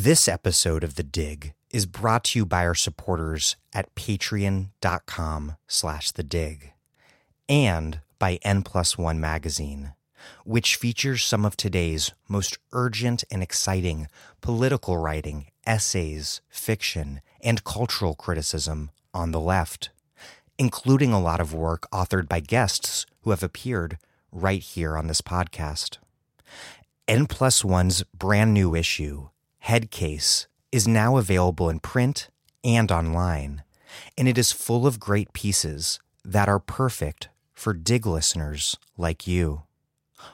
This 0.00 0.28
episode 0.28 0.84
of 0.84 0.94
The 0.94 1.02
Dig 1.02 1.54
is 1.72 1.84
brought 1.84 2.22
to 2.26 2.38
you 2.38 2.46
by 2.46 2.64
our 2.64 2.76
supporters 2.76 3.56
at 3.72 3.92
patreon.com 3.96 5.56
slash 5.66 6.12
the 6.12 6.22
dig 6.22 6.72
and 7.48 7.98
by 8.20 8.38
N 8.42 8.62
plus 8.62 8.96
one 8.96 9.18
magazine, 9.18 9.94
which 10.44 10.76
features 10.76 11.24
some 11.24 11.44
of 11.44 11.56
today's 11.56 12.12
most 12.28 12.58
urgent 12.72 13.24
and 13.28 13.42
exciting 13.42 14.06
political 14.40 14.96
writing, 14.96 15.46
essays, 15.66 16.42
fiction, 16.48 17.20
and 17.42 17.64
cultural 17.64 18.14
criticism 18.14 18.90
on 19.12 19.32
the 19.32 19.40
left, 19.40 19.90
including 20.60 21.12
a 21.12 21.20
lot 21.20 21.40
of 21.40 21.52
work 21.52 21.90
authored 21.90 22.28
by 22.28 22.38
guests 22.38 23.04
who 23.22 23.30
have 23.30 23.42
appeared 23.42 23.98
right 24.30 24.62
here 24.62 24.96
on 24.96 25.08
this 25.08 25.22
podcast. 25.22 25.98
N 27.08 27.26
plus 27.26 27.64
one's 27.64 28.04
brand 28.16 28.54
new 28.54 28.76
issue, 28.76 29.30
Headcase, 29.68 30.46
is 30.72 30.88
now 30.88 31.18
available 31.18 31.68
in 31.68 31.80
print 31.80 32.30
and 32.64 32.90
online, 32.90 33.64
and 34.16 34.26
it 34.26 34.38
is 34.38 34.50
full 34.50 34.86
of 34.86 34.98
great 34.98 35.34
pieces 35.34 36.00
that 36.24 36.48
are 36.48 36.58
perfect 36.58 37.28
for 37.52 37.74
dig 37.74 38.06
listeners 38.06 38.78
like 38.96 39.26
you. 39.26 39.64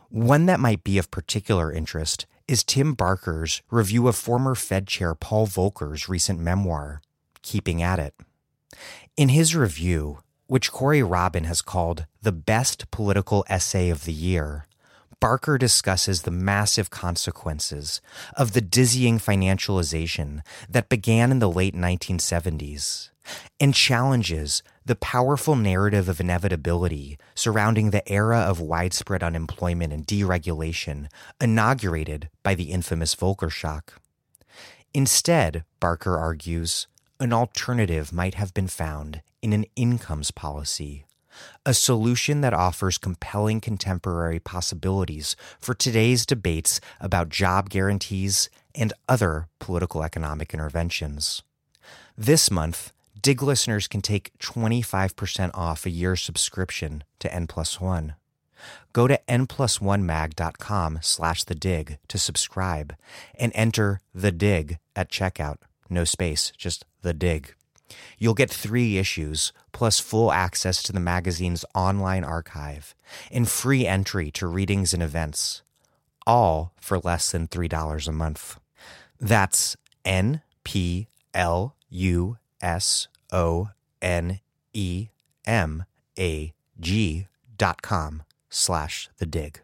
One 0.08 0.46
that 0.46 0.60
might 0.60 0.84
be 0.84 0.98
of 0.98 1.10
particular 1.10 1.72
interest 1.72 2.26
is 2.46 2.62
Tim 2.62 2.94
Barker's 2.94 3.60
review 3.72 4.06
of 4.06 4.14
former 4.14 4.54
Fed 4.54 4.86
Chair 4.86 5.16
Paul 5.16 5.48
Volcker's 5.48 6.08
recent 6.08 6.38
memoir, 6.38 7.02
Keeping 7.42 7.82
at 7.82 7.98
It. 7.98 8.14
In 9.16 9.30
his 9.30 9.56
review, 9.56 10.18
which 10.46 10.70
Corey 10.70 11.02
Robin 11.02 11.42
has 11.42 11.60
called 11.60 12.06
the 12.22 12.30
best 12.30 12.88
political 12.92 13.44
essay 13.48 13.90
of 13.90 14.04
the 14.04 14.12
year, 14.12 14.66
Barker 15.20 15.58
discusses 15.58 16.22
the 16.22 16.30
massive 16.30 16.90
consequences 16.90 18.00
of 18.36 18.52
the 18.52 18.60
dizzying 18.60 19.18
financialization 19.18 20.40
that 20.68 20.88
began 20.88 21.30
in 21.30 21.38
the 21.38 21.50
late 21.50 21.74
1970s 21.74 23.10
and 23.58 23.74
challenges 23.74 24.62
the 24.84 24.96
powerful 24.96 25.56
narrative 25.56 26.08
of 26.08 26.20
inevitability 26.20 27.16
surrounding 27.34 27.90
the 27.90 28.06
era 28.10 28.40
of 28.40 28.60
widespread 28.60 29.22
unemployment 29.22 29.92
and 29.92 30.06
deregulation 30.06 31.06
inaugurated 31.40 32.28
by 32.42 32.54
the 32.54 32.70
infamous 32.70 33.14
Volcker 33.14 33.50
shock. 33.50 34.00
Instead, 34.92 35.64
Barker 35.80 36.18
argues, 36.18 36.86
an 37.18 37.32
alternative 37.32 38.12
might 38.12 38.34
have 38.34 38.52
been 38.52 38.68
found 38.68 39.22
in 39.40 39.52
an 39.52 39.64
incomes 39.76 40.30
policy 40.30 41.04
a 41.66 41.74
solution 41.74 42.40
that 42.40 42.54
offers 42.54 42.98
compelling 42.98 43.60
contemporary 43.60 44.40
possibilities 44.40 45.36
for 45.58 45.74
today's 45.74 46.26
debates 46.26 46.80
about 47.00 47.28
job 47.28 47.70
guarantees 47.70 48.50
and 48.74 48.92
other 49.08 49.48
political 49.58 50.02
economic 50.02 50.52
interventions. 50.52 51.42
This 52.16 52.50
month, 52.50 52.92
Dig 53.24 53.42
listeners 53.42 53.88
can 53.88 54.02
take 54.02 54.38
25% 54.38 55.50
off 55.54 55.86
a 55.86 55.90
year's 55.90 56.20
subscription 56.20 57.04
to 57.20 57.34
N 57.34 57.46
plus 57.46 57.80
one. 57.80 58.16
Go 58.92 59.08
to 59.08 59.18
nplusOneMag.com 59.26 60.98
slash 61.00 61.44
the 61.44 61.54
dig 61.54 61.96
to 62.08 62.18
subscribe 62.18 62.94
and 63.38 63.50
enter 63.54 64.00
the 64.14 64.30
dig 64.30 64.76
at 64.94 65.10
checkout. 65.10 65.56
No 65.88 66.04
space, 66.04 66.52
just 66.58 66.84
the 67.00 67.14
dig. 67.14 67.54
You'll 68.18 68.34
get 68.34 68.50
three 68.50 68.98
issues, 68.98 69.52
plus 69.72 70.00
full 70.00 70.32
access 70.32 70.82
to 70.84 70.92
the 70.92 71.00
magazine's 71.00 71.64
online 71.74 72.24
archive, 72.24 72.94
and 73.30 73.48
free 73.48 73.86
entry 73.86 74.30
to 74.32 74.46
readings 74.46 74.94
and 74.94 75.02
events, 75.02 75.62
all 76.26 76.72
for 76.80 76.98
less 76.98 77.30
than 77.32 77.48
$3 77.48 78.08
a 78.08 78.12
month. 78.12 78.58
That's 79.20 79.76
N 80.04 80.42
P 80.64 81.08
L 81.32 81.76
U 81.88 82.36
S 82.60 83.08
O 83.32 83.70
N 84.02 84.40
E 84.72 85.08
M 85.46 85.84
A 86.18 86.52
G 86.80 87.26
dot 87.56 87.82
com 87.82 88.22
slash 88.50 89.08
the 89.18 89.26
dig. 89.26 89.63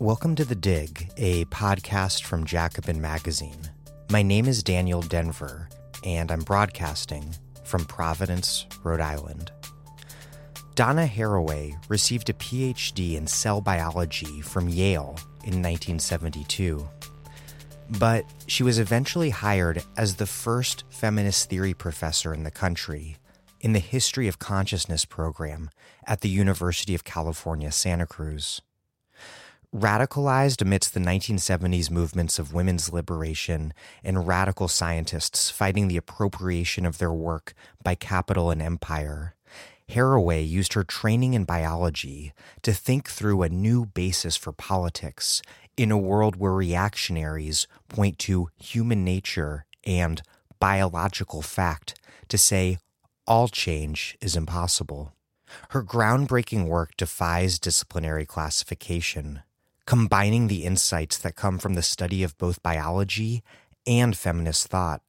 Welcome 0.00 0.36
to 0.36 0.44
The 0.44 0.54
Dig, 0.54 1.10
a 1.16 1.44
podcast 1.46 2.22
from 2.22 2.44
Jacobin 2.46 3.00
Magazine. 3.00 3.58
My 4.12 4.22
name 4.22 4.46
is 4.46 4.62
Daniel 4.62 5.02
Denvir, 5.02 5.66
and 6.04 6.30
I'm 6.30 6.42
broadcasting 6.42 7.34
from 7.64 7.84
Providence, 7.84 8.66
Rhode 8.84 9.00
Island. 9.00 9.50
Donna 10.76 11.04
Haraway 11.04 11.76
received 11.88 12.30
a 12.30 12.34
PhD 12.34 13.16
in 13.16 13.26
cell 13.26 13.60
biology 13.60 14.40
from 14.40 14.68
Yale 14.68 15.16
in 15.42 15.62
1972. 15.62 16.88
But 17.98 18.24
she 18.46 18.62
was 18.62 18.78
eventually 18.78 19.30
hired 19.30 19.82
as 19.96 20.14
the 20.14 20.26
first 20.26 20.84
feminist 20.90 21.50
theory 21.50 21.74
professor 21.74 22.32
in 22.32 22.44
the 22.44 22.52
country 22.52 23.16
in 23.60 23.72
the 23.72 23.80
History 23.80 24.28
of 24.28 24.38
Consciousness 24.38 25.04
program 25.04 25.70
at 26.06 26.20
the 26.20 26.28
University 26.28 26.94
of 26.94 27.02
California, 27.02 27.72
Santa 27.72 28.06
Cruz. 28.06 28.62
Radicalized 29.76 30.62
amidst 30.62 30.94
the 30.94 31.00
1970s 31.00 31.90
movements 31.90 32.38
of 32.38 32.54
women's 32.54 32.90
liberation 32.90 33.74
and 34.02 34.26
radical 34.26 34.66
scientists 34.66 35.50
fighting 35.50 35.88
the 35.88 35.98
appropriation 35.98 36.86
of 36.86 36.96
their 36.96 37.12
work 37.12 37.52
by 37.84 37.94
capital 37.94 38.50
and 38.50 38.62
empire, 38.62 39.34
Haraway 39.90 40.48
used 40.48 40.72
her 40.72 40.84
training 40.84 41.34
in 41.34 41.44
biology 41.44 42.32
to 42.62 42.72
think 42.72 43.10
through 43.10 43.42
a 43.42 43.50
new 43.50 43.84
basis 43.84 44.38
for 44.38 44.52
politics 44.52 45.42
in 45.76 45.90
a 45.90 45.98
world 45.98 46.36
where 46.36 46.54
reactionaries 46.54 47.66
point 47.90 48.18
to 48.20 48.48
human 48.56 49.04
nature 49.04 49.66
and 49.84 50.22
biological 50.58 51.42
fact 51.42 51.94
to 52.28 52.38
say 52.38 52.78
all 53.26 53.48
change 53.48 54.16
is 54.22 54.34
impossible. 54.34 55.12
Her 55.70 55.82
groundbreaking 55.82 56.66
work 56.66 56.96
defies 56.96 57.58
disciplinary 57.58 58.24
classification 58.24 59.42
combining 59.88 60.48
the 60.48 60.66
insights 60.66 61.16
that 61.16 61.34
come 61.34 61.58
from 61.58 61.72
the 61.72 61.80
study 61.80 62.22
of 62.22 62.36
both 62.36 62.62
biology 62.62 63.42
and 63.86 64.14
feminist 64.14 64.66
thought, 64.66 65.00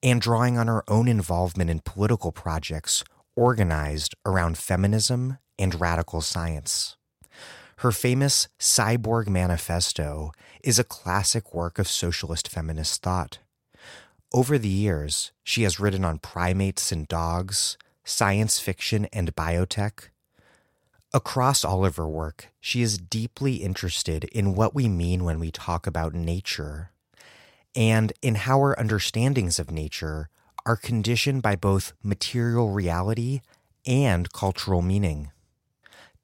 and 0.00 0.20
drawing 0.20 0.56
on 0.56 0.68
her 0.68 0.84
own 0.86 1.08
involvement 1.08 1.68
in 1.68 1.80
political 1.80 2.30
projects 2.30 3.02
organized 3.34 4.14
around 4.24 4.56
feminism 4.56 5.38
and 5.58 5.80
radical 5.80 6.20
science. 6.20 6.96
Her 7.78 7.90
famous 7.90 8.46
Cyborg 8.60 9.26
Manifesto 9.26 10.30
is 10.62 10.78
a 10.78 10.84
classic 10.84 11.52
work 11.52 11.80
of 11.80 11.88
socialist 11.88 12.48
feminist 12.48 13.02
thought. 13.02 13.40
Over 14.32 14.56
the 14.56 14.68
years, 14.68 15.32
she 15.42 15.64
has 15.64 15.80
written 15.80 16.04
on 16.04 16.18
primates 16.20 16.92
and 16.92 17.08
dogs, 17.08 17.76
science 18.04 18.60
fiction 18.60 19.06
and 19.06 19.34
biotech, 19.34 20.10
Across 21.14 21.64
all 21.64 21.86
of 21.86 21.96
her 21.96 22.06
work, 22.06 22.48
she 22.60 22.82
is 22.82 22.98
deeply 22.98 23.56
interested 23.56 24.24
in 24.24 24.54
what 24.54 24.74
we 24.74 24.88
mean 24.88 25.24
when 25.24 25.40
we 25.40 25.50
talk 25.50 25.86
about 25.86 26.12
nature 26.12 26.90
and 27.74 28.12
in 28.20 28.34
how 28.34 28.58
our 28.58 28.78
understandings 28.78 29.58
of 29.58 29.70
nature 29.70 30.28
are 30.66 30.76
conditioned 30.76 31.40
by 31.40 31.56
both 31.56 31.94
material 32.02 32.70
reality 32.70 33.40
and 33.86 34.30
cultural 34.34 34.82
meaning. 34.82 35.30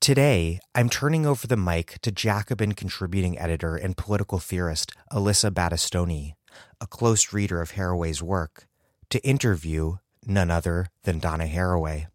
Today, 0.01 0.61
I'm 0.75 0.91
turning 0.91 1.25
over 1.25 1.47
the 1.47 1.57
mic 1.57 1.99
to 2.03 2.13
Jacobin 2.13 2.73
contributing 2.73 3.39
editor 3.39 3.77
and 3.77 3.97
political 3.97 4.39
theorist 4.39 4.93
Alyssa 5.11 5.51
Battistoni, 5.51 6.35
a 6.79 6.87
close 6.87 7.33
reader 7.33 7.63
of 7.63 7.73
Haraway's 7.73 8.23
work, 8.23 8.67
to 9.09 9.27
interview 9.27 9.97
none 10.27 10.51
other 10.51 10.89
than 11.05 11.21
Donna 11.21 11.47
Haraway. 11.47 12.09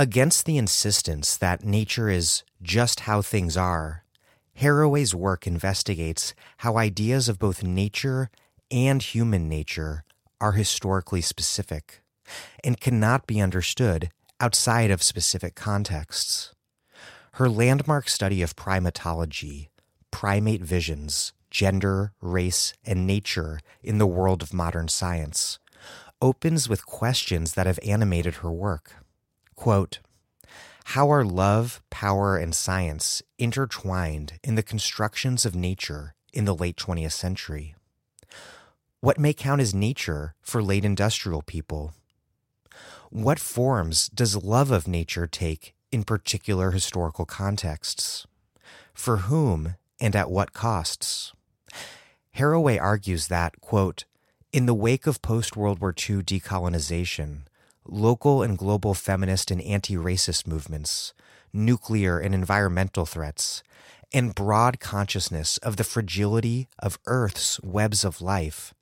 Against 0.00 0.46
the 0.46 0.58
insistence 0.58 1.36
that 1.36 1.64
nature 1.64 2.08
is 2.08 2.44
just 2.62 3.00
how 3.00 3.20
things 3.20 3.56
are, 3.56 4.04
Haraway's 4.60 5.12
work 5.12 5.44
investigates 5.44 6.34
how 6.58 6.76
ideas 6.78 7.28
of 7.28 7.40
both 7.40 7.64
nature 7.64 8.30
and 8.70 9.02
human 9.02 9.48
nature 9.48 10.04
are 10.40 10.52
historically 10.52 11.20
specific 11.20 12.00
and 12.62 12.80
cannot 12.80 13.26
be 13.26 13.40
understood 13.40 14.10
outside 14.38 14.92
of 14.92 15.02
specific 15.02 15.56
contexts. 15.56 16.54
Her 17.32 17.48
landmark 17.48 18.08
study 18.08 18.40
of 18.40 18.54
primatology, 18.54 19.66
primate 20.12 20.62
visions, 20.62 21.32
gender, 21.50 22.12
race, 22.20 22.72
and 22.84 23.04
nature 23.04 23.58
in 23.82 23.98
the 23.98 24.06
world 24.06 24.42
of 24.42 24.54
modern 24.54 24.86
science 24.86 25.58
opens 26.22 26.68
with 26.68 26.86
questions 26.86 27.54
that 27.54 27.66
have 27.66 27.80
animated 27.82 28.36
her 28.36 28.52
work. 28.52 28.94
Quote, 29.58 29.98
how 30.94 31.10
are 31.10 31.24
love, 31.24 31.82
power, 31.90 32.36
and 32.36 32.54
science 32.54 33.24
intertwined 33.38 34.34
in 34.44 34.54
the 34.54 34.62
constructions 34.62 35.44
of 35.44 35.56
nature 35.56 36.14
in 36.32 36.44
the 36.44 36.54
late 36.54 36.76
20th 36.76 37.10
century? 37.10 37.74
What 39.00 39.18
may 39.18 39.32
count 39.32 39.60
as 39.60 39.74
nature 39.74 40.36
for 40.40 40.62
late 40.62 40.84
industrial 40.84 41.42
people? 41.42 41.92
What 43.10 43.40
forms 43.40 44.08
does 44.08 44.36
love 44.36 44.70
of 44.70 44.86
nature 44.86 45.26
take 45.26 45.74
in 45.90 46.04
particular 46.04 46.70
historical 46.70 47.26
contexts? 47.26 48.28
For 48.94 49.16
whom 49.26 49.74
and 49.98 50.14
at 50.14 50.30
what 50.30 50.52
costs? 50.52 51.32
Haraway 52.36 52.80
argues 52.80 53.26
that, 53.26 53.60
quote, 53.60 54.04
in 54.52 54.66
the 54.66 54.72
wake 54.72 55.08
of 55.08 55.20
post 55.20 55.56
World 55.56 55.80
War 55.80 55.90
II 55.90 56.22
decolonization, 56.22 57.47
local 57.88 58.42
and 58.42 58.56
global 58.56 58.94
feminist 58.94 59.50
and 59.50 59.60
anti 59.62 59.96
racist 59.96 60.46
movements, 60.46 61.12
nuclear 61.52 62.18
and 62.18 62.34
environmental 62.34 63.06
threats, 63.06 63.62
and 64.12 64.34
broad 64.34 64.80
consciousness 64.80 65.58
of 65.58 65.76
the 65.76 65.84
fragility 65.84 66.68
of 66.78 66.98
Earth's 67.06 67.60
webs 67.60 68.04
of 68.04 68.20
life, 68.20 68.74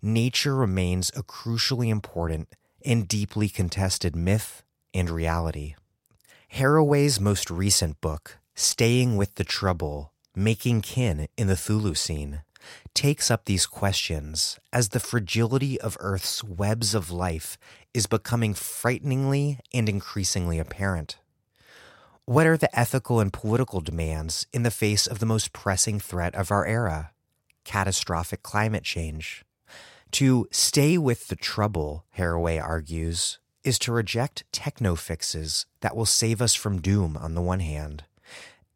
nature 0.00 0.54
remains 0.54 1.10
a 1.14 1.22
crucially 1.22 1.88
important 1.88 2.48
and 2.84 3.08
deeply 3.08 3.48
contested 3.48 4.16
myth 4.16 4.62
and 4.94 5.10
reality. 5.10 5.74
Haraway's 6.54 7.20
most 7.20 7.50
recent 7.50 8.00
book, 8.00 8.38
Staying 8.54 9.16
with 9.16 9.36
the 9.36 9.44
Trouble 9.44 10.12
Making 10.34 10.82
Kin 10.82 11.28
in 11.36 11.46
the 11.46 11.54
Chthulucene, 11.54 12.42
takes 12.94 13.30
up 13.30 13.44
these 13.44 13.66
questions 13.66 14.58
as 14.72 14.90
the 14.90 15.00
fragility 15.00 15.80
of 15.80 15.96
Earth's 16.00 16.42
webs 16.44 16.94
of 16.94 17.10
life 17.10 17.58
is 17.94 18.06
becoming 18.06 18.54
frighteningly 18.54 19.58
and 19.72 19.88
increasingly 19.88 20.58
apparent. 20.58 21.18
What 22.24 22.46
are 22.46 22.56
the 22.56 22.78
ethical 22.78 23.20
and 23.20 23.32
political 23.32 23.80
demands 23.80 24.46
in 24.52 24.62
the 24.62 24.70
face 24.70 25.06
of 25.06 25.18
the 25.18 25.26
most 25.26 25.52
pressing 25.52 25.98
threat 25.98 26.34
of 26.34 26.50
our 26.50 26.64
era? 26.64 27.10
Catastrophic 27.64 28.42
climate 28.42 28.84
change. 28.84 29.44
To 30.12 30.46
stay 30.50 30.98
with 30.98 31.28
the 31.28 31.36
trouble, 31.36 32.04
Haraway 32.16 32.62
argues, 32.62 33.38
is 33.64 33.78
to 33.80 33.92
reject 33.92 34.44
techno 34.52 34.94
fixes 34.94 35.66
that 35.80 35.96
will 35.96 36.06
save 36.06 36.42
us 36.42 36.54
from 36.54 36.80
doom 36.80 37.16
on 37.16 37.34
the 37.34 37.40
one 37.40 37.60
hand, 37.60 38.04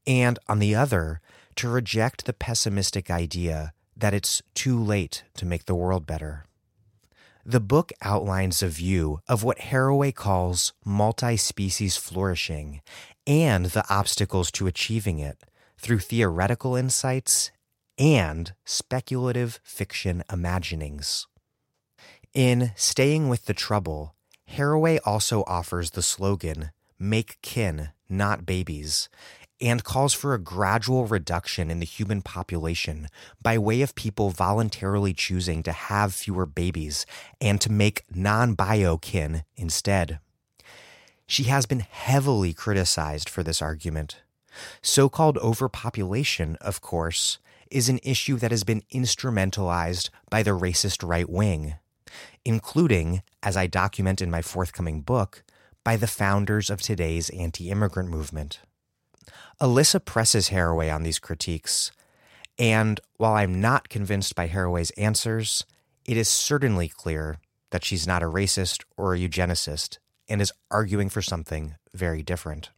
and 0.06 0.38
on 0.48 0.58
the 0.58 0.74
other, 0.74 1.20
to 1.56 1.68
reject 1.68 2.24
the 2.24 2.32
pessimistic 2.32 3.10
idea 3.10 3.72
that 3.96 4.14
it's 4.14 4.42
too 4.54 4.78
late 4.78 5.24
to 5.34 5.46
make 5.46 5.64
the 5.64 5.74
world 5.74 6.06
better. 6.06 6.44
The 7.44 7.60
book 7.60 7.92
outlines 8.02 8.62
a 8.62 8.68
view 8.68 9.20
of 9.28 9.44
what 9.44 9.58
Haraway 9.58 10.14
calls 10.14 10.72
multi 10.84 11.36
species 11.36 11.96
flourishing 11.96 12.82
and 13.26 13.66
the 13.66 13.84
obstacles 13.88 14.50
to 14.52 14.66
achieving 14.66 15.20
it 15.20 15.38
through 15.78 16.00
theoretical 16.00 16.74
insights 16.74 17.52
and 17.98 18.52
speculative 18.64 19.60
fiction 19.62 20.24
imaginings. 20.30 21.26
In 22.34 22.72
Staying 22.74 23.28
with 23.28 23.46
the 23.46 23.54
Trouble, 23.54 24.14
Haraway 24.50 24.98
also 25.04 25.44
offers 25.46 25.92
the 25.92 26.02
slogan, 26.02 26.70
Make 26.98 27.38
kin, 27.42 27.90
not 28.08 28.46
babies, 28.46 29.08
and 29.60 29.84
calls 29.84 30.12
for 30.12 30.34
a 30.34 30.38
gradual 30.38 31.06
reduction 31.06 31.70
in 31.70 31.80
the 31.80 31.86
human 31.86 32.22
population 32.22 33.08
by 33.42 33.56
way 33.56 33.82
of 33.82 33.94
people 33.94 34.30
voluntarily 34.30 35.14
choosing 35.14 35.62
to 35.62 35.72
have 35.72 36.14
fewer 36.14 36.46
babies 36.46 37.06
and 37.40 37.60
to 37.60 37.72
make 37.72 38.04
non 38.14 38.54
bio 38.54 38.98
kin 38.98 39.44
instead. 39.56 40.18
She 41.26 41.44
has 41.44 41.66
been 41.66 41.80
heavily 41.80 42.52
criticized 42.52 43.28
for 43.28 43.42
this 43.42 43.60
argument. 43.60 44.22
So 44.82 45.08
called 45.08 45.38
overpopulation, 45.38 46.56
of 46.60 46.80
course, 46.80 47.38
is 47.70 47.88
an 47.88 47.98
issue 48.02 48.36
that 48.36 48.52
has 48.52 48.64
been 48.64 48.82
instrumentalized 48.92 50.10
by 50.30 50.42
the 50.42 50.52
racist 50.52 51.06
right 51.06 51.28
wing, 51.28 51.74
including, 52.44 53.22
as 53.42 53.56
I 53.56 53.66
document 53.66 54.22
in 54.22 54.30
my 54.30 54.40
forthcoming 54.40 55.00
book, 55.00 55.42
by 55.82 55.96
the 55.96 56.06
founders 56.06 56.70
of 56.70 56.80
today's 56.80 57.28
anti 57.30 57.70
immigrant 57.70 58.08
movement. 58.08 58.60
Alyssa 59.60 60.04
presses 60.04 60.50
Haraway 60.50 60.94
on 60.94 61.02
these 61.02 61.18
critiques, 61.18 61.90
and 62.58 63.00
while 63.16 63.32
I'm 63.32 63.58
not 63.58 63.88
convinced 63.88 64.34
by 64.34 64.48
Haraway's 64.48 64.90
answers, 64.92 65.64
it 66.04 66.18
is 66.18 66.28
certainly 66.28 66.88
clear 66.88 67.38
that 67.70 67.82
she's 67.82 68.06
not 68.06 68.22
a 68.22 68.26
racist 68.26 68.84
or 68.98 69.14
a 69.14 69.18
eugenicist 69.18 69.98
and 70.28 70.42
is 70.42 70.52
arguing 70.70 71.08
for 71.08 71.22
something 71.22 71.74
very 71.94 72.22
different. 72.22 72.68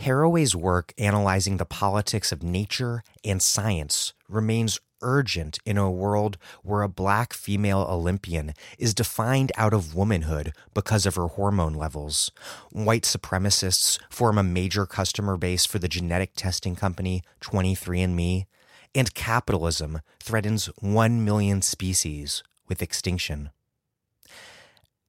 Haraway's 0.00 0.56
work 0.56 0.92
analyzing 0.98 1.58
the 1.58 1.64
politics 1.64 2.32
of 2.32 2.42
nature 2.42 3.04
and 3.24 3.40
science 3.40 4.12
remains 4.28 4.80
urgent 5.02 5.58
in 5.64 5.78
a 5.78 5.90
world 5.90 6.36
where 6.62 6.82
a 6.82 6.88
black 6.88 7.32
female 7.32 7.86
Olympian 7.88 8.52
is 8.78 8.94
defined 8.94 9.52
out 9.56 9.72
of 9.72 9.94
womanhood 9.94 10.52
because 10.74 11.06
of 11.06 11.14
her 11.16 11.28
hormone 11.28 11.74
levels. 11.74 12.30
White 12.70 13.02
supremacists 13.02 13.98
form 14.10 14.38
a 14.38 14.42
major 14.42 14.86
customer 14.86 15.36
base 15.36 15.66
for 15.66 15.78
the 15.78 15.88
genetic 15.88 16.32
testing 16.34 16.76
company 16.76 17.22
23andMe, 17.40 18.46
and 18.94 19.14
capitalism 19.14 20.00
threatens 20.20 20.66
1 20.80 21.24
million 21.24 21.62
species 21.62 22.42
with 22.68 22.82
extinction. 22.82 23.50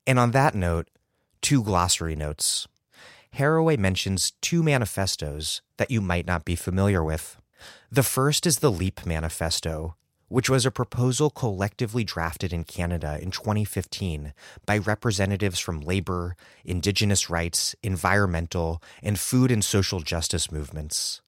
And 0.06 0.20
on 0.20 0.32
that 0.32 0.56
note, 0.56 0.88
two 1.42 1.64
glossary 1.64 2.16
notes. 2.16 2.68
Haraway 3.38 3.78
mentions 3.78 4.32
two 4.42 4.62
manifestos 4.62 5.62
that 5.78 5.90
you 5.90 6.02
might 6.02 6.28
not 6.28 6.44
be 6.44 6.56
familiar 6.56 7.04
with. 7.04 7.41
The 7.92 8.04
first 8.04 8.48
is 8.48 8.60
the 8.60 8.72
LEAP 8.72 9.06
Manifesto, 9.06 9.96
which 10.30 10.50
was 10.50 10.66
a 10.66 10.72
proposal 10.72 11.30
collectively 11.30 12.06
drafted 12.06 12.54
in 12.54 12.64
Canada 12.64 13.20
in 13.22 13.32
2015 13.32 14.34
by 14.66 14.78
representatives 14.78 15.60
from 15.60 15.82
labor, 15.82 16.38
indigenous 16.64 17.30
rights, 17.30 17.76
environmental, 17.84 18.82
and 19.04 19.20
food 19.20 19.52
and 19.52 19.64
social 19.64 20.00
justice 20.00 20.50
movements. 20.50 21.22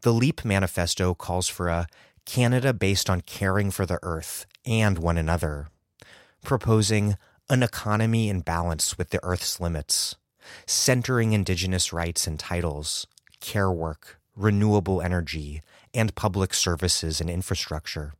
The 0.00 0.12
LEAP 0.12 0.44
Manifesto 0.44 1.14
calls 1.14 1.48
for 1.48 1.68
a 1.68 1.86
Canada 2.24 2.72
based 2.72 3.08
on 3.08 3.20
caring 3.20 3.70
for 3.70 3.86
the 3.86 4.00
earth 4.02 4.46
and 4.66 4.98
one 4.98 5.16
another, 5.16 5.68
proposing 6.42 7.16
an 7.48 7.62
economy 7.62 8.28
in 8.28 8.40
balance 8.40 8.98
with 8.98 9.10
the 9.10 9.20
earth's 9.22 9.60
limits, 9.60 10.16
centering 10.66 11.32
indigenous 11.32 11.92
rights 11.92 12.26
and 12.26 12.38
titles, 12.38 13.06
care 13.40 13.70
work, 13.70 14.20
renewable 14.36 15.02
energy, 15.02 15.62
and 15.94 16.14
public 16.14 16.54
services 16.54 17.20
and 17.20 17.30
infrastructure. 17.30 18.14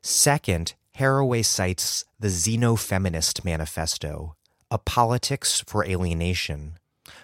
Second, 0.00 0.74
Haraway 0.98 1.44
cites 1.44 2.04
the 2.18 2.28
Xenofeminist 2.28 3.44
Manifesto, 3.44 4.36
A 4.70 4.78
Politics 4.78 5.62
for 5.66 5.84
Alienation, 5.84 6.78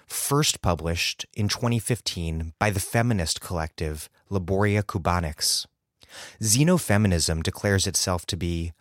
first 0.07 0.63
published 0.63 1.27
in 1.35 1.49
2015 1.49 2.55
by 2.59 2.71
the 2.71 2.81
feminist 2.81 3.41
collective 3.41 4.09
Laboria 4.31 4.83
Cuboniks. 4.83 5.67
Xenofeminism 6.41 7.43
declares 7.43 7.87
itself 7.87 8.25
to 8.27 8.37
be 8.37 8.73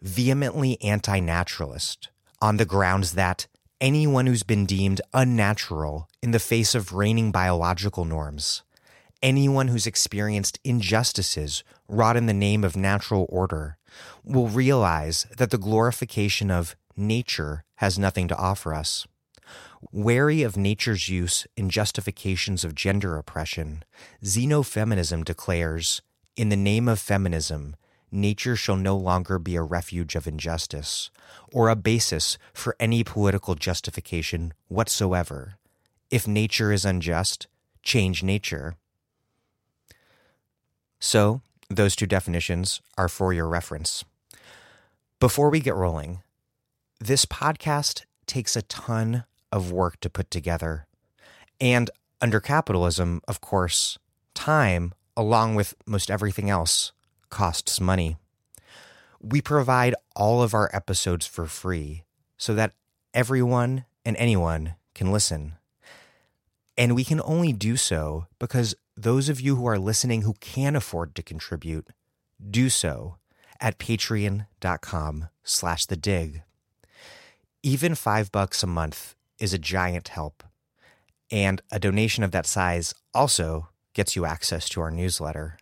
vehemently 0.00 0.80
anti 0.82 1.20
naturalist 1.20 2.08
on 2.40 2.56
the 2.56 2.64
grounds 2.64 3.12
that 3.12 3.46
anyone 3.80 4.26
who's 4.26 4.42
been 4.42 4.66
deemed 4.66 5.00
unnatural 5.14 6.08
in 6.20 6.32
the 6.32 6.40
face 6.40 6.74
of 6.74 6.92
reigning 6.92 7.30
biological 7.30 8.04
norms 8.04 8.62
anyone 9.22 9.68
who's 9.68 9.86
experienced 9.86 10.58
injustices 10.64 11.62
wrought 11.88 12.16
in 12.16 12.26
the 12.26 12.32
name 12.32 12.64
of 12.64 12.76
natural 12.76 13.26
order 13.28 13.76
will 14.24 14.48
realize 14.48 15.26
that 15.36 15.50
the 15.50 15.58
glorification 15.58 16.50
of 16.50 16.76
nature 16.96 17.64
has 17.76 17.98
nothing 17.98 18.28
to 18.28 18.36
offer 18.36 18.74
us. 18.74 19.06
Wary 19.90 20.42
of 20.42 20.56
nature's 20.56 21.08
use 21.08 21.46
in 21.56 21.68
justifications 21.68 22.64
of 22.64 22.74
gender 22.74 23.16
oppression, 23.16 23.82
xenofeminism 24.22 25.24
declares 25.24 26.02
in 26.36 26.48
the 26.48 26.56
name 26.56 26.88
of 26.88 26.98
feminism, 26.98 27.76
nature 28.10 28.56
shall 28.56 28.76
no 28.76 28.96
longer 28.96 29.38
be 29.38 29.56
a 29.56 29.62
refuge 29.62 30.14
of 30.14 30.26
injustice 30.26 31.10
or 31.52 31.68
a 31.68 31.76
basis 31.76 32.38
for 32.54 32.76
any 32.78 33.02
political 33.02 33.54
justification 33.54 34.54
whatsoever. 34.68 35.54
If 36.10 36.28
nature 36.28 36.72
is 36.72 36.84
unjust, 36.84 37.48
change 37.82 38.22
nature. 38.22 38.76
So, 41.04 41.40
those 41.68 41.96
two 41.96 42.06
definitions 42.06 42.80
are 42.96 43.08
for 43.08 43.32
your 43.32 43.48
reference. 43.48 44.04
Before 45.18 45.50
we 45.50 45.58
get 45.58 45.74
rolling, 45.74 46.22
this 47.00 47.26
podcast 47.26 48.04
takes 48.26 48.54
a 48.54 48.62
ton 48.62 49.24
of 49.50 49.72
work 49.72 49.98
to 49.98 50.08
put 50.08 50.30
together. 50.30 50.86
And 51.60 51.90
under 52.20 52.38
capitalism, 52.38 53.20
of 53.26 53.40
course, 53.40 53.98
time, 54.34 54.94
along 55.16 55.56
with 55.56 55.74
most 55.86 56.08
everything 56.08 56.48
else, 56.48 56.92
costs 57.30 57.80
money. 57.80 58.16
We 59.20 59.42
provide 59.42 59.96
all 60.14 60.40
of 60.40 60.54
our 60.54 60.70
episodes 60.72 61.26
for 61.26 61.46
free 61.46 62.04
so 62.36 62.54
that 62.54 62.74
everyone 63.12 63.86
and 64.04 64.16
anyone 64.18 64.76
can 64.94 65.10
listen. 65.10 65.54
And 66.78 66.94
we 66.94 67.02
can 67.02 67.20
only 67.24 67.52
do 67.52 67.76
so 67.76 68.26
because 68.38 68.76
those 68.96 69.28
of 69.28 69.40
you 69.40 69.56
who 69.56 69.66
are 69.66 69.78
listening 69.78 70.22
who 70.22 70.34
can 70.34 70.76
afford 70.76 71.14
to 71.14 71.22
contribute, 71.22 71.88
do 72.50 72.68
so 72.68 73.16
at 73.60 73.78
patreon.com 73.78 75.28
slash 75.44 75.86
the 75.86 75.96
dig. 75.96 76.42
Even 77.62 77.94
five 77.94 78.32
bucks 78.32 78.62
a 78.62 78.66
month 78.66 79.14
is 79.38 79.54
a 79.54 79.58
giant 79.58 80.08
help. 80.08 80.42
And 81.30 81.62
a 81.70 81.78
donation 81.78 82.24
of 82.24 82.32
that 82.32 82.46
size 82.46 82.94
also 83.14 83.68
gets 83.94 84.16
you 84.16 84.24
access 84.24 84.68
to 84.70 84.80
our 84.80 84.90
newsletter. 84.90 85.58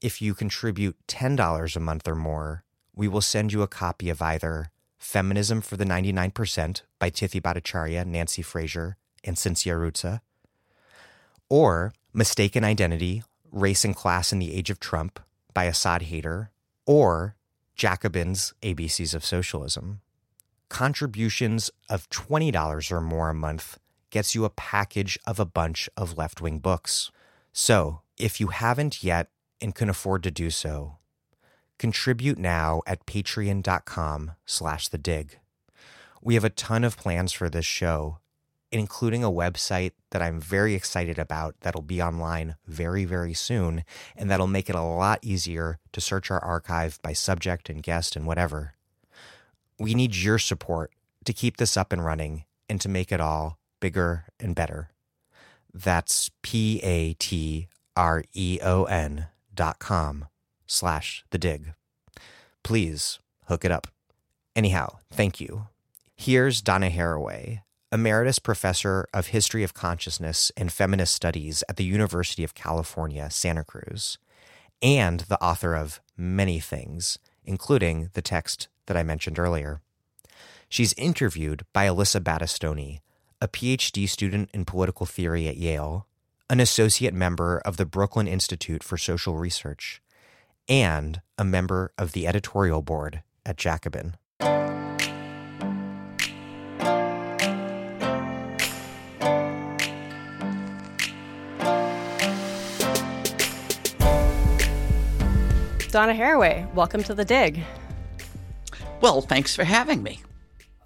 If 0.00 0.22
you 0.22 0.32
contribute 0.32 0.96
$10 1.08 1.76
a 1.76 1.80
month 1.80 2.08
or 2.08 2.14
more, 2.14 2.64
we 2.94 3.08
will 3.08 3.20
send 3.20 3.52
you 3.52 3.62
a 3.62 3.68
copy 3.68 4.08
of 4.08 4.22
either 4.22 4.70
Feminism 4.98 5.60
for 5.60 5.76
the 5.76 5.84
99% 5.84 6.82
by 6.98 7.10
Tithi 7.10 7.40
Bhattacharya, 7.40 8.06
Nancy 8.06 8.42
Fraser, 8.42 8.96
and 9.24 9.36
Cinzia 9.36 9.74
Arruzza, 9.74 10.20
or 11.50 11.92
Mistaken 12.14 12.64
Identity 12.64 13.22
Race 13.52 13.84
and 13.84 13.94
Class 13.94 14.32
in 14.32 14.38
the 14.38 14.54
Age 14.54 14.70
of 14.70 14.80
Trump 14.80 15.20
by 15.52 15.66
Asad 15.66 16.02
Haider, 16.02 16.48
or 16.86 17.34
Jacobin's 17.74 18.54
ABCs 18.62 19.14
of 19.14 19.24
Socialism. 19.24 20.00
Contributions 20.68 21.70
of 21.88 22.08
$20 22.10 22.92
or 22.92 23.00
more 23.00 23.30
a 23.30 23.34
month 23.34 23.78
gets 24.10 24.34
you 24.34 24.44
a 24.44 24.50
package 24.50 25.18
of 25.26 25.40
a 25.40 25.44
bunch 25.44 25.88
of 25.96 26.16
left 26.16 26.40
wing 26.40 26.58
books. 26.58 27.10
So, 27.52 28.02
if 28.16 28.40
you 28.40 28.48
haven't 28.48 29.02
yet 29.02 29.30
and 29.60 29.74
can 29.74 29.88
afford 29.88 30.22
to 30.22 30.30
do 30.30 30.50
so, 30.50 30.98
contribute 31.78 32.38
now 32.38 32.82
at 32.86 33.06
patreon.com 33.06 34.32
slash 34.46 34.88
the 34.88 34.98
dig. 34.98 35.38
We 36.22 36.34
have 36.34 36.44
a 36.44 36.50
ton 36.50 36.84
of 36.84 36.96
plans 36.96 37.32
for 37.32 37.48
this 37.48 37.64
show, 37.64 38.18
including 38.72 39.24
a 39.24 39.30
website 39.30 39.92
that 40.10 40.22
I'm 40.22 40.40
very 40.40 40.74
excited 40.74 41.18
about 41.18 41.56
that'll 41.60 41.82
be 41.82 42.00
online 42.00 42.56
very, 42.66 43.04
very 43.04 43.34
soon, 43.34 43.84
and 44.16 44.30
that'll 44.30 44.46
make 44.46 44.68
it 44.70 44.76
a 44.76 44.82
lot 44.82 45.18
easier 45.22 45.78
to 45.92 46.00
search 46.00 46.30
our 46.30 46.42
archive 46.42 46.98
by 47.02 47.12
subject 47.12 47.68
and 47.68 47.82
guest 47.82 48.16
and 48.16 48.26
whatever. 48.26 48.74
We 49.78 49.94
need 49.94 50.14
your 50.14 50.38
support 50.38 50.92
to 51.24 51.32
keep 51.32 51.56
this 51.56 51.76
up 51.76 51.92
and 51.92 52.04
running 52.04 52.44
and 52.68 52.80
to 52.80 52.88
make 52.88 53.10
it 53.10 53.20
all 53.20 53.58
bigger 53.80 54.26
and 54.38 54.54
better. 54.54 54.90
That's 55.72 56.30
P 56.42 56.80
A 56.82 57.14
T 57.14 57.68
R 57.96 58.24
E 58.34 58.58
O 58.62 58.84
N 58.84 59.26
dot 59.54 59.78
com 59.78 60.26
slash 60.66 61.24
the 61.30 61.38
dig. 61.38 61.74
Please 62.62 63.18
hook 63.46 63.64
it 63.64 63.72
up. 63.72 63.88
Anyhow, 64.54 64.98
thank 65.10 65.40
you. 65.40 65.66
Here's 66.16 66.60
Donna 66.60 66.90
Haraway, 66.90 67.62
Emeritus 67.92 68.38
Professor 68.38 69.08
of 69.12 69.28
History 69.28 69.64
of 69.64 69.74
Consciousness 69.74 70.52
and 70.56 70.72
Feminist 70.72 71.12
Studies 71.12 71.64
at 71.68 71.76
the 71.76 71.84
University 71.84 72.44
of 72.44 72.54
California, 72.54 73.28
Santa 73.30 73.64
Cruz, 73.64 74.16
and 74.80 75.20
the 75.20 75.42
author 75.42 75.74
of 75.74 76.00
many 76.16 76.60
things, 76.60 77.18
including 77.44 78.10
the 78.12 78.22
text 78.22 78.68
that 78.86 78.96
I 78.96 79.02
mentioned 79.02 79.40
earlier. 79.40 79.80
She's 80.68 80.92
interviewed 80.92 81.66
by 81.72 81.86
Alyssa 81.86 82.20
Battistoni, 82.20 83.00
a 83.40 83.48
PhD 83.48 84.08
student 84.08 84.50
in 84.54 84.64
political 84.64 85.04
theory 85.04 85.48
at 85.48 85.56
Yale, 85.56 86.06
an 86.48 86.60
associate 86.60 87.14
member 87.14 87.60
of 87.64 87.76
the 87.76 87.86
Brooklyn 87.86 88.28
Institute 88.28 88.84
for 88.84 88.98
Social 88.98 89.34
Research, 89.34 90.00
and 90.68 91.20
a 91.36 91.44
member 91.44 91.90
of 91.98 92.12
the 92.12 92.28
editorial 92.28 92.82
board 92.82 93.24
at 93.44 93.56
Jacobin. 93.56 94.14
Donna 105.90 106.14
Haraway, 106.14 106.72
welcome 106.72 107.02
to 107.02 107.14
the 107.14 107.24
dig. 107.24 107.64
Well, 109.00 109.22
thanks 109.22 109.56
for 109.56 109.64
having 109.64 110.04
me. 110.04 110.20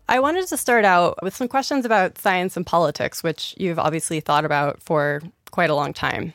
I 0.08 0.18
wanted 0.18 0.46
to 0.46 0.56
start 0.56 0.86
out 0.86 1.22
with 1.22 1.36
some 1.36 1.46
questions 1.46 1.84
about 1.84 2.16
science 2.16 2.56
and 2.56 2.66
politics, 2.66 3.22
which 3.22 3.54
you've 3.58 3.78
obviously 3.78 4.20
thought 4.20 4.46
about 4.46 4.82
for 4.82 5.20
quite 5.50 5.68
a 5.68 5.74
long 5.74 5.92
time. 5.92 6.32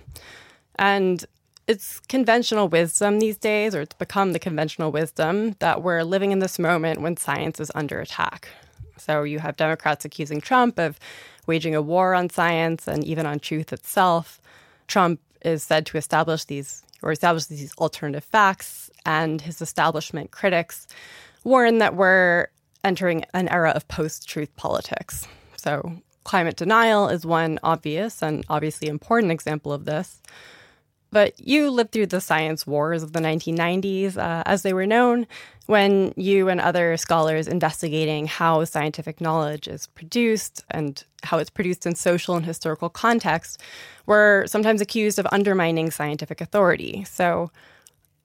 And 0.76 1.26
it's 1.68 2.00
conventional 2.02 2.68
wisdom 2.68 3.20
these 3.20 3.38
days, 3.38 3.74
or 3.74 3.82
it's 3.82 3.96
become 3.96 4.34
the 4.34 4.40
conventional 4.40 4.92
wisdom, 4.92 5.56
that 5.58 5.82
we're 5.82 6.04
living 6.04 6.32
in 6.32 6.38
this 6.38 6.60
moment 6.60 7.02
when 7.02 7.18
science 7.18 7.60
is 7.60 7.72
under 7.74 8.00
attack. 8.00 8.50
So 8.98 9.24
you 9.24 9.40
have 9.40 9.58
Democrats 9.58 10.06
accusing 10.06 10.42
Trump 10.42 10.78
of 10.78 11.00
waging 11.48 11.74
a 11.74 11.82
war 11.82 12.14
on 12.14 12.30
science 12.30 12.88
and 12.88 13.04
even 13.04 13.26
on 13.26 13.40
truth 13.40 13.74
itself. 13.74 14.40
Trump 14.88 15.22
is 15.42 15.64
said 15.64 15.88
to 15.88 15.98
establish 15.98 16.44
these 16.46 16.84
or 17.01 17.12
establish 17.12 17.46
these 17.46 17.74
alternative 17.75 18.24
facts, 18.24 18.89
and 19.06 19.41
his 19.41 19.62
establishment 19.62 20.32
critics 20.32 20.88
warn 21.44 21.79
that 21.79 21.96
we're 21.96 22.48
entering 22.84 23.25
an 23.34 23.48
era 23.50 23.72
of 23.72 23.88
post 23.88 24.27
truth 24.27 24.56
politics. 24.56 25.27
So, 25.58 26.01
climate 26.24 26.58
denial 26.58 27.10
is 27.10 27.25
one 27.25 27.60
obvious 27.63 28.22
and 28.22 28.46
obviously 28.50 28.88
important 28.88 29.32
example 29.32 29.74
of 29.74 29.86
this. 29.86 30.22
But 31.12 31.39
you 31.39 31.72
lived 31.72 31.91
through 31.91 32.08
the 32.08 32.22
science 32.22 32.68
wars 32.68 33.01
of 33.01 33.13
the 33.13 33.20
1990s, 33.20 34.15
uh, 34.18 34.44
as 34.46 34.62
they 34.62 34.74
were 34.74 34.86
known, 34.86 35.25
when 35.65 36.13
you 36.15 36.50
and 36.50 36.62
other 36.62 36.98
scholars 36.98 37.48
investigating 37.48 38.27
how 38.27 38.63
scientific 38.65 39.20
knowledge 39.20 39.68
is 39.68 39.88
produced 39.88 40.63
and 40.70 41.03
how 41.24 41.38
it's 41.38 41.50
produced 41.50 41.86
in 41.86 41.96
social 41.96 42.36
and 42.36 42.46
historical 42.46 42.90
context 42.90 43.62
were 44.06 44.46
sometimes 44.48 44.82
accused 44.82 45.20
of 45.20 45.28
undermining 45.32 45.92
scientific 45.92 46.42
authority. 46.42 47.04
So, 47.06 47.52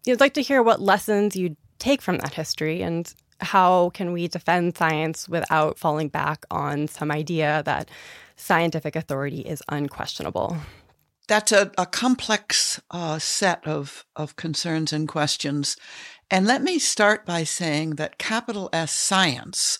you'd 0.04 0.20
like 0.20 0.34
to 0.34 0.42
hear 0.42 0.62
what 0.62 0.80
lessons 0.80 1.34
you 1.34 1.56
take 1.78 2.02
from 2.02 2.18
that 2.18 2.34
history 2.34 2.82
and 2.82 3.12
how 3.40 3.90
can 3.90 4.12
we 4.12 4.28
defend 4.28 4.76
science 4.76 5.28
without 5.28 5.78
falling 5.78 6.08
back 6.08 6.44
on 6.50 6.88
some 6.88 7.10
idea 7.10 7.62
that 7.64 7.90
scientific 8.36 8.96
authority 8.96 9.40
is 9.40 9.62
unquestionable? 9.68 10.56
That's 11.26 11.52
a, 11.52 11.72
a 11.78 11.86
complex 11.86 12.80
uh, 12.90 13.18
set 13.18 13.66
of, 13.66 14.04
of 14.14 14.36
concerns 14.36 14.92
and 14.92 15.08
questions. 15.08 15.76
And 16.34 16.48
let 16.48 16.64
me 16.64 16.80
start 16.80 17.24
by 17.24 17.44
saying 17.44 17.90
that 17.90 18.18
capital 18.18 18.68
S 18.72 18.90
science 18.90 19.78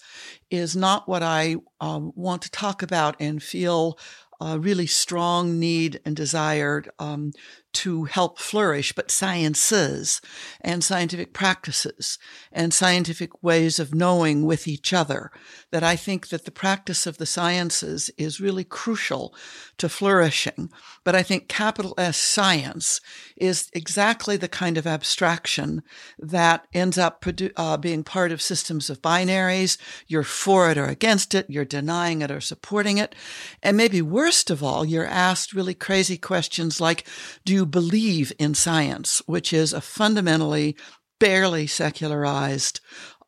is 0.53 0.77
not 0.77 1.09
what 1.09 1.21
I 1.21 1.57
um, 1.81 2.13
want 2.15 2.43
to 2.43 2.51
talk 2.53 2.81
about 2.81 3.17
and 3.19 3.43
feel 3.43 3.99
a 4.41 4.57
really 4.57 4.87
strong 4.87 5.59
need 5.59 6.01
and 6.05 6.15
desire 6.15 6.85
um, 7.01 7.33
to 7.75 8.05
help 8.05 8.39
flourish, 8.39 8.93
but 8.93 9.11
sciences 9.11 10.21
and 10.61 10.83
scientific 10.83 11.33
practices 11.33 12.19
and 12.53 12.73
scientific 12.73 13.43
ways 13.43 13.79
of 13.79 13.95
knowing 13.95 14.45
with 14.45 14.67
each 14.67 14.93
other. 14.93 15.31
That 15.71 15.83
I 15.83 15.97
think 15.97 16.29
that 16.29 16.45
the 16.45 16.51
practice 16.51 17.07
of 17.07 17.19
the 17.19 17.27
sciences 17.27 18.11
is 18.17 18.41
really 18.41 18.65
crucial 18.65 19.35
to 19.79 19.89
flourishing. 19.89 20.71
But 21.03 21.15
I 21.15 21.23
think 21.23 21.49
capital 21.49 21.95
S 21.99 22.17
science 22.17 23.01
is 23.37 23.69
exactly 23.73 24.37
the 24.37 24.49
kind 24.49 24.79
of 24.79 24.87
abstraction 24.87 25.83
that 26.19 26.67
ends 26.73 26.97
up 26.97 27.21
produ- 27.21 27.53
uh, 27.57 27.77
being 27.77 28.05
part 28.05 28.31
of 28.33 28.41
systems 28.41 28.89
of 28.89 29.03
binaries. 29.03 29.77
You're 30.07 30.23
for 30.23 30.71
it 30.71 30.79
or 30.79 30.87
against 30.87 31.35
it. 31.35 31.47
You're 31.49 31.65
denying 31.65 32.23
it 32.23 32.31
or 32.31 32.41
supporting 32.41 32.99
it. 32.99 33.15
And 33.63 33.77
maybe 33.77 34.01
worst 34.01 34.51
of 34.51 34.63
all, 34.63 34.85
you're 34.85 35.07
asked 35.07 35.53
really 35.53 35.75
crazy 35.75 36.17
questions 36.17 36.81
like, 36.81 37.07
do 37.45 37.53
you 37.53 37.64
believe 37.67 38.33
in 38.39 38.55
science, 38.55 39.23
which 39.27 39.53
is 39.53 39.73
a 39.73 39.81
fundamentally 39.81 40.77
barely 41.19 41.67
secularized 41.67 42.81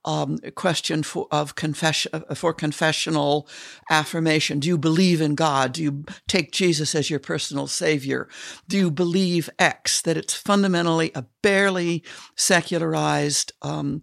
um, 0.06 0.38
question 0.54 1.02
for, 1.02 1.26
of 1.32 1.56
confession 1.56 2.24
for 2.34 2.54
confessional 2.54 3.48
affirmation. 3.90 4.60
Do 4.60 4.68
you 4.68 4.78
believe 4.78 5.20
in 5.20 5.34
God? 5.34 5.72
Do 5.72 5.82
you 5.82 6.04
take 6.28 6.52
Jesus 6.52 6.94
as 6.94 7.10
your 7.10 7.18
personal 7.18 7.66
savior? 7.66 8.28
Do 8.68 8.78
you 8.78 8.90
believe 8.90 9.50
X? 9.58 10.00
That 10.02 10.16
it's 10.16 10.34
fundamentally 10.34 11.10
a 11.14 11.26
barely 11.42 12.04
secularized 12.36 13.52
um, 13.62 14.00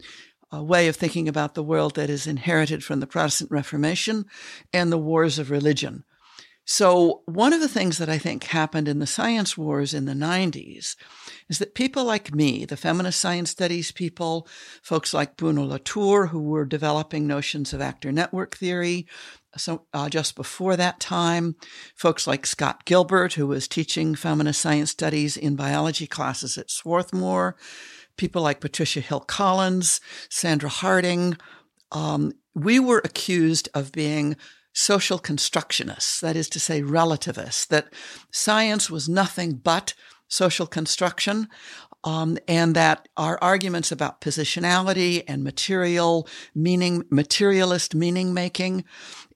way 0.52 0.88
of 0.88 0.98
thinking 0.98 1.28
about 1.28 1.56
the 1.56 1.64
world 1.64 1.96
that 1.96 2.10
is 2.10 2.28
inherited 2.28 2.84
from 2.84 3.00
the 3.00 3.08
Protestant 3.08 3.50
Reformation 3.50 4.26
and 4.74 4.92
the 4.92 4.98
wars 4.98 5.40
of 5.40 5.50
religion. 5.50 6.04
So, 6.66 7.24
one 7.26 7.52
of 7.52 7.60
the 7.60 7.68
things 7.68 7.98
that 7.98 8.08
I 8.08 8.18
think 8.18 8.46
happened 8.46 8.88
in 8.88 9.00
the 9.00 9.08
science 9.08 9.58
wars 9.58 9.94
in 9.94 10.06
the 10.06 10.14
90s 10.14 10.96
is 11.50 11.60
that 11.60 11.76
people 11.76 12.06
like 12.06 12.34
me, 12.34 12.64
the 12.64 12.78
feminist 12.78 13.20
science 13.20 13.50
studies 13.50 13.92
people, 13.92 14.48
folks 14.82 15.14
like 15.14 15.36
Bruno 15.36 15.66
Latour, 15.66 16.28
who 16.28 16.42
were 16.42 16.64
developing 16.64 17.28
notions 17.28 17.74
of 17.74 17.82
actor 17.82 18.14
network 18.14 18.56
theory, 18.56 19.08
so 19.58 19.86
uh, 19.94 20.10
just 20.10 20.36
before 20.36 20.76
that 20.78 21.00
time, 21.00 21.56
folks 21.96 22.26
like 22.26 22.46
Scott 22.46 22.86
Gilbert, 22.86 23.34
who 23.34 23.48
was 23.48 23.68
teaching 23.68 24.16
feminist 24.16 24.62
science 24.62 24.92
studies 24.92 25.38
in 25.38 25.56
biology 25.56 26.08
classes 26.08 26.58
at 26.58 26.72
Swarthmore, 26.72 27.56
people 28.18 28.42
like 28.42 28.62
Patricia 28.62 29.02
Hill 29.02 29.20
Collins, 29.20 30.02
Sandra 30.30 30.70
Harding, 30.70 31.38
um, 31.92 32.32
we 32.56 32.80
were 32.80 33.02
accused 33.04 33.70
of 33.74 33.92
being 33.92 34.36
social 34.74 35.20
constructionists, 35.20 36.20
that 36.20 36.36
is 36.36 36.50
to 36.50 36.60
say, 36.60 36.82
relativists, 36.82 37.66
that 37.66 37.94
science 38.32 38.90
was 38.90 39.08
nothing 39.08 39.54
but 39.54 39.94
social 40.28 40.68
construction. 40.68 41.48
Um, 42.06 42.38
and 42.50 42.76
that 42.76 43.08
our 43.16 43.42
arguments 43.42 43.90
about 43.90 44.20
positionality 44.20 45.24
and 45.26 45.42
material 45.42 46.28
meaning, 46.54 47.06
materialist 47.10 47.96
meaning 47.96 48.34
making 48.34 48.84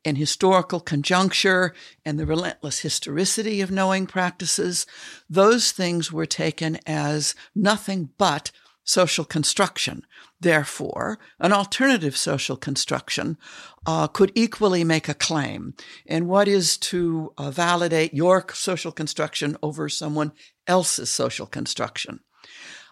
and 0.03 0.17
historical 0.17 0.81
conjuncture 0.81 1.73
and 2.03 2.19
the 2.19 2.25
relentless 2.25 2.79
historicity 2.79 3.61
of 3.61 3.71
knowing 3.71 4.05
practices, 4.05 4.85
those 5.29 5.71
things 5.71 6.11
were 6.11 6.25
taken 6.25 6.77
as 6.85 7.35
nothing 7.55 8.09
but 8.17 8.51
social 8.83 9.25
construction. 9.25 10.05
Therefore, 10.39 11.17
an 11.39 11.51
alternative 11.51 12.15
social 12.15 12.57
construction 12.57 13.37
uh, 13.85 14.07
could 14.07 14.31
equally 14.35 14.83
make 14.83 15.09
a 15.09 15.15
claim. 15.15 15.73
And 16.05 16.27
what 16.27 16.47
is 16.47 16.77
to 16.77 17.33
uh, 17.37 17.49
validate 17.49 18.13
your 18.13 18.45
social 18.53 18.91
construction 18.91 19.57
over 19.63 19.89
someone 19.89 20.33
else's 20.67 21.09
social 21.09 21.47
construction? 21.47 22.19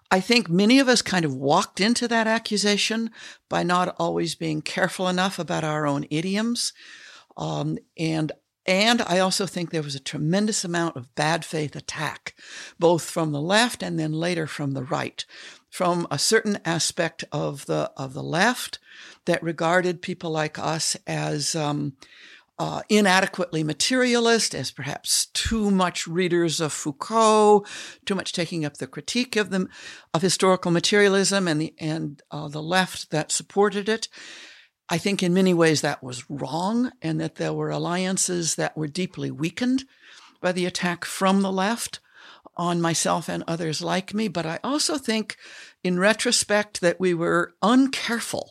I 0.10 0.20
think 0.22 0.50
many 0.50 0.80
of 0.80 0.88
us 0.88 1.02
kind 1.02 1.26
of 1.26 1.36
walked 1.36 1.80
into 1.80 2.08
that 2.08 2.28
accusation 2.28 3.12
by 3.50 3.64
not 3.64 3.96
always 4.00 4.36
being 4.36 4.62
careful 4.62 5.08
enough 5.08 5.38
about 5.40 5.64
our 5.64 5.86
own 5.86 6.06
idioms. 6.10 6.74
Um, 7.38 7.78
and 7.98 8.32
and 8.68 9.04
I 9.04 9.20
also 9.20 9.46
think 9.46 9.70
there 9.70 9.84
was 9.84 9.94
a 9.94 10.00
tremendous 10.00 10.64
amount 10.64 10.96
of 10.96 11.14
bad 11.14 11.46
faith 11.46 11.76
attack, 11.76 12.34
both 12.80 13.04
from 13.04 13.32
the 13.32 13.42
left 13.42 13.84
and 13.84 14.00
then 14.00 14.12
later 14.12 14.48
from 14.48 14.72
the 14.72 14.84
right 14.84 15.24
from 15.76 16.08
a 16.10 16.18
certain 16.18 16.58
aspect 16.64 17.26
of 17.34 17.66
the 17.66 17.92
of 17.98 18.14
the 18.14 18.24
left 18.24 18.80
that 19.26 19.44
regarded 19.44 20.02
people 20.02 20.32
like 20.32 20.58
us 20.58 20.96
as 21.06 21.54
um, 21.54 21.92
uh, 22.58 22.82
inadequately 22.88 23.62
materialist, 23.62 24.56
as 24.56 24.72
perhaps 24.72 25.26
too 25.34 25.70
much 25.70 26.08
readers 26.08 26.62
of 26.62 26.72
Foucault, 26.72 27.66
too 28.06 28.16
much 28.16 28.32
taking 28.32 28.64
up 28.64 28.78
the 28.78 28.88
critique 28.88 29.36
of 29.36 29.50
them 29.50 29.68
of 30.14 30.22
historical 30.22 30.72
materialism, 30.72 31.46
and 31.46 31.60
the 31.60 31.74
and 31.78 32.22
uh, 32.32 32.48
the 32.48 32.64
left 32.64 33.12
that 33.12 33.30
supported 33.30 33.90
it. 33.90 34.08
I 34.88 34.98
think 34.98 35.22
in 35.22 35.34
many 35.34 35.54
ways 35.54 35.82
that 35.82 36.02
was 36.02 36.30
wrong, 36.30 36.94
and 37.02 37.20
that 37.20 37.36
there 37.36 37.52
were 37.52 37.70
alliances 37.70 38.56
that 38.56 38.78
were 38.78 38.88
deeply 38.88 39.30
weakened 39.30 39.84
by 40.40 40.54
the 40.54 40.66
attack 40.66 41.04
from 41.04 41.42
the 41.42 41.52
left 41.52 42.00
on 42.58 42.82
myself 42.82 43.30
and 43.30 43.44
others 43.48 43.82
like 43.82 44.14
me. 44.14 44.28
But 44.28 44.46
I 44.46 44.60
also 44.64 44.98
think, 44.98 45.38
in 45.84 46.00
retrospect, 46.00 46.82
that 46.82 47.00
we 47.00 47.14
were 47.14 47.56
uncareful 47.62 48.50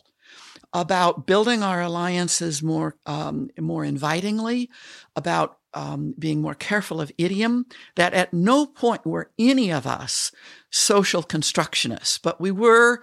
about 0.73 1.25
building 1.25 1.63
our 1.63 1.81
alliances 1.81 2.61
more 2.61 2.95
um, 3.05 3.49
more 3.59 3.85
invitingly, 3.85 4.69
about 5.15 5.57
um, 5.73 6.13
being 6.19 6.41
more 6.41 6.55
careful 6.55 6.99
of 7.01 7.11
idiom. 7.17 7.65
That 7.95 8.13
at 8.13 8.33
no 8.33 8.65
point 8.65 9.05
were 9.05 9.31
any 9.39 9.71
of 9.71 9.87
us 9.87 10.31
social 10.69 11.23
constructionists, 11.23 12.19
but 12.21 12.41
we 12.41 12.51
were, 12.51 13.01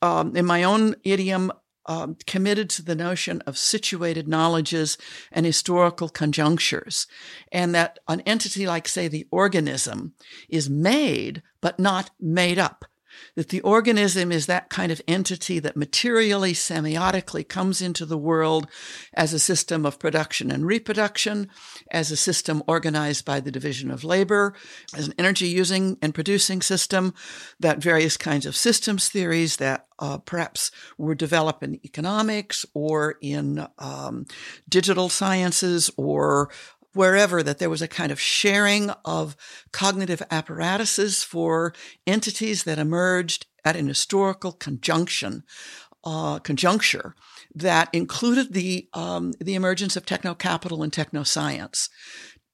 um, 0.00 0.34
in 0.34 0.46
my 0.46 0.62
own 0.62 0.96
idiom, 1.04 1.52
um, 1.86 2.16
committed 2.26 2.68
to 2.70 2.82
the 2.82 2.94
notion 2.94 3.40
of 3.42 3.56
situated 3.58 4.28
knowledges 4.28 4.98
and 5.32 5.46
historical 5.46 6.08
conjunctures, 6.08 7.06
and 7.52 7.74
that 7.74 7.98
an 8.08 8.20
entity 8.22 8.66
like, 8.66 8.88
say, 8.88 9.08
the 9.08 9.26
organism 9.30 10.14
is 10.48 10.68
made 10.68 11.42
but 11.60 11.78
not 11.78 12.10
made 12.20 12.58
up 12.58 12.84
that 13.34 13.48
the 13.48 13.60
organism 13.60 14.32
is 14.32 14.46
that 14.46 14.70
kind 14.70 14.90
of 14.92 15.00
entity 15.06 15.58
that 15.58 15.76
materially, 15.76 16.52
semiotically 16.52 17.46
comes 17.46 17.82
into 17.82 18.06
the 18.06 18.18
world 18.18 18.66
as 19.14 19.32
a 19.32 19.38
system 19.38 19.84
of 19.84 19.98
production 19.98 20.50
and 20.50 20.66
reproduction, 20.66 21.48
as 21.90 22.10
a 22.10 22.16
system 22.16 22.62
organized 22.66 23.24
by 23.24 23.40
the 23.40 23.50
division 23.50 23.90
of 23.90 24.04
labor, 24.04 24.54
as 24.94 25.08
an 25.08 25.14
energy 25.18 25.46
using 25.46 25.96
and 26.02 26.14
producing 26.14 26.62
system, 26.62 27.14
that 27.60 27.82
various 27.82 28.16
kinds 28.16 28.46
of 28.46 28.56
systems 28.56 29.08
theories 29.08 29.56
that 29.56 29.86
uh, 29.98 30.18
perhaps 30.18 30.70
were 30.98 31.14
developed 31.14 31.62
in 31.62 31.80
economics 31.84 32.66
or 32.74 33.16
in 33.20 33.66
um, 33.78 34.26
digital 34.68 35.08
sciences 35.08 35.90
or 35.96 36.50
wherever 36.96 37.42
that 37.42 37.58
there 37.58 37.70
was 37.70 37.82
a 37.82 37.88
kind 37.88 38.10
of 38.10 38.20
sharing 38.20 38.90
of 39.04 39.36
cognitive 39.72 40.22
apparatuses 40.30 41.22
for 41.22 41.72
entities 42.06 42.64
that 42.64 42.78
emerged 42.78 43.46
at 43.64 43.76
an 43.76 43.88
historical 43.88 44.52
conjunction, 44.52 45.42
uh, 46.04 46.38
conjuncture 46.38 47.14
that 47.54 47.88
included 47.92 48.52
the 48.52 48.88
um, 48.92 49.32
the 49.40 49.54
emergence 49.54 49.96
of 49.96 50.06
techno 50.06 50.34
capital 50.34 50.82
and 50.82 50.92
techno 50.92 51.22
science. 51.22 51.88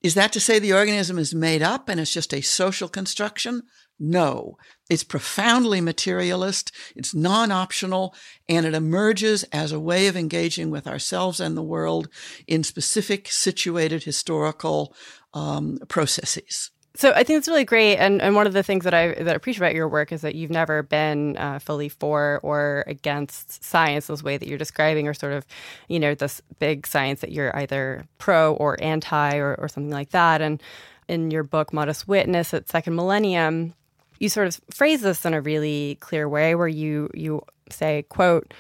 Is 0.03 0.15
that 0.15 0.33
to 0.33 0.41
say 0.41 0.59
the 0.59 0.73
organism 0.73 1.19
is 1.19 1.35
made 1.35 1.63
up 1.63 1.89
and 1.89 2.01
it's 2.01 2.13
just 2.13 2.35
a 2.35 2.41
social 2.41 2.89
construction? 2.89 3.63
No, 3.99 4.57
it's 4.91 5.05
profoundly 5.05 5.81
materialist, 5.81 6.73
it's 6.97 7.15
non 7.15 7.53
optional, 7.53 8.15
and 8.49 8.67
it 8.67 8.75
emerges 8.75 9.45
as 9.53 9.71
a 9.71 9.81
way 9.81 10.09
of 10.09 10.17
engaging 10.17 10.71
with 10.71 10.87
ourselves 10.87 11.39
and 11.39 11.57
the 11.57 11.63
world 11.63 12.09
in 12.47 12.65
specific, 12.65 13.31
situated 13.31 14.03
historical 14.03 14.95
um, 15.35 15.79
processes. 15.89 16.71
So 16.95 17.13
I 17.13 17.23
think 17.23 17.39
it's 17.39 17.49
really 17.49 17.65
great, 17.65 17.97
and, 17.97 18.21
and 18.21 18.35
one 18.35 18.47
of 18.47 18.53
the 18.53 18.63
things 18.63 18.85
that 18.85 18.93
I 18.93 19.15
that 19.15 19.29
I 19.29 19.35
appreciate 19.35 19.67
about 19.67 19.75
your 19.75 19.89
work 19.89 20.13
is 20.13 20.21
that 20.21 20.35
you've 20.35 20.51
never 20.51 20.83
been 20.83 21.39
uh, 21.39 21.59
fully 21.59 21.89
for 21.89 22.39
or 22.43 22.85
against 22.87 23.65
science 23.65 24.09
this 24.09 24.23
way 24.23 24.37
that 24.37 24.47
you're 24.47 24.59
describing, 24.59 25.09
or 25.09 25.15
sort 25.15 25.33
of, 25.33 25.47
you 25.89 25.99
know, 25.99 26.15
this 26.15 26.43
big 26.59 26.87
science 26.87 27.21
that 27.23 27.33
you're 27.33 27.57
either 27.57 28.05
pro 28.19 28.55
or 28.55 28.77
anti 28.83 29.37
or, 29.37 29.55
or 29.55 29.69
something 29.69 29.93
like 29.93 30.11
that. 30.11 30.43
And 30.43 30.63
in 31.09 31.31
your 31.31 31.45
book, 31.45 31.73
Modest 31.73 32.07
Witness 32.07 32.53
at 32.53 32.69
Second 32.69 32.95
Millennium, 32.95 33.73
you 34.19 34.29
sort 34.29 34.47
of 34.47 34.61
phrase 34.71 35.03
this 35.03 35.25
in 35.25 35.35
a 35.35 35.41
really 35.41 35.97
clear 36.01 36.29
way 36.29 36.55
where 36.55 36.69
you 36.69 37.11
you 37.15 37.43
say, 37.71 38.05
quote, 38.09 38.53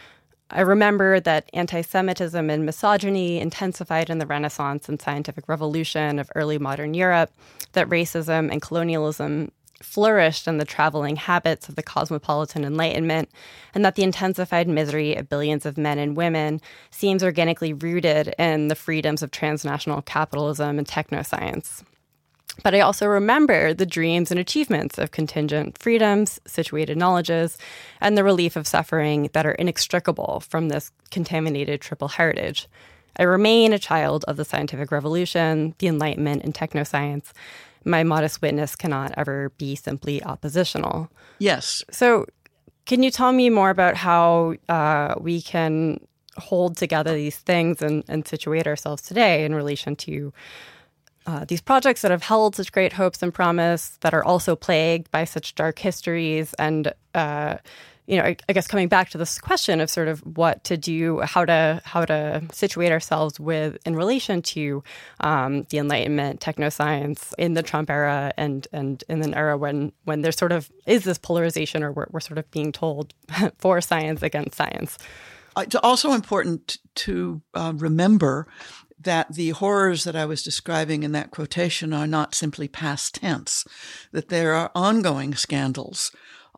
I 0.50 0.60
remember 0.60 1.18
that 1.20 1.48
anti 1.54 1.80
Semitism 1.80 2.50
and 2.50 2.66
misogyny 2.66 3.40
intensified 3.40 4.10
in 4.10 4.18
the 4.18 4.26
Renaissance 4.26 4.88
and 4.88 5.00
scientific 5.00 5.48
revolution 5.48 6.18
of 6.18 6.30
early 6.34 6.58
modern 6.58 6.94
Europe, 6.94 7.30
that 7.72 7.88
racism 7.88 8.52
and 8.52 8.60
colonialism 8.60 9.50
flourished 9.80 10.46
in 10.46 10.58
the 10.58 10.64
traveling 10.64 11.16
habits 11.16 11.68
of 11.68 11.76
the 11.76 11.82
cosmopolitan 11.82 12.64
Enlightenment, 12.64 13.30
and 13.74 13.84
that 13.84 13.94
the 13.94 14.02
intensified 14.02 14.68
misery 14.68 15.16
of 15.16 15.28
billions 15.28 15.66
of 15.66 15.78
men 15.78 15.98
and 15.98 16.16
women 16.16 16.60
seems 16.90 17.24
organically 17.24 17.72
rooted 17.72 18.34
in 18.38 18.68
the 18.68 18.74
freedoms 18.74 19.22
of 19.22 19.30
transnational 19.30 20.02
capitalism 20.02 20.78
and 20.78 20.86
technoscience. 20.86 21.82
But 22.62 22.74
I 22.74 22.80
also 22.80 23.06
remember 23.06 23.72
the 23.72 23.86
dreams 23.86 24.30
and 24.30 24.38
achievements 24.38 24.98
of 24.98 25.10
contingent 25.10 25.78
freedoms, 25.78 26.40
situated 26.46 26.98
knowledges, 26.98 27.56
and 28.00 28.16
the 28.16 28.24
relief 28.24 28.56
of 28.56 28.66
suffering 28.66 29.30
that 29.32 29.46
are 29.46 29.52
inextricable 29.52 30.42
from 30.48 30.68
this 30.68 30.90
contaminated 31.10 31.80
triple 31.80 32.08
heritage. 32.08 32.68
I 33.16 33.24
remain 33.24 33.72
a 33.72 33.78
child 33.78 34.24
of 34.28 34.36
the 34.36 34.44
scientific 34.44 34.90
revolution, 34.90 35.74
the 35.78 35.86
Enlightenment, 35.86 36.44
and 36.44 36.54
technoscience. 36.54 37.32
My 37.84 38.04
modest 38.04 38.42
witness 38.42 38.76
cannot 38.76 39.12
ever 39.16 39.50
be 39.58 39.74
simply 39.74 40.22
oppositional. 40.22 41.10
Yes. 41.38 41.82
So, 41.90 42.26
can 42.84 43.02
you 43.02 43.10
tell 43.10 43.32
me 43.32 43.48
more 43.48 43.70
about 43.70 43.96
how 43.96 44.54
uh, 44.68 45.14
we 45.20 45.40
can 45.40 46.00
hold 46.36 46.76
together 46.76 47.14
these 47.14 47.36
things 47.36 47.82
and, 47.82 48.02
and 48.08 48.26
situate 48.26 48.66
ourselves 48.66 49.02
today 49.02 49.44
in 49.44 49.54
relation 49.54 49.94
to 49.94 50.32
uh, 51.26 51.44
these 51.44 51.60
projects 51.60 52.02
that 52.02 52.10
have 52.10 52.22
held 52.22 52.56
such 52.56 52.72
great 52.72 52.92
hopes 52.92 53.22
and 53.22 53.32
promise 53.32 53.98
that 54.00 54.14
are 54.14 54.24
also 54.24 54.56
plagued 54.56 55.10
by 55.10 55.24
such 55.24 55.54
dark 55.54 55.78
histories. 55.78 56.54
And 56.54 56.92
uh, 57.14 57.56
you 58.06 58.16
know 58.16 58.24
I, 58.24 58.36
I, 58.48 58.52
guess 58.52 58.66
coming 58.66 58.88
back 58.88 59.10
to 59.10 59.18
this 59.18 59.38
question 59.38 59.80
of 59.80 59.88
sort 59.88 60.08
of 60.08 60.20
what 60.20 60.64
to 60.64 60.76
do 60.76 61.20
how 61.20 61.44
to 61.44 61.80
how 61.84 62.04
to 62.04 62.42
situate 62.52 62.92
ourselves 62.92 63.38
with 63.38 63.78
in 63.86 63.94
relation 63.94 64.42
to 64.42 64.82
um, 65.20 65.64
the 65.70 65.78
enlightenment 65.78 66.40
technoscience 66.40 67.32
in 67.38 67.54
the 67.54 67.62
trump 67.62 67.90
era 67.90 68.32
and 68.36 68.66
and 68.72 69.04
in 69.08 69.22
an 69.22 69.34
era 69.34 69.56
when 69.56 69.92
when 70.04 70.22
there 70.22 70.32
sort 70.32 70.52
of 70.52 70.70
is 70.86 71.04
this 71.04 71.18
polarization 71.18 71.82
or 71.82 71.92
we're, 71.92 72.06
we're 72.10 72.20
sort 72.20 72.38
of 72.38 72.50
being 72.50 72.72
told 72.72 73.14
for 73.58 73.80
science 73.80 74.22
against 74.22 74.56
science. 74.56 74.98
Uh, 75.54 75.62
it's 75.66 75.74
also 75.76 76.12
important 76.12 76.78
to 76.94 77.42
uh, 77.52 77.72
remember 77.76 78.46
that 79.04 79.34
the 79.34 79.50
horrors 79.50 80.04
that 80.04 80.16
I 80.16 80.24
was 80.24 80.42
describing 80.42 81.02
in 81.02 81.12
that 81.12 81.30
quotation 81.30 81.92
are 81.92 82.06
not 82.06 82.34
simply 82.34 82.68
past 82.68 83.16
tense, 83.16 83.64
that 84.12 84.28
there 84.28 84.54
are 84.54 84.70
ongoing 84.74 85.34
scandals 85.34 86.12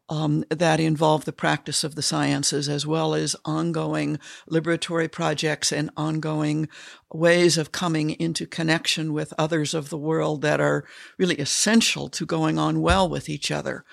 um, 0.09 0.45
that 0.51 0.81
involve 0.81 1.25
the 1.25 1.33
practice 1.33 1.83
of 1.83 1.95
the 1.95 2.03
sciences, 2.03 2.69
as 2.69 2.87
well 2.87 3.15
as 3.15 3.37
ongoing 3.45 4.19
liberatory 4.51 5.11
projects 5.11 5.73
and 5.73 5.91
ongoing 5.97 6.69
ways 7.13 7.57
of 7.57 7.73
coming 7.73 8.11
into 8.11 8.47
connection 8.47 9.13
with 9.13 9.33
others 9.39 9.73
of 9.73 9.89
the 9.89 9.99
world 9.99 10.43
that 10.43 10.61
are 10.61 10.85
really 11.19 11.37
essential 11.37 12.09
to 12.11 12.27
going 12.27 12.59
on 12.59 12.83
well 12.83 13.09
with 13.09 13.29
each 13.29 13.51
other. 13.51 13.85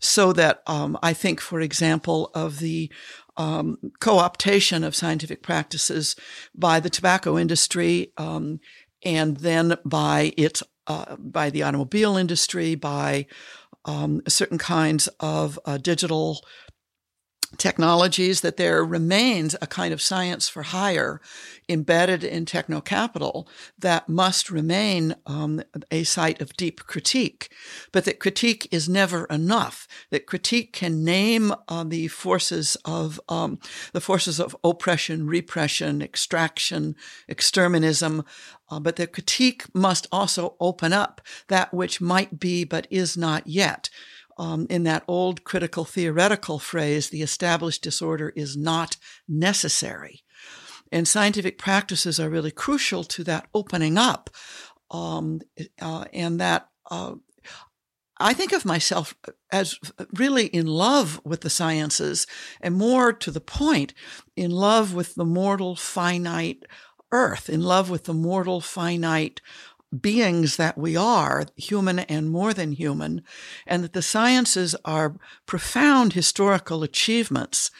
So 0.00 0.32
that 0.34 0.62
um, 0.66 0.96
I 1.02 1.12
think, 1.12 1.40
for 1.40 1.60
example, 1.60 2.30
of 2.32 2.60
the 2.60 2.90
um, 3.38 3.78
co-optation 4.00 4.84
of 4.84 4.94
scientific 4.94 5.42
practices 5.42 6.16
by 6.54 6.80
the 6.80 6.90
tobacco 6.90 7.38
industry 7.38 8.12
um, 8.18 8.60
and 9.04 9.38
then 9.38 9.76
by 9.84 10.32
its 10.36 10.62
uh, 10.88 11.16
by 11.16 11.50
the 11.50 11.62
automobile 11.62 12.16
industry, 12.16 12.74
by 12.74 13.26
um, 13.84 14.22
certain 14.26 14.58
kinds 14.58 15.06
of 15.20 15.58
uh, 15.64 15.76
digital 15.76 16.40
technologies, 17.56 18.40
that 18.42 18.56
there 18.56 18.84
remains 18.84 19.56
a 19.60 19.66
kind 19.66 19.92
of 19.94 20.02
science 20.02 20.48
for 20.48 20.62
hire 20.62 21.20
embedded 21.68 22.24
in 22.24 22.44
techno 22.44 22.80
capital 22.80 23.48
that 23.78 24.08
must 24.08 24.50
remain 24.50 25.14
um, 25.26 25.62
a 25.90 26.04
site 26.04 26.40
of 26.40 26.56
deep 26.56 26.80
critique, 26.86 27.52
but 27.92 28.04
that 28.04 28.20
critique 28.20 28.68
is 28.70 28.88
never 28.88 29.24
enough. 29.26 29.86
That 30.10 30.26
critique 30.26 30.72
can 30.72 31.04
name 31.04 31.54
uh, 31.68 31.84
the 31.84 32.08
forces 32.08 32.76
of 32.84 33.20
um, 33.28 33.58
the 33.92 34.00
forces 34.00 34.40
of 34.40 34.56
oppression, 34.62 35.26
repression, 35.26 36.02
extraction, 36.02 36.96
exterminism, 37.28 38.24
uh, 38.70 38.80
but 38.80 38.96
the 38.96 39.06
critique 39.06 39.64
must 39.74 40.06
also 40.12 40.56
open 40.60 40.92
up 40.92 41.20
that 41.48 41.72
which 41.72 42.00
might 42.00 42.38
be 42.38 42.64
but 42.64 42.86
is 42.90 43.16
not 43.16 43.46
yet 43.46 43.88
um, 44.38 44.66
in 44.70 44.84
that 44.84 45.04
old 45.08 45.44
critical 45.44 45.84
theoretical 45.84 46.58
phrase, 46.58 47.10
the 47.10 47.22
established 47.22 47.82
disorder 47.82 48.32
is 48.36 48.56
not 48.56 48.96
necessary. 49.28 50.22
And 50.90 51.06
scientific 51.06 51.58
practices 51.58 52.18
are 52.18 52.30
really 52.30 52.50
crucial 52.50 53.04
to 53.04 53.24
that 53.24 53.48
opening 53.52 53.98
up. 53.98 54.30
Um, 54.90 55.40
uh, 55.82 56.06
and 56.14 56.40
that 56.40 56.68
uh, 56.90 57.16
I 58.18 58.32
think 58.32 58.52
of 58.52 58.64
myself 58.64 59.14
as 59.52 59.78
really 60.14 60.46
in 60.46 60.66
love 60.66 61.20
with 61.24 61.42
the 61.42 61.50
sciences 61.50 62.26
and 62.60 62.74
more 62.74 63.12
to 63.12 63.30
the 63.30 63.40
point, 63.40 63.94
in 64.34 64.50
love 64.50 64.94
with 64.94 65.14
the 65.14 65.24
mortal 65.24 65.76
finite 65.76 66.64
earth, 67.12 67.48
in 67.48 67.62
love 67.62 67.90
with 67.90 68.04
the 68.04 68.14
mortal 68.14 68.60
finite 68.60 69.40
beings 70.00 70.56
that 70.56 70.76
we 70.76 70.96
are, 70.96 71.46
human 71.56 72.00
and 72.00 72.30
more 72.30 72.52
than 72.52 72.72
human, 72.72 73.22
and 73.66 73.82
that 73.84 73.92
the 73.92 74.02
sciences 74.02 74.74
are 74.84 75.16
profound 75.46 76.12
historical 76.12 76.82
achievements 76.82 77.70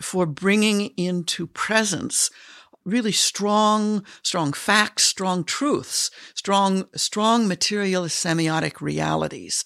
for 0.00 0.26
bringing 0.26 0.92
into 0.96 1.46
presence 1.46 2.30
really 2.84 3.12
strong, 3.12 4.04
strong 4.22 4.52
facts, 4.52 5.02
strong 5.02 5.42
truths, 5.42 6.10
strong, 6.34 6.86
strong 6.94 7.48
materialist 7.48 8.24
semiotic 8.24 8.80
realities 8.80 9.64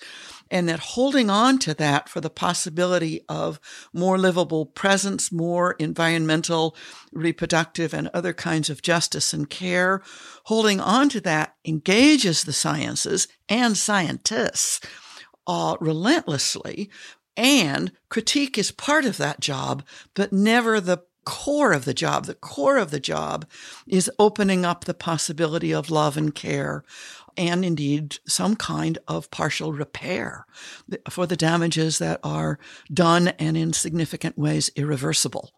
and 0.51 0.69
that 0.69 0.81
holding 0.81 1.31
on 1.31 1.59
to 1.61 1.75
that 1.75 2.09
for 2.09 2.21
the 2.21 2.31
possibility 2.31 3.21
of 3.29 3.61
more 3.93 4.19
livable 4.19 4.67
presence, 4.67 5.31
more 5.31 5.73
environmental, 5.79 6.77
reproductive, 7.13 7.95
and 7.95 8.09
other 8.09 8.33
kinds 8.33 8.69
of 8.69 8.83
justice 8.83 9.33
and 9.33 9.49
care, 9.49 10.03
holding 10.45 10.81
on 10.81 11.09
to 11.11 11.21
that 11.21 11.55
engages 11.65 12.45
the 12.45 12.53
sciences 12.53 13.29
and 13.49 13.77
scientists 13.77 14.81
uh, 15.47 15.77
relentlessly. 15.81 16.91
And 17.37 17.93
critique 18.09 18.59
is 18.59 18.73
part 18.73 19.05
of 19.05 19.17
that 19.17 19.41
job, 19.41 19.85
but 20.15 20.33
never 20.33 20.81
the 20.81 21.03
core 21.25 21.73
of 21.73 21.85
the 21.85 21.95
job. 21.95 22.27
The 22.27 22.35
core 22.35 22.77
of 22.77 22.91
the 22.91 23.01
job 23.01 23.47
is 23.87 24.11
opening 24.19 24.65
up 24.65 24.85
the 24.85 24.95
possibility 24.95 25.73
of 25.73 25.91
love 25.91 26.17
and 26.17 26.35
care, 26.35 26.85
and 27.41 27.65
indeed 27.65 28.19
some 28.27 28.55
kind 28.55 28.99
of 29.09 29.31
partial 29.31 29.73
repair 29.73 30.45
for 31.09 31.27
the 31.27 31.37
damages 31.37 31.99
that 31.99 32.21
are 32.23 32.59
done 32.93 33.29
and 33.39 33.57
in 33.57 33.73
significant 33.73 34.37
ways 34.37 34.71
irreversible. 34.77 35.51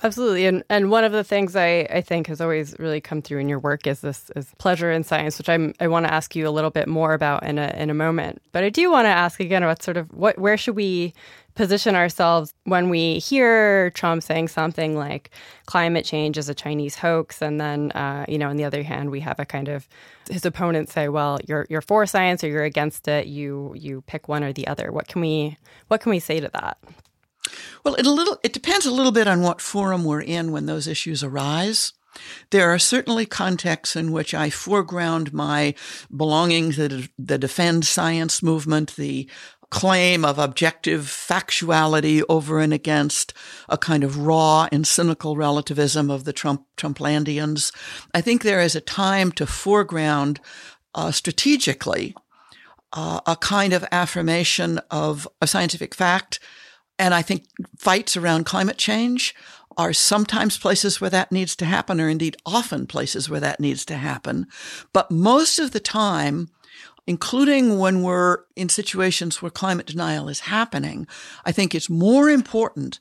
Absolutely. 0.00 0.46
And 0.46 0.62
and 0.70 0.90
one 0.90 1.02
of 1.02 1.10
the 1.10 1.24
things 1.24 1.56
I, 1.56 1.80
I 1.90 2.00
think 2.02 2.28
has 2.28 2.40
always 2.40 2.76
really 2.78 3.00
come 3.00 3.20
through 3.20 3.40
in 3.40 3.48
your 3.48 3.58
work 3.58 3.84
is 3.86 4.00
this 4.00 4.30
is 4.36 4.52
pleasure 4.58 4.92
in 4.92 5.02
science, 5.02 5.38
which 5.38 5.48
I'm 5.48 5.74
I 5.80 5.88
want 5.88 6.06
to 6.06 6.12
ask 6.12 6.36
you 6.36 6.46
a 6.46 6.50
little 6.50 6.70
bit 6.70 6.86
more 6.86 7.14
about 7.14 7.42
in 7.42 7.58
a 7.58 7.74
in 7.76 7.90
a 7.90 7.94
moment. 7.94 8.40
But 8.52 8.62
I 8.62 8.68
do 8.70 8.90
want 8.92 9.06
to 9.06 9.10
ask 9.10 9.40
again 9.40 9.64
about 9.64 9.82
sort 9.82 9.96
of 9.96 10.12
what 10.12 10.38
where 10.38 10.56
should 10.56 10.76
we 10.76 11.14
position 11.56 11.96
ourselves 11.96 12.54
when 12.62 12.88
we 12.90 13.18
hear 13.18 13.90
Trump 13.90 14.22
saying 14.22 14.46
something 14.46 14.96
like 14.96 15.30
climate 15.66 16.04
change 16.04 16.38
is 16.38 16.48
a 16.48 16.54
Chinese 16.54 16.94
hoax, 16.94 17.42
and 17.42 17.60
then 17.60 17.90
uh, 17.92 18.24
you 18.28 18.38
know 18.38 18.50
on 18.50 18.56
the 18.56 18.64
other 18.64 18.84
hand 18.84 19.10
we 19.10 19.18
have 19.18 19.40
a 19.40 19.44
kind 19.44 19.66
of 19.66 19.88
his 20.30 20.46
opponents 20.46 20.92
say, 20.92 21.08
well, 21.08 21.40
you're 21.48 21.66
you're 21.68 21.80
for 21.80 22.06
science 22.06 22.44
or 22.44 22.48
you're 22.48 22.62
against 22.62 23.08
it. 23.08 23.26
You 23.26 23.74
you 23.76 24.02
pick 24.02 24.28
one 24.28 24.44
or 24.44 24.52
the 24.52 24.68
other. 24.68 24.92
What 24.92 25.08
can 25.08 25.22
we 25.22 25.56
what 25.88 26.00
can 26.00 26.10
we 26.10 26.20
say 26.20 26.38
to 26.38 26.48
that? 26.52 26.78
Well, 27.84 27.94
it 27.94 28.06
a 28.06 28.10
little 28.10 28.38
it 28.42 28.52
depends 28.52 28.86
a 28.86 28.92
little 28.92 29.12
bit 29.12 29.28
on 29.28 29.42
what 29.42 29.60
forum 29.60 30.04
we're 30.04 30.20
in 30.20 30.52
when 30.52 30.66
those 30.66 30.86
issues 30.86 31.22
arise. 31.22 31.92
There 32.50 32.70
are 32.72 32.78
certainly 32.78 33.26
contexts 33.26 33.94
in 33.94 34.12
which 34.12 34.34
I 34.34 34.50
foreground 34.50 35.32
my 35.32 35.74
belonging 36.14 36.72
to 36.72 37.08
the 37.18 37.38
defend 37.38 37.84
science 37.84 38.42
movement, 38.42 38.96
the 38.96 39.30
claim 39.70 40.24
of 40.24 40.38
objective 40.38 41.02
factuality 41.02 42.22
over 42.28 42.58
and 42.60 42.72
against 42.72 43.34
a 43.68 43.76
kind 43.76 44.02
of 44.02 44.16
raw 44.16 44.66
and 44.72 44.86
cynical 44.86 45.36
relativism 45.36 46.10
of 46.10 46.24
the 46.24 46.32
Trump 46.32 46.64
Trumplandians. 46.76 47.74
I 48.14 48.22
think 48.22 48.42
there 48.42 48.62
is 48.62 48.74
a 48.74 48.80
time 48.80 49.30
to 49.32 49.46
foreground 49.46 50.40
uh, 50.94 51.10
strategically 51.10 52.14
uh, 52.94 53.20
a 53.26 53.36
kind 53.36 53.74
of 53.74 53.84
affirmation 53.92 54.80
of 54.90 55.28
a 55.42 55.46
scientific 55.46 55.94
fact 55.94 56.40
and 56.98 57.14
I 57.14 57.22
think 57.22 57.44
fights 57.76 58.16
around 58.16 58.44
climate 58.44 58.78
change 58.78 59.34
are 59.76 59.92
sometimes 59.92 60.58
places 60.58 61.00
where 61.00 61.10
that 61.10 61.30
needs 61.30 61.54
to 61.56 61.64
happen, 61.64 62.00
or 62.00 62.08
indeed 62.08 62.36
often 62.44 62.86
places 62.86 63.30
where 63.30 63.40
that 63.40 63.60
needs 63.60 63.84
to 63.86 63.96
happen. 63.96 64.46
But 64.92 65.10
most 65.10 65.60
of 65.60 65.70
the 65.70 65.80
time, 65.80 66.48
including 67.06 67.78
when 67.78 68.02
we're 68.02 68.38
in 68.56 68.68
situations 68.68 69.40
where 69.40 69.50
climate 69.50 69.86
denial 69.86 70.28
is 70.28 70.40
happening, 70.40 71.06
I 71.44 71.52
think 71.52 71.74
it's 71.74 71.88
more 71.88 72.28
important 72.28 72.98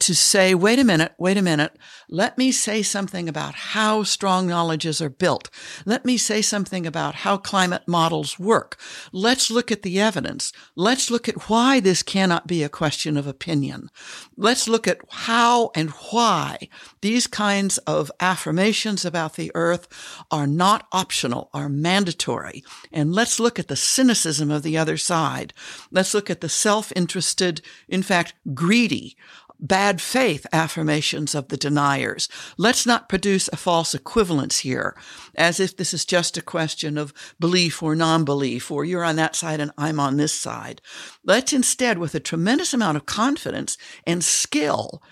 to 0.00 0.14
say, 0.14 0.54
wait 0.54 0.78
a 0.78 0.84
minute, 0.84 1.12
wait 1.18 1.36
a 1.36 1.42
minute. 1.42 1.78
Let 2.08 2.36
me 2.36 2.52
say 2.52 2.82
something 2.82 3.28
about 3.28 3.54
how 3.54 4.02
strong 4.02 4.46
knowledges 4.46 5.00
are 5.00 5.08
built. 5.08 5.48
Let 5.84 6.04
me 6.04 6.16
say 6.16 6.42
something 6.42 6.86
about 6.86 7.16
how 7.16 7.36
climate 7.36 7.84
models 7.86 8.38
work. 8.38 8.78
Let's 9.12 9.50
look 9.50 9.70
at 9.70 9.82
the 9.82 10.00
evidence. 10.00 10.52
Let's 10.76 11.10
look 11.10 11.28
at 11.28 11.48
why 11.48 11.80
this 11.80 12.02
cannot 12.02 12.46
be 12.46 12.62
a 12.62 12.68
question 12.68 13.16
of 13.16 13.26
opinion. 13.26 13.90
Let's 14.36 14.68
look 14.68 14.86
at 14.88 15.00
how 15.10 15.70
and 15.74 15.90
why 16.10 16.68
these 17.00 17.26
kinds 17.26 17.78
of 17.78 18.10
affirmations 18.20 19.04
about 19.04 19.34
the 19.34 19.50
earth 19.54 19.88
are 20.30 20.46
not 20.46 20.86
optional, 20.92 21.50
are 21.54 21.68
mandatory. 21.68 22.64
And 22.92 23.14
let's 23.14 23.40
look 23.40 23.58
at 23.58 23.68
the 23.68 23.76
cynicism 23.76 24.50
of 24.50 24.62
the 24.62 24.76
other 24.76 24.96
side. 24.96 25.54
Let's 25.90 26.14
look 26.14 26.30
at 26.30 26.40
the 26.40 26.48
self-interested, 26.48 27.62
in 27.88 28.02
fact, 28.02 28.34
greedy 28.54 29.16
bad 29.62 30.00
faith 30.00 30.44
affirmations 30.52 31.34
of 31.34 31.48
the 31.48 31.56
deniers. 31.56 32.28
Let's 32.58 32.84
not 32.84 33.08
produce 33.08 33.48
a 33.48 33.56
false 33.56 33.94
equivalence 33.94 34.58
here, 34.58 34.96
as 35.34 35.60
if 35.60 35.76
this 35.76 35.94
is 35.94 36.04
just 36.04 36.36
a 36.36 36.42
question 36.42 36.98
of 36.98 37.14
belief 37.38 37.82
or 37.82 37.94
non-belief, 37.94 38.70
or 38.70 38.84
you're 38.84 39.04
on 39.04 39.16
that 39.16 39.36
side 39.36 39.60
and 39.60 39.70
I'm 39.78 40.00
on 40.00 40.16
this 40.16 40.34
side. 40.34 40.82
Let's 41.24 41.52
instead, 41.52 41.98
with 41.98 42.14
a 42.14 42.20
tremendous 42.20 42.74
amount 42.74 42.96
of 42.96 43.06
confidence 43.06 43.78
and 44.06 44.24
skill, 44.24 45.02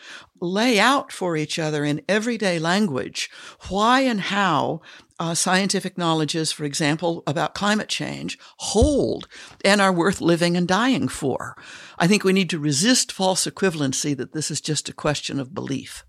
lay 0.41 0.81
out 0.81 1.13
for 1.13 1.37
each 1.37 1.59
other 1.59 1.85
in 1.85 2.03
everyday 2.09 2.59
language 2.59 3.31
why 3.69 4.01
and 4.01 4.21
how 4.21 4.81
uh, 5.21 5.35
scientific 5.35 5.99
knowledges, 5.99 6.51
for 6.51 6.65
example, 6.65 7.23
about 7.27 7.55
climate 7.55 7.89
change 7.89 8.39
hold 8.57 9.29
and 9.65 9.81
are 9.81 9.93
worth 9.93 10.21
living 10.21 10.57
and 10.57 10.67
dying 10.67 11.07
for. 11.07 11.57
I 11.99 12.07
think 12.07 12.25
we 12.25 12.33
need 12.33 12.51
to 12.51 12.59
resist 12.59 13.13
false 13.13 13.47
equivalency 13.47 14.17
that 14.17 14.33
this 14.33 14.51
is 14.51 14.61
just 14.61 14.89
a 14.89 14.95
question 14.95 15.39
of 15.39 15.55
belief. 15.55 16.05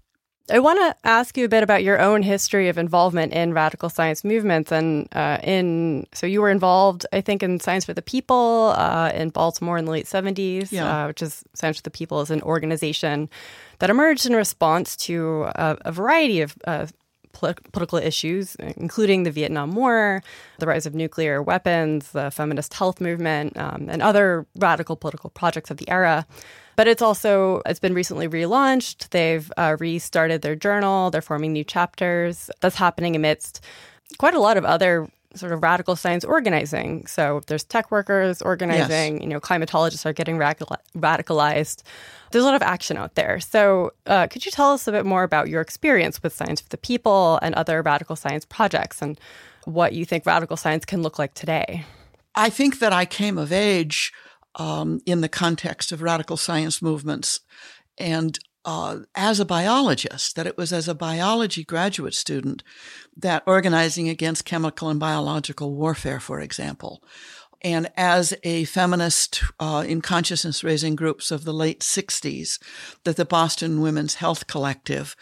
I 0.50 0.60
want 0.60 0.80
to 0.80 1.08
ask 1.08 1.38
you 1.38 1.46
a 1.46 1.50
bit 1.50 1.64
about 1.64 1.84
your 1.84 2.00
own 2.02 2.24
history 2.24 2.68
of 2.68 2.78
involvement 2.78 3.32
in 3.32 3.54
radical 3.54 3.90
science 3.90 4.24
movements, 4.24 4.72
and 4.72 5.08
uh, 5.14 5.38
in 5.44 6.08
so 6.14 6.26
you 6.26 6.42
were 6.42 6.50
involved, 6.50 7.06
I 7.14 7.22
think, 7.22 7.44
in 7.44 7.60
Science 7.60 7.86
for 7.86 7.94
the 7.94 8.02
People 8.02 8.74
uh, 8.76 9.12
in 9.14 9.30
Baltimore 9.30 9.78
in 9.78 9.86
the 9.86 9.92
late 9.92 10.08
seventies, 10.08 10.74
yeah. 10.74 11.04
uh, 11.04 11.08
which 11.08 11.22
is 11.22 11.44
Science 11.54 11.78
for 11.78 11.84
the 11.84 11.92
People 11.92 12.22
is 12.22 12.32
an 12.32 12.42
organization 12.42 13.30
that 13.80 13.90
emerged 13.90 14.26
in 14.26 14.36
response 14.36 14.96
to 14.98 15.44
a, 15.56 15.78
a 15.86 15.92
variety 15.92 16.42
of 16.42 16.58
political 17.34 17.98
issues, 17.98 18.56
including 18.78 19.24
the 19.24 19.32
Vietnam 19.32 19.74
War, 19.74 20.24
the 20.60 20.68
rise 20.68 20.86
of 20.86 20.96
nuclear 20.96 21.42
weapons, 21.42 22.12
the 22.12 22.32
feminist 22.32 22.74
health 22.74 23.02
movement, 23.02 23.58
um, 23.58 23.88
and 23.90 24.02
other 24.02 24.46
radical 24.58 24.96
political 24.96 25.30
projects 25.30 25.72
of 25.72 25.78
the 25.78 25.90
era. 25.90 26.26
But 26.76 26.88
it's 26.88 27.02
also 27.02 27.62
it's 27.66 27.80
been 27.80 27.94
recently 27.94 28.28
relaunched. 28.28 29.10
They've 29.10 29.52
uh, 29.58 29.78
restarted 29.80 30.42
their 30.42 30.56
journal. 30.56 31.12
They're 31.12 31.22
forming 31.22 31.54
new 31.54 31.64
chapters. 31.64 32.50
That's 32.62 32.76
happening 32.76 33.16
amidst 33.16 33.64
quite 34.18 34.34
a 34.34 34.40
lot 34.40 34.58
of 34.58 34.66
other 34.66 35.08
sort 35.36 35.52
of 35.52 35.64
radical 35.64 35.96
science 35.96 36.26
organizing. 36.26 37.06
So 37.08 37.42
there's 37.48 37.64
tech 37.64 37.92
workers 37.92 38.42
organizing, 38.42 39.16
yes. 39.16 39.22
you 39.22 39.28
know, 39.28 39.40
climatologists 39.40 40.06
are 40.06 40.14
getting 40.14 40.38
radicalized. 40.38 41.84
There's 42.32 42.44
a 42.44 42.48
lot 42.48 42.56
of 42.56 42.62
action 42.62 42.98
out 42.98 43.16
there. 43.16 43.40
So 43.40 43.92
uh, 44.06 44.28
could 44.28 44.46
you 44.46 44.52
tell 44.52 44.74
us 44.74 44.88
a 44.88 44.92
bit 44.92 45.06
more 45.06 45.24
about 45.24 45.50
your 45.50 45.62
experience 45.62 46.22
with 46.24 46.34
Science 46.34 46.62
for 46.62 46.70
the 46.70 46.78
People 46.78 47.40
and 47.42 47.54
other 47.56 47.82
radical 47.82 48.16
science 48.16 48.46
projects 48.46 49.02
and 49.02 49.20
what 49.66 49.94
you 49.94 50.06
think 50.06 50.26
radical 50.26 50.58
science 50.58 50.86
can 50.86 51.02
look 51.02 51.20
like 51.20 51.34
today? 51.34 51.86
I 52.36 52.50
think 52.50 52.80
that 52.80 52.94
I 52.94 53.06
came 53.06 53.38
of 53.38 53.52
age 53.52 54.12
um, 54.56 55.02
in 55.06 55.22
the 55.22 55.30
context 55.30 55.92
of 55.92 56.02
radical 56.02 56.38
science 56.38 56.82
movements. 56.82 57.42
And 57.98 58.40
uh, 58.64 59.00
as 59.16 59.40
a 59.40 59.46
biologist, 59.46 60.36
that 60.36 60.48
it 60.48 60.58
was 60.58 60.72
as 60.72 60.88
a 60.88 60.96
biology 60.96 61.64
graduate 61.64 62.14
student 62.14 62.64
that 63.18 63.44
organizing 63.46 64.08
against 64.08 64.46
chemical 64.46 64.90
and 64.90 65.00
biological 65.00 65.74
warfare, 65.74 66.20
for 66.20 66.40
example, 66.40 67.04
and 67.64 67.92
as 67.96 68.34
a 68.44 68.66
feminist 68.66 69.44
uh, 69.60 69.84
in 69.88 70.02
consciousness 70.02 70.64
raising 70.64 70.96
groups 70.96 71.32
of 71.32 71.44
the 71.44 71.54
late 71.54 71.82
60s, 71.82 72.60
that 73.04 73.16
the 73.16 73.26
Boston 73.26 73.82
Women's 73.82 74.16
Health 74.16 74.48
Collective 74.48 75.16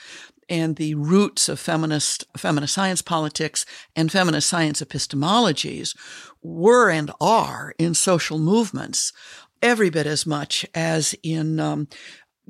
and 0.47 0.77
the 0.77 0.95
roots 0.95 1.47
of 1.47 1.59
feminist 1.59 2.25
feminist 2.35 2.73
science 2.73 3.01
politics 3.01 3.65
and 3.95 4.11
feminist 4.11 4.49
science 4.49 4.81
epistemologies 4.81 5.95
were 6.41 6.89
and 6.89 7.11
are 7.21 7.73
in 7.77 7.93
social 7.93 8.39
movements 8.39 9.13
every 9.61 9.89
bit 9.89 10.07
as 10.07 10.25
much 10.25 10.65
as 10.73 11.13
in 11.21 11.59
um, 11.59 11.87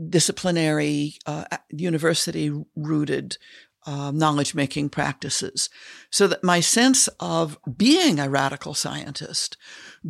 disciplinary, 0.08 1.15
uh, 1.25 1.43
university 1.69 2.52
rooted 2.75 3.38
uh, 3.85 4.11
knowledge 4.11 4.53
making 4.53 4.89
practices. 4.89 5.69
So 6.11 6.27
that 6.27 6.43
my 6.43 6.59
sense 6.59 7.07
of 7.19 7.57
being 7.77 8.19
a 8.19 8.29
radical 8.29 8.73
scientist 8.73 9.57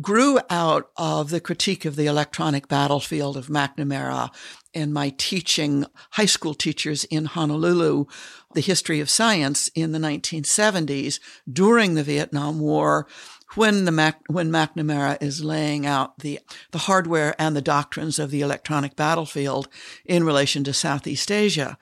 grew 0.00 0.38
out 0.50 0.90
of 0.96 1.30
the 1.30 1.40
critique 1.40 1.84
of 1.84 1.96
the 1.96 2.06
electronic 2.06 2.68
battlefield 2.68 3.36
of 3.36 3.46
McNamara 3.46 4.30
and 4.74 4.92
my 4.92 5.12
teaching 5.18 5.84
high 6.12 6.26
school 6.26 6.54
teachers 6.54 7.04
in 7.04 7.24
Honolulu 7.24 8.06
the 8.54 8.60
history 8.60 9.00
of 9.00 9.10
science 9.10 9.68
in 9.74 9.92
the 9.92 9.98
1970s 9.98 11.20
during 11.50 11.94
the 11.94 12.02
Vietnam 12.02 12.60
War 12.60 13.06
when 13.54 13.84
the 13.84 13.92
Mac, 13.92 14.22
when 14.28 14.50
McNamara 14.50 15.20
is 15.20 15.42
laying 15.42 15.84
out 15.84 16.18
the 16.20 16.38
the 16.70 16.78
hardware 16.78 17.34
and 17.38 17.56
the 17.56 17.62
doctrines 17.62 18.18
of 18.18 18.30
the 18.30 18.42
electronic 18.42 18.94
battlefield 18.94 19.68
in 20.04 20.24
relation 20.24 20.62
to 20.64 20.72
Southeast 20.72 21.32
Asia, 21.32 21.76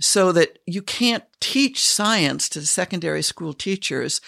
so 0.00 0.32
that 0.32 0.58
you 0.66 0.82
can't 0.82 1.24
teach 1.40 1.86
science 1.86 2.48
to 2.50 2.64
secondary 2.64 3.22
school 3.22 3.52
teachers 3.52 4.20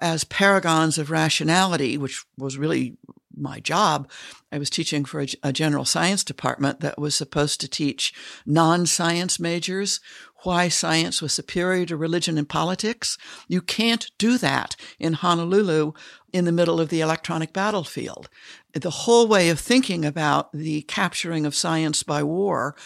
as 0.00 0.24
paragons 0.24 0.98
of 0.98 1.10
rationality, 1.10 1.96
which 1.96 2.24
was 2.36 2.58
really 2.58 2.96
my 3.36 3.60
job. 3.60 4.08
I 4.52 4.58
was 4.58 4.70
teaching 4.70 5.04
for 5.04 5.20
a, 5.20 5.26
a 5.42 5.52
general 5.52 5.84
science 5.84 6.22
department 6.24 6.80
that 6.80 6.98
was 6.98 7.14
supposed 7.14 7.60
to 7.60 7.68
teach 7.68 8.12
non-science 8.46 9.40
majors 9.40 10.00
why 10.44 10.68
science 10.68 11.22
was 11.22 11.32
superior 11.32 11.86
to 11.86 11.96
religion 11.96 12.36
and 12.36 12.48
politics. 12.48 13.16
You 13.48 13.62
can't 13.62 14.10
do 14.18 14.36
that 14.38 14.76
in 14.98 15.14
Honolulu 15.14 15.92
in 16.32 16.44
the 16.44 16.52
middle 16.52 16.80
of 16.80 16.90
the 16.90 17.00
electronic 17.00 17.52
battlefield. 17.52 18.28
The 18.74 18.90
whole 18.90 19.26
way 19.26 19.48
of 19.48 19.58
thinking 19.58 20.04
about 20.04 20.52
the 20.52 20.82
capturing 20.82 21.46
of 21.46 21.54
science 21.54 22.02
by 22.02 22.22
war 22.22 22.76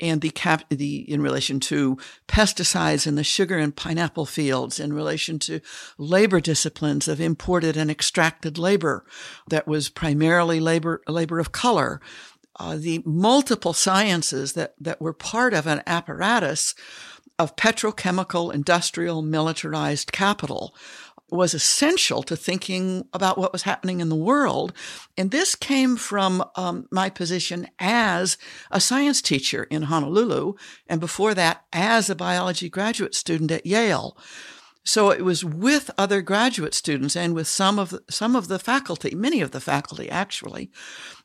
and 0.00 0.20
the 0.20 0.30
cap 0.30 0.64
the 0.70 1.10
in 1.10 1.20
relation 1.22 1.60
to 1.60 1.98
pesticides 2.26 3.06
in 3.06 3.14
the 3.14 3.24
sugar 3.24 3.58
and 3.58 3.76
pineapple 3.76 4.26
fields 4.26 4.80
in 4.80 4.92
relation 4.92 5.38
to 5.38 5.60
labor 5.98 6.40
disciplines 6.40 7.08
of 7.08 7.20
imported 7.20 7.76
and 7.76 7.90
extracted 7.90 8.58
labor 8.58 9.04
that 9.48 9.66
was 9.66 9.88
primarily 9.88 10.60
labor 10.60 11.02
labor 11.06 11.38
of 11.38 11.52
color. 11.52 12.00
Uh, 12.58 12.76
the 12.76 13.02
multiple 13.06 13.72
sciences 13.72 14.52
that, 14.52 14.74
that 14.78 15.00
were 15.00 15.14
part 15.14 15.54
of 15.54 15.66
an 15.66 15.82
apparatus 15.86 16.74
of 17.38 17.56
petrochemical, 17.56 18.52
industrial, 18.52 19.22
militarized 19.22 20.12
capital 20.12 20.74
was 21.32 21.54
essential 21.54 22.22
to 22.24 22.36
thinking 22.36 23.06
about 23.12 23.38
what 23.38 23.52
was 23.52 23.62
happening 23.62 24.00
in 24.00 24.08
the 24.08 24.16
world. 24.16 24.72
And 25.16 25.30
this 25.30 25.54
came 25.54 25.96
from 25.96 26.44
um, 26.56 26.86
my 26.90 27.10
position 27.10 27.68
as 27.78 28.38
a 28.70 28.80
science 28.80 29.22
teacher 29.22 29.64
in 29.64 29.82
Honolulu, 29.82 30.54
and 30.86 31.00
before 31.00 31.34
that, 31.34 31.64
as 31.72 32.10
a 32.10 32.14
biology 32.14 32.68
graduate 32.68 33.14
student 33.14 33.50
at 33.50 33.66
Yale. 33.66 34.16
So 34.84 35.10
it 35.10 35.24
was 35.24 35.44
with 35.44 35.90
other 35.98 36.22
graduate 36.22 36.74
students 36.74 37.14
and 37.14 37.34
with 37.34 37.46
some 37.46 37.78
of 37.78 37.90
the, 37.90 38.02
some 38.08 38.34
of 38.34 38.48
the 38.48 38.58
faculty, 38.58 39.14
many 39.14 39.40
of 39.40 39.50
the 39.50 39.60
faculty 39.60 40.08
actually, 40.08 40.70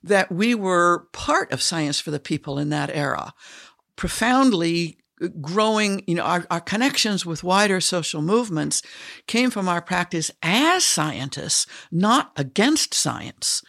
that 0.04 0.32
we 0.32 0.54
were 0.54 1.08
part 1.14 1.52
of 1.52 1.62
Science 1.62 2.00
for 2.00 2.12
the 2.12 2.20
People 2.20 2.60
in 2.60 2.70
that 2.70 2.90
era, 2.94 3.34
profoundly 3.96 4.98
growing, 5.42 6.04
you 6.08 6.16
know, 6.16 6.24
our, 6.24 6.46
our 6.50 6.62
connections 6.62 7.26
with 7.26 7.44
wider 7.44 7.80
social 7.80 8.22
movements 8.22 8.82
came 9.28 9.50
from 9.50 9.68
our 9.68 9.82
practice 9.82 10.32
as 10.42 10.84
scientists, 10.84 11.66
not 11.92 12.32
against 12.36 12.94
science. 12.94 13.62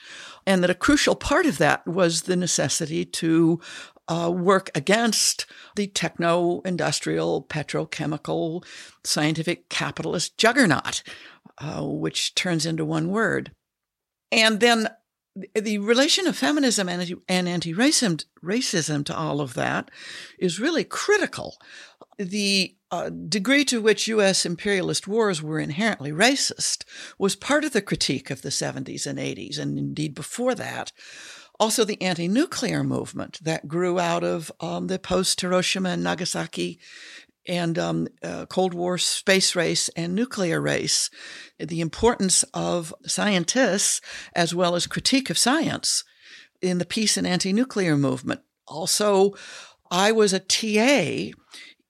And 0.46 0.62
that 0.62 0.70
a 0.70 0.74
crucial 0.74 1.16
part 1.16 1.46
of 1.46 1.58
that 1.58 1.86
was 1.86 2.22
the 2.22 2.36
necessity 2.36 3.04
to 3.04 3.60
uh, 4.08 4.30
work 4.32 4.70
against 4.74 5.46
the 5.74 5.88
techno 5.88 6.60
industrial, 6.60 7.42
petrochemical, 7.42 8.64
scientific 9.04 9.68
capitalist 9.68 10.38
juggernaut, 10.38 11.02
uh, 11.58 11.82
which 11.82 12.34
turns 12.34 12.66
into 12.66 12.84
one 12.84 13.08
word. 13.08 13.52
And 14.30 14.60
then 14.60 14.88
the 15.54 15.78
relation 15.78 16.26
of 16.26 16.36
feminism 16.36 16.88
and, 16.88 17.20
anti 17.28 17.74
racism, 17.74 19.04
to 19.04 19.16
all 19.16 19.40
of 19.40 19.54
that 19.54 19.90
is 20.38 20.60
really 20.60 20.84
critical. 20.84 21.58
The 22.18 22.74
uh, 22.90 23.10
degree 23.10 23.64
to 23.66 23.80
which 23.82 24.08
U.S. 24.08 24.46
imperialist 24.46 25.06
wars 25.06 25.42
were 25.42 25.58
inherently 25.58 26.12
racist 26.12 26.84
was 27.18 27.36
part 27.36 27.64
of 27.64 27.72
the 27.72 27.82
critique 27.82 28.30
of 28.30 28.42
the 28.42 28.48
70s 28.48 29.06
and 29.06 29.18
80s, 29.18 29.58
and 29.58 29.78
indeed 29.78 30.14
before 30.14 30.54
that. 30.54 30.92
Also, 31.58 31.84
the 31.84 32.00
anti 32.02 32.28
nuclear 32.28 32.84
movement 32.84 33.42
that 33.42 33.66
grew 33.66 33.98
out 33.98 34.22
of 34.22 34.52
um, 34.60 34.88
the 34.88 34.98
post 34.98 35.40
Hiroshima 35.40 35.90
and 35.90 36.04
Nagasaki 36.04 36.78
and 37.48 37.78
um, 37.78 38.08
uh, 38.22 38.46
Cold 38.46 38.74
War 38.74 38.98
space 38.98 39.54
race 39.54 39.88
and 39.90 40.14
nuclear 40.14 40.60
race, 40.60 41.10
the 41.58 41.80
importance 41.80 42.44
of 42.54 42.94
scientists 43.06 44.00
as 44.34 44.54
well 44.54 44.74
as 44.74 44.86
critique 44.86 45.30
of 45.30 45.38
science 45.38 46.04
in 46.60 46.78
the 46.78 46.86
peace 46.86 47.16
and 47.16 47.26
anti 47.26 47.52
nuclear 47.52 47.96
movement. 47.96 48.40
Also, 48.66 49.34
I 49.90 50.12
was 50.12 50.32
a 50.32 50.40
TA 50.40 51.32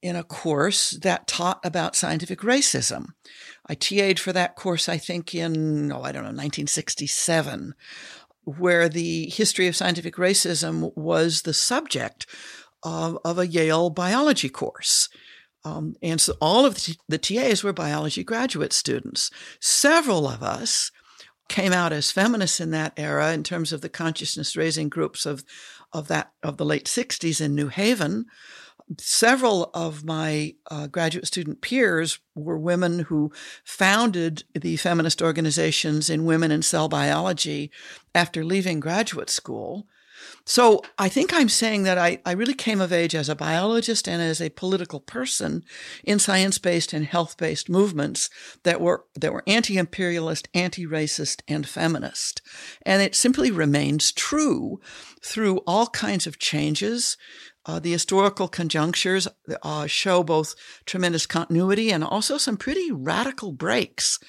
in 0.02 0.16
a 0.16 0.24
course 0.24 0.90
that 0.90 1.26
taught 1.26 1.60
about 1.64 1.96
scientific 1.96 2.40
racism. 2.40 3.06
I 3.66 3.74
TA'd 3.74 4.20
for 4.20 4.32
that 4.32 4.54
course, 4.54 4.88
I 4.88 4.98
think, 4.98 5.34
in, 5.34 5.90
oh, 5.90 6.02
I 6.02 6.12
don't 6.12 6.22
know, 6.22 6.28
1967, 6.28 7.74
where 8.44 8.88
the 8.88 9.28
history 9.30 9.66
of 9.66 9.74
scientific 9.74 10.16
racism 10.16 10.96
was 10.96 11.42
the 11.42 11.54
subject 11.54 12.26
of, 12.84 13.18
of 13.24 13.38
a 13.38 13.46
Yale 13.46 13.90
biology 13.90 14.48
course. 14.48 15.08
Um, 15.66 15.96
and 16.00 16.20
so 16.20 16.34
all 16.40 16.64
of 16.64 16.86
the, 17.08 17.18
TAs 17.18 17.64
were 17.64 17.72
biology 17.72 18.22
graduate 18.22 18.72
students. 18.72 19.32
Several 19.60 20.28
of 20.28 20.40
us 20.40 20.92
came 21.48 21.72
out 21.72 21.92
as 21.92 22.12
feminists 22.12 22.60
in 22.60 22.70
that 22.70 22.92
era 22.96 23.32
in 23.32 23.42
terms 23.42 23.72
of 23.72 23.80
the 23.80 23.88
consciousness 23.88 24.56
raising 24.56 24.88
groups 24.88 25.26
of, 25.26 25.42
of 25.92 26.06
that 26.06 26.30
of 26.44 26.56
the 26.56 26.64
late 26.64 26.84
60s 26.84 27.40
in 27.40 27.56
New 27.56 27.66
Haven. 27.66 28.26
Several 29.00 29.70
of 29.74 30.04
my 30.04 30.54
uh, 30.70 30.86
graduate 30.86 31.26
student 31.26 31.62
peers 31.62 32.20
were 32.36 32.58
women 32.58 33.00
who 33.00 33.32
founded 33.64 34.44
the 34.54 34.76
feminist 34.76 35.20
organizations 35.20 36.08
in 36.08 36.26
women 36.26 36.52
and 36.52 36.64
cell 36.64 36.88
biology 36.88 37.72
after 38.14 38.44
leaving 38.44 38.78
graduate 38.78 39.30
school. 39.30 39.88
So 40.48 40.80
I 40.96 41.08
think 41.08 41.34
I'm 41.34 41.48
saying 41.48 41.82
that 41.82 41.98
I, 41.98 42.20
I 42.24 42.30
really 42.32 42.54
came 42.54 42.80
of 42.80 42.92
age 42.92 43.16
as 43.16 43.28
a 43.28 43.34
biologist 43.34 44.08
and 44.08 44.22
as 44.22 44.40
a 44.40 44.50
political 44.50 45.00
person 45.00 45.64
in 46.04 46.20
science-based 46.20 46.92
and 46.92 47.04
health-based 47.04 47.68
movements 47.68 48.30
that 48.62 48.80
were 48.80 49.04
that 49.16 49.32
were 49.32 49.42
anti-imperialist, 49.48 50.48
anti-racist, 50.54 51.42
and 51.48 51.68
feminist. 51.68 52.42
And 52.82 53.02
it 53.02 53.16
simply 53.16 53.50
remains 53.50 54.12
true 54.12 54.80
through 55.20 55.58
all 55.66 55.88
kinds 55.88 56.28
of 56.28 56.38
changes. 56.38 57.16
Uh, 57.64 57.80
the 57.80 57.90
historical 57.90 58.46
conjunctures 58.46 59.26
uh, 59.64 59.88
show 59.88 60.22
both 60.22 60.54
tremendous 60.84 61.26
continuity 61.26 61.90
and 61.90 62.04
also 62.04 62.38
some 62.38 62.56
pretty 62.56 62.92
radical 62.92 63.50
breaks. 63.50 64.20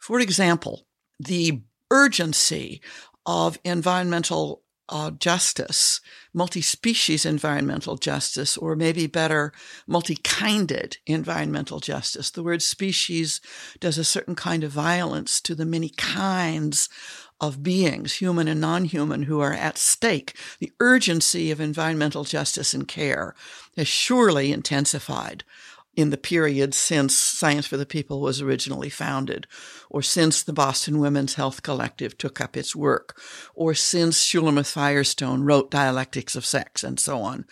For 0.00 0.18
example, 0.18 0.88
the 1.20 1.62
urgency 1.92 2.82
of 3.24 3.60
environmental 3.64 4.63
uh, 4.88 5.10
justice, 5.12 6.00
multi 6.32 6.60
species 6.60 7.24
environmental 7.24 7.96
justice, 7.96 8.56
or 8.56 8.76
maybe 8.76 9.06
better, 9.06 9.52
multi 9.86 10.16
kinded 10.16 10.98
environmental 11.06 11.80
justice. 11.80 12.30
The 12.30 12.42
word 12.42 12.62
species 12.62 13.40
does 13.80 13.98
a 13.98 14.04
certain 14.04 14.34
kind 14.34 14.64
of 14.64 14.72
violence 14.72 15.40
to 15.42 15.54
the 15.54 15.64
many 15.64 15.88
kinds 15.90 16.88
of 17.40 17.62
beings, 17.62 18.14
human 18.14 18.48
and 18.48 18.60
non 18.60 18.84
human, 18.84 19.24
who 19.24 19.40
are 19.40 19.52
at 19.52 19.78
stake. 19.78 20.36
The 20.60 20.72
urgency 20.80 21.50
of 21.50 21.60
environmental 21.60 22.24
justice 22.24 22.74
and 22.74 22.86
care 22.86 23.34
has 23.76 23.88
surely 23.88 24.52
intensified 24.52 25.44
in 25.96 26.10
the 26.10 26.16
period 26.16 26.74
since 26.74 27.16
Science 27.16 27.66
for 27.66 27.76
the 27.76 27.86
People 27.86 28.20
was 28.20 28.40
originally 28.40 28.90
founded, 28.90 29.46
or 29.90 30.02
since 30.02 30.42
the 30.42 30.52
Boston 30.52 30.98
Women's 30.98 31.34
Health 31.34 31.62
Collective 31.62 32.18
took 32.18 32.40
up 32.40 32.56
its 32.56 32.74
work, 32.74 33.20
or 33.54 33.74
since 33.74 34.24
Shulamith 34.24 34.70
Firestone 34.70 35.42
wrote 35.42 35.70
Dialectics 35.70 36.34
of 36.34 36.44
Sex, 36.44 36.82
and 36.82 36.98
so 36.98 37.20
on. 37.20 37.44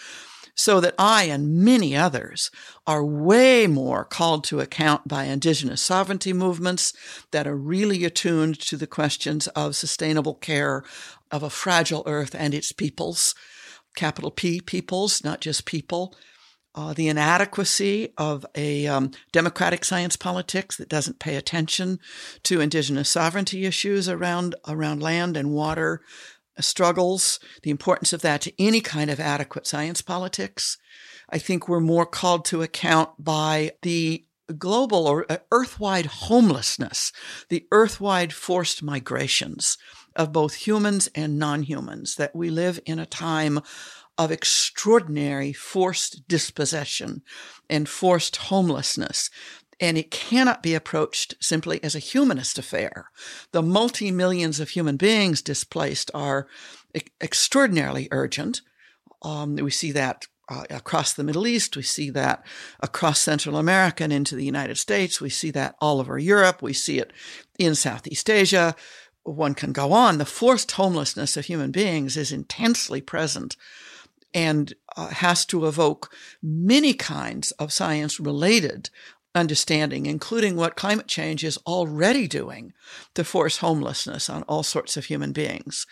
So 0.55 0.81
that 0.81 0.95
I 0.99 1.25
and 1.25 1.65
many 1.65 1.97
others 1.97 2.51
are 2.87 3.05
way 3.05 3.67
more 3.67 4.05
called 4.05 4.45
to 4.45 4.61
account 4.61 5.09
by 5.09 5.25
indigenous 5.25 5.81
sovereignty 5.81 6.35
movements 6.35 6.93
that 7.31 7.47
are 7.47 7.57
really 7.57 8.05
attuned 8.05 8.61
to 8.61 8.77
the 8.77 8.87
questions 8.87 9.47
of 9.49 9.77
sustainable 9.77 10.35
care 10.35 10.85
of 11.31 11.43
a 11.43 11.49
fragile 11.49 12.03
earth 12.05 12.35
and 12.35 12.53
its 12.53 12.71
peoples, 12.71 13.35
capital 13.97 14.31
P 14.31 14.61
peoples, 14.61 15.25
not 15.25 15.41
just 15.41 15.65
people 15.65 16.15
uh, 16.75 16.95
the 16.95 17.09
inadequacy 17.09 18.13
of 18.17 18.47
a 18.55 18.87
um, 18.87 19.11
democratic 19.33 19.85
science 19.85 20.17
politics 20.17 20.77
that 20.77 20.89
doesn't 20.89 21.19
pay 21.19 21.37
attention 21.37 21.99
to 22.43 22.61
indigenous 22.61 23.11
sovereignty 23.11 23.67
issues 23.67 24.09
around 24.09 24.55
around 24.67 25.03
land 25.03 25.37
and 25.37 25.53
water 25.53 26.01
struggles, 26.61 27.41
the 27.63 27.71
importance 27.71 28.13
of 28.13 28.23
that 28.23 28.41
to 28.43 28.53
any 28.63 28.81
kind 28.81 29.11
of 29.11 29.21
adequate 29.21 29.67
science 29.67 30.03
politics. 30.03 30.79
I 31.31 31.39
think 31.39 31.69
we're 31.69 31.81
more 31.81 32.07
called 32.07 32.45
to 32.47 32.63
account 32.63 33.11
by 33.19 33.73
the 33.83 34.25
global 34.59 35.07
or 35.07 35.25
uh, 35.31 35.39
earthwide 35.51 36.07
homelessness, 36.07 37.13
the 37.49 37.67
earthwide 37.71 38.33
forced 38.33 38.83
migrations 38.83 39.79
of 40.15 40.33
both 40.33 40.55
humans 40.55 41.09
and 41.15 41.39
non-humans, 41.39 42.17
that 42.17 42.37
we 42.37 42.51
live 42.51 42.79
in 42.85 42.99
a 42.99 43.07
time 43.07 43.61
of 44.19 44.31
extraordinary 44.31 45.53
forced 45.53 46.27
dispossession 46.29 47.23
and 47.69 47.89
forced 47.89 48.37
homelessness. 48.37 49.31
And 49.81 49.99
it 49.99 50.11
cannot 50.11 50.63
be 50.63 50.75
approached 50.75 51.35
simply 51.41 51.83
as 51.83 51.95
a 51.95 52.01
humanist 52.01 52.59
affair. 52.59 53.07
The 53.53 53.63
multi 53.63 54.13
millions 54.13 54.61
of 54.61 54.71
human 54.71 54.97
beings 54.97 55.43
displaced 55.43 56.11
are 56.15 56.47
e- 56.95 57.01
extraordinarily 57.21 58.07
urgent. 58.13 58.61
Um, 59.23 59.57
we 59.57 59.71
see 59.71 59.91
that 59.93 60.27
uh, 60.49 60.65
across 60.71 61.13
the 61.13 61.25
Middle 61.25 61.47
East. 61.47 61.77
We 61.77 61.83
see 61.83 62.11
that 62.11 62.45
across 62.81 63.21
Central 63.21 63.57
America 63.57 64.05
and 64.05 64.13
into 64.13 64.37
the 64.37 64.45
United 64.45 64.77
States. 64.77 65.21
We 65.21 65.31
see 65.31 65.51
that 65.53 65.75
all 65.81 66.01
over 66.01 66.19
Europe. 66.19 66.63
We 66.63 66.73
see 66.75 66.99
it 66.99 67.13
in 67.59 67.75
Southeast 67.75 68.29
Asia. 68.29 68.75
One 69.25 69.55
can 69.55 69.73
go 69.73 69.93
on. 69.93 70.19
The 70.19 70.25
forced 70.25 70.73
homelessness 70.73 71.37
of 71.37 71.47
human 71.47 71.71
beings 71.71 72.17
is 72.17 72.33
intensely 72.33 73.01
present 73.01 73.57
and 74.35 74.75
uh, 74.97 75.09
has 75.09 75.45
to 75.47 75.67
evoke 75.67 76.15
many 76.43 76.95
kinds 76.95 77.51
of 77.53 77.73
science 77.73 78.19
related 78.21 78.91
understanding, 79.35 80.07
including 80.07 80.57
what 80.57 80.77
climate 80.77 81.07
change 81.07 81.43
is 81.45 81.59
already 81.67 82.29
doing 82.29 82.73
to 83.15 83.25
force 83.25 83.59
homelessness 83.59 84.29
on 84.29 84.43
all 84.45 84.63
sorts 84.63 84.97
of 84.97 85.07
human 85.07 85.33
beings. 85.33 85.87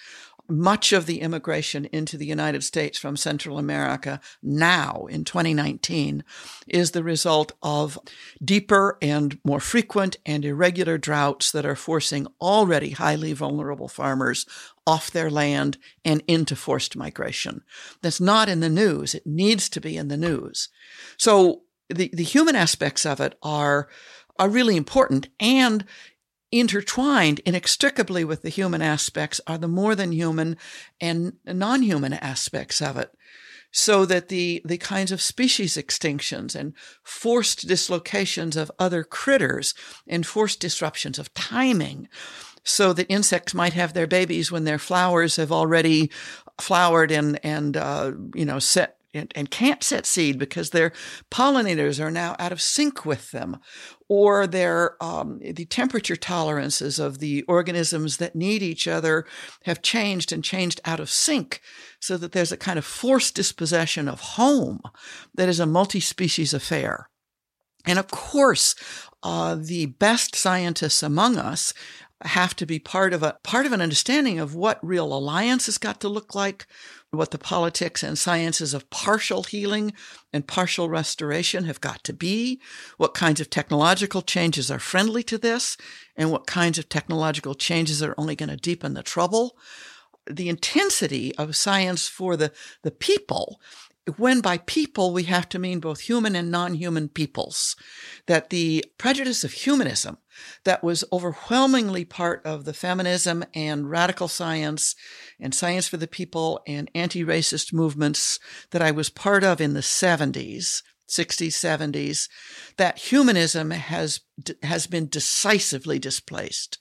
Much 0.48 0.92
of 0.92 1.06
the 1.06 1.20
immigration 1.20 1.84
into 1.92 2.16
the 2.16 2.26
United 2.26 2.64
States 2.64 2.98
from 2.98 3.16
Central 3.16 3.56
America 3.56 4.20
now 4.42 5.06
in 5.08 5.22
2019 5.22 6.24
is 6.66 6.90
the 6.90 7.04
result 7.04 7.52
of 7.62 7.96
deeper 8.44 8.98
and 9.00 9.38
more 9.44 9.60
frequent 9.60 10.16
and 10.26 10.44
irregular 10.44 10.98
droughts 10.98 11.52
that 11.52 11.64
are 11.64 11.76
forcing 11.76 12.26
already 12.40 12.90
highly 12.90 13.32
vulnerable 13.32 13.86
farmers 13.86 14.44
off 14.90 15.12
their 15.12 15.30
land 15.30 15.78
and 16.04 16.20
into 16.26 16.56
forced 16.56 16.96
migration. 16.96 17.62
That's 18.02 18.20
not 18.20 18.48
in 18.48 18.58
the 18.58 18.68
news. 18.68 19.14
It 19.14 19.24
needs 19.24 19.68
to 19.70 19.80
be 19.80 19.96
in 19.96 20.08
the 20.08 20.16
news. 20.16 20.68
So 21.16 21.62
the, 21.88 22.10
the 22.12 22.24
human 22.24 22.56
aspects 22.56 23.06
of 23.06 23.20
it 23.20 23.36
are 23.42 23.88
are 24.38 24.48
really 24.48 24.76
important 24.76 25.28
and 25.38 25.84
intertwined 26.50 27.40
inextricably 27.40 28.24
with 28.24 28.42
the 28.42 28.48
human 28.48 28.82
aspects 28.82 29.40
are 29.46 29.58
the 29.58 29.68
more 29.68 29.94
than 29.94 30.12
human 30.12 30.56
and 31.00 31.34
non-human 31.46 32.14
aspects 32.14 32.80
of 32.80 32.96
it 32.96 33.10
so 33.72 34.04
that 34.04 34.28
the, 34.28 34.60
the 34.64 34.78
kinds 34.78 35.12
of 35.12 35.20
species 35.20 35.76
extinctions 35.76 36.54
and 36.54 36.74
forced 37.04 37.68
dislocations 37.68 38.56
of 38.56 38.70
other 38.78 39.04
critters 39.04 39.74
and 40.06 40.26
forced 40.26 40.60
disruptions 40.60 41.18
of 41.18 41.32
timing 41.34 42.08
so 42.64 42.92
that 42.92 43.10
insects 43.10 43.54
might 43.54 43.72
have 43.72 43.92
their 43.92 44.06
babies 44.06 44.52
when 44.52 44.64
their 44.64 44.78
flowers 44.78 45.36
have 45.36 45.52
already 45.52 46.10
flowered 46.60 47.10
and, 47.10 47.38
and, 47.44 47.76
uh, 47.76 48.12
you 48.34 48.44
know, 48.44 48.58
set 48.58 48.96
and, 49.12 49.32
and, 49.34 49.50
can't 49.50 49.82
set 49.82 50.06
seed 50.06 50.38
because 50.38 50.70
their 50.70 50.92
pollinators 51.30 52.02
are 52.02 52.10
now 52.10 52.36
out 52.38 52.52
of 52.52 52.60
sync 52.60 53.04
with 53.04 53.32
them, 53.32 53.58
or 54.08 54.46
their 54.46 55.02
um, 55.02 55.40
the 55.40 55.64
temperature 55.64 56.16
tolerances 56.16 56.98
of 56.98 57.18
the 57.18 57.42
organisms 57.44 58.18
that 58.18 58.36
need 58.36 58.62
each 58.62 58.86
other 58.86 59.26
have 59.64 59.82
changed 59.82 60.32
and 60.32 60.44
changed 60.44 60.80
out 60.84 61.00
of 61.00 61.10
sync, 61.10 61.60
so 61.98 62.16
that 62.16 62.32
there's 62.32 62.52
a 62.52 62.56
kind 62.56 62.78
of 62.78 62.84
forced 62.84 63.34
dispossession 63.34 64.08
of 64.08 64.20
home 64.20 64.80
that 65.34 65.48
is 65.48 65.58
a 65.58 65.66
multi-species 65.66 66.54
affair. 66.54 67.08
And 67.86 67.98
of 67.98 68.08
course, 68.08 68.74
uh, 69.22 69.56
the 69.58 69.86
best 69.86 70.36
scientists 70.36 71.02
among 71.02 71.36
us 71.36 71.72
have 72.22 72.54
to 72.56 72.66
be 72.66 72.78
part 72.78 73.12
of 73.12 73.22
a 73.22 73.38
part 73.42 73.66
of 73.66 73.72
an 73.72 73.80
understanding 73.80 74.38
of 74.38 74.54
what 74.54 74.84
real 74.84 75.12
alliance 75.12 75.66
has 75.66 75.78
got 75.78 76.00
to 76.00 76.08
look 76.08 76.34
like, 76.34 76.66
what 77.10 77.30
the 77.30 77.38
politics 77.38 78.02
and 78.02 78.18
sciences 78.18 78.74
of 78.74 78.90
partial 78.90 79.42
healing 79.44 79.92
and 80.32 80.46
partial 80.46 80.88
restoration 80.88 81.64
have 81.64 81.80
got 81.80 82.04
to 82.04 82.12
be, 82.12 82.60
what 82.98 83.14
kinds 83.14 83.40
of 83.40 83.48
technological 83.48 84.22
changes 84.22 84.70
are 84.70 84.78
friendly 84.78 85.22
to 85.22 85.38
this, 85.38 85.76
and 86.16 86.30
what 86.30 86.46
kinds 86.46 86.78
of 86.78 86.88
technological 86.88 87.54
changes 87.54 88.02
are 88.02 88.14
only 88.18 88.36
going 88.36 88.50
to 88.50 88.56
deepen 88.56 88.94
the 88.94 89.02
trouble. 89.02 89.56
The 90.30 90.50
intensity 90.50 91.34
of 91.36 91.56
science 91.56 92.06
for 92.06 92.36
the, 92.36 92.52
the 92.82 92.90
people 92.90 93.60
when 94.16 94.40
by 94.40 94.58
people 94.58 95.12
we 95.12 95.24
have 95.24 95.48
to 95.50 95.58
mean 95.58 95.80
both 95.80 96.00
human 96.00 96.34
and 96.34 96.50
non-human 96.50 97.08
peoples, 97.08 97.76
that 98.26 98.50
the 98.50 98.84
prejudice 98.98 99.44
of 99.44 99.52
humanism 99.52 100.18
that 100.64 100.82
was 100.82 101.04
overwhelmingly 101.12 102.04
part 102.04 102.44
of 102.44 102.64
the 102.64 102.72
feminism 102.72 103.44
and 103.54 103.90
radical 103.90 104.28
science 104.28 104.94
and 105.38 105.54
science 105.54 105.88
for 105.88 105.96
the 105.96 106.06
people 106.06 106.60
and 106.66 106.90
anti-racist 106.94 107.72
movements 107.72 108.38
that 108.70 108.82
I 108.82 108.90
was 108.90 109.10
part 109.10 109.44
of 109.44 109.60
in 109.60 109.74
the 109.74 109.80
70s, 109.80 110.82
60s, 111.08 111.48
70s, 111.48 112.28
that 112.76 112.98
humanism 112.98 113.70
has, 113.70 114.20
has 114.62 114.86
been 114.86 115.08
decisively 115.08 115.98
displaced 115.98 116.78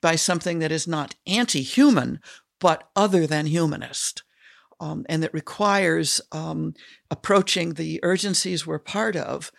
by 0.00 0.16
something 0.16 0.58
that 0.60 0.72
is 0.72 0.86
not 0.86 1.14
anti-human, 1.26 2.20
but 2.60 2.88
other 2.96 3.26
than 3.26 3.46
humanist 3.46 4.22
um, 4.80 5.04
and 5.08 5.22
that 5.22 5.34
requires 5.34 6.20
um, 6.32 6.74
approaching 7.10 7.74
the 7.74 8.00
urgencies 8.02 8.66
we're 8.66 8.78
part 8.78 9.16
of 9.16 9.50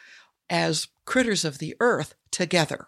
as 0.49 0.87
critters 1.05 1.45
of 1.45 1.59
the 1.59 1.75
earth 1.79 2.15
together. 2.31 2.87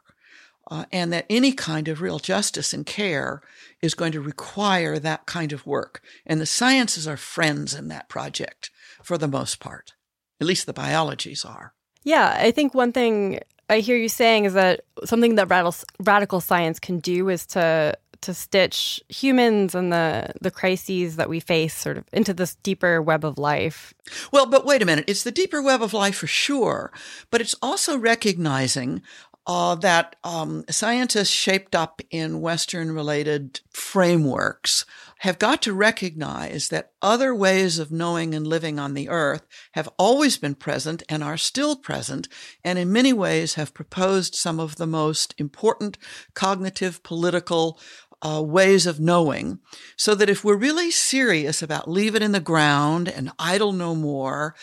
Uh, 0.69 0.85
and 0.91 1.11
that 1.11 1.25
any 1.29 1.51
kind 1.51 1.87
of 1.87 2.01
real 2.01 2.19
justice 2.19 2.71
and 2.71 2.85
care 2.85 3.41
is 3.81 3.93
going 3.93 4.11
to 4.11 4.21
require 4.21 4.99
that 4.99 5.25
kind 5.25 5.51
of 5.51 5.65
work. 5.65 6.01
And 6.25 6.39
the 6.39 6.45
sciences 6.45 7.07
are 7.07 7.17
friends 7.17 7.73
in 7.73 7.87
that 7.89 8.07
project 8.07 8.69
for 9.03 9.17
the 9.17 9.27
most 9.27 9.59
part. 9.59 9.93
At 10.39 10.47
least 10.47 10.65
the 10.65 10.73
biologies 10.73 11.43
are. 11.43 11.73
Yeah, 12.03 12.35
I 12.39 12.51
think 12.51 12.73
one 12.73 12.91
thing 12.91 13.39
I 13.69 13.79
hear 13.79 13.97
you 13.97 14.09
saying 14.09 14.45
is 14.45 14.53
that 14.53 14.81
something 15.05 15.35
that 15.35 15.49
radical, 15.49 15.75
radical 15.99 16.41
science 16.41 16.79
can 16.79 16.99
do 16.99 17.29
is 17.29 17.45
to 17.47 17.97
to 18.21 18.33
stitch 18.35 19.01
humans 19.09 19.73
and 19.73 19.91
the 19.91 20.31
the 20.41 20.51
crises 20.51 21.15
that 21.15 21.29
we 21.29 21.39
face 21.39 21.75
sort 21.75 21.97
of 21.97 22.05
into 22.13 22.33
this 22.33 22.55
deeper 22.55 23.01
web 23.01 23.25
of 23.25 23.37
life. 23.37 23.93
Well, 24.31 24.45
but 24.45 24.65
wait 24.65 24.81
a 24.81 24.85
minute. 24.85 25.05
It's 25.07 25.23
the 25.23 25.31
deeper 25.31 25.61
web 25.61 25.81
of 25.81 25.93
life 25.93 26.17
for 26.17 26.27
sure, 26.27 26.91
but 27.31 27.41
it's 27.41 27.55
also 27.61 27.97
recognizing 27.97 29.01
uh, 29.47 29.75
that 29.75 30.15
um, 30.23 30.63
scientists 30.69 31.29
shaped 31.29 31.75
up 31.75 32.01
in 32.11 32.41
Western 32.41 32.91
related 32.91 33.59
frameworks 33.71 34.85
have 35.19 35.39
got 35.39 35.61
to 35.61 35.73
recognize 35.73 36.69
that 36.69 36.91
other 37.01 37.33
ways 37.33 37.79
of 37.79 37.91
knowing 37.91 38.33
and 38.33 38.45
living 38.45 38.79
on 38.79 38.93
the 38.93 39.09
earth 39.09 39.45
have 39.73 39.89
always 39.97 40.37
been 40.37 40.55
present 40.55 41.03
and 41.09 41.23
are 41.23 41.37
still 41.37 41.75
present, 41.75 42.27
and 42.63 42.77
in 42.79 42.91
many 42.91 43.13
ways 43.13 43.55
have 43.55 43.73
proposed 43.73 44.35
some 44.35 44.59
of 44.59 44.77
the 44.77 44.87
most 44.87 45.33
important 45.37 45.97
cognitive, 46.33 47.03
political, 47.03 47.79
uh, 48.23 48.41
ways 48.41 48.85
of 48.85 48.99
knowing 48.99 49.59
so 49.97 50.13
that 50.13 50.29
if 50.29 50.43
we're 50.43 50.55
really 50.55 50.91
serious 50.91 51.63
about 51.63 51.89
leave 51.89 52.13
it 52.13 52.21
in 52.21 52.33
the 52.33 52.39
ground 52.39 53.09
and 53.09 53.31
idle 53.39 53.73
no 53.73 53.95
more 53.95 54.53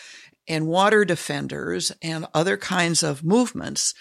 and 0.47 0.65
water 0.65 1.05
defenders 1.05 1.91
and 2.01 2.25
other 2.33 2.57
kinds 2.57 3.03
of 3.03 3.23
movements, 3.23 3.93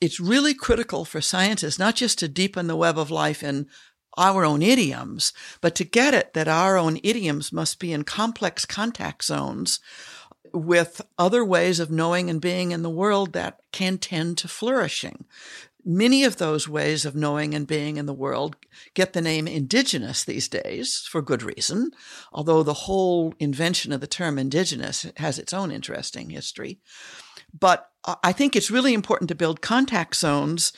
it's 0.00 0.20
really 0.20 0.54
critical 0.54 1.04
for 1.04 1.20
scientists 1.20 1.78
not 1.78 1.94
just 1.94 2.18
to 2.18 2.28
deepen 2.28 2.66
the 2.66 2.76
web 2.76 2.98
of 2.98 3.10
life 3.10 3.42
in 3.42 3.66
our 4.16 4.44
own 4.44 4.62
idioms, 4.62 5.32
but 5.60 5.74
to 5.74 5.84
get 5.84 6.14
it 6.14 6.32
that 6.34 6.48
our 6.48 6.76
own 6.76 6.98
idioms 7.02 7.52
must 7.52 7.78
be 7.78 7.92
in 7.92 8.02
complex 8.02 8.64
contact 8.64 9.24
zones 9.24 9.80
with 10.52 11.02
other 11.18 11.44
ways 11.44 11.80
of 11.80 11.90
knowing 11.90 12.30
and 12.30 12.40
being 12.40 12.72
in 12.72 12.82
the 12.82 12.90
world 12.90 13.32
that 13.34 13.60
can 13.72 13.98
tend 13.98 14.38
to 14.38 14.48
flourishing. 14.48 15.24
Many 15.84 16.24
of 16.24 16.38
those 16.38 16.68
ways 16.68 17.04
of 17.04 17.14
knowing 17.14 17.54
and 17.54 17.66
being 17.66 17.96
in 17.96 18.06
the 18.06 18.14
world 18.14 18.56
get 18.94 19.12
the 19.12 19.20
name 19.20 19.46
indigenous 19.46 20.24
these 20.24 20.48
days 20.48 21.06
for 21.08 21.22
good 21.22 21.42
reason, 21.42 21.92
although 22.32 22.62
the 22.62 22.74
whole 22.74 23.34
invention 23.38 23.92
of 23.92 24.00
the 24.00 24.08
term 24.08 24.38
indigenous 24.38 25.06
has 25.18 25.38
its 25.38 25.52
own 25.52 25.70
interesting 25.70 26.30
history. 26.30 26.80
But 27.56 27.88
I 28.22 28.32
think 28.32 28.54
it's 28.54 28.70
really 28.70 28.94
important 28.94 29.28
to 29.28 29.34
build 29.34 29.60
contact 29.60 30.16
zones 30.16 30.72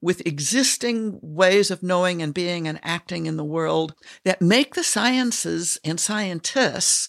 with 0.00 0.26
existing 0.26 1.18
ways 1.22 1.70
of 1.70 1.82
knowing 1.82 2.22
and 2.22 2.32
being 2.32 2.68
and 2.68 2.78
acting 2.82 3.26
in 3.26 3.36
the 3.36 3.44
world 3.44 3.94
that 4.24 4.40
make 4.40 4.74
the 4.74 4.84
sciences 4.84 5.78
and 5.84 5.98
scientists 5.98 7.08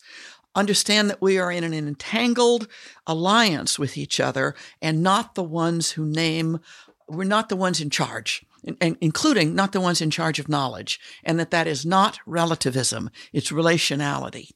understand 0.55 1.09
that 1.09 1.21
we 1.21 1.37
are 1.37 1.51
in 1.51 1.63
an 1.63 1.73
entangled 1.73 2.67
alliance 3.05 3.77
with 3.77 3.97
each 3.97 4.19
other 4.19 4.55
and 4.81 5.03
not 5.03 5.35
the 5.35 5.43
ones 5.43 5.91
who 5.91 6.05
name, 6.05 6.59
we're 7.07 7.23
not 7.23 7.49
the 7.49 7.55
ones 7.55 7.79
in 7.79 7.89
charge. 7.89 8.43
And 8.81 8.97
including 8.99 9.55
not 9.55 9.71
the 9.71 9.79
ones 9.79 10.01
in 10.01 10.11
charge 10.11 10.37
of 10.37 10.49
knowledge, 10.49 10.99
and 11.23 11.39
that 11.39 11.51
that 11.51 11.65
is 11.65 11.85
not 11.85 12.19
relativism, 12.25 13.09
it's 13.31 13.53
relationality. 13.53 14.49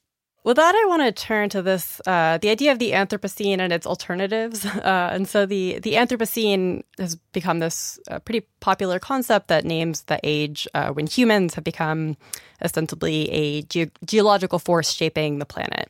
With 0.44 0.58
that, 0.58 0.76
I 0.76 0.86
want 0.88 1.04
to 1.04 1.12
turn 1.14 1.48
to 1.50 1.62
this 1.62 2.02
uh, 2.06 2.38
the 2.38 2.50
idea 2.50 2.74
of 2.74 2.80
the 2.80 2.92
Anthropocene 2.92 3.60
and 3.60 3.72
its 3.72 3.88
alternatives. 3.88 4.66
Uh, 4.84 5.10
and 5.14 5.30
so 5.30 5.46
the, 5.46 5.80
the 5.80 5.94
Anthropocene 5.94 6.84
has 6.98 7.16
become 7.32 7.60
this 7.60 8.00
uh, 8.12 8.20
pretty 8.20 8.46
popular 8.60 9.00
concept 9.00 9.48
that 9.48 9.64
names 9.64 10.02
the 10.04 10.20
age 10.24 10.68
uh, 10.74 10.90
when 10.90 11.08
humans 11.08 11.54
have 11.54 11.64
become 11.64 12.18
ostensibly 12.62 13.30
a 13.32 13.62
ge- 13.62 13.92
geological 14.04 14.60
force 14.60 14.92
shaping 14.92 15.40
the 15.40 15.46
planet. 15.46 15.90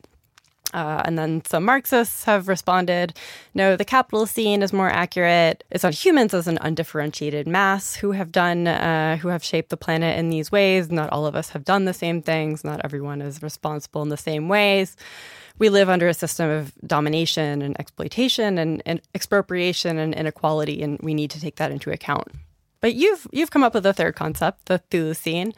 Uh, 0.74 1.02
and 1.06 1.18
then 1.18 1.44
some 1.46 1.66
Marxists 1.66 2.24
have 2.24 2.48
responded 2.48 3.14
no, 3.54 3.76
the 3.76 3.86
capitalist 3.86 4.14
Capitalocene 4.14 4.62
is 4.62 4.74
more 4.74 4.90
accurate. 4.90 5.64
It's 5.72 5.84
on 5.84 5.92
humans 5.92 6.34
as 6.34 6.48
an 6.48 6.58
undifferentiated 6.62 7.48
mass 7.48 7.96
who 7.96 8.12
have 8.12 8.32
done, 8.32 8.68
uh, 8.68 9.18
who 9.18 9.30
have 9.30 9.44
shaped 9.44 9.70
the 9.70 9.78
planet 9.78 10.18
in 10.18 10.30
these 10.30 10.52
ways. 10.52 10.92
Not 10.92 11.10
all 11.12 11.26
of 11.26 11.36
us 11.36 11.50
have 11.50 11.64
done 11.64 11.86
the 11.86 11.94
same 11.94 12.22
things. 12.22 12.64
Not 12.64 12.82
everyone 12.84 13.22
is 13.22 13.42
responsible 13.42 14.02
in 14.02 14.10
the 14.10 14.18
same 14.18 14.48
ways. 14.48 14.96
We 15.60 15.70
live 15.70 15.90
under 15.90 16.08
a 16.08 16.14
system 16.14 16.50
of 16.50 16.74
domination 16.86 17.62
and 17.62 17.80
exploitation 17.80 18.58
and, 18.58 18.82
and 18.86 19.02
expropriation 19.14 19.98
and 19.98 20.14
inequality, 20.14 20.82
and 20.82 21.00
we 21.02 21.14
need 21.14 21.32
to 21.32 21.40
take 21.40 21.58
that 21.58 21.72
into 21.72 21.92
account. 21.92 22.28
But 22.82 22.96
you've 22.96 23.28
you've 23.32 23.52
come 23.52 23.64
up 23.64 23.74
with 23.74 23.86
a 23.86 23.94
third 23.94 24.16
concept, 24.16 24.66
the 24.66 24.82
Chthulucene, 24.90 25.54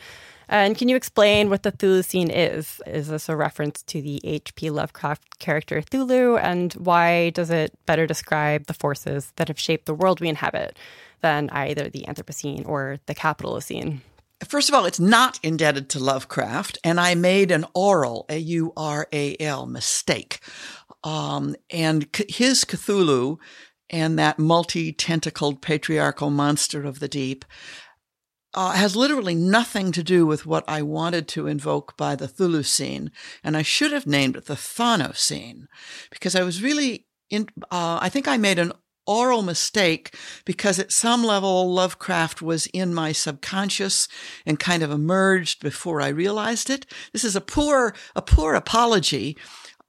and 0.47 0.77
can 0.77 0.89
you 0.89 0.95
explain 0.95 1.49
what 1.49 1.63
the 1.63 1.71
Chthulucene 1.71 2.31
is? 2.33 2.81
Is 2.85 3.07
this 3.07 3.29
a 3.29 3.35
reference 3.35 3.81
to 3.83 4.01
the 4.01 4.19
H.P. 4.23 4.69
Lovecraft 4.69 5.39
character 5.39 5.81
Cthulhu? 5.81 6.39
And 6.41 6.73
why 6.73 7.31
does 7.31 7.49
it 7.49 7.73
better 7.85 8.05
describe 8.07 8.67
the 8.67 8.73
forces 8.73 9.31
that 9.37 9.47
have 9.47 9.59
shaped 9.59 9.85
the 9.85 9.93
world 9.93 10.19
we 10.19 10.29
inhabit 10.29 10.77
than 11.21 11.49
either 11.51 11.89
the 11.89 12.05
Anthropocene 12.07 12.67
or 12.67 12.99
the 13.05 13.15
Capitalocene? 13.15 14.01
First 14.47 14.69
of 14.69 14.75
all, 14.75 14.85
it's 14.85 14.99
not 14.99 15.39
indebted 15.41 15.89
to 15.89 15.99
Lovecraft, 15.99 16.77
and 16.83 16.99
I 16.99 17.15
made 17.15 17.51
an 17.51 17.65
oral, 17.73 18.25
A 18.29 18.37
U 18.37 18.73
R 18.75 19.07
A 19.13 19.35
L, 19.39 19.65
mistake. 19.65 20.39
Um, 21.03 21.55
and 21.69 22.07
his 22.27 22.65
Cthulhu 22.65 23.37
and 23.89 24.17
that 24.17 24.39
multi 24.39 24.91
tentacled 24.91 25.61
patriarchal 25.61 26.29
monster 26.29 26.83
of 26.83 26.99
the 26.99 27.07
deep 27.07 27.45
uh, 28.55 28.71
has 28.71 28.95
literally 28.95 29.35
nothing 29.35 29.91
to 29.91 30.01
do 30.01 30.25
with 30.25 30.45
what 30.45 30.63
I 30.67 30.81
wanted 30.81 31.27
to 31.29 31.47
invoke 31.47 31.95
by 31.97 32.15
the 32.15 32.27
Chthulucene, 32.27 33.11
and 33.43 33.55
I 33.55 33.61
should 33.61 33.91
have 33.91 34.07
named 34.07 34.35
it 34.35 34.45
the 34.45 34.55
Chthonocene, 34.55 35.67
because 36.09 36.35
I 36.35 36.43
was 36.43 36.63
really 36.63 37.05
in. 37.29 37.47
Uh, 37.69 37.99
I 38.01 38.09
think 38.09 38.27
I 38.27 38.37
made 38.37 38.57
an 38.57 38.71
oral 39.07 39.43
mistake 39.43 40.15
because 40.45 40.79
at 40.79 40.91
some 40.91 41.23
level 41.23 41.71
Lovecraft 41.71 42.41
was 42.41 42.65
in 42.67 42.93
my 42.93 43.11
subconscious 43.11 44.07
and 44.45 44.59
kind 44.59 44.81
of 44.81 44.89
emerged 44.89 45.61
before 45.61 46.01
I 46.01 46.07
realized 46.07 46.71
it. 46.71 46.85
This 47.13 47.23
is 47.23 47.35
a 47.35 47.41
poor, 47.41 47.93
a 48.15 48.21
poor 48.21 48.55
apology 48.55 49.37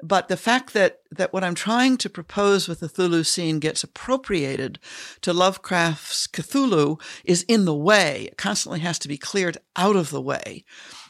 but 0.02 0.28
the 0.28 0.36
fact 0.36 0.72
that, 0.74 1.00
that 1.10 1.32
what 1.32 1.44
I'm 1.44 1.54
trying 1.54 1.96
to 1.98 2.10
propose 2.10 2.68
with 2.68 2.80
the 2.80 2.88
Chthulucene 2.88 3.60
gets 3.60 3.82
appropriated 3.82 4.78
to 5.22 5.32
Lovecraft's 5.32 6.26
Cthulhu 6.26 7.00
is 7.24 7.44
in 7.44 7.64
the 7.64 7.74
way. 7.74 8.28
It 8.30 8.36
constantly 8.36 8.80
has 8.80 8.98
to 9.00 9.08
be 9.08 9.16
cleared 9.16 9.58
out 9.74 9.96
of 9.96 10.10
the 10.10 10.20
way 10.20 10.64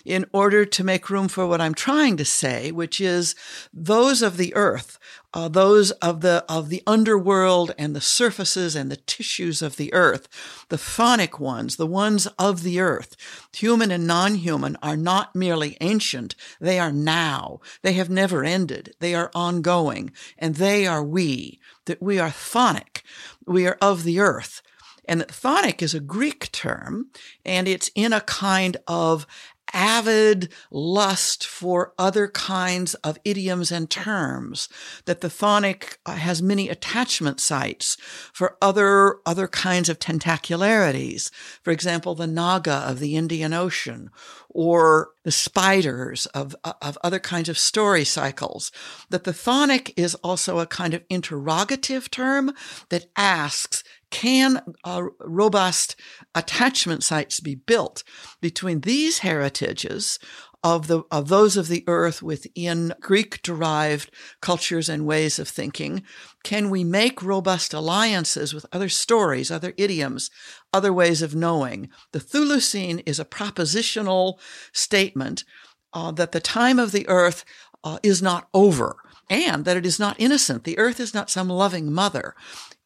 in 0.07 0.25
order 0.33 0.65
to 0.65 0.85
make 0.85 1.11
room 1.11 1.27
for 1.27 1.47
what 1.47 1.61
I'm 1.61 1.75
trying 1.75 2.17
to 2.17 2.25
say, 2.25 2.71
which 2.71 3.01
is 3.01 3.35
those 3.73 4.23
of 4.23 4.37
the 4.37 4.55
earth, 4.55 4.99
uh, 5.35 5.49
those 5.49 5.91
of 5.91 6.21
the 6.21 6.45
of 6.49 6.69
the 6.69 6.83
underworld 6.87 7.75
and 7.77 7.95
the 7.95 8.01
surfaces 8.01 8.77
and 8.77 8.91
the 8.91 8.97
tissues 8.97 9.61
of 9.63 9.77
the 9.77 9.93
earth, 9.93 10.29
the 10.69 10.77
chthonic 10.77 11.41
ones, 11.41 11.77
the 11.77 11.87
ones 11.87 12.27
of 12.39 12.63
the 12.63 12.81
earth, 12.81 13.17
human 13.53 13.91
and 13.91 14.07
non-human, 14.07 14.77
are 14.81 14.97
not 14.97 15.35
merely 15.35 15.77
ancient; 15.81 16.37
they 16.61 16.79
are 16.79 16.93
now. 16.93 17.61
They 17.83 17.95
have 17.95 18.09
never 18.09 18.45
ended. 18.45 18.95
They 19.01 19.15
are 19.15 19.33
ongoing, 19.35 20.13
and 20.39 20.55
they 20.55 20.87
are 20.87 21.03
we. 21.03 21.59
That 21.87 22.01
we 22.01 22.19
are 22.19 22.31
chthonic. 22.31 23.03
We 23.45 23.67
are 23.67 23.79
of 23.83 24.05
the 24.05 24.21
earth. 24.21 24.63
And 25.09 25.21
that 25.21 25.29
chthonic 25.29 25.83
is 25.83 25.95
a 25.95 26.01
Greek 26.01 26.51
term, 26.51 27.11
and 27.45 27.69
it's 27.69 27.91
in 27.95 28.13
a 28.13 28.21
kind 28.23 28.77
of 28.89 29.27
avid 29.73 30.53
lust 30.71 31.47
for 31.47 31.93
other 31.99 32.29
kinds 32.29 32.95
of 32.97 33.19
idioms 33.25 33.73
and 33.73 33.91
terms, 33.91 34.69
that 35.05 35.21
the 35.21 35.29
chthonic 35.29 35.97
uh, 36.07 36.12
has 36.12 36.43
many 36.43 36.69
attachment 36.69 37.41
sites 37.41 37.97
for 38.33 38.57
other, 38.62 39.17
other 39.27 39.49
kinds 39.49 39.89
of 39.89 39.99
tentacularities. 39.99 41.31
For 41.62 41.71
example, 41.71 42.14
the 42.14 42.27
naga 42.27 42.85
of 42.87 42.99
the 42.99 43.17
Indian 43.17 43.53
Ocean 43.53 44.11
or 44.49 45.11
the 45.25 45.31
spiders 45.31 46.25
of, 46.27 46.57
uh, 46.64 46.73
of 46.81 46.97
other 47.05 47.19
kinds 47.19 47.49
of 47.51 47.59
story 47.59 48.05
cycles. 48.05 48.73
That 49.11 49.25
the 49.25 49.33
Chthonic 49.33 49.93
is 49.97 50.14
also 50.17 50.61
a 50.61 50.67
kind 50.67 50.95
of 50.95 51.05
interrogative 51.11 52.11
term 52.11 52.53
that 52.89 53.07
asks, 53.17 53.85
can 54.11 54.63
uh, 54.85 55.03
robust 55.21 55.97
attachment 56.35 57.03
sites 57.03 57.41
be 57.41 57.55
built 57.55 58.03
between 58.41 58.81
these 58.81 59.19
heritages 59.19 60.19
of 60.63 60.89
the 60.89 61.03
of 61.11 61.29
those 61.29 61.57
of 61.57 61.69
the 61.69 61.85
earth 61.87 62.23
within 62.23 62.93
Greek 63.01 63.41
derived 63.43 64.11
cultures 64.41 64.89
and 64.89 65.07
ways 65.07 65.39
of 65.39 65.49
thinking? 65.49 66.03
Can 66.43 66.71
we 66.71 66.83
make 66.83 67.23
robust 67.23 67.73
alliances 67.73 68.53
with 68.53 68.67
other 68.73 68.89
stories, 68.89 69.51
other 69.51 69.75
idioms, 69.77 70.31
other 70.73 70.93
ways 70.93 71.23
of 71.23 71.35
knowing? 71.35 71.89
The 72.13 72.21
Chthulucene 72.21 73.03
is 73.07 73.21
a 73.21 73.25
propositional 73.25 74.41
statement 74.73 75.45
uh, 75.93 76.11
that 76.13 76.33
the 76.33 76.41
time 76.41 76.79
of 76.79 76.93
the 76.93 77.09
earth 77.09 77.45
uh, 77.85 77.99
is 78.03 78.21
not 78.21 78.49
over 78.53 78.97
and 79.31 79.65
that 79.65 79.77
it 79.77 79.87
is 79.87 79.99
not 79.99 80.17
innocent. 80.19 80.65
The 80.65 80.79
earth 80.79 81.01
is 81.01 81.15
not 81.15 81.31
some 81.31 81.49
loving 81.49 81.93
mother 81.93 82.35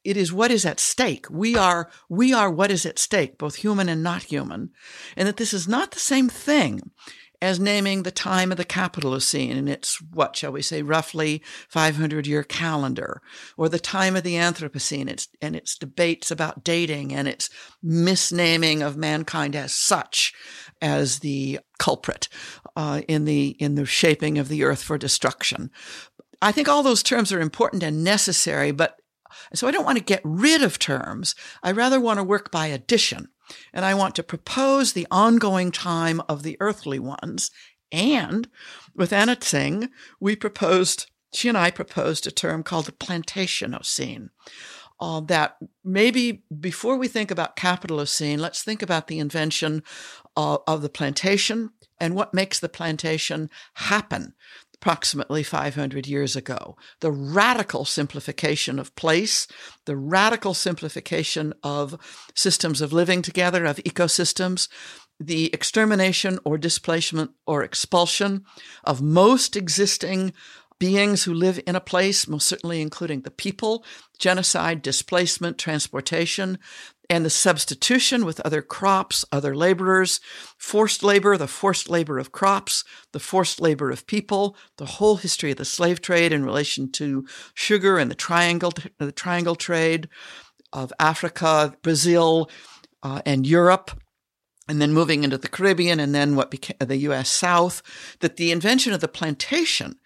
it 0.05 0.17
is 0.17 0.33
what 0.33 0.51
is 0.51 0.65
at 0.65 0.81
stake. 0.81 1.27
We 1.31 1.57
are, 1.57 1.91
we 2.09 2.33
are 2.33 2.51
what 2.51 2.71
is 2.71 2.87
at 2.87 2.99
stake, 2.99 3.39
both 3.39 3.57
human 3.57 3.89
and 3.89 4.03
not 4.03 4.25
human. 4.25 4.71
And 5.17 5.29
that 5.29 5.37
this 5.37 5.53
is 5.53 5.69
not 5.69 5.91
the 5.91 5.99
same 5.99 6.29
thing 6.29 6.91
as 7.43 7.59
naming 7.59 8.03
the 8.03 8.11
time 8.11 8.51
of 8.53 8.59
the 8.59 8.65
Capitalocene 8.65 9.57
in 9.57 9.67
its, 9.67 10.01
what 10.13 10.37
shall 10.37 10.53
we 10.53 10.61
say, 10.63 10.83
roughly 10.83 11.43
500 11.69 12.27
year 12.27 12.43
calendar, 12.43 13.23
or 13.57 13.69
the 13.69 13.79
time 13.79 14.15
of 14.15 14.23
the 14.23 14.35
Anthropocene 14.35 15.09
its, 15.09 15.29
and 15.41 15.57
its 15.57 15.77
debates 15.77 16.31
about 16.31 16.63
dating 16.63 17.15
and 17.15 17.27
its 17.27 17.49
misnaming 17.85 18.87
of 18.87 18.97
mankind 18.97 19.57
as 19.57 19.75
such 19.75 20.35
as 20.83 21.21
the 21.21 21.61
culprit 21.79 22.29
uh, 22.77 23.01
in 23.09 23.25
the 23.25 23.49
in 23.59 23.75
the 23.75 23.87
shaping 23.87 24.39
of 24.39 24.49
the 24.49 24.63
earth 24.65 24.83
for 24.83 24.99
destruction. 24.99 25.71
I 26.43 26.53
think 26.53 26.69
all 26.69 26.83
those 26.83 27.03
terms 27.03 27.33
are 27.33 27.41
important 27.41 27.83
and 27.83 28.05
necessary, 28.05 28.71
but 28.71 29.01
so 29.55 29.67
I 29.67 29.71
don't 29.71 29.85
want 29.85 29.99
to 29.99 30.05
get 30.05 30.21
rid 30.25 30.63
of 30.63 30.79
terms. 30.79 31.35
I 31.63 31.73
rather 31.73 32.01
want 32.01 32.19
to 32.19 32.25
work 32.25 32.51
by 32.51 32.67
addition. 32.67 33.29
And 33.73 33.85
I 33.85 33.95
want 33.95 34.15
to 34.15 34.23
propose 34.23 34.93
the 34.93 35.07
ongoing 35.11 35.73
time 35.73 36.23
of 36.29 36.43
the 36.43 36.57
earthly 36.61 36.99
ones. 36.99 37.51
And 37.91 38.49
with 38.95 39.13
Anna 39.13 39.37
Tsing, 39.37 39.91
we 40.21 40.37
proposed, 40.37 41.11
she 41.33 41.49
and 41.49 41.59
I 41.59 41.71
proposed 41.71 42.27
a 42.27 42.31
term 42.31 42.63
called 42.63 42.87
the 42.87 42.93
plantationocene. 42.93 44.31
Uh, 45.03 45.21
that 45.21 45.57
maybe 45.83 46.45
before 46.61 46.95
we 46.95 47.09
think 47.09 47.31
about 47.31 47.57
capitalocene, 47.57 48.39
let's 48.39 48.63
think 48.63 48.83
about 48.83 49.07
the 49.07 49.19
invention 49.19 49.83
uh, 50.37 50.59
of 50.67 50.83
the 50.83 50.91
plantation 50.91 51.71
and 51.99 52.15
what 52.15 52.35
makes 52.35 52.61
the 52.61 52.69
plantation 52.69 53.49
happen 53.75 54.35
approximately 54.81 55.43
500 55.43 56.07
years 56.07 56.35
ago. 56.37 56.77
The 57.01 57.13
radical 57.13 57.85
simplification 57.85 58.79
of 58.79 58.95
place, 58.97 59.47
the 59.85 59.97
radical 59.97 60.55
simplification 60.55 61.53
of 61.63 61.99
systems 62.35 62.81
of 62.81 62.93
living 62.93 63.21
together, 63.21 63.67
of 63.67 63.77
ecosystems, 63.79 64.69
the 65.19 65.53
extermination 65.53 66.39
or 66.47 66.57
displacement 66.57 67.33
or 67.47 67.63
expulsion 67.63 68.45
of 68.83 69.03
most 69.03 69.55
existing 69.55 70.33
beings 70.79 71.25
who 71.25 71.35
live 71.35 71.61
in 71.67 71.77
a 71.77 71.81
place, 71.81 72.27
most 72.27 72.49
certainly 72.49 72.81
including 72.81 73.21
the 73.21 73.31
people, 73.31 73.85
genocide, 74.19 74.81
displacement, 74.81 75.59
transportation, 75.59 76.59
and 77.11 77.25
the 77.25 77.31
substitution 77.31 78.25
with 78.25 78.41
other 78.41 78.63
crops, 78.63 79.25
other 79.33 79.55
laborers, 79.55 80.21
forced 80.57 81.03
labor, 81.03 81.37
the 81.37 81.49
forced 81.49 81.91
labor 81.91 82.21
of 82.21 82.31
crops, 82.31 82.85
the 83.13 83.19
forced 83.19 83.61
labor 83.61 83.91
of 83.91 84.07
people, 84.07 84.57
the 84.79 84.87
whole 84.87 85.17
history 85.17 85.51
of 85.51 85.57
the 85.57 85.65
slave 85.65 86.01
trade 86.01 86.33
in 86.33 86.45
relation 86.45 86.91
to 86.93 87.27
sugar 87.53 87.99
and 87.99 88.11
the 88.11 88.15
triangle, 88.15 88.73
the 88.99 89.11
triangle 89.11 89.57
trade 89.57 90.09
of 90.73 90.93
Africa, 91.01 91.77
Brazil, 91.83 92.49
uh, 93.03 93.21
and 93.27 93.45
Europe 93.45 93.91
and 94.69 94.81
then 94.81 94.93
moving 94.93 95.25
into 95.25 95.37
the 95.37 95.49
Caribbean 95.49 95.99
and 95.99 96.15
then 96.15 96.37
what 96.37 96.49
became 96.49 96.77
the 96.79 96.97
U.S. 96.99 97.29
South, 97.29 97.83
that 98.21 98.37
the 98.37 98.53
invention 98.53 98.93
of 98.93 99.01
the 99.01 99.09
plantation 99.09 99.99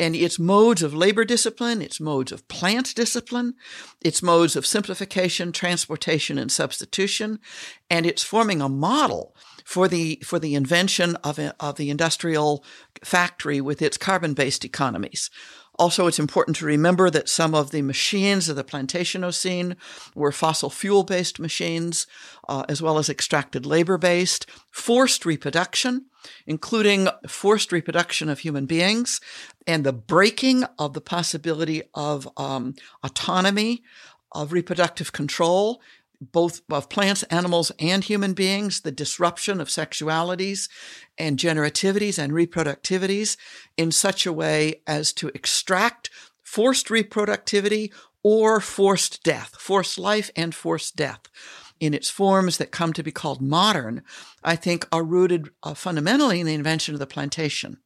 and 0.00 0.16
its 0.16 0.38
modes 0.38 0.82
of 0.82 0.94
labor 0.94 1.26
discipline, 1.26 1.82
its 1.82 2.00
modes 2.00 2.32
of 2.32 2.48
plant 2.48 2.94
discipline, 2.94 3.54
its 4.00 4.22
modes 4.22 4.56
of 4.56 4.64
simplification, 4.64 5.52
transportation, 5.52 6.38
and 6.38 6.50
substitution, 6.50 7.38
and 7.90 8.06
it's 8.06 8.22
forming 8.22 8.62
a 8.62 8.68
model 8.68 9.36
for 9.64 9.86
the 9.86 10.18
for 10.24 10.38
the 10.38 10.54
invention 10.54 11.16
of, 11.16 11.38
a, 11.38 11.54
of 11.60 11.76
the 11.76 11.90
industrial 11.90 12.64
factory 13.04 13.60
with 13.60 13.82
its 13.82 13.98
carbon-based 13.98 14.64
economies. 14.64 15.30
Also, 15.78 16.06
it's 16.06 16.18
important 16.18 16.56
to 16.56 16.66
remember 16.66 17.08
that 17.10 17.28
some 17.28 17.54
of 17.54 17.70
the 17.70 17.82
machines 17.82 18.48
of 18.48 18.56
the 18.56 18.64
Plantationocene 18.64 19.76
were 20.14 20.32
fossil 20.32 20.70
fuel 20.70 21.04
based 21.04 21.38
machines, 21.38 22.06
uh, 22.48 22.64
as 22.68 22.82
well 22.82 22.98
as 22.98 23.08
extracted 23.08 23.64
labor 23.64 23.98
based, 23.98 24.46
forced 24.70 25.24
reproduction, 25.24 26.06
including 26.46 27.08
forced 27.28 27.72
reproduction 27.72 28.28
of 28.28 28.40
human 28.40 28.66
beings, 28.66 29.20
and 29.66 29.84
the 29.84 29.92
breaking 29.92 30.64
of 30.78 30.94
the 30.94 31.00
possibility 31.00 31.82
of 31.94 32.28
um, 32.36 32.74
autonomy, 33.02 33.82
of 34.32 34.52
reproductive 34.52 35.12
control, 35.12 35.80
both 36.20 36.60
of 36.70 36.88
plants, 36.88 37.22
animals, 37.24 37.72
and 37.78 38.04
human 38.04 38.34
beings, 38.34 38.80
the 38.80 38.92
disruption 38.92 39.60
of 39.60 39.68
sexualities 39.68 40.68
and 41.16 41.38
generativities 41.38 42.18
and 42.18 42.32
reproductivities 42.32 43.36
in 43.76 43.90
such 43.90 44.26
a 44.26 44.32
way 44.32 44.82
as 44.86 45.12
to 45.14 45.28
extract 45.28 46.10
forced 46.42 46.88
reproductivity 46.88 47.90
or 48.22 48.60
forced 48.60 49.22
death, 49.22 49.56
forced 49.58 49.98
life 49.98 50.30
and 50.36 50.54
forced 50.54 50.94
death 50.94 51.20
in 51.80 51.94
its 51.94 52.10
forms 52.10 52.58
that 52.58 52.70
come 52.70 52.92
to 52.92 53.02
be 53.02 53.10
called 53.10 53.40
modern, 53.40 54.02
I 54.44 54.54
think 54.54 54.86
are 54.92 55.02
rooted 55.02 55.48
uh, 55.62 55.74
fundamentally 55.74 56.40
in 56.40 56.46
the 56.46 56.54
invention 56.54 56.94
of 56.94 57.00
the 57.00 57.06
plantation. 57.06 57.78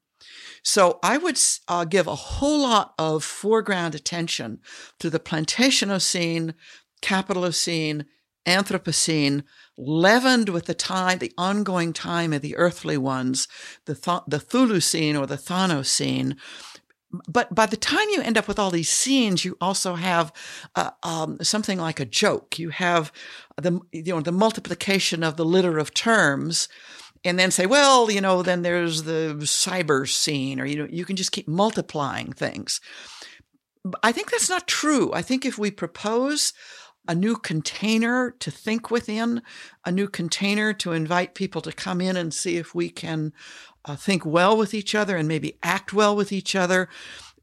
So 0.63 0.99
I 1.03 1.19
would 1.19 1.39
uh, 1.69 1.85
give 1.85 2.07
a 2.07 2.15
whole 2.15 2.63
lot 2.63 2.95
of 2.99 3.23
foreground 3.23 3.95
attention 3.95 4.61
to 4.99 5.11
the 5.11 5.21
Plantationocene, 5.21 6.55
Capitalocene, 7.03 8.07
Anthropocene, 8.47 9.45
leavened 9.77 10.49
with 10.49 10.67
the 10.67 10.75
time, 10.75 11.19
the 11.19 11.33
ongoing 11.37 11.93
time 11.93 12.33
of 12.33 12.43
the 12.43 12.57
earthly 12.57 12.97
ones, 12.97 13.49
the, 13.87 13.95
th- 13.95 14.21
the 14.27 14.39
Chthulucene 14.39 15.19
or 15.19 15.27
the 15.27 15.37
Chthonocene. 15.37 16.37
But 17.29 17.55
by 17.55 17.67
the 17.67 17.77
time 17.77 18.09
you 18.11 18.21
end 18.21 18.39
up 18.39 18.49
with 18.49 18.59
all 18.59 18.71
these 18.71 18.91
scenes, 18.91 19.45
you 19.45 19.57
also 19.61 19.95
have 19.95 20.33
uh, 20.75 20.91
um, 21.03 21.39
something 21.43 21.79
like 21.79 22.01
a 22.01 22.05
joke. 22.05 22.59
You 22.59 22.71
have 22.71 23.13
the 23.57 23.81
you 23.93 24.15
know 24.15 24.21
the 24.21 24.33
multiplication 24.33 25.23
of 25.23 25.37
the 25.37 25.45
litter 25.45 25.79
of 25.79 25.95
terms, 25.95 26.69
and 27.25 27.39
then 27.39 27.51
say, 27.51 27.67
well, 27.67 28.11
you 28.11 28.21
know, 28.21 28.43
then 28.43 28.63
there's 28.63 29.05
the 29.05 29.37
cyber 29.41 30.09
scene, 30.09 30.61
or 30.61 30.67
you 30.67 30.77
know, 30.77 30.89
you 30.91 31.05
can 31.05 31.17
just 31.17 31.33
keep 31.33 31.49
multiplying 31.49 32.33
things. 32.33 32.81
I 34.03 34.13
think 34.13 34.31
that's 34.31 34.49
not 34.49 34.67
true. 34.67 35.13
I 35.13 35.23
think 35.23 35.45
if 35.45 35.59
we 35.59 35.71
propose 35.71 36.53
a 37.07 37.15
new 37.15 37.37
container 37.37 38.35
to 38.39 38.51
think 38.51 38.91
within, 38.91 39.43
a 39.85 39.93
new 39.93 40.09
container 40.09 40.73
to 40.73 40.93
invite 40.93 41.35
people 41.35 41.61
to 41.63 41.73
come 41.73 42.01
in 42.01 42.17
and 42.17 42.33
see 42.33 42.57
if 42.57 42.75
we 42.75 42.89
can 42.89 43.33
uh, 43.85 43.97
think 43.97 44.25
well 44.25 44.57
with 44.57 44.73
each 44.73 44.95
other 44.95 45.17
and 45.17 45.29
maybe 45.29 45.59
act 45.63 45.93
well 45.93 46.17
with 46.17 46.33
each 46.33 46.55
other. 46.55 46.89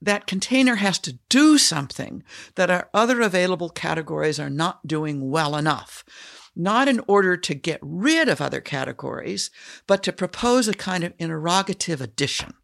That 0.02 0.26
container 0.26 0.76
has 0.76 0.98
to 1.00 1.20
do 1.30 1.60
something 1.60 2.24
that 2.56 2.72
our 2.72 2.90
other 2.94 3.22
available 3.22 3.70
categories 3.70 4.40
are 4.40 4.50
not 4.50 4.88
doing 4.88 5.30
well 5.30 5.56
enough. 5.56 6.04
Not 6.56 6.88
in 6.88 7.00
order 7.08 7.38
to 7.38 7.54
get 7.54 7.80
rid 7.82 8.28
of 8.28 8.42
other 8.42 8.60
categories, 8.62 9.52
but 9.88 10.04
to 10.04 10.12
propose 10.12 10.68
a 10.68 10.74
kind 10.74 11.04
of 11.04 11.14
interrogative 11.18 12.02
addition. 12.02 12.56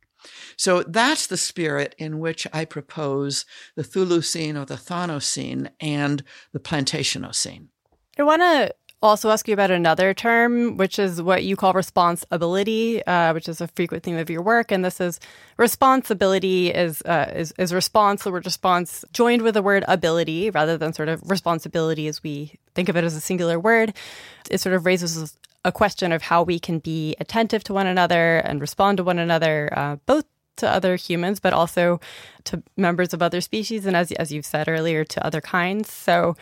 So 0.57 0.83
that's 0.83 1.27
the 1.27 1.37
spirit 1.37 1.95
in 1.97 2.19
which 2.19 2.47
I 2.51 2.65
propose 2.65 3.45
the 3.75 3.83
Chthulucene 3.83 4.59
or 4.59 4.65
the 4.65 4.75
Chthonocene 4.75 5.69
and 5.79 6.23
the 6.51 6.59
Plantationocene. 6.59 7.67
I 8.19 8.23
want 8.23 8.41
to 8.41 8.73
also 9.01 9.29
ask 9.29 9.47
you 9.47 9.53
about 9.53 9.69
another 9.69 10.13
term, 10.13 10.75
which 10.77 10.97
is 10.97 11.21
what 11.21 11.43
you 11.43 11.55
call 11.55 11.73
responsibility, 11.73 13.05
uh, 13.05 13.33
which 13.33 13.47
is 13.47 13.61
a 13.61 13.67
frequent 13.67 14.03
theme 14.03 14.17
of 14.17 14.29
your 14.29 14.41
work. 14.41 14.71
And 14.71 14.83
this 14.83 14.99
is 14.99 15.19
responsibility 15.57 16.73
is 16.73 17.01
uh, 17.03 17.31
is, 17.35 17.53
is 17.59 17.73
response, 17.73 18.23
the 18.23 18.31
word 18.31 18.45
response 18.45 19.05
joined 19.13 19.43
with 19.43 19.53
the 19.53 19.61
word 19.61 19.85
ability 19.87 20.49
rather 20.49 20.77
than 20.77 20.93
sort 20.93 21.09
of 21.09 21.21
responsibility 21.29 22.07
as 22.07 22.23
we 22.23 22.53
think 22.73 22.89
of 22.89 22.97
it 22.97 23.03
as 23.03 23.15
a 23.15 23.21
singular 23.21 23.59
word. 23.59 23.93
It 24.49 24.59
sort 24.59 24.73
of 24.73 24.85
raises 24.85 25.37
a 25.63 25.71
question 25.71 26.11
of 26.11 26.23
how 26.23 26.43
we 26.43 26.59
can 26.59 26.79
be 26.79 27.15
attentive 27.19 27.63
to 27.65 27.73
one 27.73 27.87
another 27.87 28.37
and 28.37 28.61
respond 28.61 28.97
to 28.97 29.03
one 29.03 29.19
another, 29.19 29.69
uh, 29.75 29.97
both 30.05 30.25
to 30.57 30.69
other 30.69 30.95
humans, 30.95 31.39
but 31.39 31.53
also 31.53 31.99
to 32.45 32.61
members 32.75 33.13
of 33.13 33.21
other 33.21 33.41
species, 33.41 33.85
and 33.85 33.95
as 33.95 34.11
as 34.13 34.31
you've 34.31 34.45
said 34.45 34.67
earlier, 34.67 35.03
to 35.05 35.25
other 35.25 35.41
kinds. 35.41 35.91
So, 35.91 36.35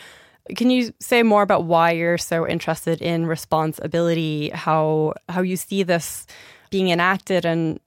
can 0.55 0.70
you 0.70 0.93
say 0.99 1.24
more 1.24 1.41
about 1.41 1.66
why 1.66 1.91
you're 1.91 2.18
so 2.18 2.47
interested 2.47 3.01
in 3.01 3.26
responsibility? 3.26 4.49
How 4.49 5.13
how 5.30 5.41
you 5.41 5.57
see 5.57 5.84
this 5.84 6.26
being 6.70 6.89
enacted, 6.89 7.45
and 7.45 7.80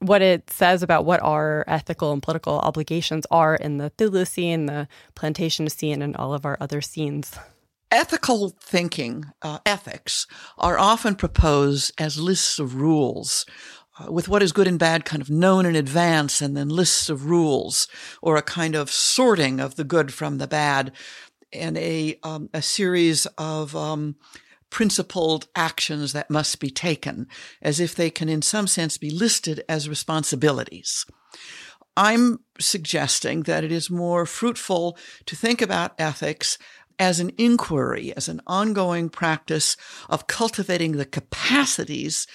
what 0.00 0.22
it 0.22 0.50
says 0.50 0.82
about 0.82 1.04
what 1.04 1.22
our 1.22 1.64
ethical 1.66 2.12
and 2.12 2.22
political 2.22 2.58
obligations 2.58 3.26
are 3.30 3.54
in 3.54 3.76
the 3.76 3.90
Chthulucene, 3.90 4.66
the 4.66 4.88
Plantationocene, 5.14 6.02
and 6.02 6.16
all 6.16 6.34
of 6.34 6.44
our 6.44 6.56
other 6.60 6.80
scenes. 6.80 7.38
Ethical 7.92 8.50
thinking, 8.60 9.26
uh, 9.42 9.58
ethics, 9.66 10.26
are 10.58 10.78
often 10.78 11.14
proposed 11.16 11.92
as 11.98 12.20
lists 12.20 12.58
of 12.58 12.76
rules 12.76 13.44
uh, 14.00 14.10
with 14.10 14.28
what 14.28 14.42
is 14.42 14.52
good 14.52 14.66
and 14.66 14.78
bad 14.78 15.04
kind 15.04 15.20
of 15.20 15.30
known 15.30 15.66
in 15.66 15.76
advance 15.76 16.40
and 16.40 16.56
then 16.56 16.68
lists 16.68 17.10
of 17.10 17.26
rules 17.26 17.88
or 18.22 18.36
a 18.36 18.42
kind 18.42 18.74
of 18.74 18.90
sorting 18.90 19.60
of 19.60 19.76
the 19.76 19.84
good 19.84 20.12
from 20.12 20.38
the 20.38 20.46
bad 20.46 20.92
and 21.52 21.76
a, 21.76 22.18
um, 22.22 22.48
a 22.54 22.62
series 22.62 23.26
of 23.38 23.74
um, 23.74 24.16
principled 24.70 25.48
actions 25.54 26.12
that 26.12 26.30
must 26.30 26.60
be 26.60 26.70
taken 26.70 27.26
as 27.60 27.80
if 27.80 27.94
they 27.94 28.10
can 28.10 28.28
in 28.28 28.42
some 28.42 28.66
sense 28.66 28.96
be 28.96 29.10
listed 29.10 29.62
as 29.68 29.88
responsibilities. 29.88 31.04
I'm 31.96 32.38
suggesting 32.58 33.42
that 33.42 33.64
it 33.64 33.72
is 33.72 33.90
more 33.90 34.24
fruitful 34.24 34.96
to 35.26 35.36
think 35.36 35.60
about 35.60 35.94
ethics 35.98 36.56
as 36.98 37.18
an 37.18 37.32
inquiry, 37.36 38.14
as 38.16 38.28
an 38.28 38.40
ongoing 38.46 39.08
practice 39.08 39.76
of 40.08 40.26
cultivating 40.26 40.92
the 40.92 41.06
capacities 41.06 42.26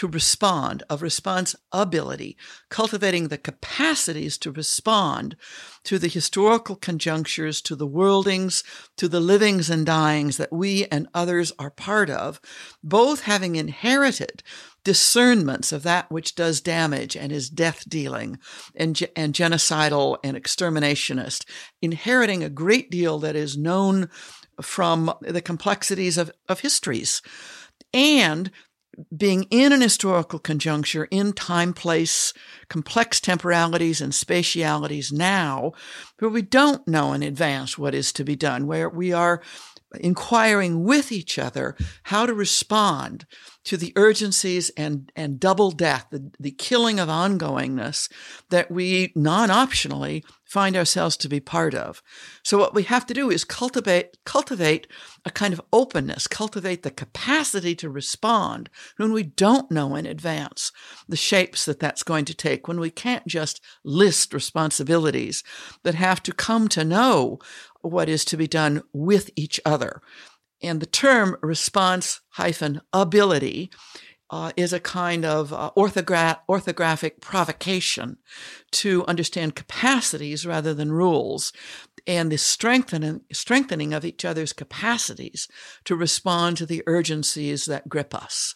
to 0.00 0.08
respond, 0.08 0.82
of 0.88 1.02
response 1.02 1.54
ability, 1.72 2.34
cultivating 2.70 3.28
the 3.28 3.36
capacities 3.36 4.38
to 4.38 4.50
respond 4.50 5.36
to 5.84 5.98
the 5.98 6.08
historical 6.08 6.74
conjunctures, 6.74 7.60
to 7.60 7.76
the 7.76 7.86
worldings, 7.86 8.64
to 8.96 9.08
the 9.08 9.20
livings 9.20 9.68
and 9.68 9.86
dyings 9.86 10.38
that 10.38 10.50
we 10.50 10.86
and 10.86 11.06
others 11.12 11.52
are 11.58 11.70
part 11.70 12.08
of, 12.08 12.40
both 12.82 13.24
having 13.24 13.56
inherited 13.56 14.42
discernments 14.84 15.70
of 15.70 15.82
that 15.82 16.10
which 16.10 16.34
does 16.34 16.62
damage 16.62 17.14
and 17.14 17.30
is 17.30 17.50
death 17.50 17.86
dealing 17.86 18.38
and, 18.74 19.06
and 19.14 19.34
genocidal 19.34 20.16
and 20.24 20.34
exterminationist, 20.34 21.44
inheriting 21.82 22.42
a 22.42 22.48
great 22.48 22.90
deal 22.90 23.18
that 23.18 23.36
is 23.36 23.54
known 23.54 24.08
from 24.62 25.12
the 25.20 25.42
complexities 25.42 26.16
of, 26.16 26.30
of 26.48 26.60
histories. 26.60 27.20
And 27.92 28.50
being 29.16 29.44
in 29.44 29.72
an 29.72 29.80
historical 29.80 30.38
conjuncture 30.38 31.06
in 31.10 31.32
time, 31.32 31.72
place, 31.72 32.32
complex 32.68 33.20
temporalities 33.20 34.00
and 34.00 34.12
spatialities 34.12 35.12
now, 35.12 35.72
where 36.18 36.30
we 36.30 36.42
don't 36.42 36.86
know 36.86 37.12
in 37.12 37.22
advance 37.22 37.78
what 37.78 37.94
is 37.94 38.12
to 38.12 38.24
be 38.24 38.36
done, 38.36 38.66
where 38.66 38.88
we 38.88 39.12
are 39.12 39.42
inquiring 39.98 40.84
with 40.84 41.10
each 41.10 41.38
other 41.38 41.76
how 42.04 42.26
to 42.26 42.34
respond 42.34 43.26
to 43.64 43.76
the 43.76 43.92
urgencies 43.96 44.70
and, 44.76 45.12
and 45.14 45.38
double 45.38 45.70
death, 45.70 46.06
the, 46.10 46.30
the 46.38 46.50
killing 46.50 46.98
of 46.98 47.08
ongoingness 47.08 48.10
that 48.48 48.70
we 48.70 49.12
non 49.14 49.48
optionally 49.48 50.24
find 50.46 50.76
ourselves 50.76 51.16
to 51.16 51.28
be 51.28 51.38
part 51.38 51.74
of. 51.74 52.02
So 52.42 52.58
what 52.58 52.74
we 52.74 52.82
have 52.84 53.06
to 53.06 53.14
do 53.14 53.30
is 53.30 53.44
cultivate, 53.44 54.16
cultivate 54.24 54.88
a 55.24 55.30
kind 55.30 55.54
of 55.54 55.60
openness, 55.72 56.26
cultivate 56.26 56.82
the 56.82 56.90
capacity 56.90 57.76
to 57.76 57.88
respond 57.88 58.68
when 58.96 59.12
we 59.12 59.22
don't 59.22 59.70
know 59.70 59.94
in 59.94 60.06
advance 60.06 60.72
the 61.08 61.16
shapes 61.16 61.66
that 61.66 61.78
that's 61.78 62.02
going 62.02 62.24
to 62.24 62.34
take, 62.34 62.66
when 62.66 62.80
we 62.80 62.90
can't 62.90 63.26
just 63.28 63.60
list 63.84 64.34
responsibilities, 64.34 65.44
but 65.84 65.94
have 65.94 66.22
to 66.24 66.32
come 66.32 66.66
to 66.68 66.84
know 66.84 67.38
what 67.82 68.08
is 68.08 68.24
to 68.26 68.36
be 68.36 68.46
done 68.46 68.82
with 68.92 69.30
each 69.36 69.60
other. 69.64 70.00
And 70.62 70.80
the 70.80 70.86
term 70.86 71.36
response 71.42 72.20
hyphen 72.30 72.80
ability 72.92 73.70
uh, 74.30 74.52
is 74.56 74.72
a 74.72 74.80
kind 74.80 75.24
of 75.24 75.52
uh, 75.52 75.72
orthogra- 75.76 76.38
orthographic 76.48 77.20
provocation 77.20 78.18
to 78.70 79.04
understand 79.06 79.56
capacities 79.56 80.46
rather 80.46 80.72
than 80.72 80.92
rules 80.92 81.52
and 82.06 82.30
the 82.30 82.38
strengthening, 82.38 83.22
strengthening 83.32 83.92
of 83.92 84.04
each 84.04 84.24
other's 84.24 84.52
capacities 84.52 85.48
to 85.84 85.96
respond 85.96 86.56
to 86.56 86.66
the 86.66 86.82
urgencies 86.86 87.66
that 87.66 87.88
grip 87.88 88.14
us. 88.14 88.54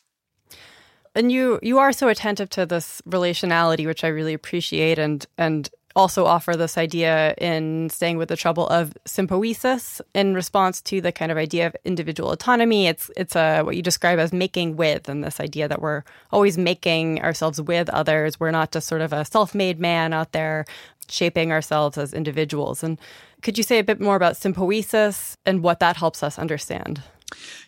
And 1.16 1.30
you 1.30 1.60
you 1.62 1.78
are 1.78 1.92
so 1.92 2.08
attentive 2.08 2.50
to 2.50 2.66
this 2.66 3.00
relationality, 3.08 3.86
which 3.86 4.02
I 4.02 4.08
really 4.08 4.34
appreciate, 4.34 4.98
and 4.98 5.24
and 5.38 5.70
also 5.96 6.26
offer 6.26 6.56
this 6.56 6.76
idea 6.76 7.34
in 7.38 7.88
staying 7.90 8.18
with 8.18 8.28
the 8.28 8.36
trouble 8.36 8.66
of 8.68 8.94
sympoiesis 9.04 10.00
in 10.14 10.34
response 10.34 10.80
to 10.82 11.00
the 11.00 11.12
kind 11.12 11.30
of 11.30 11.38
idea 11.38 11.66
of 11.66 11.76
individual 11.84 12.32
autonomy. 12.32 12.86
It's 12.86 13.10
it's 13.16 13.36
a 13.36 13.62
what 13.62 13.76
you 13.76 13.82
describe 13.82 14.18
as 14.18 14.32
making 14.32 14.76
with, 14.76 15.08
and 15.08 15.22
this 15.22 15.40
idea 15.40 15.68
that 15.68 15.80
we're 15.80 16.02
always 16.32 16.58
making 16.58 17.22
ourselves 17.22 17.60
with 17.60 17.88
others. 17.90 18.40
We're 18.40 18.50
not 18.50 18.72
just 18.72 18.88
sort 18.88 19.00
of 19.00 19.12
a 19.12 19.24
self-made 19.24 19.78
man 19.78 20.12
out 20.12 20.32
there 20.32 20.64
shaping 21.08 21.52
ourselves 21.52 21.98
as 21.98 22.14
individuals. 22.14 22.82
And 22.82 22.98
could 23.42 23.58
you 23.58 23.64
say 23.64 23.78
a 23.78 23.84
bit 23.84 24.00
more 24.00 24.16
about 24.16 24.36
sympoiesis 24.36 25.36
and 25.44 25.62
what 25.62 25.80
that 25.80 25.96
helps 25.96 26.22
us 26.22 26.38
understand? 26.38 27.02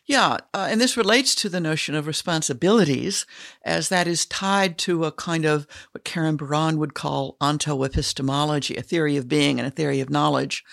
Yeah, 0.06 0.38
uh, 0.54 0.68
and 0.70 0.80
this 0.80 0.96
relates 0.96 1.34
to 1.36 1.48
the 1.48 1.60
notion 1.60 1.94
of 1.94 2.06
responsibilities, 2.06 3.26
as 3.64 3.88
that 3.88 4.06
is 4.06 4.24
tied 4.24 4.78
to 4.78 5.04
a 5.04 5.12
kind 5.12 5.44
of 5.44 5.66
what 5.92 6.04
Karen 6.04 6.38
Barad 6.38 6.76
would 6.76 6.94
call 6.94 7.36
ontoepistemology, 7.40 8.76
a 8.76 8.82
theory 8.82 9.16
of 9.16 9.28
being 9.28 9.58
and 9.58 9.66
a 9.66 9.70
theory 9.70 10.00
of 10.00 10.10
knowledge 10.10 10.64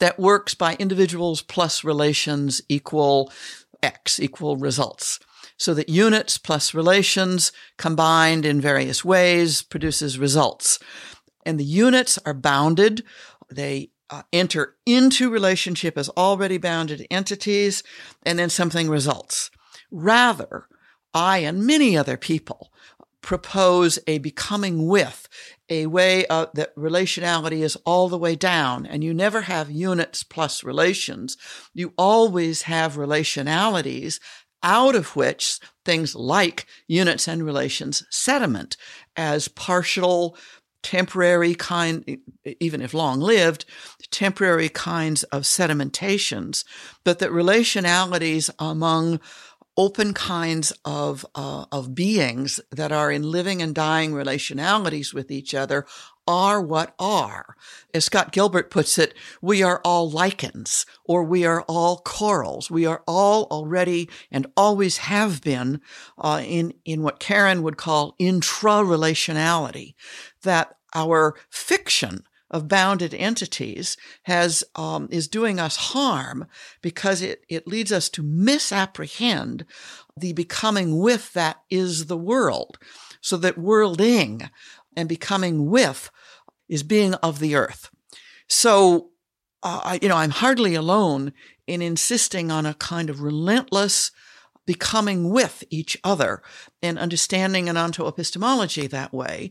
that 0.00 0.18
works 0.18 0.54
by 0.54 0.74
individuals 0.74 1.40
plus 1.40 1.82
relations 1.82 2.60
equal 2.68 3.32
X, 3.82 4.20
equal 4.20 4.56
results. 4.56 5.18
So 5.56 5.72
that 5.74 5.88
units 5.88 6.36
plus 6.36 6.74
relations 6.74 7.52
combined 7.78 8.44
in 8.44 8.60
various 8.60 9.04
ways 9.04 9.62
produces 9.62 10.18
results. 10.18 10.78
And 11.46 11.60
the 11.60 11.64
units 11.64 12.18
are 12.26 12.34
bounded. 12.34 13.04
They 13.50 13.90
uh, 14.14 14.22
enter 14.32 14.76
into 14.86 15.28
relationship 15.28 15.98
as 15.98 16.08
already 16.10 16.56
bounded 16.56 17.04
entities, 17.10 17.82
and 18.22 18.38
then 18.38 18.48
something 18.48 18.88
results. 18.88 19.50
Rather, 19.90 20.66
I 21.12 21.38
and 21.38 21.66
many 21.66 21.96
other 21.96 22.16
people 22.16 22.70
propose 23.22 23.98
a 24.06 24.18
becoming 24.18 24.86
with, 24.86 25.28
a 25.68 25.86
way 25.86 26.26
of, 26.26 26.50
that 26.54 26.74
relationality 26.76 27.62
is 27.62 27.76
all 27.84 28.08
the 28.08 28.18
way 28.18 28.36
down, 28.36 28.86
and 28.86 29.02
you 29.02 29.12
never 29.12 29.42
have 29.42 29.70
units 29.70 30.22
plus 30.22 30.62
relations. 30.62 31.36
You 31.72 31.92
always 31.96 32.62
have 32.62 32.94
relationalities 32.94 34.20
out 34.62 34.94
of 34.94 35.16
which 35.16 35.58
things 35.84 36.14
like 36.14 36.66
units 36.86 37.26
and 37.26 37.42
relations 37.44 38.04
sediment 38.10 38.76
as 39.16 39.48
partial 39.48 40.36
temporary 40.84 41.54
kind, 41.54 42.18
even 42.60 42.80
if 42.80 42.94
long 42.94 43.18
lived, 43.18 43.64
temporary 44.14 44.68
kinds 44.68 45.24
of 45.24 45.42
sedimentations, 45.42 46.64
but 47.02 47.18
that 47.18 47.30
relationalities 47.30 48.48
among 48.60 49.18
open 49.76 50.14
kinds 50.14 50.72
of 50.84 51.26
uh, 51.34 51.64
of 51.72 51.96
beings 51.96 52.60
that 52.70 52.92
are 52.92 53.10
in 53.10 53.24
living 53.24 53.60
and 53.60 53.74
dying 53.74 54.12
relationalities 54.12 55.12
with 55.12 55.32
each 55.32 55.52
other 55.52 55.84
are 56.28 56.62
what 56.62 56.94
are. 56.98 57.56
As 57.92 58.04
Scott 58.04 58.30
Gilbert 58.30 58.70
puts 58.70 58.98
it, 58.98 59.14
we 59.42 59.64
are 59.64 59.80
all 59.84 60.08
lichens 60.08 60.86
or 61.04 61.24
we 61.24 61.44
are 61.44 61.62
all 61.62 61.98
corals. 61.98 62.70
We 62.70 62.86
are 62.86 63.02
all 63.08 63.48
already 63.50 64.08
and 64.30 64.46
always 64.56 64.98
have 64.98 65.42
been 65.42 65.80
uh, 66.16 66.40
in, 66.46 66.72
in 66.84 67.02
what 67.02 67.18
Karen 67.18 67.64
would 67.64 67.76
call 67.76 68.14
intra-relationality, 68.20 69.94
that 70.44 70.76
our 70.94 71.34
fiction 71.50 72.22
of 72.54 72.68
bounded 72.68 73.12
entities 73.12 73.96
has 74.22 74.62
um, 74.76 75.08
is 75.10 75.26
doing 75.26 75.58
us 75.58 75.76
harm 75.76 76.46
because 76.82 77.20
it, 77.20 77.44
it 77.48 77.66
leads 77.66 77.90
us 77.90 78.08
to 78.08 78.22
misapprehend 78.22 79.66
the 80.16 80.32
becoming 80.32 81.00
with 81.00 81.32
that 81.32 81.56
is 81.68 82.06
the 82.06 82.16
world. 82.16 82.78
So 83.20 83.36
that 83.38 83.58
worlding 83.58 84.48
and 84.96 85.08
becoming 85.08 85.68
with 85.68 86.12
is 86.68 86.84
being 86.84 87.14
of 87.14 87.40
the 87.40 87.56
earth. 87.56 87.90
So, 88.48 89.10
uh, 89.64 89.98
you 90.00 90.08
know, 90.08 90.16
I'm 90.16 90.30
hardly 90.30 90.76
alone 90.76 91.32
in 91.66 91.82
insisting 91.82 92.52
on 92.52 92.66
a 92.66 92.74
kind 92.74 93.10
of 93.10 93.20
relentless 93.20 94.12
becoming 94.64 95.30
with 95.30 95.64
each 95.70 95.98
other 96.04 96.40
and 96.80 97.00
understanding 97.00 97.68
an 97.68 97.74
ontoepistemology 97.74 98.88
that 98.90 99.12
way 99.12 99.50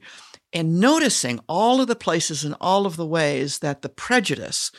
and 0.53 0.79
noticing 0.79 1.39
all 1.47 1.81
of 1.81 1.87
the 1.87 1.95
places 1.95 2.43
and 2.43 2.55
all 2.61 2.85
of 2.85 2.95
the 2.95 3.05
ways 3.05 3.59
that 3.59 3.81
the 3.81 3.89
prejudice 3.89 4.71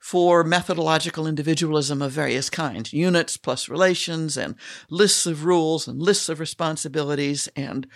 for 0.00 0.44
methodological 0.44 1.26
individualism 1.26 2.00
of 2.00 2.12
various 2.12 2.48
kinds, 2.48 2.92
units 2.92 3.36
plus 3.36 3.68
relations 3.68 4.36
and 4.36 4.54
lists 4.88 5.26
of 5.26 5.44
rules 5.44 5.88
and 5.88 6.00
lists 6.00 6.28
of 6.28 6.40
responsibilities 6.40 7.48
and 7.56 7.86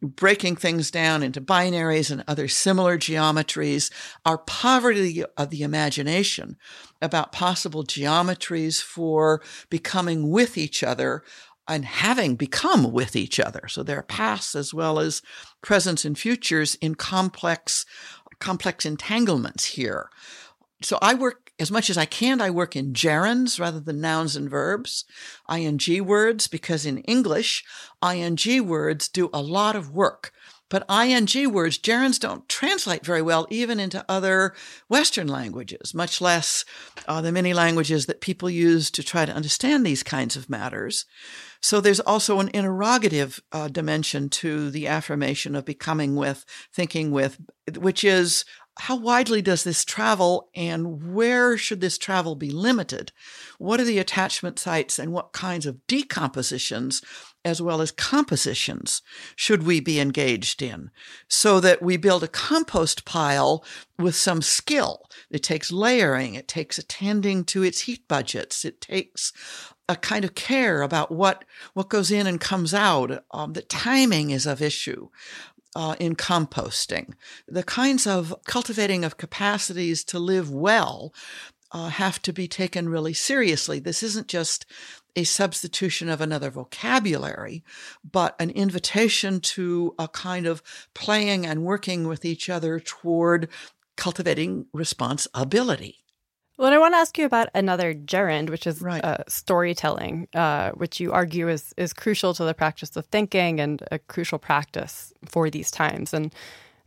breaking 0.00 0.54
things 0.54 0.90
down 0.90 1.22
into 1.22 1.40
binaries 1.40 2.10
and 2.10 2.22
other 2.28 2.46
similar 2.46 2.96
geometries, 2.96 3.92
our 4.24 4.38
poverty 4.38 5.24
of 5.36 5.50
the 5.50 5.62
imagination 5.62 6.56
about 7.02 7.32
possible 7.32 7.84
geometries 7.84 8.80
for 8.80 9.42
becoming 9.68 10.30
with 10.30 10.56
each 10.56 10.82
other 10.82 11.22
and 11.68 11.84
having 11.84 12.34
become 12.34 12.92
with 12.92 13.14
each 13.14 13.38
other. 13.38 13.68
So 13.68 13.82
there 13.82 13.98
are 13.98 14.02
pasts 14.02 14.56
as 14.56 14.72
well 14.72 14.98
as 14.98 15.22
presents 15.62 16.04
and 16.04 16.18
futures 16.18 16.74
in 16.76 16.94
complex, 16.94 17.84
complex 18.40 18.86
entanglements 18.86 19.66
here. 19.66 20.08
So 20.82 20.98
I 21.02 21.14
work 21.14 21.52
as 21.58 21.70
much 21.70 21.90
as 21.90 21.98
I 21.98 22.04
can. 22.04 22.40
I 22.40 22.50
work 22.50 22.76
in 22.76 22.92
gerunds 22.92 23.58
rather 23.58 23.80
than 23.80 24.00
nouns 24.00 24.36
and 24.36 24.48
verbs, 24.48 25.04
ing 25.52 26.06
words, 26.06 26.46
because 26.46 26.86
in 26.86 26.98
English, 26.98 27.64
ing 28.02 28.68
words 28.68 29.08
do 29.08 29.28
a 29.32 29.42
lot 29.42 29.76
of 29.76 29.90
work. 29.90 30.32
But 30.70 30.88
ing 30.90 31.52
words, 31.52 31.78
gerunds 31.78 32.20
don't 32.20 32.48
translate 32.48 33.04
very 33.04 33.22
well 33.22 33.46
even 33.50 33.80
into 33.80 34.04
other 34.08 34.54
Western 34.88 35.26
languages, 35.26 35.94
much 35.94 36.20
less 36.20 36.64
uh, 37.08 37.20
the 37.22 37.32
many 37.32 37.54
languages 37.54 38.06
that 38.06 38.20
people 38.20 38.50
use 38.50 38.90
to 38.92 39.02
try 39.02 39.24
to 39.24 39.32
understand 39.32 39.84
these 39.84 40.02
kinds 40.02 40.36
of 40.36 40.50
matters. 40.50 41.06
So 41.60 41.80
there's 41.80 42.00
also 42.00 42.40
an 42.40 42.50
interrogative 42.54 43.40
uh, 43.52 43.68
dimension 43.68 44.28
to 44.30 44.70
the 44.70 44.86
affirmation 44.86 45.54
of 45.54 45.64
becoming 45.64 46.16
with, 46.16 46.44
thinking 46.72 47.10
with, 47.10 47.38
which 47.76 48.04
is 48.04 48.44
how 48.80 48.96
widely 48.96 49.42
does 49.42 49.64
this 49.64 49.84
travel 49.84 50.50
and 50.54 51.12
where 51.12 51.58
should 51.58 51.80
this 51.80 51.98
travel 51.98 52.36
be 52.36 52.50
limited? 52.50 53.10
What 53.58 53.80
are 53.80 53.84
the 53.84 53.98
attachment 53.98 54.58
sites 54.58 54.98
and 54.98 55.12
what 55.12 55.32
kinds 55.32 55.66
of 55.66 55.84
decompositions 55.88 57.02
as 57.44 57.62
well 57.62 57.80
as 57.80 57.90
compositions 57.90 59.00
should 59.34 59.64
we 59.64 59.80
be 59.80 60.00
engaged 60.00 60.60
in 60.60 60.90
so 61.28 61.60
that 61.60 61.82
we 61.82 61.96
build 61.96 62.22
a 62.22 62.28
compost 62.28 63.04
pile 63.04 63.64
with 63.98 64.14
some 64.14 64.42
skill. 64.42 65.08
It 65.30 65.42
takes 65.42 65.72
layering. 65.72 66.34
It 66.34 66.48
takes 66.48 66.78
attending 66.78 67.44
to 67.46 67.62
its 67.62 67.82
heat 67.82 68.06
budgets. 68.08 68.64
It 68.64 68.80
takes 68.80 69.32
a 69.88 69.96
kind 69.96 70.24
of 70.24 70.34
care 70.34 70.82
about 70.82 71.10
what, 71.10 71.44
what 71.74 71.88
goes 71.88 72.10
in 72.10 72.26
and 72.26 72.40
comes 72.40 72.74
out. 72.74 73.24
Um, 73.30 73.54
the 73.54 73.62
timing 73.62 74.30
is 74.30 74.46
of 74.46 74.62
issue. 74.62 75.08
Uh, 75.76 75.94
in 76.00 76.16
composting, 76.16 77.12
the 77.46 77.62
kinds 77.62 78.06
of 78.06 78.34
cultivating 78.46 79.04
of 79.04 79.18
capacities 79.18 80.02
to 80.02 80.18
live 80.18 80.50
well 80.50 81.12
uh, 81.72 81.88
have 81.88 82.20
to 82.22 82.32
be 82.32 82.48
taken 82.48 82.88
really 82.88 83.12
seriously. 83.12 83.78
This 83.78 84.02
isn't 84.02 84.28
just 84.28 84.66
a 85.14 85.24
substitution 85.24 86.08
of 86.08 86.20
another 86.20 86.50
vocabulary, 86.50 87.62
but 88.08 88.34
an 88.40 88.50
invitation 88.50 89.40
to 89.40 89.94
a 89.98 90.08
kind 90.08 90.46
of 90.46 90.62
playing 90.94 91.44
and 91.44 91.64
working 91.64 92.08
with 92.08 92.24
each 92.24 92.48
other 92.48 92.80
toward 92.80 93.48
cultivating 93.96 94.66
responsibility. 94.72 96.04
Well, 96.58 96.72
I 96.72 96.78
want 96.78 96.94
to 96.94 96.98
ask 96.98 97.16
you 97.16 97.24
about 97.24 97.50
another 97.54 97.94
gerund, 97.94 98.50
which 98.50 98.66
is 98.66 98.82
Right. 98.82 99.02
uh, 99.04 99.18
storytelling, 99.28 100.26
uh, 100.34 100.72
which 100.72 100.98
you 100.98 101.12
argue 101.12 101.48
is 101.48 101.72
is 101.76 101.92
crucial 101.92 102.34
to 102.34 102.44
the 102.44 102.52
practice 102.52 102.96
of 102.96 103.06
thinking 103.06 103.60
and 103.60 103.80
a 103.92 104.00
crucial 104.00 104.40
practice 104.40 105.12
for 105.24 105.50
these 105.50 105.70
times. 105.70 106.12
And 106.12 106.34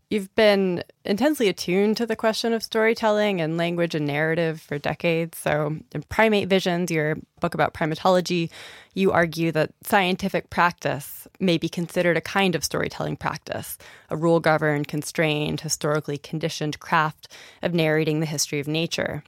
you've 0.10 0.36
been 0.36 0.84
intensely 1.06 1.48
attuned 1.48 1.96
to 1.98 2.06
the 2.06 2.18
question 2.18 2.52
of 2.52 2.64
storytelling 2.64 3.40
and 3.40 3.56
language 3.56 3.96
and 3.96 4.06
narrative 4.06 4.60
for 4.60 4.78
decades. 4.78 5.38
So, 5.38 5.78
in 5.94 6.04
Primate 6.04 6.50
Visions, 6.50 6.92
your 6.92 7.16
book 7.40 7.54
about 7.54 7.74
primatology, 7.74 8.50
you 8.94 9.14
argue 9.14 9.54
that 9.54 9.72
scientific 9.84 10.50
practice 10.50 11.30
may 11.40 11.58
be 11.58 11.70
considered 11.70 12.18
a 12.18 12.22
kind 12.22 12.56
of 12.56 12.66
storytelling 12.66 13.16
practice, 13.16 13.78
a 14.10 14.18
rule 14.18 14.42
governed, 14.42 14.90
constrained, 14.90 15.62
historically 15.62 16.18
conditioned 16.18 16.82
craft 16.82 17.30
of 17.62 17.74
narrating 17.74 18.20
the 18.20 18.26
history 18.26 18.60
of 18.60 18.68
nature. 18.68 19.24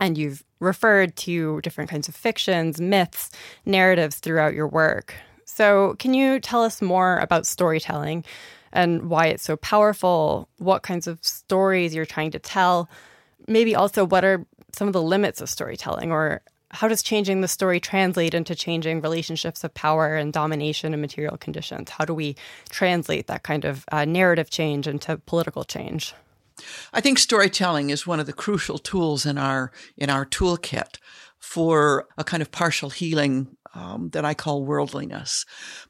And 0.00 0.18
you've 0.18 0.44
referred 0.60 1.16
to 1.16 1.60
different 1.62 1.90
kinds 1.90 2.08
of 2.08 2.14
fictions, 2.14 2.80
myths, 2.80 3.30
narratives 3.64 4.16
throughout 4.16 4.54
your 4.54 4.68
work. 4.68 5.14
So, 5.44 5.94
can 5.98 6.12
you 6.12 6.40
tell 6.40 6.62
us 6.62 6.82
more 6.82 7.18
about 7.18 7.46
storytelling 7.46 8.24
and 8.72 9.08
why 9.08 9.26
it's 9.26 9.44
so 9.44 9.56
powerful? 9.56 10.48
What 10.58 10.82
kinds 10.82 11.06
of 11.06 11.18
stories 11.22 11.94
you're 11.94 12.04
trying 12.04 12.32
to 12.32 12.38
tell? 12.38 12.90
Maybe 13.46 13.74
also, 13.74 14.04
what 14.04 14.24
are 14.24 14.44
some 14.72 14.86
of 14.86 14.92
the 14.92 15.02
limits 15.02 15.40
of 15.40 15.48
storytelling, 15.48 16.12
or 16.12 16.42
how 16.70 16.88
does 16.88 17.02
changing 17.02 17.40
the 17.40 17.48
story 17.48 17.80
translate 17.80 18.34
into 18.34 18.54
changing 18.54 19.00
relationships 19.00 19.64
of 19.64 19.72
power 19.72 20.16
and 20.16 20.32
domination 20.32 20.92
and 20.92 21.00
material 21.00 21.36
conditions? 21.38 21.90
How 21.90 22.04
do 22.04 22.12
we 22.12 22.36
translate 22.68 23.28
that 23.28 23.44
kind 23.44 23.64
of 23.64 23.84
uh, 23.92 24.04
narrative 24.04 24.50
change 24.50 24.86
into 24.86 25.16
political 25.18 25.64
change? 25.64 26.12
I 26.92 27.00
think 27.00 27.18
storytelling 27.18 27.90
is 27.90 28.06
one 28.06 28.20
of 28.20 28.26
the 28.26 28.32
crucial 28.32 28.78
tools 28.78 29.26
in 29.26 29.38
our 29.38 29.72
in 29.96 30.10
our 30.10 30.26
toolkit 30.26 30.98
for 31.38 32.08
a 32.18 32.24
kind 32.24 32.42
of 32.42 32.50
partial 32.50 32.90
healing 32.90 33.56
um, 33.74 34.08
that 34.10 34.24
I 34.24 34.34
call 34.34 34.64
worldliness. 34.64 35.44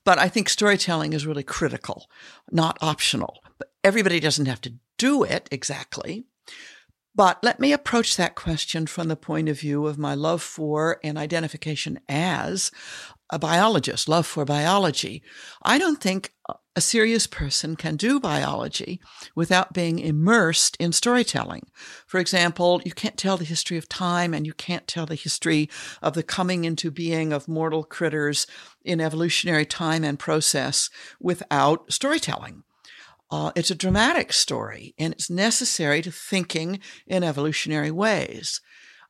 But 0.04 0.18
I 0.18 0.28
think 0.28 0.48
storytelling 0.48 1.12
is 1.12 1.26
really 1.26 1.44
critical, 1.44 2.08
not 2.50 2.76
optional. 2.80 3.42
But 3.58 3.72
everybody 3.84 4.20
doesn't 4.20 4.46
have 4.46 4.60
to 4.62 4.74
do 4.98 5.22
it 5.22 5.48
exactly. 5.50 6.26
But 7.14 7.42
let 7.42 7.58
me 7.58 7.72
approach 7.72 8.16
that 8.16 8.34
question 8.34 8.86
from 8.86 9.08
the 9.08 9.16
point 9.16 9.48
of 9.48 9.60
view 9.60 9.86
of 9.86 9.96
my 9.96 10.14
love 10.14 10.42
for 10.42 11.00
and 11.02 11.16
identification 11.16 11.98
as 12.10 12.70
a 13.30 13.38
biologist, 13.38 14.08
love 14.08 14.26
for 14.26 14.44
biology. 14.44 15.22
I 15.62 15.78
don't 15.78 16.00
think 16.00 16.32
a 16.76 16.80
serious 16.80 17.26
person 17.26 17.74
can 17.74 17.96
do 17.96 18.20
biology 18.20 19.00
without 19.34 19.72
being 19.72 19.98
immersed 19.98 20.76
in 20.78 20.92
storytelling. 20.92 21.66
For 22.06 22.20
example, 22.20 22.82
you 22.84 22.92
can't 22.92 23.16
tell 23.16 23.36
the 23.38 23.44
history 23.44 23.78
of 23.78 23.88
time 23.88 24.34
and 24.34 24.46
you 24.46 24.52
can't 24.52 24.86
tell 24.86 25.06
the 25.06 25.14
history 25.14 25.70
of 26.02 26.12
the 26.12 26.22
coming 26.22 26.64
into 26.64 26.90
being 26.90 27.32
of 27.32 27.48
mortal 27.48 27.82
critters 27.82 28.46
in 28.84 29.00
evolutionary 29.00 29.64
time 29.64 30.04
and 30.04 30.18
process 30.18 30.90
without 31.18 31.90
storytelling. 31.90 32.62
Uh, 33.30 33.50
it's 33.56 33.70
a 33.70 33.74
dramatic 33.74 34.32
story 34.32 34.94
and 34.98 35.14
it's 35.14 35.30
necessary 35.30 36.02
to 36.02 36.12
thinking 36.12 36.78
in 37.06 37.24
evolutionary 37.24 37.90
ways. 37.90 38.60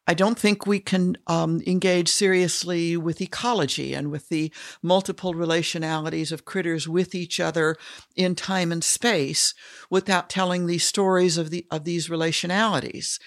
I 0.07 0.15
don't 0.15 0.39
think 0.39 0.67
we 0.67 0.79
can 0.79 1.17
um, 1.27 1.61
engage 1.67 2.09
seriously 2.09 2.97
with 2.97 3.21
ecology 3.21 3.93
and 3.93 4.11
with 4.11 4.29
the 4.29 4.53
multiple 4.83 5.35
relationalities 5.35 6.31
of 6.31 6.45
critters 6.45 6.89
with 6.89 7.15
each 7.15 7.41
other 7.41 7.77
in 8.15 8.37
time 8.37 8.71
and 8.71 8.85
space 8.85 9.53
without 9.91 10.31
telling 10.31 10.67
these 10.67 10.85
stories 10.85 11.37
of 11.37 11.51
the 11.51 11.67
of 11.71 11.85
these 11.85 12.09
relationalities. 12.09 13.19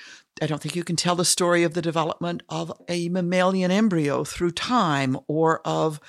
I 0.42 0.48
don't 0.48 0.62
think 0.62 0.76
you 0.76 0.86
can 0.86 0.96
tell 0.96 1.16
the 1.16 1.26
story 1.26 1.64
of 1.64 1.74
the 1.74 1.82
development 1.82 2.44
of 2.48 2.72
a 2.88 3.10
mammalian 3.10 3.72
embryo 3.72 4.24
through 4.24 4.52
time 4.52 5.18
or 5.28 5.60
of 5.68 6.00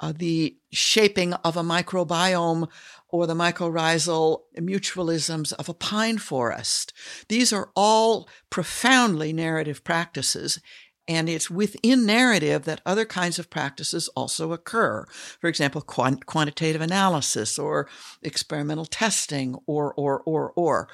uh, 0.00 0.12
the 0.16 0.56
shaping 0.72 1.34
of 1.34 1.56
a 1.56 1.62
microbiome 1.62 2.68
or 3.08 3.26
the 3.26 3.34
mycorrhizal 3.34 4.40
mutualisms 4.56 5.52
of 5.54 5.68
a 5.68 5.74
pine 5.74 6.18
forest. 6.18 6.92
These 7.28 7.52
are 7.52 7.70
all 7.76 8.28
profoundly 8.50 9.32
narrative 9.32 9.84
practices. 9.84 10.60
And 11.08 11.28
it's 11.28 11.50
within 11.50 12.06
narrative 12.06 12.64
that 12.64 12.82
other 12.86 13.04
kinds 13.04 13.40
of 13.40 13.50
practices 13.50 14.08
also 14.14 14.52
occur. 14.52 15.04
For 15.40 15.48
example, 15.48 15.80
quant- 15.80 16.24
quantitative 16.24 16.80
analysis 16.80 17.58
or 17.58 17.88
experimental 18.22 18.84
testing 18.84 19.56
or, 19.66 19.92
or, 19.94 20.20
or, 20.20 20.52
or. 20.52 20.88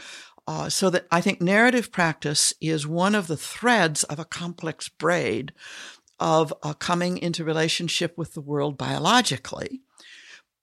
Uh, 0.48 0.68
so 0.68 0.88
that 0.90 1.07
I 1.11 1.20
think 1.20 1.42
narrative 1.42 1.90
practice 1.90 2.54
is 2.61 2.86
one 2.86 3.16
of 3.16 3.26
the 3.26 3.36
threads 3.36 4.04
of 4.04 4.20
a 4.20 4.24
complex 4.24 4.88
braid 4.88 5.52
of 6.18 6.52
uh, 6.62 6.72
coming 6.74 7.18
into 7.18 7.44
relationship 7.44 8.16
with 8.16 8.34
the 8.34 8.40
world 8.40 8.78
biologically. 8.78 9.80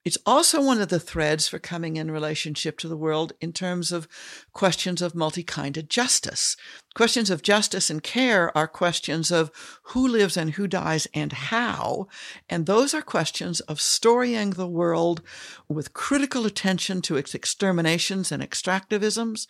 It's 0.04 0.18
also 0.26 0.60
one 0.60 0.82
of 0.82 0.90
the 0.90 1.00
threads 1.00 1.48
for 1.48 1.58
coming 1.58 1.96
in 1.96 2.10
relationship 2.10 2.78
to 2.80 2.88
the 2.88 2.96
world 2.96 3.32
in 3.40 3.54
terms 3.54 3.90
of 3.90 4.06
questions 4.52 5.00
of 5.00 5.14
multi-kinded 5.14 5.88
justice. 5.88 6.58
Questions 6.94 7.30
of 7.30 7.40
justice 7.40 7.88
and 7.88 8.02
care 8.02 8.54
are 8.56 8.68
questions 8.68 9.30
of 9.30 9.50
who 9.84 10.06
lives 10.06 10.36
and 10.36 10.50
who 10.52 10.68
dies 10.68 11.08
and 11.14 11.32
how. 11.32 12.08
And 12.50 12.66
those 12.66 12.92
are 12.92 13.00
questions 13.00 13.60
of 13.60 13.80
storying 13.80 14.50
the 14.50 14.68
world 14.68 15.22
with 15.70 15.94
critical 15.94 16.44
attention 16.44 17.00
to 17.02 17.16
its 17.16 17.34
exterminations 17.34 18.30
and 18.30 18.42
extractivisms 18.42 19.46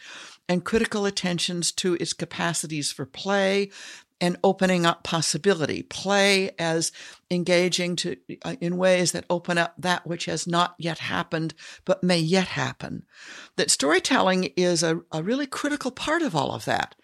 and 0.48 0.64
critical 0.64 1.04
attentions 1.04 1.72
to 1.72 1.94
its 1.94 2.12
capacities 2.12 2.92
for 2.92 3.06
play 3.06 3.70
and 4.24 4.38
opening 4.42 4.86
up 4.86 5.02
possibility, 5.02 5.82
play 5.82 6.50
as 6.58 6.92
engaging 7.30 7.94
to 7.94 8.16
uh, 8.42 8.56
in 8.58 8.78
ways 8.78 9.12
that 9.12 9.26
open 9.28 9.58
up 9.58 9.74
that 9.76 10.06
which 10.06 10.24
has 10.24 10.46
not 10.46 10.74
yet 10.78 10.98
happened 10.98 11.52
but 11.84 12.02
may 12.02 12.16
yet 12.16 12.48
happen. 12.48 13.04
That 13.56 13.70
storytelling 13.70 14.44
is 14.56 14.82
a, 14.82 15.02
a 15.12 15.22
really 15.22 15.46
critical 15.46 15.90
part 15.90 16.22
of 16.22 16.34
all 16.34 16.52
of 16.52 16.64
that. 16.64 16.94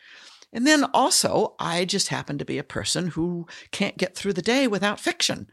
And 0.51 0.66
then 0.66 0.85
also, 0.95 1.57
I 1.61 1.85
just 1.85 2.09
happen 2.09 2.39
to 2.39 2.45
be 2.47 2.57
a 2.57 2.64
person 2.64 3.09
who 3.09 3.47
can't 3.71 3.99
get 3.99 4.16
through 4.16 4.33
the 4.33 4.41
day 4.41 4.66
without 4.66 4.99
fiction. 4.99 5.51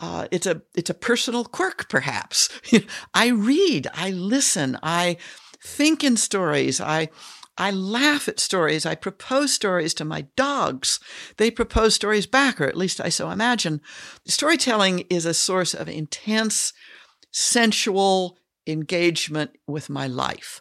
Uh, 0.00 0.26
it's 0.32 0.46
a 0.46 0.62
it's 0.74 0.90
a 0.90 0.94
personal 0.94 1.44
quirk, 1.44 1.88
perhaps. 1.88 2.48
I 3.14 3.28
read, 3.28 3.86
I 3.94 4.10
listen, 4.10 4.76
I 4.82 5.18
think 5.62 6.02
in 6.02 6.16
stories, 6.16 6.80
I 6.80 7.10
I 7.58 7.70
laugh 7.70 8.28
at 8.28 8.40
stories. 8.40 8.84
I 8.84 8.94
propose 8.94 9.52
stories 9.52 9.94
to 9.94 10.04
my 10.04 10.26
dogs. 10.36 11.00
They 11.36 11.50
propose 11.50 11.94
stories 11.94 12.26
back, 12.26 12.60
or 12.60 12.64
at 12.64 12.76
least 12.76 13.00
I 13.00 13.08
so 13.08 13.30
imagine. 13.30 13.80
Storytelling 14.26 15.00
is 15.08 15.24
a 15.24 15.34
source 15.34 15.72
of 15.72 15.88
intense, 15.88 16.72
sensual 17.32 18.38
engagement 18.66 19.52
with 19.66 19.88
my 19.88 20.06
life. 20.06 20.60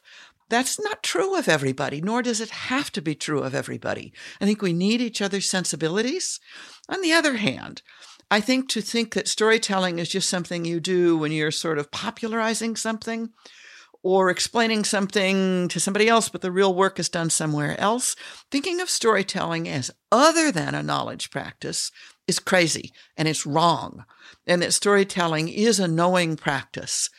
That's 0.50 0.80
not 0.80 1.04
true 1.04 1.36
of 1.38 1.50
everybody, 1.50 2.02
nor 2.02 2.22
does 2.22 2.40
it 2.40 2.50
have 2.52 2.92
to 2.94 3.02
be 3.02 3.16
true 3.16 3.40
of 3.42 3.56
everybody. 3.56 4.14
I 4.40 4.46
think 4.46 4.62
we 4.62 4.74
need 4.74 5.02
each 5.02 5.22
other's 5.22 5.50
sensibilities. 5.50 6.40
On 6.88 7.02
the 7.02 7.14
other 7.14 7.38
hand, 7.38 7.82
I 8.30 8.42
think 8.42 8.70
to 8.70 8.82
think 8.82 9.14
that 9.14 9.28
storytelling 9.28 10.00
is 10.00 10.10
just 10.10 10.30
something 10.30 10.64
you 10.64 10.80
do 10.80 11.18
when 11.18 11.32
you're 11.32 11.52
sort 11.52 11.80
of 11.80 11.92
popularizing 11.92 12.76
something 12.76 13.30
or 14.06 14.30
explaining 14.30 14.84
something 14.84 15.68
to 15.68 15.80
somebody 15.80 16.08
else, 16.08 16.30
but 16.30 16.44
the 16.44 16.52
real 16.52 16.76
work 16.76 17.00
is 17.00 17.10
done 17.10 17.28
somewhere 17.28 17.76
else, 17.80 18.16
thinking 18.52 18.80
of 18.80 18.88
storytelling 18.88 19.68
as 19.68 19.90
other 20.12 20.52
than 20.52 20.76
a 20.76 20.84
knowledge 20.84 21.32
practice 21.32 21.92
is 22.28 22.38
crazy 22.38 22.92
and 23.18 23.28
it's 23.28 23.48
wrong. 23.48 24.06
And 24.46 24.62
that 24.62 24.76
storytelling 24.76 25.50
is 25.50 25.80
a 25.80 25.88
knowing 25.88 26.36
practice 26.36 27.10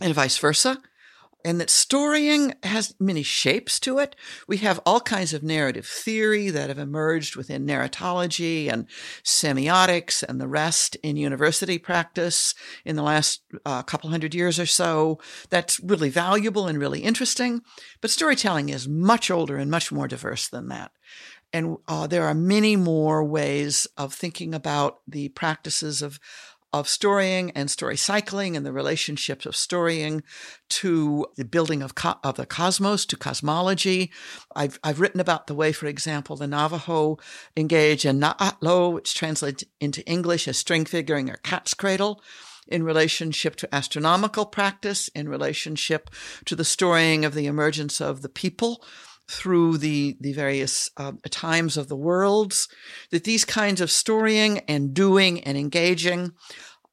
and 0.00 0.14
vice 0.14 0.38
versa. 0.38 0.80
And 1.46 1.60
that 1.60 1.70
storying 1.70 2.54
has 2.64 2.96
many 2.98 3.22
shapes 3.22 3.78
to 3.78 4.00
it. 4.00 4.16
We 4.48 4.56
have 4.56 4.80
all 4.84 4.98
kinds 4.98 5.32
of 5.32 5.44
narrative 5.44 5.86
theory 5.86 6.50
that 6.50 6.70
have 6.70 6.78
emerged 6.80 7.36
within 7.36 7.64
narratology 7.64 8.68
and 8.68 8.88
semiotics 9.22 10.24
and 10.24 10.40
the 10.40 10.48
rest 10.48 10.96
in 11.04 11.16
university 11.16 11.78
practice 11.78 12.52
in 12.84 12.96
the 12.96 13.04
last 13.04 13.42
uh, 13.64 13.84
couple 13.84 14.10
hundred 14.10 14.34
years 14.34 14.58
or 14.58 14.66
so. 14.66 15.20
That's 15.48 15.78
really 15.78 16.10
valuable 16.10 16.66
and 16.66 16.80
really 16.80 16.98
interesting. 16.98 17.62
But 18.00 18.10
storytelling 18.10 18.70
is 18.70 18.88
much 18.88 19.30
older 19.30 19.56
and 19.56 19.70
much 19.70 19.92
more 19.92 20.08
diverse 20.08 20.48
than 20.48 20.66
that. 20.70 20.90
And 21.52 21.76
uh, 21.86 22.08
there 22.08 22.24
are 22.24 22.34
many 22.34 22.74
more 22.74 23.24
ways 23.24 23.86
of 23.96 24.12
thinking 24.12 24.52
about 24.52 24.98
the 25.06 25.28
practices 25.28 26.02
of 26.02 26.18
of 26.72 26.88
storying 26.88 27.50
and 27.52 27.70
story 27.70 27.96
cycling 27.96 28.56
and 28.56 28.66
the 28.66 28.72
relationships 28.72 29.46
of 29.46 29.56
storying 29.56 30.22
to 30.68 31.26
the 31.36 31.44
building 31.44 31.82
of, 31.82 31.94
co- 31.94 32.18
of 32.22 32.36
the 32.36 32.46
cosmos, 32.46 33.06
to 33.06 33.16
cosmology. 33.16 34.10
I've, 34.54 34.78
I've 34.82 35.00
written 35.00 35.20
about 35.20 35.46
the 35.46 35.54
way, 35.54 35.72
for 35.72 35.86
example, 35.86 36.36
the 36.36 36.46
Navajo 36.46 37.18
engage 37.56 38.04
in 38.04 38.20
Na'atlo, 38.20 38.92
which 38.92 39.14
translates 39.14 39.64
into 39.80 40.06
English 40.06 40.48
as 40.48 40.58
string 40.58 40.84
figuring 40.84 41.30
or 41.30 41.36
cat's 41.36 41.74
cradle 41.74 42.22
in 42.68 42.82
relationship 42.82 43.56
to 43.56 43.74
astronomical 43.74 44.44
practice, 44.44 45.08
in 45.08 45.28
relationship 45.28 46.10
to 46.44 46.56
the 46.56 46.64
storying 46.64 47.24
of 47.24 47.34
the 47.34 47.46
emergence 47.46 48.00
of 48.00 48.22
the 48.22 48.28
people 48.28 48.82
through 49.28 49.78
the, 49.78 50.16
the 50.20 50.32
various 50.32 50.90
uh, 50.96 51.12
times 51.30 51.76
of 51.76 51.88
the 51.88 51.96
worlds, 51.96 52.68
that 53.10 53.24
these 53.24 53.44
kinds 53.44 53.80
of 53.80 53.90
storying 53.90 54.60
and 54.68 54.94
doing 54.94 55.40
and 55.42 55.58
engaging 55.58 56.32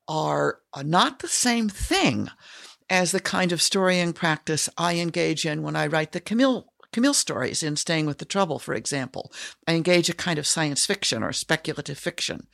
are 0.08 0.60
not 0.84 1.20
the 1.20 1.28
same 1.28 1.70
thing 1.70 2.30
as 2.90 3.12
the 3.12 3.20
kind 3.20 3.52
of 3.52 3.62
storying 3.62 4.14
practice 4.14 4.70
I 4.78 4.96
engage 4.96 5.46
in 5.46 5.64
when 5.64 5.76
I 5.76 5.88
write 5.88 6.12
the 6.12 6.20
Camille 6.20 6.68
Camille 6.92 7.16
stories 7.16 7.64
in 7.64 7.76
Staying 7.76 8.06
with 8.06 8.20
the 8.20 8.26
Trouble, 8.26 8.60
for 8.60 8.76
example. 8.76 9.32
I 9.68 9.74
engage 9.74 10.10
a 10.10 10.14
kind 10.14 10.38
of 10.38 10.46
science 10.46 10.86
fiction 10.86 11.24
or 11.24 11.34
speculative 11.34 11.98
fiction. 11.98 12.46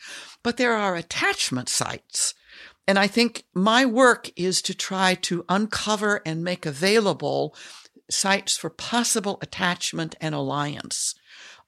But 0.44 0.56
there 0.56 0.74
are 0.74 0.96
attachment 0.96 1.68
sites. 1.68 2.34
And 2.88 2.98
I 2.98 3.06
think 3.06 3.44
my 3.54 3.86
work 3.86 4.32
is 4.38 4.62
to 4.64 4.74
try 4.74 5.16
to 5.16 5.44
uncover 5.50 6.22
and 6.26 6.42
make 6.42 6.66
available 6.66 7.54
sites 8.10 8.58
for 8.58 8.70
possible 8.70 9.38
attachment 9.42 10.16
and 10.20 10.34
alliance, 10.34 11.16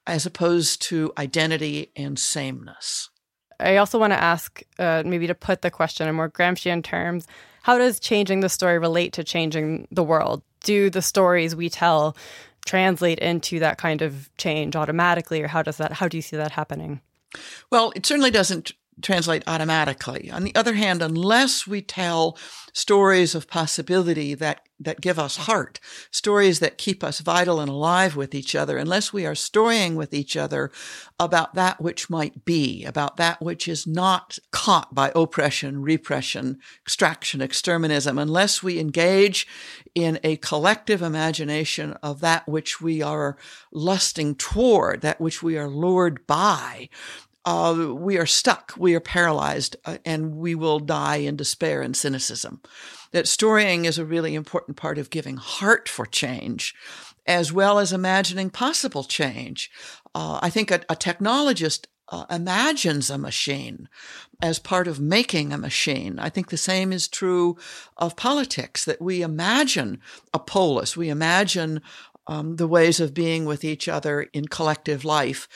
as 0.06 0.26
opposed 0.26 0.82
to 0.82 1.12
identity 1.16 1.92
and 1.96 2.18
sameness. 2.18 3.10
I 3.60 3.76
also 3.76 3.98
want 3.98 4.12
to 4.12 4.22
ask, 4.22 4.62
uh, 4.78 5.02
maybe 5.06 5.26
to 5.28 5.34
put 5.34 5.62
the 5.62 5.70
question 5.70 6.08
in 6.08 6.14
more 6.14 6.30
Gramscian 6.30 6.82
terms, 6.82 7.26
how 7.62 7.78
does 7.78 8.00
changing 8.00 8.40
the 8.40 8.48
story 8.48 8.78
relate 8.78 9.12
to 9.14 9.24
changing 9.24 9.86
the 9.90 10.02
world? 10.02 10.42
Do 10.60 10.90
the 10.90 11.02
stories 11.02 11.54
we 11.54 11.68
tell 11.68 12.16
translate 12.66 13.18
into 13.20 13.58
that 13.60 13.78
kind 13.78 14.02
of 14.02 14.30
change 14.36 14.76
automatically, 14.76 15.42
or 15.42 15.48
how 15.48 15.62
does 15.62 15.76
that? 15.76 15.92
How 15.92 16.08
do 16.08 16.16
you 16.16 16.22
see 16.22 16.36
that 16.36 16.52
happening? 16.52 17.00
Well, 17.70 17.92
it 17.96 18.04
certainly 18.06 18.30
doesn't 18.30 18.72
translate 19.00 19.42
automatically. 19.46 20.30
On 20.30 20.44
the 20.44 20.54
other 20.54 20.74
hand, 20.74 21.02
unless 21.02 21.66
we 21.66 21.82
tell 21.82 22.36
stories 22.72 23.34
of 23.34 23.48
possibility 23.48 24.34
that, 24.34 24.60
that 24.84 25.00
give 25.00 25.18
us 25.18 25.36
heart, 25.36 25.80
stories 26.10 26.60
that 26.60 26.78
keep 26.78 27.02
us 27.02 27.20
vital 27.20 27.60
and 27.60 27.68
alive 27.68 28.16
with 28.16 28.34
each 28.34 28.54
other, 28.54 28.76
unless 28.76 29.12
we 29.12 29.26
are 29.26 29.34
storying 29.34 29.96
with 29.96 30.12
each 30.14 30.36
other 30.36 30.70
about 31.18 31.54
that 31.54 31.80
which 31.80 32.10
might 32.10 32.44
be, 32.44 32.84
about 32.84 33.16
that 33.16 33.40
which 33.40 33.68
is 33.68 33.86
not 33.86 34.38
caught 34.50 34.94
by 34.94 35.12
oppression, 35.14 35.82
repression, 35.82 36.58
extraction, 36.82 37.40
exterminism, 37.40 38.18
unless 38.18 38.62
we 38.62 38.78
engage 38.78 39.46
in 39.94 40.18
a 40.22 40.36
collective 40.36 41.02
imagination 41.02 41.92
of 42.02 42.20
that 42.20 42.48
which 42.48 42.80
we 42.80 43.02
are 43.02 43.36
lusting 43.70 44.34
toward, 44.34 45.00
that 45.02 45.20
which 45.20 45.42
we 45.42 45.56
are 45.58 45.68
lured 45.68 46.26
by, 46.26 46.88
uh, 47.44 47.92
we 47.96 48.18
are 48.18 48.26
stuck, 48.26 48.72
we 48.76 48.94
are 48.94 49.00
paralyzed, 49.00 49.76
uh, 49.84 49.98
and 50.04 50.36
we 50.36 50.54
will 50.54 50.78
die 50.78 51.16
in 51.16 51.36
despair 51.36 51.82
and 51.82 51.96
cynicism. 51.96 52.60
That 53.12 53.28
storying 53.28 53.84
is 53.84 53.98
a 53.98 54.04
really 54.04 54.34
important 54.34 54.76
part 54.76 54.98
of 54.98 55.10
giving 55.10 55.36
heart 55.36 55.88
for 55.88 56.06
change, 56.06 56.74
as 57.26 57.52
well 57.52 57.78
as 57.78 57.92
imagining 57.92 58.50
possible 58.50 59.04
change. 59.04 59.70
Uh, 60.14 60.38
I 60.42 60.50
think 60.50 60.70
a, 60.70 60.80
a 60.88 60.96
technologist 60.96 61.86
uh, 62.08 62.26
imagines 62.30 63.08
a 63.10 63.16
machine 63.16 63.88
as 64.42 64.58
part 64.58 64.86
of 64.88 65.00
making 65.00 65.52
a 65.52 65.58
machine. 65.58 66.18
I 66.18 66.28
think 66.28 66.50
the 66.50 66.56
same 66.56 66.92
is 66.92 67.08
true 67.08 67.56
of 67.96 68.16
politics, 68.16 68.84
that 68.84 69.00
we 69.00 69.22
imagine 69.22 70.00
a 70.34 70.38
polis, 70.38 70.96
we 70.96 71.08
imagine 71.08 71.80
um, 72.26 72.56
the 72.56 72.68
ways 72.68 73.00
of 73.00 73.14
being 73.14 73.44
with 73.44 73.64
each 73.64 73.88
other 73.88 74.22
in 74.32 74.46
collective 74.46 75.04
life 75.04 75.48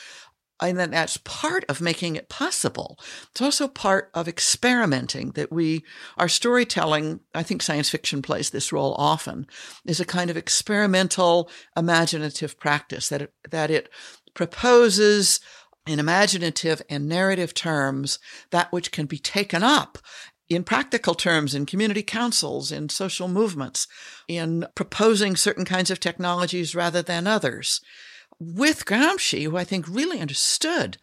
and 0.59 0.77
then 0.77 0.91
that's 0.91 1.17
part 1.17 1.63
of 1.69 1.81
making 1.81 2.15
it 2.15 2.29
possible. 2.29 2.97
It's 3.31 3.41
also 3.41 3.67
part 3.67 4.09
of 4.13 4.27
experimenting 4.27 5.31
that 5.31 5.51
we, 5.51 5.83
our 6.17 6.27
storytelling, 6.27 7.19
I 7.35 7.43
think 7.43 7.61
science 7.61 7.89
fiction 7.89 8.21
plays 8.21 8.49
this 8.49 8.71
role 8.71 8.95
often, 8.97 9.47
is 9.85 9.99
a 9.99 10.05
kind 10.05 10.29
of 10.29 10.37
experimental, 10.37 11.49
imaginative 11.75 12.59
practice 12.59 13.09
that 13.09 13.21
it, 13.21 13.33
that 13.49 13.69
it 13.69 13.89
proposes 14.33 15.39
in 15.85 15.99
imaginative 15.99 16.81
and 16.89 17.07
narrative 17.07 17.53
terms 17.53 18.19
that 18.51 18.71
which 18.71 18.91
can 18.91 19.05
be 19.05 19.17
taken 19.17 19.63
up 19.63 19.97
in 20.49 20.63
practical 20.63 21.13
terms 21.13 21.53
in 21.53 21.65
community 21.65 22.03
councils, 22.03 22.71
in 22.71 22.89
social 22.89 23.27
movements, 23.27 23.87
in 24.27 24.65
proposing 24.75 25.35
certain 25.35 25.65
kinds 25.65 25.91
of 25.91 25.99
technologies 25.99 26.73
rather 26.73 27.01
than 27.01 27.27
others 27.27 27.81
with 28.39 28.85
Gramsci, 28.85 29.43
who 29.43 29.57
I 29.57 29.63
think 29.63 29.87
really 29.87 30.19
understood 30.19 30.97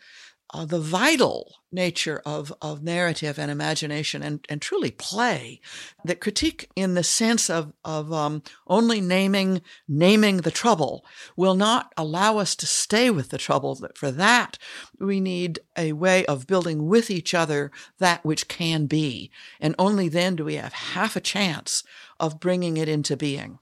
uh, 0.54 0.64
the 0.64 0.78
vital 0.78 1.56
nature 1.72 2.22
of, 2.24 2.52
of 2.62 2.84
narrative 2.84 3.38
and 3.38 3.50
imagination 3.50 4.22
and, 4.22 4.44
and 4.48 4.62
truly 4.62 4.92
play, 4.92 5.60
that 6.04 6.20
critique 6.20 6.70
in 6.76 6.94
the 6.94 7.02
sense 7.02 7.50
of, 7.50 7.72
of 7.84 8.12
um, 8.12 8.40
only 8.68 9.00
naming, 9.00 9.60
naming 9.88 10.38
the 10.38 10.52
trouble 10.52 11.04
will 11.36 11.56
not 11.56 11.92
allow 11.96 12.38
us 12.38 12.54
to 12.54 12.66
stay 12.66 13.10
with 13.10 13.30
the 13.30 13.38
trouble. 13.38 13.76
For 13.96 14.12
that, 14.12 14.56
we 15.00 15.18
need 15.18 15.58
a 15.76 15.92
way 15.92 16.24
of 16.26 16.46
building 16.46 16.86
with 16.86 17.10
each 17.10 17.34
other 17.34 17.72
that 17.98 18.24
which 18.24 18.46
can 18.46 18.86
be. 18.86 19.32
And 19.60 19.74
only 19.76 20.08
then 20.08 20.36
do 20.36 20.44
we 20.44 20.54
have 20.54 20.72
half 20.72 21.16
a 21.16 21.20
chance 21.20 21.82
of 22.20 22.38
bringing 22.38 22.76
it 22.76 22.88
into 22.88 23.16
being. 23.16 23.58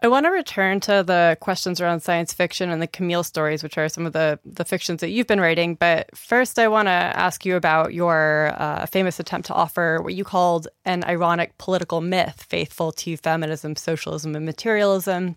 I 0.00 0.06
want 0.06 0.26
to 0.26 0.30
return 0.30 0.78
to 0.80 1.02
the 1.02 1.36
questions 1.40 1.80
around 1.80 2.00
science 2.00 2.32
fiction 2.32 2.70
and 2.70 2.80
the 2.80 2.86
Camille 2.86 3.24
stories, 3.24 3.64
which 3.64 3.76
are 3.76 3.88
some 3.88 4.06
of 4.06 4.12
the, 4.12 4.38
the 4.44 4.64
fictions 4.64 5.00
that 5.00 5.10
you've 5.10 5.26
been 5.26 5.40
writing. 5.40 5.74
But 5.74 6.16
first, 6.16 6.58
I 6.58 6.68
want 6.68 6.86
to 6.86 6.92
ask 6.92 7.44
you 7.44 7.56
about 7.56 7.94
your 7.94 8.54
uh, 8.56 8.86
famous 8.86 9.18
attempt 9.18 9.48
to 9.48 9.54
offer 9.54 10.00
what 10.00 10.14
you 10.14 10.22
called 10.22 10.68
an 10.84 11.02
ironic 11.04 11.58
political 11.58 12.00
myth 12.00 12.44
faithful 12.48 12.92
to 12.92 13.16
feminism, 13.16 13.74
socialism, 13.74 14.36
and 14.36 14.46
materialism. 14.46 15.36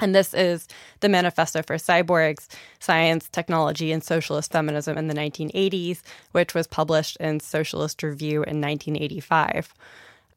And 0.00 0.14
this 0.14 0.32
is 0.32 0.68
the 1.00 1.08
Manifesto 1.08 1.60
for 1.62 1.76
Cyborgs, 1.76 2.46
Science, 2.78 3.28
Technology, 3.28 3.92
and 3.92 4.02
Socialist 4.02 4.52
Feminism 4.52 4.96
in 4.96 5.08
the 5.08 5.14
1980s, 5.14 6.00
which 6.32 6.54
was 6.54 6.66
published 6.66 7.16
in 7.16 7.40
Socialist 7.40 8.02
Review 8.02 8.36
in 8.44 8.60
1985. 8.60 9.74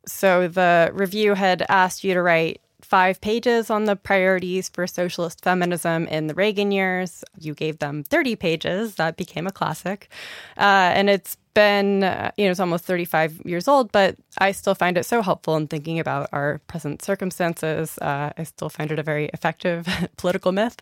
So 0.08 0.48
the 0.48 0.90
review 0.94 1.36
had 1.36 1.64
asked 1.70 2.04
you 2.04 2.16
to 2.16 2.22
write 2.22 2.60
five 2.92 3.22
pages 3.22 3.70
on 3.70 3.86
the 3.86 3.96
priorities 3.96 4.68
for 4.68 4.86
socialist 4.86 5.42
feminism 5.42 6.08
in 6.08 6.28
the 6.28 6.34
Reagan 6.34 6.72
years. 6.74 7.24
You 7.40 7.54
gave 7.54 7.80
them 7.80 8.04
30 8.04 8.36
pages. 8.36 8.96
That 8.96 9.16
became 9.16 9.48
a 9.48 9.52
classic. 9.52 10.10
Uh, 10.58 10.92
and 10.94 11.10
it's 11.10 11.38
been, 11.54 12.04
uh, 12.04 12.32
you 12.38 12.46
know, 12.46 12.52
it's 12.52 12.60
almost 12.60 12.86
35 12.86 13.42
years 13.46 13.68
old, 13.68 13.92
but 13.92 14.16
I 14.38 14.52
still 14.52 14.76
find 14.76 14.98
it 14.98 15.06
so 15.06 15.22
helpful 15.22 15.56
in 15.58 15.68
thinking 15.68 16.00
about 16.00 16.30
our 16.32 16.60
present 16.68 17.02
circumstances. 17.02 17.98
Uh, 18.00 18.32
I 18.38 18.44
still 18.44 18.70
find 18.70 18.92
it 18.92 19.00
a 19.00 19.04
very 19.04 19.30
effective 19.34 19.88
political 20.18 20.52
myth. 20.52 20.82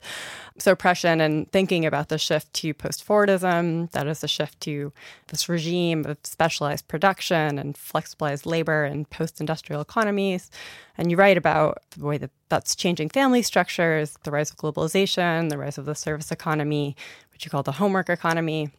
So, 0.57 0.73
oppression 0.73 1.21
and 1.21 1.51
thinking 1.51 1.85
about 1.85 2.09
the 2.09 2.17
shift 2.17 2.53
to 2.55 2.73
post 2.73 3.07
Fordism, 3.07 3.89
that 3.91 4.07
is 4.07 4.21
the 4.21 4.27
shift 4.27 4.59
to 4.61 4.91
this 5.27 5.49
regime 5.49 6.05
of 6.05 6.17
specialized 6.23 6.87
production 6.87 7.57
and 7.57 7.75
flexibilized 7.75 8.45
labor 8.45 8.83
and 8.83 9.09
post 9.09 9.39
industrial 9.39 9.81
economies. 9.81 10.51
And 10.97 11.09
you 11.09 11.17
write 11.17 11.37
about 11.37 11.81
the 11.91 12.05
way 12.05 12.17
that 12.17 12.31
that's 12.49 12.75
changing 12.75 13.09
family 13.09 13.41
structures, 13.41 14.17
the 14.23 14.31
rise 14.31 14.51
of 14.51 14.57
globalization, 14.57 15.49
the 15.49 15.57
rise 15.57 15.77
of 15.77 15.85
the 15.85 15.95
service 15.95 16.31
economy, 16.31 16.95
which 17.31 17.45
you 17.45 17.51
call 17.51 17.63
the 17.63 17.71
homework 17.71 18.09
economy 18.09 18.71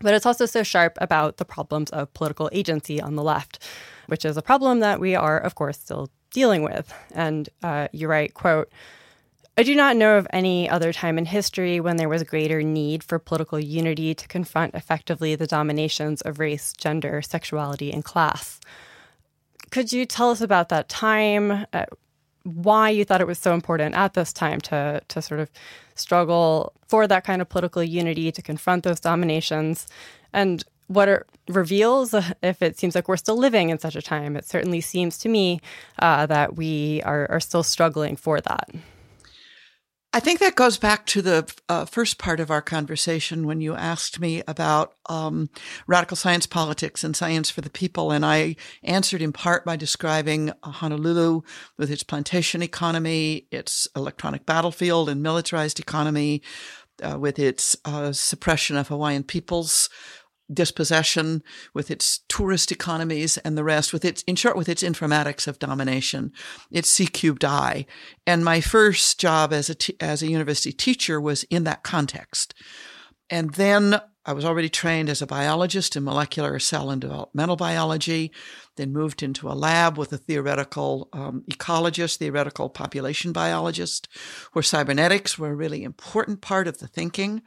but 0.00 0.14
it's 0.14 0.26
also 0.26 0.46
so 0.46 0.62
sharp 0.62 0.96
about 1.00 1.36
the 1.36 1.44
problems 1.44 1.90
of 1.90 2.12
political 2.14 2.48
agency 2.52 3.00
on 3.00 3.16
the 3.16 3.22
left, 3.22 3.62
which 4.06 4.24
is 4.24 4.36
a 4.36 4.42
problem 4.42 4.80
that 4.80 5.00
we 5.00 5.14
are, 5.14 5.38
of 5.38 5.54
course, 5.54 5.78
still 5.78 6.10
dealing 6.30 6.62
with. 6.62 6.92
And 7.14 7.48
uh, 7.62 7.88
you 7.92 8.08
write, 8.08 8.34
quote, 8.34 8.70
I 9.56 9.64
do 9.64 9.74
not 9.74 9.96
know 9.96 10.18
of 10.18 10.28
any 10.32 10.70
other 10.70 10.92
time 10.92 11.18
in 11.18 11.26
history 11.26 11.80
when 11.80 11.96
there 11.96 12.08
was 12.08 12.22
greater 12.22 12.62
need 12.62 13.02
for 13.02 13.18
political 13.18 13.58
unity 13.58 14.14
to 14.14 14.28
confront 14.28 14.76
effectively 14.76 15.34
the 15.34 15.48
dominations 15.48 16.20
of 16.22 16.38
race, 16.38 16.72
gender, 16.72 17.20
sexuality, 17.22 17.92
and 17.92 18.04
class. 18.04 18.60
Could 19.72 19.92
you 19.92 20.06
tell 20.06 20.30
us 20.30 20.40
about 20.40 20.68
that 20.68 20.88
time? 20.88 21.66
Uh, 21.72 21.86
why 22.44 22.88
you 22.88 23.04
thought 23.04 23.20
it 23.20 23.26
was 23.26 23.38
so 23.38 23.52
important 23.52 23.94
at 23.94 24.14
this 24.14 24.32
time 24.32 24.60
to 24.60 25.02
to 25.08 25.20
sort 25.20 25.40
of 25.40 25.50
struggle 26.00 26.72
for 26.86 27.06
that 27.06 27.24
kind 27.24 27.42
of 27.42 27.48
political 27.48 27.82
unity 27.82 28.32
to 28.32 28.42
confront 28.42 28.84
those 28.84 29.00
dominations. 29.00 29.86
And 30.32 30.64
what 30.88 31.08
it 31.08 31.26
reveals 31.48 32.14
if 32.42 32.62
it 32.62 32.78
seems 32.78 32.94
like 32.94 33.08
we're 33.08 33.16
still 33.16 33.36
living 33.36 33.70
in 33.70 33.78
such 33.78 33.94
a 33.94 34.02
time 34.02 34.36
it 34.36 34.44
certainly 34.44 34.80
seems 34.80 35.18
to 35.18 35.28
me 35.28 35.60
uh, 36.00 36.26
that 36.26 36.56
we 36.56 37.00
are, 37.02 37.30
are 37.30 37.40
still 37.40 37.62
struggling 37.62 38.16
for 38.16 38.40
that 38.40 38.68
I 40.14 40.20
think 40.20 40.40
that 40.40 40.54
goes 40.54 40.78
back 40.78 41.04
to 41.06 41.20
the 41.20 41.54
uh, 41.68 41.84
first 41.84 42.18
part 42.18 42.40
of 42.40 42.50
our 42.50 42.62
conversation 42.62 43.46
when 43.46 43.60
you 43.60 43.74
asked 43.74 44.18
me 44.18 44.42
about 44.48 44.94
um, 45.10 45.50
radical 45.86 46.16
science 46.16 46.46
politics 46.46 47.04
and 47.04 47.14
science 47.14 47.50
for 47.50 47.60
the 47.60 47.68
people. 47.68 48.10
And 48.10 48.24
I 48.24 48.56
answered 48.82 49.20
in 49.20 49.32
part 49.32 49.66
by 49.66 49.76
describing 49.76 50.50
Honolulu 50.64 51.42
with 51.76 51.90
its 51.90 52.02
plantation 52.02 52.62
economy, 52.62 53.48
its 53.50 53.86
electronic 53.94 54.46
battlefield 54.46 55.10
and 55.10 55.22
militarized 55.22 55.78
economy, 55.78 56.42
uh, 57.02 57.18
with 57.18 57.38
its 57.38 57.76
uh, 57.84 58.12
suppression 58.12 58.76
of 58.76 58.88
Hawaiian 58.88 59.24
peoples 59.24 59.90
dispossession, 60.52 61.42
with 61.74 61.90
its 61.90 62.20
tourist 62.28 62.72
economies 62.72 63.38
and 63.38 63.56
the 63.56 63.64
rest, 63.64 63.92
with 63.92 64.04
its, 64.04 64.22
in 64.22 64.36
short, 64.36 64.56
with 64.56 64.68
its 64.68 64.82
informatics 64.82 65.46
of 65.46 65.58
domination, 65.58 66.32
its 66.70 66.90
C 66.90 67.06
cubed 67.06 67.44
I. 67.44 67.86
And 68.26 68.44
my 68.44 68.60
first 68.60 69.20
job 69.20 69.52
as 69.52 69.68
a, 69.68 69.74
t- 69.74 69.96
as 70.00 70.22
a 70.22 70.30
university 70.30 70.72
teacher 70.72 71.20
was 71.20 71.44
in 71.44 71.64
that 71.64 71.82
context. 71.82 72.54
And 73.30 73.54
then 73.54 74.00
I 74.28 74.32
was 74.32 74.44
already 74.44 74.68
trained 74.68 75.08
as 75.08 75.22
a 75.22 75.26
biologist 75.26 75.96
in 75.96 76.04
molecular 76.04 76.58
cell 76.58 76.90
and 76.90 77.00
developmental 77.00 77.56
biology, 77.56 78.30
then 78.76 78.92
moved 78.92 79.22
into 79.22 79.48
a 79.48 79.56
lab 79.56 79.96
with 79.96 80.12
a 80.12 80.18
theoretical 80.18 81.08
um, 81.14 81.44
ecologist, 81.50 82.18
theoretical 82.18 82.68
population 82.68 83.32
biologist, 83.32 84.06
where 84.52 84.62
cybernetics 84.62 85.38
were 85.38 85.50
a 85.50 85.54
really 85.54 85.82
important 85.82 86.42
part 86.42 86.68
of 86.68 86.76
the 86.76 86.86
thinking. 86.86 87.40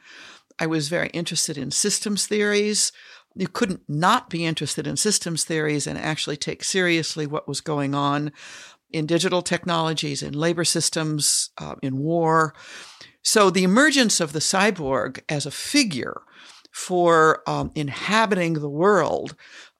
I 0.59 0.67
was 0.67 0.89
very 0.89 1.09
interested 1.09 1.57
in 1.57 1.71
systems 1.71 2.27
theories. 2.27 2.91
You 3.35 3.47
couldn't 3.47 3.81
not 3.87 4.29
be 4.29 4.45
interested 4.45 4.87
in 4.87 4.97
systems 4.97 5.43
theories 5.43 5.87
and 5.87 5.97
actually 5.97 6.37
take 6.37 6.63
seriously 6.63 7.25
what 7.25 7.47
was 7.47 7.61
going 7.61 7.95
on 7.95 8.31
in 8.91 9.05
digital 9.05 9.41
technologies, 9.41 10.21
in 10.21 10.33
labor 10.33 10.65
systems, 10.65 11.49
uh, 11.57 11.75
in 11.81 11.97
war. 11.97 12.53
So 13.23 13.49
the 13.49 13.63
emergence 13.63 14.19
of 14.19 14.33
the 14.33 14.39
cyborg 14.39 15.21
as 15.29 15.45
a 15.45 15.51
figure 15.51 16.21
for 16.71 17.41
um, 17.47 17.71
inhabiting 17.75 18.53
the 18.53 18.69
world 18.69 19.35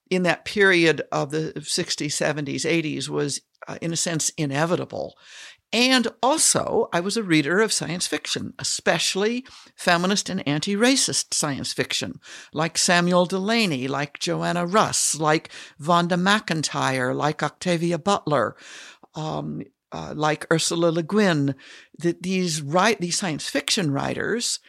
in 0.09 0.23
that 0.23 0.45
period 0.45 1.01
of 1.11 1.31
the 1.31 1.53
60s, 1.57 2.07
70s, 2.07 2.65
80s 2.65 3.07
was, 3.07 3.41
uh, 3.67 3.77
in 3.81 3.93
a 3.93 3.97
sense, 3.97 4.29
inevitable. 4.37 5.15
And 5.73 6.09
also, 6.21 6.89
I 6.91 6.99
was 6.99 7.15
a 7.15 7.23
reader 7.23 7.61
of 7.61 7.71
science 7.71 8.05
fiction, 8.05 8.53
especially 8.59 9.45
feminist 9.75 10.29
and 10.29 10.45
anti 10.45 10.75
racist 10.75 11.33
science 11.33 11.71
fiction, 11.71 12.19
like 12.53 12.77
Samuel 12.77 13.25
Delany, 13.25 13.87
like 13.87 14.19
Joanna 14.19 14.65
Russ, 14.65 15.15
like 15.15 15.49
Vonda 15.81 16.19
McIntyre, 16.19 17.15
like 17.15 17.41
Octavia 17.41 17.97
Butler, 17.97 18.57
um, 19.15 19.61
uh, 19.93 20.13
like 20.13 20.45
Ursula 20.51 20.87
Le 20.91 21.03
Guin. 21.03 21.55
That 21.99 22.21
these, 22.21 22.61
these 22.99 23.17
science 23.17 23.47
fiction 23.47 23.91
writers 23.91 24.59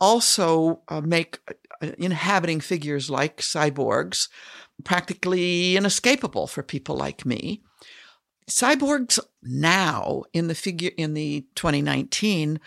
also 0.00 0.82
uh, 0.88 1.00
make 1.00 1.38
uh, 1.80 1.92
inhabiting 1.96 2.60
figures 2.60 3.08
like 3.08 3.36
cyborgs 3.36 4.28
practically 4.82 5.76
inescapable 5.76 6.46
for 6.48 6.62
people 6.62 6.96
like 6.96 7.24
me 7.24 7.62
cyborgs 8.50 9.18
now 9.42 10.24
in 10.32 10.48
the 10.48 10.54
figure 10.54 10.90
in 10.96 11.14
the 11.14 11.46
2019 11.54 12.60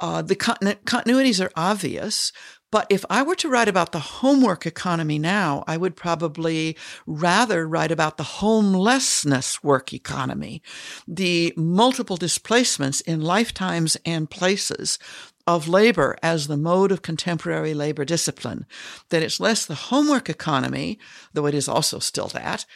uh, 0.00 0.22
the 0.22 0.36
continu- 0.36 0.82
continuities 0.84 1.44
are 1.44 1.52
obvious 1.56 2.32
but 2.70 2.86
if 2.90 3.04
I 3.08 3.22
were 3.22 3.34
to 3.36 3.48
write 3.48 3.68
about 3.68 3.92
the 3.92 3.98
homework 3.98 4.66
economy 4.66 5.18
now, 5.18 5.64
I 5.66 5.76
would 5.78 5.96
probably 5.96 6.76
rather 7.06 7.66
write 7.66 7.90
about 7.90 8.18
the 8.18 8.24
homelessness 8.24 9.62
work 9.62 9.94
economy, 9.94 10.62
the 11.06 11.54
multiple 11.56 12.18
displacements 12.18 13.00
in 13.00 13.22
lifetimes 13.22 13.96
and 14.04 14.28
places 14.28 14.98
of 15.46 15.66
labor 15.66 16.18
as 16.22 16.46
the 16.46 16.58
mode 16.58 16.92
of 16.92 17.00
contemporary 17.00 17.72
labor 17.72 18.04
discipline. 18.04 18.66
That 19.08 19.22
it's 19.22 19.40
less 19.40 19.64
the 19.64 19.74
homework 19.74 20.28
economy, 20.28 20.98
though 21.32 21.46
it 21.46 21.54
is 21.54 21.68
also 21.68 22.00
still 22.00 22.28
that, 22.28 22.66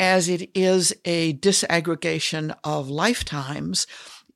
as 0.00 0.28
it 0.28 0.50
is 0.54 0.92
a 1.04 1.34
disaggregation 1.34 2.56
of 2.64 2.88
lifetimes 2.88 3.86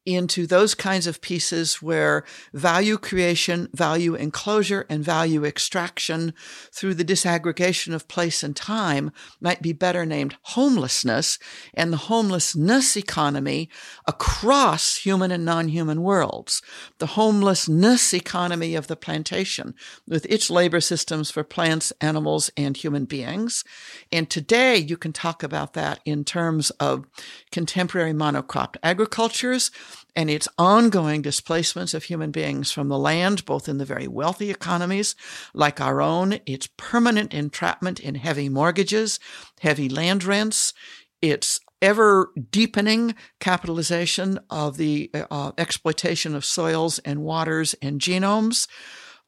into 0.07 0.46
those 0.46 0.74
kinds 0.74 1.07
of 1.07 1.20
pieces 1.20 1.80
where 1.80 2.24
value 2.52 2.98
creation, 2.98 3.68
value 3.72 4.14
enclosure, 4.14 4.86
and 4.88 5.02
value 5.02 5.44
extraction 5.44 6.34
through 6.72 6.94
the 6.94 7.05
disaggregation 7.05 7.94
of 7.94 8.09
place 8.09 8.42
and 8.42 8.55
time 8.55 9.11
might 9.40 9.62
be 9.62 9.72
better 9.72 10.05
named 10.05 10.36
homelessness 10.42 11.38
and 11.72 11.92
the 11.92 11.96
homelessness 11.96 12.96
economy 12.96 13.68
across 14.07 14.96
human 14.96 15.30
and 15.30 15.44
non-human 15.44 16.02
worlds. 16.02 16.61
The 16.98 17.07
homelessness 17.07 18.12
economy 18.12 18.74
of 18.74 18.88
the 18.88 18.96
plantation 18.96 19.74
with 20.07 20.26
its 20.26 20.50
labor 20.50 20.80
systems 20.80 21.30
for 21.30 21.44
plants, 21.44 21.92
animals, 22.00 22.50
and 22.57 22.76
human 22.76 23.07
beings. 23.07 23.64
And 24.12 24.28
today 24.28 24.76
you 24.76 24.96
can 24.96 25.12
talk 25.12 25.42
about 25.42 25.72
that 25.74 26.00
in 26.05 26.24
terms 26.24 26.70
of 26.72 27.07
contemporary 27.50 28.12
monocropped 28.12 28.76
agricultures 28.82 29.70
and 30.16 30.30
its 30.30 30.48
ongoing 30.58 31.22
displacements 31.22 31.94
of 31.94 32.04
human 32.04 32.30
beings 32.30 32.70
from 32.70 32.88
the 32.88 32.98
land, 32.98 33.44
both 33.44 33.68
in 33.68 33.78
the 33.78 33.84
very 33.84 34.06
wealthy 34.06 34.50
economies 34.50 35.14
like 35.52 35.80
our 35.80 36.00
own, 36.00 36.40
its 36.46 36.68
permanent 36.76 37.34
entrapment 37.34 37.98
in 38.00 38.14
heavy 38.14 38.48
mortgages, 38.48 39.18
heavy 39.60 39.88
land 39.88 40.24
rents, 40.24 40.72
its 41.20 41.60
ever 41.82 42.30
deepening 42.50 43.14
capitalization 43.40 44.38
of 44.48 44.76
the 44.76 45.10
uh, 45.30 45.52
exploitation 45.58 46.34
of 46.34 46.44
soils 46.44 46.98
and 47.00 47.22
waters 47.22 47.74
and 47.82 48.00
genomes. 48.00 48.66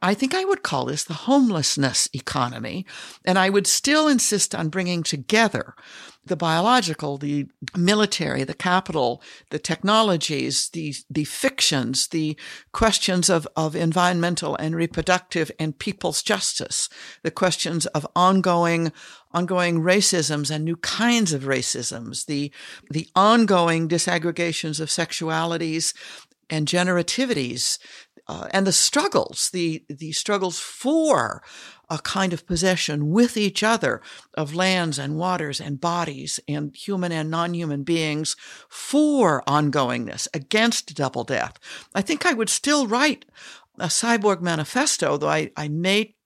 I 0.02 0.14
think 0.14 0.34
I 0.34 0.44
would 0.44 0.62
call 0.62 0.84
this 0.84 1.04
the 1.04 1.14
homelessness 1.14 2.08
economy. 2.12 2.84
And 3.24 3.38
I 3.38 3.48
would 3.48 3.66
still 3.66 4.08
insist 4.08 4.54
on 4.54 4.68
bringing 4.68 5.02
together 5.02 5.74
the 6.26 6.36
biological, 6.36 7.18
the 7.18 7.46
military, 7.76 8.42
the 8.44 8.54
capital, 8.54 9.22
the 9.50 9.58
technologies, 9.58 10.68
the, 10.70 10.94
the 11.08 11.24
fictions, 11.24 12.08
the 12.08 12.36
questions 12.72 13.30
of, 13.30 13.46
of 13.56 13.76
environmental 13.76 14.56
and 14.56 14.74
reproductive 14.74 15.50
and 15.58 15.78
people's 15.78 16.22
justice, 16.22 16.88
the 17.22 17.30
questions 17.30 17.86
of 17.86 18.06
ongoing, 18.16 18.92
ongoing 19.32 19.80
racisms 19.80 20.50
and 20.50 20.64
new 20.64 20.76
kinds 20.76 21.32
of 21.32 21.44
racisms, 21.44 22.26
the, 22.26 22.52
the 22.90 23.08
ongoing 23.14 23.88
disaggregations 23.88 24.80
of 24.80 24.88
sexualities 24.88 25.94
and 26.50 26.68
generativities, 26.68 27.78
uh, 28.28 28.48
and 28.50 28.66
the 28.66 28.72
struggles, 28.72 29.50
the, 29.50 29.84
the 29.88 30.12
struggles 30.12 30.58
for 30.58 31.42
a 31.88 31.98
kind 31.98 32.32
of 32.32 32.46
possession 32.46 33.10
with 33.10 33.36
each 33.36 33.62
other 33.62 34.02
of 34.34 34.54
lands 34.54 34.98
and 34.98 35.16
waters 35.16 35.60
and 35.60 35.80
bodies 35.80 36.40
and 36.48 36.74
human 36.74 37.12
and 37.12 37.30
non-human 37.30 37.84
beings 37.84 38.34
for 38.68 39.44
ongoingness 39.46 40.26
against 40.34 40.96
double 40.96 41.22
death. 41.22 41.58
I 41.94 42.02
think 42.02 42.26
I 42.26 42.32
would 42.32 42.48
still 42.48 42.88
write 42.88 43.24
a 43.78 43.86
cyborg 43.86 44.40
manifesto, 44.40 45.16
though 45.16 45.28
I, 45.28 45.52
I 45.56 45.68
may, 45.68 46.16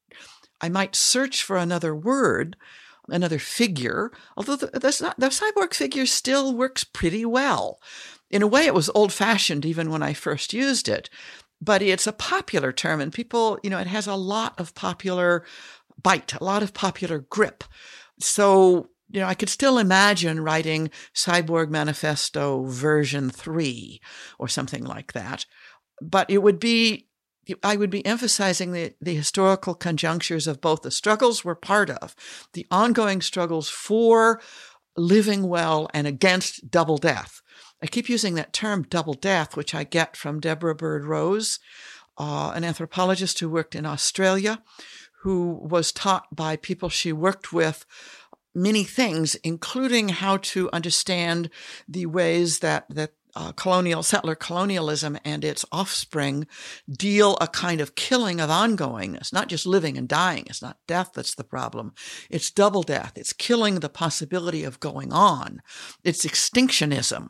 I 0.61 0.70
might 0.70 0.96
search 0.96 1.42
for 1.42 1.59
another 1.59 1.94
word, 1.94 2.57
another 3.09 3.38
figure, 3.38 4.11
although 4.36 4.57
the, 4.57 4.68
the, 4.68 5.14
the 5.18 5.28
cyborg 5.28 5.74
figure 5.74 6.07
still 6.07 6.55
works 6.55 6.84
pretty 6.84 7.26
well. 7.26 7.78
In 8.30 8.42
a 8.42 8.46
way, 8.46 8.64
it 8.64 8.74
was 8.74 8.88
old 8.94 9.12
fashioned 9.12 9.66
even 9.66 9.90
when 9.90 10.03
I 10.03 10.14
first 10.14 10.55
used 10.55 10.88
it 10.88 11.11
but 11.61 11.82
it's 11.82 12.06
a 12.06 12.12
popular 12.12 12.72
term 12.72 13.00
and 13.00 13.12
people, 13.12 13.58
you 13.62 13.70
know, 13.70 13.78
it 13.78 13.86
has 13.86 14.06
a 14.06 14.14
lot 14.14 14.58
of 14.58 14.74
popular 14.74 15.44
bite, 16.02 16.34
a 16.34 16.44
lot 16.44 16.62
of 16.62 16.72
popular 16.72 17.18
grip. 17.18 17.64
So, 18.18 18.88
you 19.11 19.20
know, 19.20 19.26
I 19.26 19.34
could 19.34 19.48
still 19.48 19.78
imagine 19.78 20.40
writing 20.40 20.90
Cyborg 21.14 21.68
Manifesto 21.68 22.64
version 22.64 23.28
three 23.30 24.00
or 24.38 24.48
something 24.48 24.84
like 24.84 25.12
that. 25.12 25.46
But 26.00 26.30
it 26.30 26.38
would 26.38 26.58
be, 26.58 27.08
I 27.62 27.76
would 27.76 27.90
be 27.90 28.06
emphasizing 28.06 28.72
the, 28.72 28.94
the 29.00 29.14
historical 29.14 29.74
conjunctures 29.74 30.46
of 30.46 30.61
both 30.61 30.82
the 30.82 30.90
struggles 30.90 31.44
we're 31.44 31.56
part 31.56 31.90
of, 31.90 32.14
the 32.52 32.66
ongoing 32.70 33.20
struggles 33.20 33.68
for 33.68 34.40
living 34.96 35.48
well 35.48 35.90
and 35.92 36.06
against 36.06 36.70
double 36.70 36.96
death 36.96 37.42
I 37.83 37.87
keep 37.87 38.09
using 38.09 38.35
that 38.35 38.53
term 38.53 38.83
double 38.83 39.14
death, 39.14 39.57
which 39.57 39.74
I 39.74 39.85
get 39.85 40.16
from 40.16 40.41
Deborah 40.41 40.74
Bird 40.74 41.05
Rose, 41.05 41.59
uh, 42.18 42.53
an 42.55 42.64
anthropologist 42.64 43.39
who 43.39 43.49
worked 43.49 43.74
in 43.74 43.87
Australia, 43.87 44.62
who 45.22 45.59
was 45.62 45.93
taught 45.93 46.35
by 46.35 46.57
people 46.57 46.89
she 46.89 47.12
worked 47.12 47.53
with 47.53 47.87
many 48.55 48.85
things, 48.85 49.35
including 49.37 50.09
how 50.09 50.37
to 50.39 50.68
understand 50.72 51.51
the 51.89 52.07
ways 52.07 52.59
that, 52.59 52.87
that 52.91 53.12
uh, 53.35 53.53
colonial 53.53 54.03
settler 54.03 54.35
colonialism 54.35 55.18
and 55.24 55.45
its 55.45 55.64
offspring 55.72 56.47
deal 56.89 57.37
a 57.41 57.49
kind 57.49 57.81
of 57.81 57.95
killing 57.95 58.41
of 58.41 58.51
ongoingness, 58.51 59.33
not 59.33 59.49
just 59.49 59.66
living 59.66 59.97
and 59.97 60.09
dying. 60.09 60.45
It's 60.47 60.62
not 60.62 60.78
death 60.87 61.12
that's 61.14 61.35
the 61.35 61.45
problem. 61.45 61.93
It's 62.28 62.51
double 62.51 62.83
death. 62.83 63.12
It's 63.16 63.33
killing 63.33 63.76
the 63.76 63.89
possibility 63.89 64.64
of 64.64 64.81
going 64.81 65.12
on. 65.12 65.62
It's 66.05 66.26
extinctionism 66.26 67.28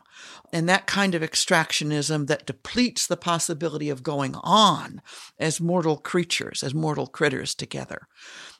and 0.53 0.67
that 0.67 0.87
kind 0.87 1.15
of 1.15 1.21
extractionism 1.21 2.27
that 2.27 2.45
depletes 2.45 3.07
the 3.07 3.17
possibility 3.17 3.89
of 3.89 4.03
going 4.03 4.35
on 4.43 5.01
as 5.39 5.61
mortal 5.61 5.97
creatures, 5.97 6.63
as 6.63 6.73
mortal 6.73 7.07
critters 7.07 7.55
together. 7.55 8.07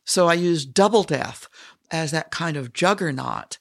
So 0.05 0.27
I 0.27 0.33
use 0.35 0.65
double 0.65 1.03
death 1.03 1.47
as 1.91 2.11
that 2.11 2.31
kind 2.31 2.57
of 2.57 2.73
juggernaut 2.73 3.57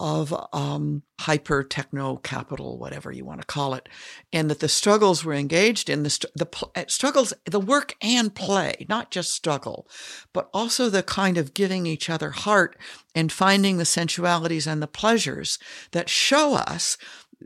of 0.00 0.34
um, 0.54 1.02
hyper 1.20 1.62
techno 1.62 2.16
capital, 2.16 2.78
whatever 2.78 3.12
you 3.12 3.24
want 3.24 3.40
to 3.40 3.46
call 3.46 3.74
it, 3.74 3.88
and 4.32 4.50
that 4.50 4.60
the 4.60 4.68
struggles 4.68 5.24
we're 5.24 5.34
engaged 5.34 5.90
in, 5.90 6.02
the, 6.02 6.26
the 6.34 6.46
pl- 6.46 6.72
eh, 6.74 6.86
struggles, 6.88 7.34
the 7.44 7.60
work 7.60 7.94
and 8.02 8.34
play, 8.34 8.86
not 8.88 9.10
just 9.10 9.30
struggle, 9.30 9.86
but 10.32 10.48
also 10.54 10.88
the 10.88 11.02
kind 11.02 11.36
of 11.36 11.52
giving 11.52 11.86
each 11.86 12.08
other 12.08 12.30
heart 12.30 12.76
and 13.14 13.30
finding 13.30 13.76
the 13.76 13.84
sensualities 13.84 14.66
and 14.66 14.82
the 14.82 14.88
pleasures 14.88 15.58
that 15.92 16.08
show 16.08 16.54
us 16.54 16.96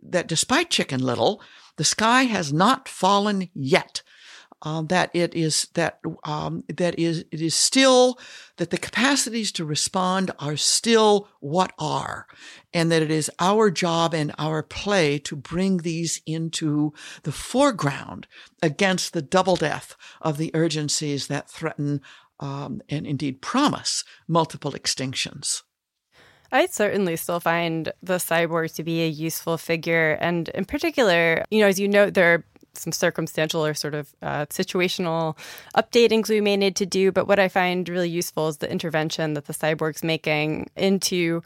that 0.00 0.28
despite 0.28 0.70
Chicken 0.70 1.02
Little, 1.02 1.42
the 1.76 1.84
sky 1.84 2.22
has 2.22 2.52
not 2.52 2.88
fallen 2.88 3.50
yet 3.52 4.02
uh, 4.64 4.82
that 4.82 5.10
it 5.12 5.34
is 5.34 5.68
that 5.74 6.00
um, 6.24 6.64
that 6.68 6.98
is 6.98 7.24
it 7.30 7.40
is 7.42 7.54
still 7.54 8.18
that 8.56 8.70
the 8.70 8.78
capacities 8.78 9.52
to 9.52 9.64
respond 9.64 10.30
are 10.38 10.56
still 10.56 11.28
what 11.40 11.72
are, 11.78 12.26
and 12.72 12.90
that 12.90 13.02
it 13.02 13.10
is 13.10 13.30
our 13.38 13.70
job 13.70 14.14
and 14.14 14.32
our 14.38 14.62
play 14.62 15.18
to 15.18 15.36
bring 15.36 15.78
these 15.78 16.20
into 16.26 16.92
the 17.24 17.32
foreground 17.32 18.26
against 18.62 19.12
the 19.12 19.22
double 19.22 19.56
death 19.56 19.96
of 20.22 20.38
the 20.38 20.50
urgencies 20.54 21.26
that 21.26 21.50
threaten 21.50 22.00
um, 22.40 22.80
and 22.88 23.06
indeed 23.06 23.42
promise 23.42 24.04
multiple 24.26 24.72
extinctions. 24.72 25.62
I 26.54 26.66
certainly 26.66 27.16
still 27.16 27.40
find 27.40 27.92
the 28.00 28.18
cyborg 28.18 28.74
to 28.76 28.84
be 28.84 29.02
a 29.02 29.08
useful 29.08 29.58
figure. 29.58 30.12
And 30.20 30.48
in 30.50 30.64
particular, 30.64 31.44
you 31.50 31.60
know, 31.60 31.66
as 31.66 31.80
you 31.80 31.88
note, 31.88 32.14
there 32.14 32.34
are 32.34 32.44
some 32.77 32.93
circumstantial 32.93 33.64
or 33.64 33.75
sort 33.75 33.95
of 33.95 34.14
uh, 34.22 34.47
situational 34.47 35.37
updatings 35.77 36.29
we 36.29 36.41
may 36.41 36.57
need 36.57 36.77
to 36.77 36.87
do. 36.87 37.12
But 37.12 37.27
what 37.27 37.39
I 37.39 37.49
find 37.49 37.89
really 37.89 38.09
useful 38.09 38.49
is 38.49 38.59
the 38.59 38.70
intervention 38.70 39.35
that 39.35 39.47
the 39.47 39.53
cyborg's 39.53 40.03
making 40.05 40.68
into 40.77 41.43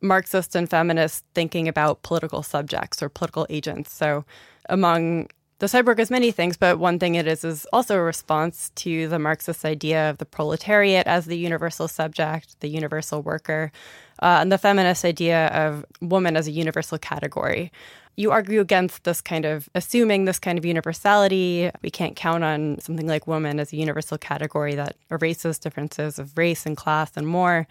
Marxist 0.00 0.54
and 0.54 0.68
feminist 0.68 1.24
thinking 1.34 1.68
about 1.68 2.02
political 2.02 2.42
subjects 2.42 3.02
or 3.02 3.08
political 3.08 3.46
agents. 3.48 3.92
So, 3.92 4.24
among 4.68 5.28
the 5.58 5.66
cyborg 5.66 5.98
is 5.98 6.10
many 6.10 6.30
things, 6.32 6.58
but 6.58 6.78
one 6.78 6.98
thing 6.98 7.14
it 7.14 7.26
is 7.26 7.42
is 7.42 7.66
also 7.72 7.96
a 7.96 8.02
response 8.02 8.70
to 8.74 9.08
the 9.08 9.18
Marxist 9.18 9.64
idea 9.64 10.10
of 10.10 10.18
the 10.18 10.26
proletariat 10.26 11.06
as 11.06 11.24
the 11.24 11.38
universal 11.38 11.88
subject, 11.88 12.60
the 12.60 12.68
universal 12.68 13.22
worker, 13.22 13.72
uh, 14.20 14.38
and 14.40 14.52
the 14.52 14.58
feminist 14.58 15.04
idea 15.04 15.46
of 15.48 15.86
woman 16.02 16.36
as 16.36 16.46
a 16.46 16.50
universal 16.50 16.98
category 16.98 17.72
you 18.16 18.30
argue 18.30 18.60
against 18.60 19.04
this 19.04 19.20
kind 19.20 19.44
of 19.44 19.68
assuming 19.74 20.24
this 20.24 20.38
kind 20.38 20.58
of 20.58 20.64
universality. 20.64 21.70
We 21.82 21.90
can't 21.90 22.16
count 22.16 22.44
on 22.44 22.78
something 22.80 23.06
like 23.06 23.26
woman 23.26 23.60
as 23.60 23.72
a 23.72 23.76
universal 23.76 24.18
category 24.18 24.74
that 24.74 24.96
erases 25.10 25.58
differences 25.58 26.18
of 26.18 26.36
race 26.36 26.64
and 26.66 26.76
class 26.76 27.12
and 27.16 27.26
more. 27.26 27.66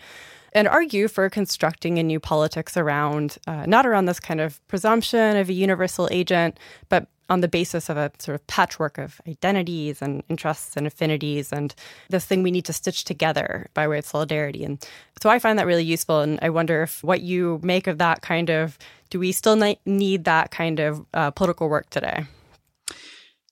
And 0.53 0.69
argue 0.69 1.09
for 1.09 1.29
constructing 1.29 1.99
a 1.99 2.03
new 2.03 2.19
politics 2.19 2.77
around, 2.77 3.37
uh, 3.45 3.65
not 3.65 3.85
around 3.85 4.05
this 4.05 4.21
kind 4.21 4.39
of 4.39 4.65
presumption 4.67 5.35
of 5.35 5.49
a 5.49 5.53
universal 5.53 6.07
agent, 6.11 6.57
but 6.87 7.07
on 7.30 7.41
the 7.41 7.47
basis 7.47 7.89
of 7.89 7.97
a 7.97 8.11
sort 8.19 8.36
of 8.36 8.45
patchwork 8.47 8.97
of 8.97 9.19
identities 9.28 10.01
and 10.01 10.23
interests 10.30 10.78
and 10.78 10.86
affinities 10.86 11.51
and 11.51 11.73
this 12.09 12.26
thing 12.26 12.43
we 12.43 12.51
need 12.51 12.65
to 12.65 12.73
stitch 12.73 13.03
together 13.03 13.67
by 13.73 13.88
way 13.88 13.97
of 13.97 14.05
solidarity. 14.05 14.63
And 14.63 14.84
so 15.21 15.30
I 15.30 15.39
find 15.39 15.57
that 15.57 15.65
really 15.65 15.84
useful. 15.84 16.21
And 16.21 16.39
I 16.41 16.49
wonder 16.49 16.84
if 16.84 17.03
what 17.03 17.21
you 17.21 17.59
make 17.63 17.88
of 17.88 17.97
that 17.97 18.21
kind 18.21 18.49
of 18.49 18.78
do 19.09 19.19
we 19.19 19.32
still 19.32 19.55
need 19.86 20.26
that 20.26 20.51
kind 20.51 20.80
of 20.80 21.05
uh, 21.13 21.32
political 21.32 21.69
work 21.69 21.89
today? 21.89 22.26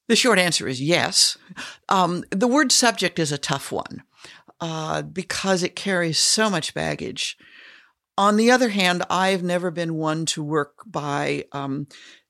The 0.07 0.15
short 0.15 0.39
answer 0.39 0.67
is 0.67 0.81
yes. 0.81 1.37
Um, 1.89 2.23
the 2.31 2.47
word 2.47 2.71
subject 2.71 3.19
is 3.19 3.31
a 3.31 3.37
tough 3.37 3.71
one 3.71 4.03
uh, 4.59 5.01
because 5.01 5.63
it 5.63 5.75
carries 5.75 6.19
so 6.19 6.49
much 6.49 6.73
baggage. 6.73 7.37
On 8.17 8.35
the 8.35 8.51
other 8.51 8.69
hand, 8.69 9.03
I've 9.09 9.43
never 9.43 9.71
been 9.71 9.95
one 9.95 10.25
to 10.27 10.43
work 10.43 10.83
by 10.85 11.45
um, 11.51 11.87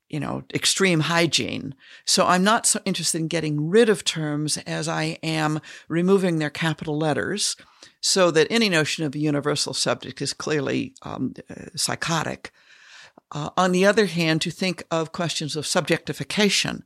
you 0.08 0.20
know, 0.20 0.44
extreme 0.52 1.00
hygiene. 1.00 1.74
So 2.04 2.26
I'm 2.26 2.44
not 2.44 2.66
so 2.66 2.80
interested 2.84 3.20
in 3.20 3.28
getting 3.28 3.68
rid 3.68 3.88
of 3.88 4.04
terms 4.04 4.58
as 4.58 4.88
I 4.88 5.18
am 5.22 5.60
removing 5.88 6.38
their 6.38 6.50
capital 6.50 6.98
letters 6.98 7.56
so 8.00 8.30
that 8.30 8.46
any 8.50 8.68
notion 8.68 9.04
of 9.04 9.14
a 9.14 9.18
universal 9.18 9.72
subject 9.72 10.20
is 10.20 10.32
clearly 10.32 10.94
um, 11.02 11.34
uh, 11.50 11.66
psychotic. 11.74 12.52
Uh, 13.32 13.50
on 13.56 13.72
the 13.72 13.86
other 13.86 14.06
hand, 14.06 14.42
to 14.42 14.50
think 14.50 14.84
of 14.90 15.12
questions 15.12 15.56
of 15.56 15.64
subjectification 15.64 16.82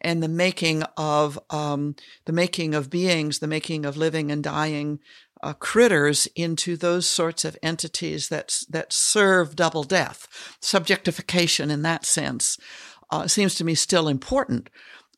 and 0.00 0.22
the 0.22 0.28
making 0.28 0.82
of 0.96 1.38
um, 1.50 1.94
the 2.24 2.32
making 2.32 2.74
of 2.74 2.88
beings, 2.88 3.40
the 3.40 3.46
making 3.46 3.84
of 3.84 3.96
living 3.96 4.30
and 4.30 4.42
dying 4.42 5.00
uh, 5.42 5.54
critters 5.54 6.26
into 6.34 6.76
those 6.76 7.06
sorts 7.06 7.44
of 7.44 7.56
entities 7.62 8.28
that 8.28 8.62
that 8.68 8.92
serve 8.92 9.56
double 9.56 9.84
death. 9.84 10.28
Subjectification, 10.60 11.70
in 11.70 11.82
that 11.82 12.04
sense, 12.04 12.58
uh, 13.10 13.26
seems 13.26 13.54
to 13.56 13.64
me 13.64 13.74
still 13.74 14.08
important. 14.08 14.70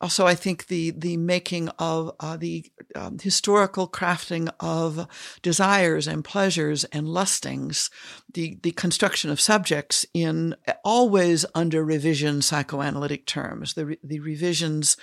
Also, 0.03 0.27
I 0.27 0.35
think 0.35 0.67
the 0.67 0.91
the 0.91 1.17
making 1.17 1.69
of 1.79 2.11
uh, 2.19 2.37
the 2.37 2.65
um, 2.97 3.19
historical 3.21 3.87
crafting 3.87 4.53
of 4.59 5.07
desires 5.43 6.09
and 6.09 6.25
pleasures 6.25 6.83
and 6.85 7.07
lustings, 7.09 7.89
the 8.35 8.59
the 8.63 8.73
construction 8.73 9.31
of 9.31 9.41
subjects 9.41 10.05
in 10.13 10.57
always 10.85 11.47
under 11.55 11.85
revision 11.85 12.43
psychoanalytic 12.43 13.27
terms, 13.27 13.75
the 13.75 13.97
the 14.03 14.19
revisions 14.19 14.97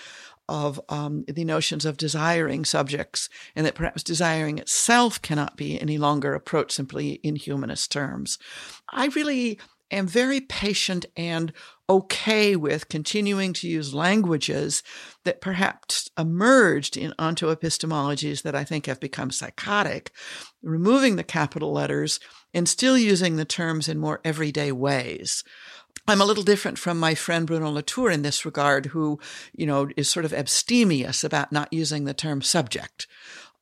of 0.50 0.82
um, 0.90 1.24
the 1.28 1.46
notions 1.46 1.86
of 1.86 1.96
desiring 1.96 2.66
subjects, 2.66 3.30
and 3.56 3.66
that 3.66 3.76
perhaps 3.76 4.04
desiring 4.04 4.58
itself 4.58 5.22
cannot 5.22 5.56
be 5.56 5.80
any 5.80 5.98
longer 5.98 6.34
approached 6.34 6.74
simply 6.74 7.12
in 7.24 7.36
humanist 7.36 7.92
terms. 7.92 8.38
I 8.92 9.08
really 9.08 9.60
am 9.92 10.08
very 10.08 10.42
patient 10.42 11.06
and 11.16 11.52
okay 11.90 12.56
with 12.56 12.90
continuing 12.90 13.54
to 13.54 13.68
use 13.68 13.94
languages 13.94 14.84
that 15.24 15.42
perhaps 15.42 16.10
emerged 16.18 16.96
in 16.96 17.14
onto 17.18 17.48
epistemologies 17.48 18.44
that 18.44 18.56
I 18.56 18.64
think 18.64 18.86
have 18.86 19.00
become 19.00 19.32
psychotic, 19.32 20.12
removing 20.62 21.16
the 21.16 21.24
capital 21.24 21.72
letters 21.72 22.20
and 22.54 22.70
still 22.70 22.98
using 22.98 23.36
the 23.36 23.46
terms 23.46 23.88
in 23.88 23.98
more 23.98 24.22
everyday 24.24 24.72
ways. 24.72 25.44
I'm 26.10 26.22
a 26.22 26.26
little 26.26 26.44
different 26.44 26.80
from 26.80 27.00
my 27.00 27.14
friend 27.14 27.46
Bruno 27.46 27.70
Latour 27.70 28.10
in 28.10 28.24
this 28.24 28.44
regard, 28.44 28.88
who, 28.88 29.20
you 29.56 29.68
know, 29.68 29.90
is 29.96 30.10
sort 30.10 30.26
of 30.26 30.34
abstemious 30.34 31.24
about 31.24 31.52
not 31.52 31.72
using 31.72 32.06
the 32.06 32.14
term 32.14 32.42
subject. 32.42 33.06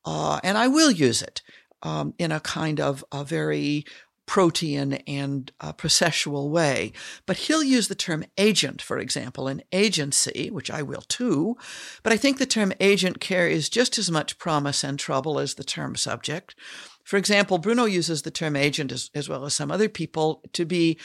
Uh, 0.05 0.39
and 0.43 0.57
I 0.57 0.67
will 0.67 0.91
use 0.91 1.21
it 1.21 1.41
um, 1.83 2.13
in 2.17 2.31
a 2.31 2.39
kind 2.39 2.79
of 2.79 3.03
a 3.11 3.23
very 3.23 3.85
protean 4.25 4.93
and 5.07 5.51
uh, 5.59 5.73
processual 5.73 6.49
way. 6.49 6.93
But 7.25 7.37
he'll 7.37 7.63
use 7.63 7.87
the 7.87 7.95
term 7.95 8.23
agent, 8.37 8.81
for 8.81 8.97
example, 8.97 9.47
and 9.47 9.63
agency, 9.71 10.49
which 10.51 10.69
I 10.69 10.81
will 10.81 11.03
too. 11.07 11.57
But 12.03 12.13
I 12.13 12.17
think 12.17 12.37
the 12.37 12.45
term 12.45 12.71
agent 12.79 13.19
carries 13.19 13.69
just 13.69 13.97
as 13.97 14.11
much 14.11 14.37
promise 14.37 14.83
and 14.83 14.99
trouble 14.99 15.39
as 15.39 15.55
the 15.55 15.63
term 15.63 15.95
subject. 15.95 16.55
For 17.03 17.15
example, 17.15 17.57
Bruno 17.57 17.85
uses 17.85 18.23
the 18.23 18.31
term 18.31 18.57
agent 18.57 18.91
as, 18.91 19.09
as 19.15 19.29
well 19.29 19.45
as 19.45 19.53
some 19.53 19.71
other 19.71 19.87
people 19.87 20.41
to 20.51 20.65
be 20.65 20.99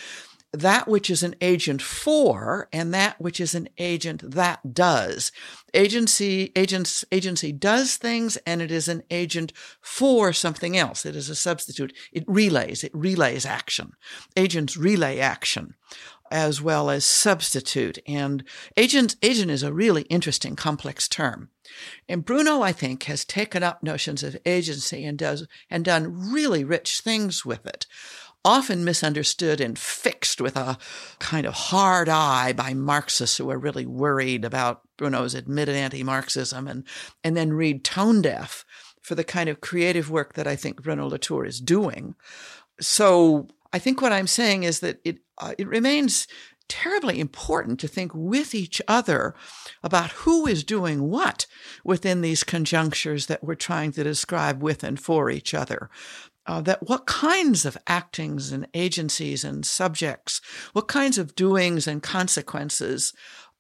that 0.53 0.87
which 0.87 1.09
is 1.09 1.23
an 1.23 1.35
agent 1.41 1.81
for 1.81 2.69
and 2.73 2.93
that 2.93 3.21
which 3.21 3.41
is 3.41 3.55
an 3.55 3.69
agent 3.79 4.31
that 4.33 4.75
does. 4.75 5.33
Agency, 5.73 6.53
agents, 6.55 7.05
agency 7.11 7.53
does 7.53 7.97
things 7.97 8.37
and 8.47 8.61
it 8.61 8.71
is 8.71 8.89
an 8.89 9.03
agent 9.11 9.53
for 9.81 10.33
something 10.33 10.77
else. 10.77 11.07
It 11.07 11.17
is 11.17 11.31
a 11.31 11.35
substitute. 11.35 11.95
It 12.13 12.25
relays, 12.27 12.85
it 12.85 12.93
relays 12.95 13.47
action. 13.47 13.93
Agents 14.37 14.77
relay 14.77 15.19
action 15.19 15.75
as 16.31 16.63
well 16.63 16.89
as 16.89 17.05
substitute. 17.05 17.99
And 18.07 18.43
agent, 18.77 19.17
agent 19.23 19.51
is 19.51 19.63
a 19.63 19.73
really 19.73 20.03
interesting, 20.03 20.57
complex 20.57 21.07
term. 21.07 21.51
And 22.09 22.25
Bruno, 22.25 22.63
I 22.63 22.73
think, 22.73 23.05
has 23.05 23.25
taken 23.25 23.63
up 23.63 23.83
notions 23.83 24.23
of 24.23 24.37
agency 24.47 25.05
and 25.05 25.19
does, 25.19 25.47
and 25.71 25.85
done 25.85 26.33
really 26.33 26.65
rich 26.65 27.01
things 27.01 27.45
with 27.45 27.67
it 27.67 27.87
often 28.45 28.85
misunderstood 28.85 29.61
and 29.61 29.79
fixed 29.79 30.41
with 30.41 30.57
a 30.57 30.77
kind 31.19 31.47
of 31.47 31.55
hard 31.55 32.09
eye 32.09 32.53
by 32.53 32.75
Marxists 32.75 33.37
who 33.37 33.51
are 33.51 33.59
really 33.59 33.87
worried 33.87 34.45
about 34.45 34.83
Bruno's 34.99 35.35
admitted 35.35 35.77
anti-Marxism 35.77 36.67
and, 36.67 36.85
and 37.23 37.37
then 37.37 37.53
read 37.53 37.85
tone 37.85 38.23
deaf 38.23 38.65
for 39.01 39.15
the 39.15 39.25
kind 39.25 39.49
of 39.49 39.61
creative 39.61 40.11
work 40.11 40.35
that 40.35 40.47
I 40.47 40.57
think 40.57 40.83
Bruno 40.83 41.09
Latour 41.09 41.45
is 41.45 41.61
doing. 41.61 42.15
So 42.81 43.49
I 43.73 43.79
think 43.79 44.01
what 44.01 44.13
I'm 44.13 44.27
saying 44.27 44.65
is 44.65 44.81
that 44.81 44.99
it, 45.05 45.19
uh, 45.39 45.55
it 45.59 45.69
remains 45.69 46.27
terribly 46.69 47.21
important 47.21 47.79
to 47.81 47.89
think 47.89 48.13
with 48.15 48.55
each 48.55 48.81
other 48.89 49.35
about 49.83 50.11
who 50.13 50.47
is 50.47 50.65
doing 50.65 51.03
what 51.11 51.47
within 51.85 52.23
these 52.23 52.45
conjunctures 52.45 53.27
that 53.27 53.45
we're 53.45 53.55
trying 53.55 53.93
to 53.93 54.05
describe 54.05 54.63
with 54.63 54.83
and 54.83 54.99
for 54.99 55.29
each 55.29 55.53
other 55.53 55.91
uh, 56.47 56.61
that 56.63 56.89
what 56.89 57.07
kinds 57.07 57.65
of 57.65 57.79
actings 57.87 58.53
and 58.53 58.67
agencies 58.75 59.45
and 59.45 59.65
subjects, 59.65 60.41
what 60.73 60.89
kinds 60.89 61.19
of 61.19 61.35
doings 61.35 61.87
and 61.87 62.03
consequences 62.03 63.13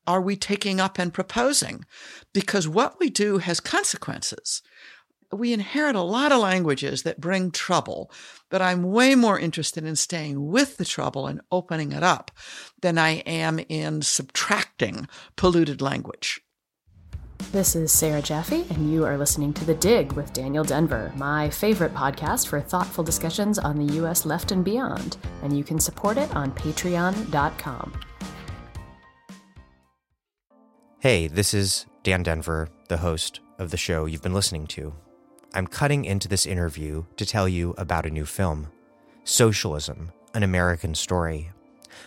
are 0.07 0.21
we 0.21 0.37
taking 0.37 0.81
up 0.81 0.99
and 0.99 1.15
proposing? 1.15 1.85
Because 2.33 2.67
what 2.67 2.99
we 2.99 3.09
do 3.09 3.39
has 3.39 3.61
consequences. 3.61 4.63
we 5.33 5.55
inherit 5.55 5.97
a 5.97 6.03
lot 6.03 6.31
of 6.31 6.41
languages 6.41 7.05
that 7.05 7.19
bring 7.19 7.51
trouble, 7.51 8.13
but 8.51 8.61
I'm 8.61 8.83
way 8.83 9.15
more 9.15 9.39
interested 9.39 9.83
in 9.83 9.97
staying 9.97 10.49
with 10.49 10.77
the 10.77 10.85
trouble 10.85 11.27
and 11.27 11.41
opening 11.51 11.93
it 11.93 12.03
up 12.03 12.31
than 12.83 12.99
I 12.99 13.23
am 13.25 13.59
in 13.59 14.03
subtracting 14.03 15.09
polluted 15.37 15.81
language. 15.81 16.43
This 17.53 17.77
is 17.77 17.93
Sarah 17.93 18.23
Jaffe, 18.23 18.65
and 18.71 18.91
you 18.91 19.05
are 19.05 19.19
listening 19.19 19.53
to 19.53 19.65
The 19.67 19.75
Dig 19.75 20.13
with 20.13 20.33
Daniel 20.33 20.65
Denvir, 20.65 21.15
my 21.17 21.51
favorite 21.51 21.93
podcast 21.93 22.49
for 22.49 22.63
thoughtful 22.63 23.05
discussions 23.05 23.59
on 23.59 23.77
the 23.77 23.93
U.S. 23.97 24.25
left 24.25 24.53
and 24.53 24.65
beyond. 24.65 25.19
And 25.43 25.55
you 25.55 25.63
can 25.63 25.79
support 25.79 26.17
it 26.17 26.35
on 26.35 26.53
patreon.com. 26.53 28.01
Hey, 31.01 31.27
this 31.27 31.53
is 31.53 31.85
Dan 32.03 32.25
Denvir, 32.25 32.69
the 32.89 32.97
host 32.97 33.41
of 33.59 33.71
the 33.71 33.77
show 33.77 34.07
you've 34.07 34.23
been 34.23 34.33
listening 34.33 34.67
to. 34.69 34.95
I'm 35.53 35.67
cutting 35.67 36.07
into 36.07 36.29
this 36.29 36.47
interview 36.47 37.05
to 37.19 37.27
tell 37.27 37.47
you 37.47 37.75
about 37.77 38.07
a 38.07 38.11
new 38.11 38.25
film 38.25 38.69
Socialism, 39.25 40.11
an 40.33 40.43
American 40.43 40.95
Story. 40.95 41.52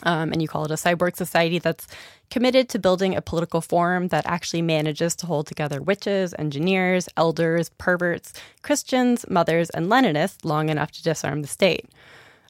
Um, 0.02 0.32
and 0.32 0.42
you 0.42 0.48
call 0.48 0.64
it 0.64 0.70
a 0.70 0.74
cyborg 0.74 1.16
society 1.16 1.58
that's 1.58 1.86
committed 2.30 2.68
to 2.70 2.78
building 2.78 3.14
a 3.14 3.22
political 3.22 3.60
forum 3.60 4.08
that 4.08 4.26
actually 4.26 4.60
manages 4.60 5.14
to 5.16 5.26
hold 5.26 5.46
together 5.46 5.80
witches, 5.80 6.34
engineers, 6.38 7.08
elders, 7.16 7.70
perverts, 7.78 8.32
Christians, 8.62 9.24
mothers, 9.30 9.70
and 9.70 9.86
Leninists 9.86 10.44
long 10.44 10.68
enough 10.68 10.90
to 10.92 11.02
disarm 11.02 11.42
the 11.42 11.48
state. 11.48 11.86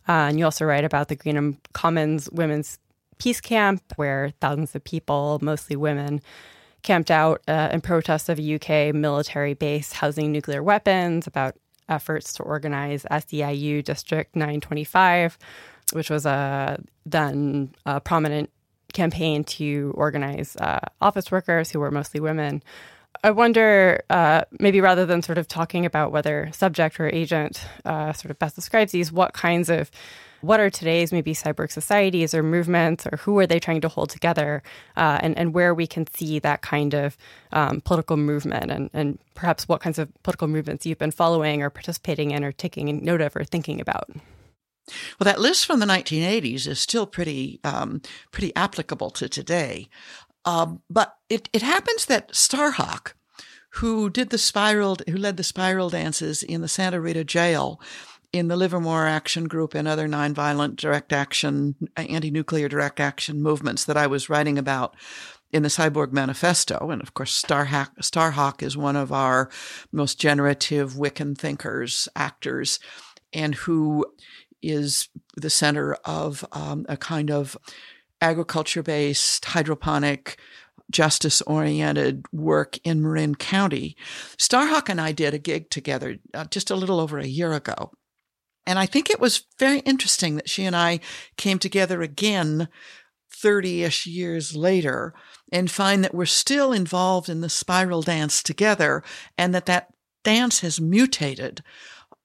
Uh, 0.08 0.28
and 0.28 0.38
you 0.38 0.44
also 0.44 0.64
write 0.64 0.84
about 0.84 1.08
the 1.08 1.16
Greenham 1.16 1.58
Commons 1.72 2.30
Women's 2.30 2.78
Peace 3.18 3.40
Camp, 3.40 3.82
where 3.96 4.32
thousands 4.40 4.74
of 4.74 4.84
people, 4.84 5.38
mostly 5.42 5.76
women, 5.76 6.20
camped 6.82 7.10
out 7.10 7.42
uh, 7.48 7.70
in 7.72 7.80
protest 7.80 8.28
of 8.28 8.38
a 8.38 8.54
UK 8.54 8.94
military 8.94 9.54
base 9.54 9.92
housing 9.92 10.32
nuclear 10.32 10.62
weapons, 10.62 11.26
about 11.26 11.56
efforts 11.88 12.34
to 12.34 12.42
organize 12.42 13.04
SEIU 13.10 13.82
District 13.82 14.34
925, 14.34 15.38
which 15.92 16.10
was 16.10 16.26
a 16.26 16.82
then 17.06 17.74
a 17.86 18.00
prominent 18.00 18.50
campaign 18.92 19.44
to 19.44 19.92
organize 19.96 20.56
uh, 20.56 20.80
office 21.00 21.30
workers 21.30 21.70
who 21.70 21.80
were 21.80 21.90
mostly 21.90 22.20
women. 22.20 22.62
I 23.22 23.30
wonder, 23.30 24.02
uh, 24.10 24.42
maybe 24.58 24.80
rather 24.80 25.06
than 25.06 25.22
sort 25.22 25.38
of 25.38 25.48
talking 25.48 25.86
about 25.86 26.12
whether 26.12 26.50
subject 26.52 26.98
or 27.00 27.08
agent 27.08 27.66
uh, 27.84 28.12
sort 28.12 28.30
of 28.30 28.38
best 28.38 28.54
describes 28.54 28.92
these, 28.92 29.12
what 29.12 29.32
kinds 29.32 29.70
of 29.70 29.90
what 30.44 30.60
are 30.60 30.68
today's 30.68 31.10
maybe 31.10 31.32
cyborg 31.32 31.72
societies 31.72 32.34
or 32.34 32.42
movements 32.42 33.06
or 33.10 33.16
who 33.16 33.38
are 33.38 33.46
they 33.46 33.58
trying 33.58 33.80
to 33.80 33.88
hold 33.88 34.10
together 34.10 34.62
uh, 34.96 35.18
and, 35.22 35.38
and 35.38 35.54
where 35.54 35.72
we 35.72 35.86
can 35.86 36.06
see 36.06 36.38
that 36.38 36.60
kind 36.60 36.92
of 36.92 37.16
um, 37.52 37.80
political 37.80 38.18
movement 38.18 38.70
and, 38.70 38.90
and 38.92 39.18
perhaps 39.34 39.66
what 39.68 39.80
kinds 39.80 39.98
of 39.98 40.10
political 40.22 40.46
movements 40.46 40.84
you've 40.84 40.98
been 40.98 41.10
following 41.10 41.62
or 41.62 41.70
participating 41.70 42.30
in 42.30 42.44
or 42.44 42.52
taking 42.52 43.02
note 43.02 43.22
of 43.22 43.34
or 43.34 43.44
thinking 43.44 43.80
about. 43.80 44.10
Well, 45.18 45.24
that 45.24 45.40
list 45.40 45.66
from 45.66 45.80
the 45.80 45.86
1980s 45.86 46.66
is 46.66 46.78
still 46.78 47.06
pretty 47.06 47.60
um, 47.64 48.02
pretty 48.30 48.54
applicable 48.54 49.10
to 49.10 49.28
today. 49.28 49.88
Um, 50.44 50.82
but 50.90 51.14
it, 51.28 51.48
it 51.52 51.62
happens 51.62 52.06
that 52.06 52.32
Starhawk, 52.32 53.14
who 53.70 54.10
did 54.10 54.30
the 54.30 54.38
spiral, 54.38 54.98
who 55.08 55.16
led 55.16 55.36
the 55.36 55.42
spiral 55.42 55.90
dances 55.90 56.42
in 56.42 56.60
the 56.60 56.68
Santa 56.68 57.00
Rita 57.00 57.24
jail, 57.24 57.80
in 58.34 58.48
the 58.48 58.56
Livermore 58.56 59.06
Action 59.06 59.44
Group 59.46 59.74
and 59.74 59.86
other 59.86 60.08
nonviolent 60.08 60.76
direct 60.76 61.12
action, 61.12 61.76
anti-nuclear 61.96 62.68
direct 62.68 62.98
action 62.98 63.40
movements 63.40 63.84
that 63.84 63.96
I 63.96 64.08
was 64.08 64.28
writing 64.28 64.58
about 64.58 64.96
in 65.52 65.62
the 65.62 65.68
Cyborg 65.68 66.12
Manifesto. 66.12 66.90
And 66.90 67.00
of 67.00 67.14
course, 67.14 67.40
Starhawk, 67.40 67.90
Starhawk 68.00 68.60
is 68.60 68.76
one 68.76 68.96
of 68.96 69.12
our 69.12 69.50
most 69.92 70.18
generative 70.18 70.94
Wiccan 70.94 71.38
thinkers, 71.38 72.08
actors, 72.16 72.80
and 73.32 73.54
who 73.54 74.04
is 74.70 75.08
the 75.36 75.50
center 75.50 75.94
of 76.04 76.44
um, 76.52 76.86
a 76.88 76.96
kind 76.96 77.30
of 77.30 77.56
agriculture 78.20 78.82
based, 78.82 79.44
hydroponic, 79.44 80.38
justice 80.90 81.42
oriented 81.42 82.24
work 82.32 82.78
in 82.84 83.02
Marin 83.02 83.34
County. 83.34 83.96
Starhawk 84.38 84.88
and 84.88 85.00
I 85.00 85.12
did 85.12 85.34
a 85.34 85.38
gig 85.38 85.70
together 85.70 86.16
uh, 86.32 86.44
just 86.44 86.70
a 86.70 86.76
little 86.76 87.00
over 87.00 87.18
a 87.18 87.26
year 87.26 87.52
ago. 87.52 87.92
And 88.66 88.78
I 88.78 88.86
think 88.86 89.10
it 89.10 89.20
was 89.20 89.44
very 89.58 89.80
interesting 89.80 90.36
that 90.36 90.48
she 90.48 90.64
and 90.64 90.74
I 90.74 91.00
came 91.36 91.58
together 91.58 92.02
again 92.02 92.68
30 93.30 93.82
ish 93.82 94.06
years 94.06 94.56
later 94.56 95.12
and 95.52 95.70
find 95.70 96.02
that 96.02 96.14
we're 96.14 96.24
still 96.26 96.72
involved 96.72 97.28
in 97.28 97.40
the 97.40 97.48
spiral 97.48 98.00
dance 98.00 98.42
together 98.42 99.02
and 99.36 99.54
that 99.54 99.66
that 99.66 99.92
dance 100.22 100.60
has 100.60 100.80
mutated. 100.80 101.62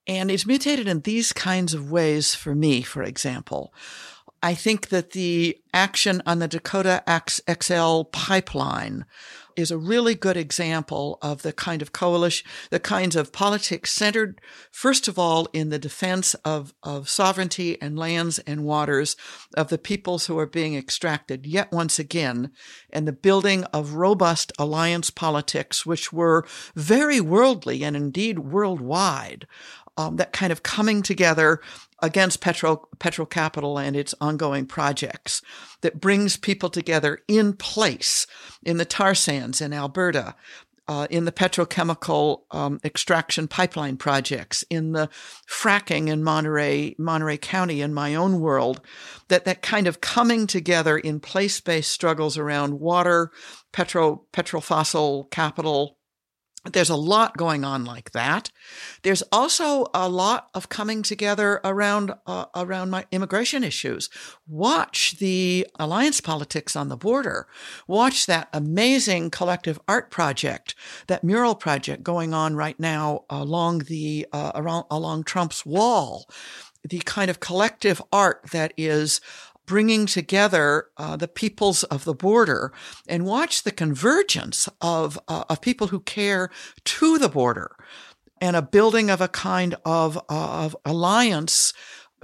And 0.10 0.32
it's 0.32 0.48
mutated 0.48 0.88
in 0.88 1.02
these 1.02 1.32
kinds 1.32 1.76
of 1.76 1.92
ways 1.92 2.34
for 2.34 2.56
me, 2.56 2.82
for 2.82 3.04
example. 3.04 3.72
I 4.42 4.56
think 4.56 4.90
that 4.90 5.12
the 5.12 5.56
action 5.72 6.24
on 6.26 6.40
the 6.40 6.48
Dakota 6.48 7.04
XL 7.08 8.06
pipeline 8.06 9.06
is 9.56 9.70
a 9.70 9.78
really 9.78 10.16
good 10.16 10.38
example 10.38 11.20
of 11.22 11.42
the 11.42 11.52
kind 11.52 11.82
of 11.82 11.92
coalition, 11.92 12.48
the 12.72 12.80
kinds 12.80 13.16
of 13.16 13.34
politics 13.34 13.92
centered, 13.92 14.42
first 14.72 15.08
of 15.08 15.20
all, 15.20 15.48
in 15.54 15.70
the 15.70 15.78
defense 15.78 16.34
of, 16.46 16.74
of 16.82 17.10
sovereignty 17.10 17.80
and 17.82 18.00
lands 18.00 18.40
and 18.40 18.64
waters 18.64 19.16
of 19.56 19.68
the 19.68 19.78
peoples 19.78 20.26
who 20.26 20.40
are 20.40 20.48
being 20.48 20.76
extracted, 20.76 21.46
yet 21.46 21.72
once 21.72 22.00
again, 22.00 22.52
and 22.90 23.08
the 23.08 23.12
building 23.12 23.64
of 23.66 23.94
robust 23.94 24.52
alliance 24.58 25.10
politics, 25.12 25.86
which 25.86 26.14
were 26.14 26.48
very 26.74 27.20
worldly 27.20 27.84
and 27.84 27.96
indeed 27.96 28.40
worldwide. 28.40 29.46
Um, 29.98 30.16
that 30.16 30.32
kind 30.32 30.52
of 30.52 30.64
coming 30.64 31.02
together 31.02 31.60
against 32.02 32.42
Petro, 32.42 32.88
Petrocapital 32.98 33.82
and 33.82 33.96
its 33.96 34.16
ongoing 34.22 34.66
projects 34.66 35.42
that 35.82 36.00
brings 36.00 36.38
people 36.38 36.70
together 36.70 37.20
in 37.28 37.54
place 37.54 38.26
in 38.64 38.78
the 38.78 38.86
tar 38.86 39.14
sands 39.14 39.62
in 39.62 39.74
Alberta, 39.74 40.36
uh, 40.90 41.06
in 41.12 41.26
the 41.26 41.32
petrochemical 41.32 42.42
um, 42.50 42.80
extraction 42.84 43.48
pipeline 43.48 43.96
projects, 43.96 44.64
in 44.72 44.92
the 44.94 45.08
fracking 45.48 46.08
in 46.08 46.24
Monterey, 46.24 46.96
Monterey 46.98 47.38
County, 47.38 47.82
in 47.82 47.94
my 47.94 48.16
own 48.16 48.40
world, 48.40 48.82
that 49.28 49.46
that 49.46 49.62
kind 49.62 49.86
of 49.86 50.02
coming 50.02 50.48
together 50.48 50.98
in 50.98 51.20
place-based 51.20 51.92
struggles 51.92 52.40
around 52.40 52.80
water, 52.80 53.32
petro, 53.72 54.24
petrofossil 54.34 55.30
capital, 55.30 55.99
There's 56.66 56.90
a 56.90 56.96
lot 56.96 57.38
going 57.38 57.64
on 57.64 57.86
like 57.86 58.12
that. 58.12 58.52
There's 59.04 59.24
also 59.32 59.86
a 59.94 60.10
lot 60.10 60.50
of 60.54 60.68
coming 60.68 61.04
together 61.04 61.62
around 61.64 62.14
uh, 62.28 62.46
around 62.54 62.90
my 62.90 63.06
immigration 63.14 63.64
issues. 63.64 64.10
Watch 64.46 65.18
the 65.20 65.68
alliance 65.80 66.20
politics 66.20 66.76
on 66.76 66.90
the 66.90 66.98
border. 66.98 67.48
Watch 67.88 68.26
that 68.26 68.50
amazing 68.52 69.30
collective 69.30 69.80
art 69.88 70.12
project, 70.12 70.76
that 71.08 71.24
mural 71.24 71.56
project 71.56 72.04
going 72.04 72.34
on 72.34 72.58
right 72.58 72.80
now 72.80 73.24
along 73.30 73.80
the 73.80 74.28
uh, 74.34 74.52
around 74.54 74.84
along 74.92 75.24
Trump's 75.24 75.66
wall. 75.66 76.30
The 76.84 77.00
kind 77.00 77.30
of 77.30 77.40
collective 77.40 78.02
art 78.12 78.42
that 78.52 78.74
is 78.78 79.22
bringing 79.70 80.08
together 80.08 80.88
uh, 80.98 81.16
the 81.16 81.28
peoples 81.28 81.84
of 81.84 82.04
the 82.04 82.14
border 82.16 82.74
and 83.08 83.24
watch 83.24 83.62
the 83.62 83.72
convergence 83.72 84.68
of, 84.82 85.20
uh, 85.28 85.44
of 85.48 85.62
people 85.62 85.88
who 85.88 86.00
care 86.00 86.50
to 86.84 87.20
the 87.20 87.30
border 87.30 87.76
and 88.42 88.56
a 88.56 88.64
building 88.64 89.12
of 89.12 89.22
a 89.22 89.28
kind 89.28 89.76
of, 89.86 90.18
uh, 90.18 90.64
of 90.66 90.76
alliance 90.84 91.72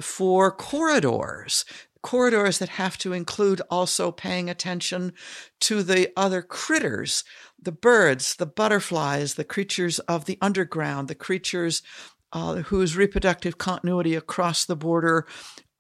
for 0.02 0.52
corridors 0.52 1.66
corridors 2.02 2.60
that 2.60 2.70
have 2.70 3.00
to 3.00 3.14
include 3.14 3.62
also 3.72 4.12
paying 4.12 4.48
attention 4.48 5.12
to 5.60 5.82
the 5.82 6.12
other 6.16 6.44
critters, 6.44 7.24
the 7.60 7.72
birds, 7.72 8.36
the 8.36 8.46
butterflies, 8.46 9.34
the 9.34 9.44
creatures 9.44 9.98
of 10.02 10.26
the 10.26 10.38
underground, 10.40 11.08
the 11.08 11.16
creatures 11.16 11.82
uh, 12.32 12.58
whose 12.58 12.96
reproductive 12.96 13.58
continuity 13.58 14.14
across 14.14 14.66
the 14.66 14.76
border 14.76 15.26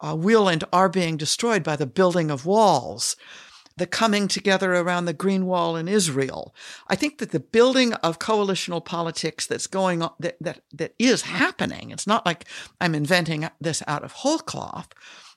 uh, 0.06 0.16
will 0.16 0.48
and 0.48 0.64
are 0.72 0.90
being 0.90 1.18
destroyed 1.18 1.64
by 1.64 1.76
the 1.76 1.88
building 1.88 2.30
of 2.30 2.46
walls, 2.46 3.16
the 3.78 3.88
coming 3.88 4.28
together 4.28 4.74
around 4.76 5.06
the 5.06 5.14
Green 5.14 5.46
Wall 5.46 5.76
in 5.76 5.88
Israel. 5.88 6.54
I 6.88 6.96
think 6.96 7.18
that 7.18 7.32
the 7.32 7.40
building 7.40 7.94
of 7.96 8.20
coalitional 8.20 8.84
politics 8.84 9.46
that's 9.46 9.68
going 9.68 10.02
on, 10.02 10.12
that, 10.20 10.38
that, 10.40 10.62
that 10.74 10.94
is 10.98 11.24
happening, 11.24 11.92
it's 11.92 12.08
not 12.08 12.26
like 12.26 12.46
I'm 12.80 12.96
inventing 12.96 13.50
this 13.60 13.84
out 13.88 14.04
of 14.04 14.12
whole 14.12 14.40
cloth, 14.40 14.90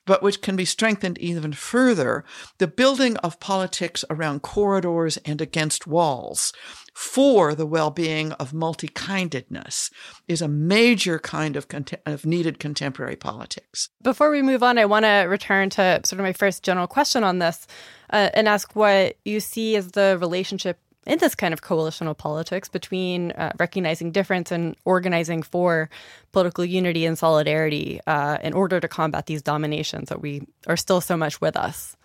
but 0.08 0.22
which 0.22 0.40
can 0.40 0.56
be 0.56 0.64
strengthened 0.64 1.18
even 1.18 1.52
further, 1.52 2.24
the 2.56 2.66
building 2.66 3.18
of 3.18 3.38
politics 3.38 4.06
around 4.08 4.40
corridors 4.40 5.18
and 5.18 5.42
against 5.42 5.86
walls 5.86 6.50
for 6.94 7.54
the 7.54 7.66
well-being 7.66 8.32
of 8.32 8.54
multi-kindedness 8.54 9.90
is 10.26 10.40
a 10.40 10.48
major 10.48 11.18
kind 11.18 11.56
of, 11.56 11.66
of 12.06 12.24
needed 12.24 12.58
contemporary 12.58 13.16
politics. 13.16 13.90
Before 14.02 14.30
we 14.30 14.40
move 14.40 14.62
on, 14.62 14.78
I 14.78 14.86
want 14.86 15.04
to 15.04 15.26
return 15.28 15.68
to 15.70 16.00
sort 16.04 16.18
of 16.18 16.24
my 16.24 16.32
first 16.32 16.62
general 16.62 16.86
question 16.86 17.22
on 17.22 17.38
this 17.38 17.66
uh, 18.10 18.30
and 18.32 18.48
ask 18.48 18.74
what 18.74 19.16
you 19.26 19.40
see 19.40 19.76
as 19.76 19.92
the 19.92 20.16
relationship 20.18 20.80
in 21.06 21.18
this 21.18 21.34
kind 21.34 21.54
of 21.54 21.62
coalitional 21.62 22.16
politics 22.16 22.68
between 22.68 23.32
uh, 23.32 23.52
recognizing 23.58 24.12
difference 24.12 24.50
and 24.50 24.76
organizing 24.84 25.42
for 25.42 25.88
political 26.32 26.64
unity 26.64 27.06
and 27.06 27.18
solidarity 27.18 28.00
uh, 28.06 28.38
in 28.42 28.52
order 28.52 28.80
to 28.80 28.88
combat 28.88 29.26
these 29.26 29.42
dominations 29.42 30.08
that 30.08 30.20
we 30.20 30.42
are 30.66 30.76
still 30.76 31.00
so 31.00 31.16
much 31.16 31.40
with 31.40 31.56
us. 31.56 31.96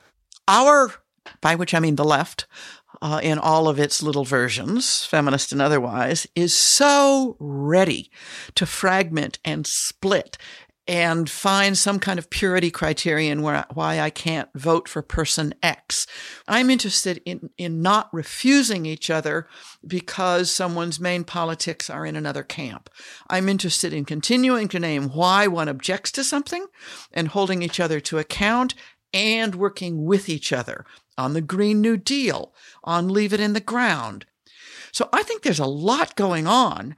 Our, 0.47 0.93
by 1.41 1.55
which 1.55 1.73
I 1.73 1.79
mean 1.79 1.95
the 1.95 2.05
left, 2.05 2.47
uh, 3.01 3.19
in 3.21 3.39
all 3.39 3.67
of 3.67 3.79
its 3.79 4.01
little 4.01 4.23
versions, 4.23 5.05
feminist 5.05 5.51
and 5.51 5.61
otherwise, 5.61 6.27
is 6.35 6.55
so 6.55 7.35
ready 7.39 8.09
to 8.55 8.65
fragment 8.65 9.39
and 9.43 9.67
split 9.67 10.37
and 10.87 11.29
find 11.29 11.77
some 11.77 11.97
kind 11.99 12.19
of 12.19 12.29
purity 12.29 12.69
criterion 12.69 13.41
where 13.41 13.65
why 13.73 13.99
I 13.99 14.09
can't 14.09 14.49
vote 14.53 14.89
for 14.89 15.01
person 15.01 15.53
X. 15.63 16.05
I'm 16.47 16.69
interested 16.69 17.21
in 17.25 17.49
in 17.57 17.81
not 17.81 18.09
refusing 18.13 18.85
each 18.85 19.09
other 19.09 19.47
because 19.85 20.51
someone's 20.51 20.99
main 20.99 21.23
politics 21.23 21.89
are 21.89 22.05
in 22.05 22.15
another 22.15 22.43
camp. 22.43 22.89
I'm 23.29 23.47
interested 23.47 23.93
in 23.93 24.05
continuing 24.05 24.67
to 24.69 24.79
name 24.79 25.09
why 25.09 25.47
one 25.47 25.69
objects 25.69 26.11
to 26.13 26.23
something 26.23 26.67
and 27.13 27.29
holding 27.29 27.61
each 27.61 27.79
other 27.79 27.99
to 28.01 28.19
account 28.19 28.75
and 29.13 29.55
working 29.55 30.05
with 30.05 30.27
each 30.27 30.51
other 30.51 30.85
on 31.17 31.33
the 31.33 31.41
Green 31.41 31.79
New 31.79 31.95
Deal, 31.95 32.53
on 32.83 33.09
Leave 33.09 33.33
It 33.33 33.39
in 33.39 33.53
the 33.53 33.59
Ground. 33.59 34.25
So 34.91 35.09
I 35.13 35.23
think 35.23 35.41
there's 35.41 35.59
a 35.59 35.65
lot 35.65 36.15
going 36.15 36.47
on, 36.47 36.95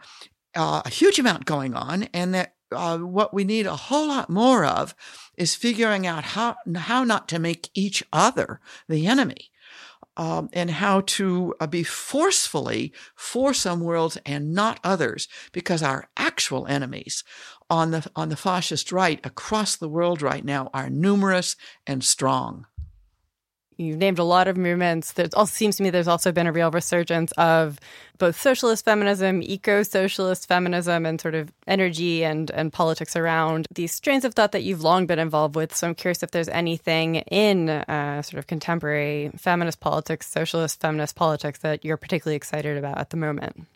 uh, 0.56 0.82
a 0.86 0.90
huge 0.90 1.20
amount 1.20 1.45
going 1.45 1.74
on, 1.74 2.03
and 2.14 2.34
that 2.34 2.55
uh, 2.72 2.98
what 2.98 3.34
we 3.34 3.44
need 3.44 3.66
a 3.66 3.76
whole 3.76 4.08
lot 4.08 4.30
more 4.30 4.66
of 4.66 4.96
is 5.38 5.56
figuring 5.56 6.08
out 6.08 6.24
how 6.24 6.56
how 6.76 7.04
not 7.04 7.28
to 7.30 7.40
make 7.40 7.70
each 7.74 8.04
other 8.12 8.60
the 8.88 9.08
enemy. 9.08 9.52
Um, 10.18 10.48
and 10.54 10.72
how 10.72 11.02
to 11.02 11.54
uh, 11.60 11.68
be 11.68 11.84
forcefully 11.84 12.94
for 13.16 13.54
some 13.54 13.82
worlds 13.82 14.18
and 14.26 14.54
not 14.54 14.80
others, 14.82 15.28
because 15.52 15.84
our 15.84 16.08
actual 16.16 16.66
enemies 16.68 17.26
on 17.70 17.92
the 17.92 18.10
on 18.16 18.30
the 18.30 18.38
fascist 18.38 18.94
right 18.94 19.20
across 19.26 19.76
the 19.76 19.90
world 19.90 20.22
right 20.22 20.46
now 20.46 20.70
are 20.74 20.90
numerous 20.90 21.58
and 21.86 22.02
strong 22.02 22.66
you've 23.77 23.97
named 23.97 24.19
a 24.19 24.23
lot 24.23 24.47
of 24.47 24.57
movements. 24.57 25.14
There 25.14 25.27
also 25.34 25.52
seems 25.52 25.77
to 25.77 25.84
me 25.84 25.89
there's 25.89 26.07
also 26.07 26.31
been 26.31 26.47
a 26.47 26.52
real 26.52 26.72
resurgence 26.72 27.31
of 27.34 27.80
both 28.18 28.39
socialist 28.39 28.85
feminism, 28.85 29.41
eco-socialist 29.43 30.47
feminism, 30.47 31.06
and 31.06 31.19
sort 31.19 31.35
of 31.35 31.52
energy 31.68 32.23
and 32.23 32.52
and 32.52 32.72
politics 32.72 33.15
around 33.15 33.68
these 33.73 33.91
strains 33.91 34.26
of 34.26 34.34
thought 34.34 34.52
that 34.52 34.64
you've 34.64 34.81
long 34.81 35.06
been 35.06 35.19
involved 35.19 35.56
with. 35.56 35.76
So 35.76 35.88
I'm 35.88 35.95
curious 35.95 36.23
if 36.23 36.31
there's 36.31 36.49
anything 36.49 37.15
in 37.15 37.69
uh, 37.69 38.22
sort 38.22 38.39
of 38.39 38.47
contemporary 38.47 39.31
feminist 39.38 39.80
politics, 39.80 40.27
socialist 40.27 40.80
feminist 40.80 41.15
politics 41.15 41.60
that 41.60 41.84
you're 41.84 41.97
particularly 41.97 42.35
excited 42.35 42.77
about 42.77 42.97
at 42.97 43.10
the 43.10 43.18
moment. 43.18 43.68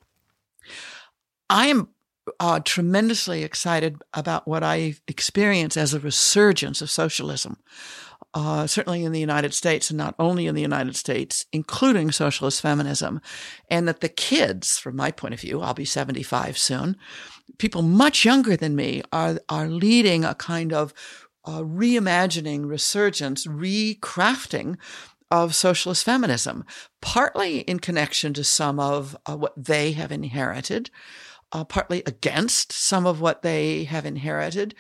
I 1.50 1.68
am 1.68 1.90
uh, 2.40 2.60
tremendously 2.64 3.44
excited 3.44 4.02
about 4.14 4.48
what 4.48 4.64
I 4.64 4.96
experience 5.08 5.76
as 5.78 5.94
a 5.94 6.00
resurgence 6.00 6.82
of 6.82 6.90
socialism 6.90 7.58
uh, 8.34 8.68
certainly 8.68 9.04
in 9.04 9.12
the 9.12 9.20
United 9.20 9.54
States 9.54 9.90
and 9.90 9.98
not 9.98 10.16
only 10.20 10.46
in 10.46 10.56
the 10.56 10.62
United 10.62 10.96
States, 10.96 11.46
including 11.52 12.12
socialist 12.12 12.62
feminism. 12.62 13.22
And 13.70 13.88
that 13.88 14.02
the 14.02 14.10
kids, 14.10 14.78
from 14.78 14.96
my 14.96 15.12
point 15.12 15.34
of 15.34 15.40
view, 15.40 15.62
I'll 15.62 15.74
be 15.74 15.86
75 15.86 16.58
soon, 16.58 16.96
people 17.58 17.82
much 17.82 18.26
younger 18.26 18.56
than 18.56 18.76
me 18.76 19.02
are, 19.12 19.40
are 19.50 19.68
leading 19.68 20.24
a 20.24 20.36
kind 20.36 20.74
of 20.74 20.94
uh, 21.46 21.62
reimagining, 21.62 22.68
resurgence, 22.68 23.48
recrafting 23.48 24.78
of 25.32 25.56
socialist 25.56 26.04
feminism, 26.04 26.66
partly 27.02 27.60
in 27.60 27.80
connection 27.80 28.34
to 28.34 28.44
some 28.44 28.80
of 28.80 29.16
uh, 29.26 29.36
what 29.36 29.54
they 29.56 29.92
have 29.94 30.12
inherited, 30.12 30.90
uh, 31.52 31.64
partly 31.64 32.04
against 32.06 32.72
some 32.72 33.06
of 33.06 33.22
what 33.22 33.42
they 33.42 33.84
have 33.86 34.06
inherited, 34.06 34.76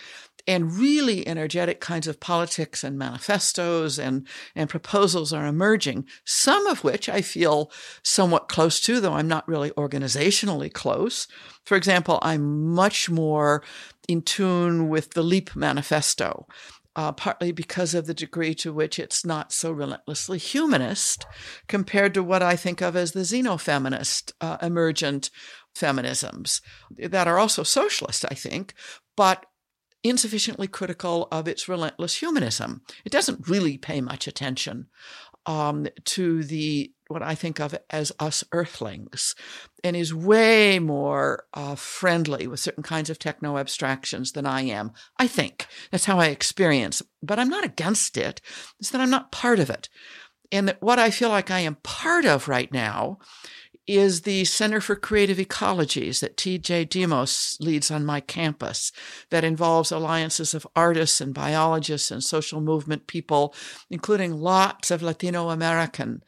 and 0.49 0.73
really 0.73 1.27
energetic 1.27 1.79
kinds 1.79 2.07
of 2.07 2.19
politics 2.19 2.83
and 2.83 2.97
manifestos 2.97 3.99
and, 3.99 4.27
and 4.55 4.67
proposals 4.67 5.31
are 5.31 5.45
emerging, 5.45 6.07
some 6.25 6.65
of 6.65 6.83
which 6.83 7.07
I 7.07 7.21
feel 7.21 7.71
somewhat 8.03 8.49
close 8.49 8.79
to, 8.81 8.99
though 8.99 9.13
I'm 9.13 9.27
not 9.27 9.47
really 9.47 9.69
organizationally 9.71 10.73
close. 10.73 11.27
For 11.65 11.77
example, 11.77 12.17
I'm 12.23 12.73
much 12.73 13.11
more 13.11 13.63
in 14.07 14.23
tune 14.23 14.89
with 14.89 15.11
the 15.11 15.21
LEAP 15.21 15.55
manifesto. 15.55 16.47
Uh, 16.95 17.11
partly 17.11 17.51
because 17.51 17.93
of 17.93 18.07
the 18.07 18.15
degree 18.15 18.53
to 18.53 18.73
which 18.73 18.97
it's 18.99 19.23
not 19.23 19.53
so 19.53 19.71
relentlessly 19.71 20.39
humanist 20.39 21.25
compared 21.67 22.13
to 22.15 22.23
what 22.23 22.41
I 22.41 22.57
think 22.57 22.81
of 22.81 22.95
as 22.95 23.11
the 23.11 23.21
xenofeminist 23.21 24.33
uh, 24.41 24.57
emergent 24.61 25.29
feminisms 25.77 26.61
that 26.97 27.27
are 27.27 27.37
also 27.37 27.63
socialist, 27.63 28.25
I 28.29 28.33
think, 28.33 28.73
but 29.15 29.45
insufficiently 30.03 30.67
critical 30.67 31.27
of 31.31 31.47
its 31.47 31.67
relentless 31.67 32.19
humanism. 32.19 32.81
It 33.05 33.11
doesn't 33.11 33.47
really 33.49 33.77
pay 33.77 34.01
much 34.01 34.27
attention 34.27 34.87
um, 35.45 35.87
to 36.05 36.43
the 36.43 36.93
what 37.07 37.23
I 37.23 37.33
think 37.33 37.59
of 37.59 37.75
as 37.89 38.11
us 38.19 38.43
earthlings, 38.51 39.33
and 39.83 39.95
is 39.95 40.13
way 40.13 40.77
more 40.77 41.45
uh, 41.55 41.73
friendly 41.73 42.45
with 42.45 42.59
certain 42.59 42.83
kinds 42.83 43.09
of 43.09 43.17
techno 43.17 43.57
abstractions 43.57 44.33
than 44.33 44.45
I 44.45 44.61
am. 44.61 44.91
I 45.17 45.25
think 45.25 45.65
that's 45.89 46.05
how 46.05 46.19
I 46.19 46.27
experience, 46.27 47.01
but 47.23 47.39
I'm 47.39 47.49
not 47.49 47.65
against 47.65 48.15
it. 48.15 48.41
It's 48.79 48.91
that 48.91 49.01
I'm 49.01 49.09
not 49.09 49.31
part 49.31 49.59
of 49.59 49.71
it, 49.71 49.89
and 50.51 50.67
that 50.67 50.81
what 50.83 50.99
I 50.99 51.09
feel 51.09 51.29
like 51.29 51.49
I 51.49 51.61
am 51.61 51.77
part 51.81 52.25
of 52.25 52.47
right 52.47 52.71
now 52.71 53.17
is 53.89 54.21
the 54.21 54.45
Center 54.45 54.79
for 54.79 54.95
Creative 54.95 55.37
Ecologies 55.37 56.19
that 56.19 56.37
TJ 56.37 56.87
Demos 56.89 57.57
leads 57.59 57.89
on 57.89 58.05
my 58.05 58.19
campus 58.19 58.91
that 59.31 59.43
involves 59.43 59.91
alliances 59.91 60.53
of 60.53 60.67
artists 60.75 61.19
and 61.19 61.33
biologists 61.33 62.11
and 62.11 62.23
social 62.23 62.61
movement 62.61 63.07
people, 63.07 63.53
including 63.89 64.37
lots 64.37 64.91
of 64.91 65.01
Latino 65.01 65.49
American 65.49 66.23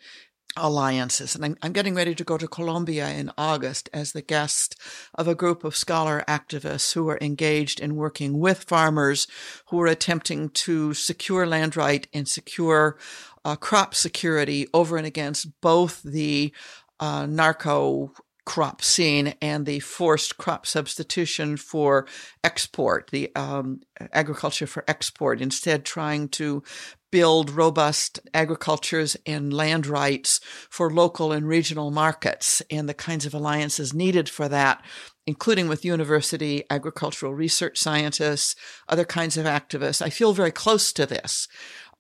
alliances. 0.57 1.35
And 1.35 1.45
I'm, 1.45 1.57
I'm, 1.61 1.71
getting 1.71 1.95
ready 1.95 2.13
to 2.13 2.23
go 2.23 2.37
to 2.37 2.47
Colombia 2.47 3.07
in 3.09 3.31
August 3.37 3.89
as 3.93 4.11
the 4.11 4.21
guest 4.21 4.75
of 5.15 5.27
a 5.27 5.35
group 5.35 5.63
of 5.63 5.75
scholar 5.75 6.25
activists 6.27 6.93
who 6.93 7.07
are 7.09 7.19
engaged 7.21 7.79
in 7.79 7.95
working 7.95 8.37
with 8.37 8.63
farmers 8.63 9.27
who 9.67 9.79
are 9.79 9.87
attempting 9.87 10.49
to 10.49 10.93
secure 10.93 11.45
land 11.47 11.77
right 11.77 12.07
and 12.13 12.27
secure 12.27 12.97
uh, 13.43 13.55
crop 13.55 13.95
security 13.95 14.67
over 14.73 14.97
and 14.97 15.07
against 15.07 15.59
both 15.61 16.03
the 16.03 16.53
uh, 17.01 17.25
narco 17.25 18.13
crop 18.45 18.81
scene 18.81 19.35
and 19.41 19.65
the 19.65 19.79
forced 19.79 20.37
crop 20.37 20.65
substitution 20.65 21.57
for 21.57 22.07
export, 22.43 23.09
the 23.11 23.31
um, 23.35 23.81
agriculture 24.13 24.67
for 24.67 24.83
export, 24.87 25.41
instead 25.41 25.85
trying 25.85 26.27
to 26.27 26.63
build 27.11 27.49
robust 27.49 28.19
agricultures 28.33 29.17
and 29.25 29.53
land 29.53 29.85
rights 29.85 30.39
for 30.69 30.89
local 30.89 31.31
and 31.31 31.47
regional 31.47 31.91
markets 31.91 32.61
and 32.71 32.87
the 32.87 32.93
kinds 32.93 33.25
of 33.25 33.33
alliances 33.33 33.93
needed 33.93 34.29
for 34.29 34.47
that, 34.47 34.83
including 35.27 35.67
with 35.67 35.85
university 35.85 36.63
agricultural 36.69 37.33
research 37.33 37.77
scientists, 37.77 38.55
other 38.87 39.05
kinds 39.05 39.37
of 39.37 39.45
activists. 39.45 40.01
I 40.01 40.09
feel 40.09 40.33
very 40.33 40.51
close 40.51 40.93
to 40.93 41.05
this. 41.05 41.47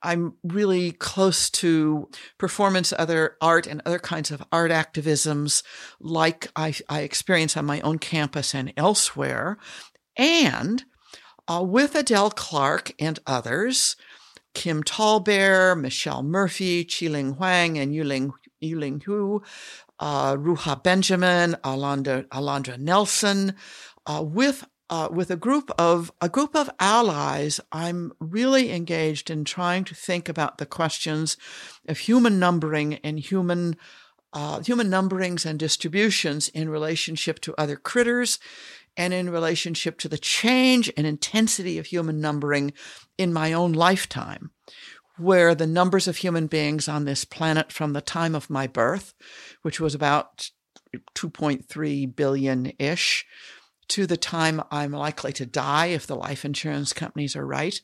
I'm 0.03 0.33
really 0.43 0.91
close 0.91 1.49
to 1.51 2.09
performance, 2.37 2.93
other 2.97 3.37
art, 3.41 3.67
and 3.67 3.81
other 3.85 3.99
kinds 3.99 4.31
of 4.31 4.43
art 4.51 4.71
activisms 4.71 5.63
like 5.99 6.47
I, 6.55 6.73
I 6.89 7.01
experience 7.01 7.55
on 7.55 7.65
my 7.65 7.81
own 7.81 7.99
campus 7.99 8.55
and 8.55 8.73
elsewhere. 8.77 9.57
And 10.17 10.83
uh, 11.47 11.63
with 11.63 11.95
Adele 11.95 12.31
Clarke 12.31 12.93
and 12.99 13.19
others, 13.27 13.95
Kim 14.53 14.83
Tallbear, 14.83 15.79
Michelle 15.79 16.23
Murphy, 16.23 16.83
Qiling 16.83 17.37
Huang, 17.37 17.77
and 17.77 17.93
Yuling, 17.93 18.31
Yuling 18.61 19.03
Hu, 19.03 19.41
uh, 19.99 20.35
Ruha 20.35 20.81
Benjamin, 20.81 21.55
Alondra, 21.63 22.27
Alondra 22.29 22.77
Nelson, 22.77 23.55
uh, 24.05 24.23
with 24.25 24.65
uh, 24.91 25.07
with 25.09 25.31
a 25.31 25.37
group 25.37 25.71
of 25.79 26.11
a 26.19 26.27
group 26.27 26.53
of 26.53 26.69
allies, 26.79 27.61
I'm 27.71 28.11
really 28.19 28.73
engaged 28.73 29.29
in 29.29 29.45
trying 29.45 29.85
to 29.85 29.95
think 29.95 30.27
about 30.27 30.57
the 30.57 30.65
questions 30.65 31.37
of 31.87 31.97
human 31.97 32.39
numbering 32.39 32.95
and 32.95 33.17
human 33.17 33.77
uh, 34.33 34.59
human 34.59 34.87
numberings 34.87 35.45
and 35.45 35.57
distributions 35.57 36.49
in 36.49 36.69
relationship 36.69 37.39
to 37.41 37.55
other 37.57 37.77
critters 37.77 38.37
and 38.97 39.13
in 39.13 39.29
relationship 39.29 39.97
to 39.99 40.09
the 40.09 40.17
change 40.17 40.91
and 40.97 41.07
intensity 41.07 41.77
of 41.77 41.85
human 41.85 42.19
numbering 42.19 42.73
in 43.17 43.31
my 43.31 43.53
own 43.53 43.71
lifetime, 43.71 44.51
where 45.17 45.55
the 45.55 45.67
numbers 45.67 46.07
of 46.07 46.17
human 46.17 46.47
beings 46.47 46.89
on 46.89 47.05
this 47.05 47.23
planet 47.23 47.71
from 47.71 47.93
the 47.93 48.01
time 48.01 48.35
of 48.35 48.49
my 48.49 48.67
birth, 48.67 49.13
which 49.61 49.79
was 49.79 49.95
about 49.95 50.49
2.3 51.15 52.13
billion 52.13 52.73
ish, 52.77 53.25
to 53.89 54.05
the 54.05 54.17
time 54.17 54.61
I'm 54.71 54.91
likely 54.91 55.33
to 55.33 55.45
die 55.45 55.87
if 55.87 56.07
the 56.07 56.15
life 56.15 56.45
insurance 56.45 56.93
companies 56.93 57.35
are 57.35 57.45
right, 57.45 57.79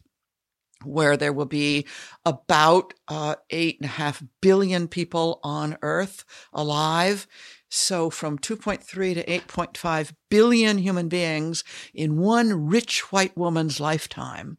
where 0.84 1.18
there 1.18 1.34
will 1.34 1.46
be 1.46 1.86
about 2.26 2.94
uh, 3.08 3.36
eight 3.50 3.80
and 3.80 3.90
a 3.90 3.94
half 3.94 4.24
billion 4.42 4.88
people 4.88 5.40
on 5.44 5.78
Earth 5.82 6.24
alive. 6.54 7.28
So 7.70 8.10
from 8.10 8.40
2.3 8.40 8.86
to 9.16 9.26
8.5 9.26 10.14
billion 10.30 10.78
human 10.78 11.10
beings 11.10 11.64
in 11.94 12.18
one 12.18 12.68
rich 12.68 13.12
white 13.12 13.36
woman's 13.38 13.80
lifetime. 13.80 14.58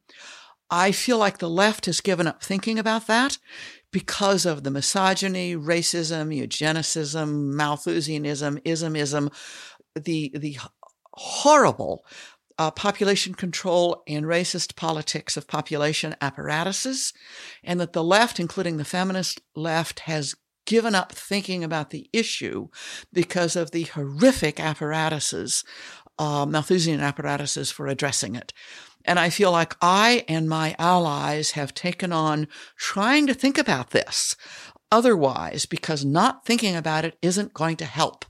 I 0.70 0.92
feel 0.92 1.16
like 1.16 1.38
the 1.38 1.48
left 1.48 1.86
has 1.86 2.02
given 2.02 2.26
up 2.26 2.42
thinking 2.42 2.78
about 2.78 3.06
that 3.06 3.38
because 3.90 4.44
of 4.44 4.64
the 4.64 4.70
misogyny, 4.70 5.56
racism, 5.56 6.36
eugenicism, 6.36 7.54
Malthusianism, 7.54 8.58
ismism, 8.64 9.32
the, 9.94 10.30
the 10.34 10.58
horrible 11.18 12.04
uh, 12.58 12.70
population 12.70 13.34
control 13.34 14.02
and 14.08 14.24
racist 14.24 14.76
politics 14.76 15.36
of 15.36 15.46
population 15.46 16.14
apparatuses, 16.20 17.12
and 17.62 17.80
that 17.80 17.92
the 17.92 18.04
left, 18.04 18.40
including 18.40 18.76
the 18.76 18.84
feminist 18.84 19.40
left, 19.54 20.00
has 20.00 20.34
given 20.66 20.94
up 20.94 21.12
thinking 21.12 21.64
about 21.64 21.90
the 21.90 22.08
issue 22.12 22.68
because 23.12 23.56
of 23.56 23.70
the 23.70 23.84
horrific 23.84 24.60
apparatuses, 24.60 25.64
uh, 26.18 26.44
Malthusian 26.46 27.00
apparatuses 27.00 27.70
for 27.70 27.86
addressing 27.86 28.34
it. 28.34 28.52
And 29.04 29.18
I 29.18 29.30
feel 29.30 29.52
like 29.52 29.76
I 29.80 30.24
and 30.28 30.48
my 30.48 30.76
allies 30.78 31.52
have 31.52 31.72
taken 31.72 32.12
on 32.12 32.48
trying 32.76 33.26
to 33.28 33.34
think 33.34 33.56
about 33.56 33.90
this 33.90 34.36
otherwise, 34.90 35.66
because 35.66 36.04
not 36.04 36.44
thinking 36.44 36.74
about 36.74 37.04
it 37.04 37.16
isn't 37.22 37.54
going 37.54 37.76
to 37.76 37.84
help. 37.84 38.24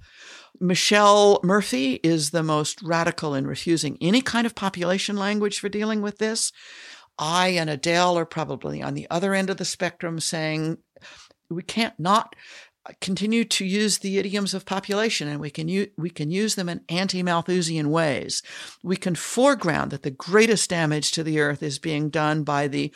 Michelle 0.60 1.40
Murphy 1.42 1.94
is 2.02 2.30
the 2.30 2.42
most 2.42 2.82
radical 2.82 3.34
in 3.34 3.46
refusing 3.46 3.98
any 4.00 4.20
kind 4.20 4.46
of 4.46 4.54
population 4.54 5.16
language 5.16 5.58
for 5.58 5.68
dealing 5.68 6.02
with 6.02 6.18
this. 6.18 6.52
I 7.18 7.48
and 7.48 7.68
Adele 7.68 8.18
are 8.18 8.26
probably 8.26 8.82
on 8.82 8.94
the 8.94 9.08
other 9.10 9.34
end 9.34 9.50
of 9.50 9.56
the 9.56 9.64
spectrum 9.64 10.20
saying 10.20 10.78
we 11.50 11.62
can't 11.62 11.98
not 11.98 12.34
continue 13.00 13.44
to 13.44 13.64
use 13.64 13.98
the 13.98 14.18
idioms 14.18 14.54
of 14.54 14.64
population 14.64 15.28
and 15.28 15.40
we 15.40 15.50
can 15.50 15.68
u- 15.68 15.90
we 15.96 16.10
can 16.10 16.30
use 16.30 16.54
them 16.54 16.68
in 16.68 16.80
anti-Malthusian 16.88 17.90
ways. 17.90 18.42
We 18.82 18.96
can 18.96 19.14
foreground 19.14 19.90
that 19.90 20.02
the 20.02 20.10
greatest 20.10 20.70
damage 20.70 21.12
to 21.12 21.22
the 21.22 21.40
earth 21.40 21.62
is 21.62 21.78
being 21.78 22.08
done 22.08 22.44
by 22.44 22.68
the 22.68 22.92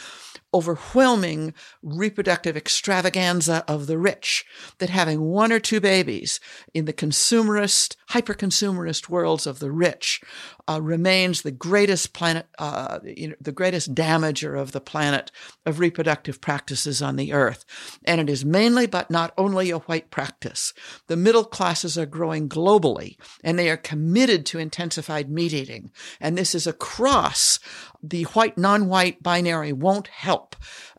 overwhelming 0.55 1.55
reproductive 1.83 2.57
extravaganza 2.57 3.65
of 3.67 3.87
the 3.87 3.99
rich, 3.99 4.45
that 4.79 4.91
having 4.91 5.21
one 5.23 5.53
or 5.53 5.59
two 5.59 5.81
babies 5.81 6.41
in 6.75 6.85
the 6.85 6.93
consumerist, 6.93 7.97
hyper-consumerist 8.09 9.09
worlds 9.09 9.47
of 9.47 9.59
the 9.59 9.71
rich 9.71 10.21
uh, 10.69 10.81
remains 10.81 11.43
the 11.43 11.51
greatest 11.51 12.13
planet, 12.13 12.47
uh, 12.59 12.99
you 13.05 13.29
know, 13.29 13.35
the 13.41 13.53
greatest 13.53 13.95
damager 13.95 14.59
of 14.59 14.73
the 14.73 14.81
planet 14.81 15.31
of 15.67 15.81
reproductive 15.81 16.41
practices 16.41 17.03
on 17.03 17.17
the 17.17 17.33
earth. 17.33 17.65
And 18.05 18.21
it 18.21 18.31
is 18.31 18.45
mainly, 18.45 18.87
but 18.87 19.11
not 19.11 19.33
only, 19.37 19.71
a 19.71 19.79
white 19.79 20.11
practice. 20.11 20.73
The 21.07 21.17
middle 21.17 21.45
classes 21.45 21.99
are 21.99 22.07
growing 22.07 22.49
globally, 22.49 23.17
and 23.43 23.59
they 23.59 23.71
are 23.71 23.77
committed 23.77 24.47
to 24.47 24.59
intensified 24.59 25.31
meat 25.31 25.53
eating. 25.53 25.91
And 26.21 26.37
this 26.37 26.55
is 26.55 26.67
across 26.67 27.59
the 28.03 28.25
white 28.25 28.59
non-white 28.59 29.23
binary 29.23 29.73
won't 29.73 30.09
help 30.09 30.57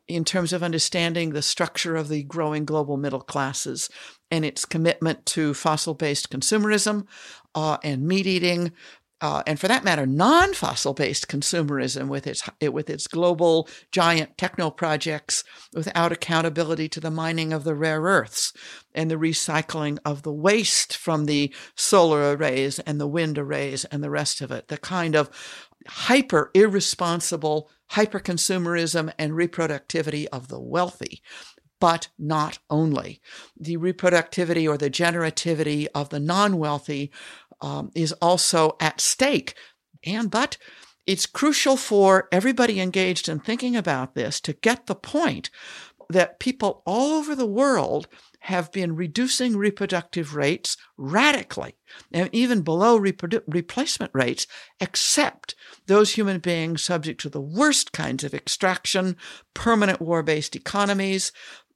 in 0.07 0.25
terms 0.25 0.51
of 0.53 0.63
understanding 0.63 1.29
the 1.29 1.41
structure 1.41 1.95
of 1.95 2.09
the 2.09 2.23
growing 2.23 2.65
global 2.65 2.97
middle 2.97 3.21
classes 3.21 3.89
and 4.29 4.43
its 4.43 4.65
commitment 4.65 5.25
to 5.25 5.53
fossil 5.53 5.93
based 5.93 6.29
consumerism 6.29 7.05
uh, 7.55 7.77
and 7.83 8.07
meat 8.07 8.27
eating. 8.27 8.71
Uh, 9.21 9.41
and 9.47 9.57
for 9.57 9.69
that 9.69 9.85
matter, 9.85 10.05
non-fossil 10.05 10.93
based 10.93 11.29
consumerism 11.29 12.09
with 12.09 12.27
its 12.27 12.43
with 12.61 12.89
its 12.89 13.07
global 13.07 13.69
giant 13.89 14.37
techno 14.37 14.69
projects 14.69 15.45
without 15.73 16.11
accountability 16.11 16.89
to 16.89 16.99
the 16.99 17.11
mining 17.11 17.53
of 17.53 17.63
the 17.63 17.73
rare 17.73 18.01
earths 18.01 18.51
and 18.93 19.09
the 19.09 19.15
recycling 19.15 19.97
of 20.03 20.23
the 20.23 20.33
waste 20.33 20.97
from 20.97 21.23
the 21.23 21.53
solar 21.73 22.35
arrays 22.35 22.79
and 22.79 22.99
the 22.99 23.07
wind 23.07 23.37
arrays 23.37 23.85
and 23.85 24.03
the 24.03 24.09
rest 24.09 24.41
of 24.41 24.51
it. 24.51 24.67
The 24.67 24.77
kind 24.77 25.15
of 25.15 25.29
hyper 25.87 26.51
irresponsible 26.53 27.69
hyper 27.87 28.19
consumerism 28.19 29.13
and 29.19 29.33
reproductivity 29.33 30.25
of 30.31 30.47
the 30.47 30.59
wealthy, 30.59 31.21
but 31.79 32.09
not 32.17 32.59
only. 32.69 33.21
The 33.59 33.77
reproductivity 33.77 34.67
or 34.67 34.77
the 34.77 34.89
generativity 34.89 35.87
of 35.93 36.09
the 36.09 36.19
non 36.19 36.57
wealthy 36.57 37.11
um, 37.61 37.91
is 37.95 38.11
also 38.13 38.75
at 38.79 38.99
stake. 38.99 39.55
And, 40.05 40.31
but 40.31 40.57
it's 41.05 41.25
crucial 41.25 41.77
for 41.77 42.27
everybody 42.31 42.79
engaged 42.79 43.27
in 43.27 43.39
thinking 43.39 43.75
about 43.75 44.15
this 44.15 44.39
to 44.41 44.53
get 44.53 44.87
the 44.87 44.95
point 44.95 45.49
that 46.09 46.39
people 46.39 46.81
all 46.85 47.13
over 47.13 47.35
the 47.35 47.45
world 47.45 48.07
have 48.41 48.71
been 48.71 48.95
reducing 48.95 49.55
reproductive 49.55 50.35
rates 50.35 50.75
radically, 50.97 51.75
and 52.11 52.29
even 52.33 52.61
below 52.61 52.99
reprodu- 52.99 53.43
replacement 53.47 54.11
rates, 54.13 54.45
except 54.79 55.55
those 55.87 56.13
human 56.13 56.39
beings 56.39 56.83
subject 56.83 57.21
to 57.21 57.29
the 57.29 57.41
worst 57.41 57.93
kinds 57.93 58.23
of 58.23 58.33
extraction, 58.33 59.15
permanent 59.53 60.01
war 60.01 60.23
based 60.23 60.55
economies, 60.55 61.31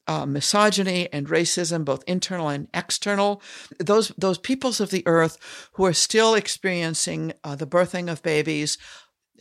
uh, 0.08 0.26
misogyny 0.26 1.12
and 1.12 1.28
racism, 1.28 1.84
both 1.84 2.04
internal 2.08 2.48
and 2.48 2.68
external. 2.74 3.41
Those 3.80 4.10
those 4.18 4.38
peoples 4.38 4.80
of 4.80 4.90
the 4.90 5.04
earth 5.06 5.70
who 5.74 5.86
are 5.86 5.94
still 5.94 6.34
experiencing 6.34 7.34
uh, 7.44 7.56
the 7.56 7.68
birthing 7.68 8.12
of 8.12 8.24
babies 8.24 8.78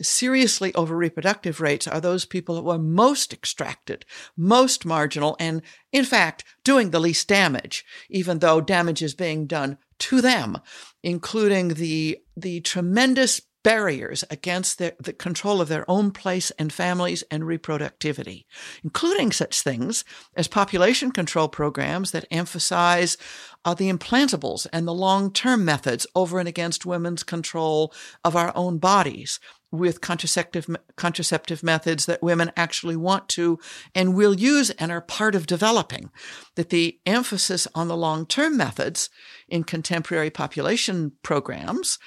seriously 0.01 0.73
over 0.75 0.95
reproductive 0.95 1.61
rates 1.61 1.87
are 1.87 2.01
those 2.01 2.25
people 2.25 2.61
who 2.61 2.69
are 2.69 2.79
most 2.79 3.33
extracted, 3.33 4.05
most 4.35 4.85
marginal, 4.85 5.35
and 5.39 5.61
in 5.91 6.05
fact, 6.05 6.43
doing 6.63 6.91
the 6.91 6.99
least 6.99 7.27
damage, 7.27 7.85
even 8.09 8.39
though 8.39 8.61
damage 8.61 9.01
is 9.01 9.13
being 9.13 9.47
done 9.47 9.77
to 9.99 10.21
them, 10.21 10.57
including 11.03 11.69
the, 11.69 12.19
the 12.35 12.61
tremendous 12.61 13.41
barriers 13.67 14.23
against 14.29 14.77
the, 14.77 14.93
control 15.19 15.59
of 15.59 15.67
their 15.67 15.83
own 15.91 16.09
place 16.09 16.51
and 16.51 16.71
families 16.71 17.21
and 17.29 17.43
reproductivity, 17.43 18.45
including 18.81 19.29
such 19.29 19.61
things 19.61 20.05
as 20.37 20.47
population 20.47 21.11
control 21.11 21.49
programs 21.49 22.11
that 22.11 22.25
emphasize 22.31 23.17
uh, 23.65 23.73
the 23.73 23.91
implantables 23.91 24.67
and 24.71 24.87
the 24.87 24.93
long-term 24.93 25.65
methods 25.65 26.07
over 26.15 26.39
and 26.39 26.47
against 26.47 26.85
women's 26.85 27.23
control 27.23 27.93
of 28.23 28.37
our 28.37 28.53
own 28.55 28.77
bodies 28.77 29.37
with 29.71 30.01
contraceptive 30.01 30.67
contraceptive 30.95 31.61
methods 31.61 32.05
that 32.05 32.23
women 32.23 32.51
actually 32.55 32.95
want 32.95 33.27
to 33.27 33.59
and 33.93 34.15
will 34.15 34.33
use 34.33 34.69
and 34.71 34.91
are 34.91 35.01
part 35.01 35.35
of 35.35 35.47
developing 35.47 36.09
that 36.55 36.69
the 36.69 36.99
emphasis 37.05 37.67
on 37.75 37.87
the 37.87 37.97
long-term 37.97 38.55
methods 38.55 39.09
in 39.49 39.63
contemporary 39.63 40.29
population 40.29 41.11
programs 41.21 41.99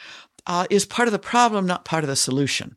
uh, 0.47 0.66
is 0.70 0.87
part 0.87 1.07
of 1.07 1.12
the 1.12 1.19
problem 1.19 1.66
not 1.66 1.85
part 1.85 2.03
of 2.03 2.09
the 2.09 2.16
solution 2.16 2.77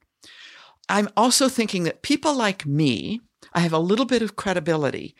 i'm 0.90 1.08
also 1.16 1.48
thinking 1.48 1.84
that 1.84 2.02
people 2.02 2.36
like 2.36 2.66
me 2.66 3.22
i 3.54 3.62
have 3.62 3.74
a 3.74 3.80
little 3.80 4.06
bit 4.06 4.22
of 4.22 4.36
credibility 4.36 5.16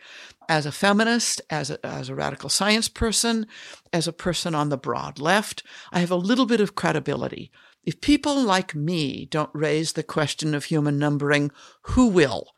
as 0.48 0.66
a 0.66 0.72
feminist, 0.72 1.40
as 1.50 1.70
a, 1.70 1.84
as 1.84 2.08
a 2.08 2.14
radical 2.14 2.48
science 2.48 2.88
person, 2.88 3.46
as 3.92 4.06
a 4.06 4.12
person 4.12 4.54
on 4.54 4.68
the 4.68 4.76
broad 4.76 5.18
left, 5.18 5.62
I 5.92 6.00
have 6.00 6.10
a 6.10 6.16
little 6.16 6.46
bit 6.46 6.60
of 6.60 6.74
credibility. 6.74 7.50
If 7.86 8.00
people 8.00 8.40
like 8.40 8.74
me 8.74 9.26
don't 9.26 9.50
raise 9.52 9.92
the 9.92 10.02
question 10.02 10.54
of 10.54 10.64
human 10.64 10.98
numbering, 10.98 11.50
who 11.82 12.08
will? 12.08 12.48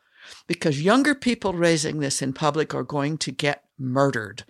Because 0.47 0.81
younger 0.81 1.15
people 1.15 1.53
raising 1.53 1.99
this 1.99 2.21
in 2.21 2.33
public 2.33 2.73
are 2.73 2.83
going 2.83 3.17
to 3.19 3.31
get 3.31 3.63
murdered 3.79 4.43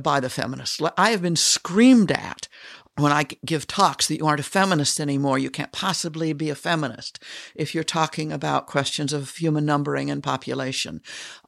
by 0.00 0.20
the 0.20 0.30
feminists. 0.30 0.80
I 0.96 1.10
have 1.10 1.22
been 1.22 1.36
screamed 1.36 2.12
at 2.12 2.48
when 2.96 3.12
I 3.12 3.26
give 3.44 3.66
talks 3.66 4.08
that 4.08 4.18
you 4.18 4.26
aren't 4.26 4.40
a 4.40 4.44
feminist 4.44 5.00
anymore. 5.00 5.38
You 5.38 5.50
can't 5.50 5.72
possibly 5.72 6.32
be 6.32 6.50
a 6.50 6.54
feminist 6.54 7.22
if 7.54 7.74
you're 7.74 7.84
talking 7.84 8.32
about 8.32 8.66
questions 8.66 9.12
of 9.12 9.36
human 9.36 9.64
numbering 9.64 10.10
and 10.10 10.22
population. 10.22 11.00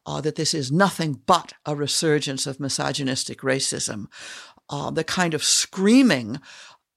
Uh, 0.06 0.20
that 0.20 0.36
this 0.36 0.54
is 0.54 0.72
nothing 0.72 1.20
but 1.26 1.52
a 1.66 1.76
resurgence 1.76 2.46
of 2.46 2.60
misogynistic 2.60 3.40
racism. 3.40 4.06
Uh, 4.68 4.90
the 4.90 5.04
kind 5.04 5.34
of 5.34 5.42
screaming 5.42 6.40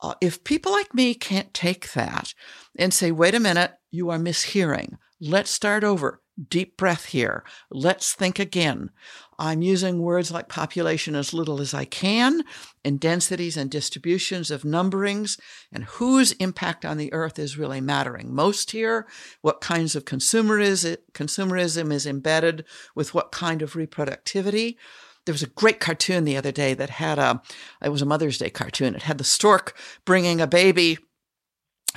uh, 0.02 0.16
if 0.22 0.44
people 0.44 0.72
like 0.72 0.94
me 0.94 1.14
can't 1.14 1.54
take 1.54 1.94
that 1.94 2.34
and 2.78 2.94
say, 2.94 3.12
wait 3.12 3.36
a 3.36 3.40
minute, 3.40 3.74
you 3.92 4.10
are 4.10 4.20
mishearing. 4.20 4.98
Let's 5.22 5.52
start 5.52 5.84
over. 5.84 6.22
Deep 6.50 6.78
breath 6.78 7.06
here. 7.06 7.44
Let's 7.70 8.14
think 8.14 8.40
again. 8.40 8.90
I'm 9.38 9.62
using 9.62 10.02
words 10.02 10.32
like 10.32 10.50
population 10.50 11.16
as 11.16 11.34
little 11.34 11.62
as 11.62 11.74
I 11.76 11.86
can, 11.86 12.44
and 12.84 13.00
densities 13.00 13.56
and 13.56 13.70
distributions 13.70 14.50
of 14.50 14.64
numberings, 14.64 15.40
and 15.72 15.84
whose 15.84 16.32
impact 16.34 16.86
on 16.86 16.98
the 16.98 17.14
earth 17.14 17.38
is 17.38 17.58
really 17.58 17.82
mattering 17.82 18.34
most 18.34 18.72
here, 18.72 19.08
what 19.42 19.62
kinds 19.62 19.96
of 19.96 20.06
consumerism, 20.06 20.98
consumerism 21.14 21.94
is 21.94 22.08
embedded 22.08 22.66
with 22.96 23.14
what 23.14 23.32
kind 23.32 23.62
of 23.62 23.74
reproductivity 23.74 24.76
there 25.26 25.34
was 25.34 25.44
a 25.44 25.48
great 25.48 25.80
cartoon 25.80 26.26
the 26.26 26.38
other 26.38 26.52
day 26.52 26.74
that 26.74 26.90
had 26.90 27.20
a, 27.20 27.42
it 27.82 27.90
was 27.90 28.02
a 28.02 28.06
Mother's 28.06 28.38
Day 28.38 28.50
cartoon. 28.50 28.96
It 28.96 29.04
had 29.04 29.18
the 29.18 29.24
stork 29.24 29.78
bringing 30.06 30.42
a 30.42 30.48
baby, 30.48 30.98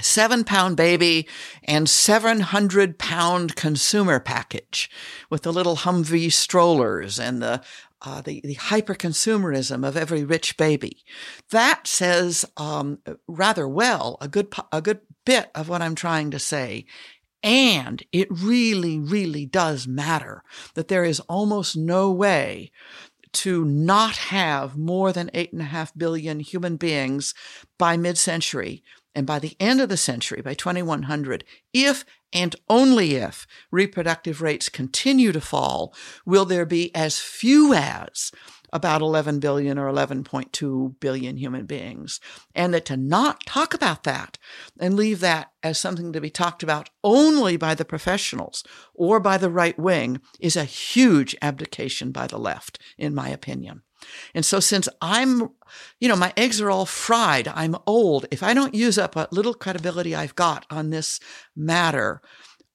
seven 0.00 0.44
pound 0.44 0.76
baby 0.76 1.26
and 1.64 1.88
700 1.88 2.98
pound 2.98 3.56
consumer 3.56 4.20
package 4.20 4.90
with 5.30 5.42
the 5.42 5.52
little 5.52 5.76
Humvee 5.76 6.32
strollers 6.32 7.18
and 7.18 7.42
the, 7.42 7.62
uh, 8.02 8.20
the, 8.20 8.40
the 8.44 8.54
hyper 8.54 8.94
consumerism 8.94 9.86
of 9.86 9.96
every 9.96 10.22
rich 10.22 10.56
baby. 10.56 11.02
That 11.50 11.86
says, 11.86 12.44
um, 12.56 12.98
rather 13.26 13.66
well, 13.66 14.18
a 14.20 14.28
good, 14.28 14.52
a 14.70 14.82
good 14.82 15.00
bit 15.24 15.50
of 15.54 15.68
what 15.68 15.82
I'm 15.82 15.94
trying 15.94 16.30
to 16.30 16.38
say. 16.38 16.86
And 17.42 18.02
it 18.12 18.28
really, 18.30 18.98
really 18.98 19.46
does 19.46 19.86
matter 19.86 20.42
that 20.74 20.88
there 20.88 21.04
is 21.04 21.20
almost 21.20 21.76
no 21.76 22.10
way 22.10 22.72
to 23.32 23.64
not 23.64 24.16
have 24.16 24.76
more 24.76 25.12
than 25.12 25.30
eight 25.34 25.52
and 25.52 25.62
a 25.62 25.66
half 25.66 25.96
billion 25.96 26.40
human 26.40 26.76
beings 26.76 27.34
by 27.78 27.96
mid 27.96 28.18
century. 28.18 28.82
And 29.14 29.26
by 29.26 29.38
the 29.38 29.56
end 29.58 29.80
of 29.80 29.88
the 29.88 29.96
century, 29.96 30.42
by 30.42 30.52
2100, 30.52 31.42
if 31.72 32.04
and 32.34 32.54
only 32.68 33.14
if 33.14 33.46
reproductive 33.70 34.42
rates 34.42 34.68
continue 34.68 35.32
to 35.32 35.40
fall, 35.40 35.94
will 36.26 36.44
there 36.44 36.66
be 36.66 36.94
as 36.94 37.18
few 37.18 37.72
as 37.72 38.30
about 38.72 39.02
11 39.02 39.40
billion 39.40 39.78
or 39.78 39.90
11.2 39.90 41.00
billion 41.00 41.36
human 41.36 41.66
beings. 41.66 42.20
And 42.54 42.74
that 42.74 42.84
to 42.86 42.96
not 42.96 43.44
talk 43.46 43.74
about 43.74 44.04
that 44.04 44.38
and 44.78 44.94
leave 44.94 45.20
that 45.20 45.52
as 45.62 45.78
something 45.78 46.12
to 46.12 46.20
be 46.20 46.30
talked 46.30 46.62
about 46.62 46.90
only 47.02 47.56
by 47.56 47.74
the 47.74 47.84
professionals 47.84 48.64
or 48.94 49.20
by 49.20 49.38
the 49.38 49.50
right 49.50 49.78
wing 49.78 50.20
is 50.40 50.56
a 50.56 50.64
huge 50.64 51.36
abdication 51.42 52.12
by 52.12 52.26
the 52.26 52.38
left, 52.38 52.78
in 52.98 53.14
my 53.14 53.28
opinion. 53.28 53.82
And 54.34 54.44
so 54.44 54.60
since 54.60 54.88
I'm, 55.00 55.50
you 56.00 56.08
know, 56.08 56.16
my 56.16 56.32
eggs 56.36 56.60
are 56.60 56.70
all 56.70 56.86
fried, 56.86 57.48
I'm 57.48 57.76
old. 57.86 58.26
If 58.30 58.42
I 58.42 58.54
don't 58.54 58.74
use 58.74 58.98
up 58.98 59.16
what 59.16 59.32
little 59.32 59.54
credibility 59.54 60.14
I've 60.14 60.34
got 60.34 60.66
on 60.70 60.90
this 60.90 61.18
matter, 61.54 62.20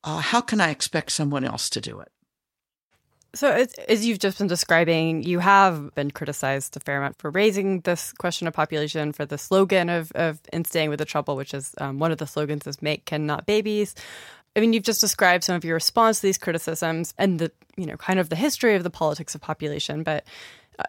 uh, 0.03 0.17
how 0.17 0.41
can 0.41 0.59
I 0.59 0.71
expect 0.71 1.11
someone 1.11 1.45
else 1.45 1.69
to 1.71 1.81
do 1.81 1.99
it? 1.99 2.11
So, 3.33 3.49
as, 3.49 3.73
as, 3.87 4.05
you've 4.05 4.19
just 4.19 4.39
been 4.39 4.47
describing, 4.47 5.23
you 5.23 5.39
have 5.39 5.95
been 5.95 6.11
criticized 6.11 6.75
a 6.75 6.81
fair 6.81 6.97
amount 6.97 7.17
for 7.17 7.31
raising 7.31 7.79
this 7.81 8.11
question 8.11 8.45
of 8.45 8.53
population, 8.53 9.13
for 9.13 9.25
the 9.25 9.37
slogan 9.37 9.87
of, 9.87 10.11
of 10.13 10.41
In 10.51 10.65
Staying 10.65 10.89
with 10.89 10.99
the 10.99 11.05
Trouble, 11.05 11.37
which 11.37 11.53
is 11.53 11.73
um, 11.77 11.97
one 11.97 12.11
of 12.11 12.17
the 12.17 12.27
slogans 12.27 12.67
is 12.67 12.81
Make 12.81 13.05
Kin 13.05 13.25
Not 13.25 13.45
Babies. 13.45 13.95
I 14.53 14.59
mean, 14.59 14.73
you've 14.73 14.83
just 14.83 14.99
described 14.99 15.45
some 15.45 15.55
of 15.55 15.63
your 15.63 15.75
response 15.75 16.19
to 16.19 16.27
these 16.27 16.37
criticisms 16.37 17.13
and 17.17 17.39
the, 17.39 17.53
you 17.77 17.85
know, 17.85 17.95
kind 17.95 18.19
of 18.19 18.27
the 18.27 18.35
history 18.35 18.75
of 18.75 18.83
the 18.83 18.89
politics 18.89 19.33
of 19.33 19.39
population. 19.39 20.03
But 20.03 20.25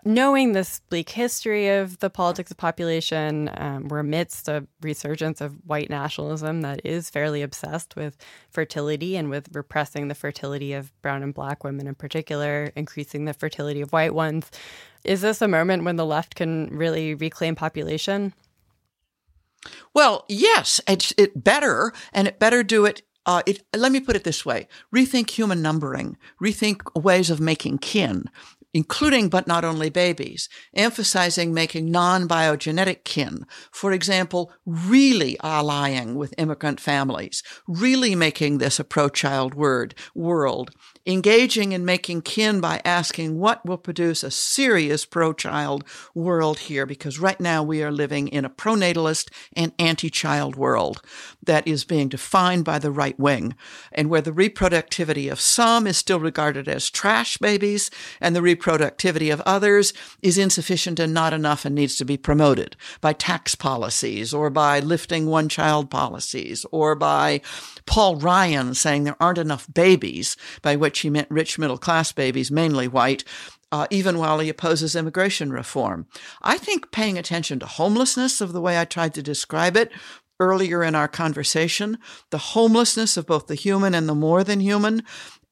knowing 0.05 0.53
this 0.53 0.81
bleak 0.91 1.11
history 1.11 1.69
of 1.69 1.99
the 1.99 2.11
politics 2.11 2.51
of 2.51 2.57
population, 2.57 3.51
um, 3.57 3.89
we're 3.89 4.01
amidst 4.01 4.49
a 4.49 4.67
resurgence 4.81 5.41
of 5.41 5.55
white 5.67 5.91
nationalism 5.91 6.61
that 6.63 6.81
is 6.85 7.11
fairly 7.11 7.43
obsessed 7.43 7.97
with 7.97 8.17
fertility 8.51 9.17
and 9.17 9.31
with 9.31 9.49
repressing 9.55 10.09
the 10.09 10.15
fertility 10.15 10.73
of 10.73 10.93
brown 11.03 11.23
and 11.23 11.35
black 11.35 11.65
women 11.65 11.87
in 11.87 11.95
particular, 11.95 12.73
increasing 12.77 13.25
the 13.25 13.35
fertility 13.35 13.81
of 13.81 13.93
white 13.93 14.15
ones. 14.15 14.51
Is 15.05 15.21
this 15.21 15.43
a 15.43 15.49
moment 15.49 15.85
when 15.85 15.97
the 15.97 16.07
left 16.07 16.35
can 16.35 16.69
really 16.69 17.15
reclaim 17.15 17.55
population? 17.55 18.35
Well, 19.95 20.25
yes, 20.29 20.81
it's 20.89 21.13
it 21.17 21.45
better, 21.45 21.93
and 22.13 22.27
it 22.27 22.39
better 22.39 22.63
do 22.63 22.85
it 22.85 23.03
uh, 23.25 23.43
it, 23.47 23.63
let 23.77 23.93
me 23.93 24.01
put 24.01 24.17
it 24.17 24.25
this 24.25 24.45
way 24.45 24.69
rethink 24.95 25.31
human 25.31 25.63
numbering, 25.63 26.17
rethink 26.41 26.83
ways 27.01 27.31
of 27.31 27.41
making 27.41 27.79
kin, 27.79 28.25
including 28.75 29.29
but 29.29 29.47
not 29.47 29.65
only 29.65 29.91
babies, 29.91 30.49
emphasizing 30.75 31.53
making 31.53 31.91
non-biogenetic 31.91 33.05
kin. 33.05 33.45
For 33.71 33.93
example, 33.93 34.53
really 34.65 35.37
allying 35.43 36.15
with 36.15 36.35
immigrant 36.39 36.81
families, 36.81 37.43
really 37.67 38.15
making 38.15 38.59
this 38.59 38.81
a 38.81 38.85
pro-child 38.85 39.55
word, 39.55 39.95
world, 40.15 40.71
engaging 41.05 41.73
in 41.73 41.85
making 41.85 42.23
kin 42.23 42.61
by 42.61 42.81
asking 42.85 43.39
what 43.39 43.65
will 43.67 43.79
produce 43.79 44.23
a 44.23 44.31
serious 44.31 45.05
pro-child 45.05 45.85
world 46.15 46.61
here, 46.61 46.87
because 46.87 47.19
right 47.19 47.41
now 47.41 47.63
we 47.63 47.83
are 47.83 47.91
living 47.91 48.29
in 48.29 48.45
a 48.45 48.51
pronatalist 48.51 49.29
and 49.55 49.73
anti-child 49.79 50.55
world 50.55 51.03
that 51.43 51.67
is 51.67 51.85
being 51.85 52.09
defined 52.09 52.65
by 52.65 52.79
the 52.79 52.91
right 52.91 53.19
wing, 53.19 53.55
and 53.91 54.09
where 54.09 54.21
the 54.21 54.33
reproductivity 54.33 55.31
of 55.31 55.41
some 55.41 55.87
is 55.87 55.97
still 55.97 56.21
regarded 56.21 56.69
as 56.69 56.91
trash 56.91 57.37
babies, 57.39 57.91
and 58.21 58.37
the 58.37 58.41
reproductivity 58.41 59.33
of 59.33 59.41
others 59.43 59.93
is 60.23 60.39
insufficient 60.39 61.01
and 61.01 61.13
not 61.13 61.33
enough 61.33 61.65
and 61.65 61.75
needs 61.75 61.97
to 61.97 62.05
be 62.05 62.17
promoted 62.17 62.77
by 63.01 63.13
tax 63.13 63.55
policies 63.55 64.33
or 64.33 64.51
by 64.51 64.79
lifting 64.79 65.27
one 65.27 65.49
child 65.49 65.91
policies 65.91 66.65
or 66.71 66.95
by 66.95 67.41
Paul 67.87 68.17
Ryan 68.17 68.75
saying 68.75 69.05
there 69.05 69.17
aren't 69.19 69.39
enough 69.39 69.67
babies, 69.73 70.37
by 70.63 70.77
which 70.77 70.92
he 71.01 71.11
meant 71.11 71.31
rich 71.31 71.59
middle 71.59 71.79
class 71.79 72.13
babies, 72.13 72.51
mainly 72.51 72.89
white, 72.89 73.25
uh, 73.71 73.87
even 73.91 74.19
while 74.19 74.39
he 74.39 74.49
opposes 74.49 74.95
immigration 74.95 75.51
reform. 75.51 76.07
I 76.43 76.59
think 76.59 76.93
paying 76.93 77.19
attention 77.19 77.59
to 77.61 77.67
homelessness 77.67 78.41
of 78.41 78.53
the 78.53 78.61
way 78.61 78.79
I 78.79 78.85
tried 78.85 79.15
to 79.15 79.23
describe 79.23 79.77
it 79.77 79.91
earlier 80.39 80.83
in 80.83 80.95
our 80.95 81.09
conversation, 81.09 81.99
the 82.31 82.39
homelessness 82.39 83.17
of 83.17 83.27
both 83.27 83.47
the 83.47 83.55
human 83.55 83.95
and 83.95 84.09
the 84.09 84.15
more 84.15 84.45
than 84.45 84.61
human 84.61 85.05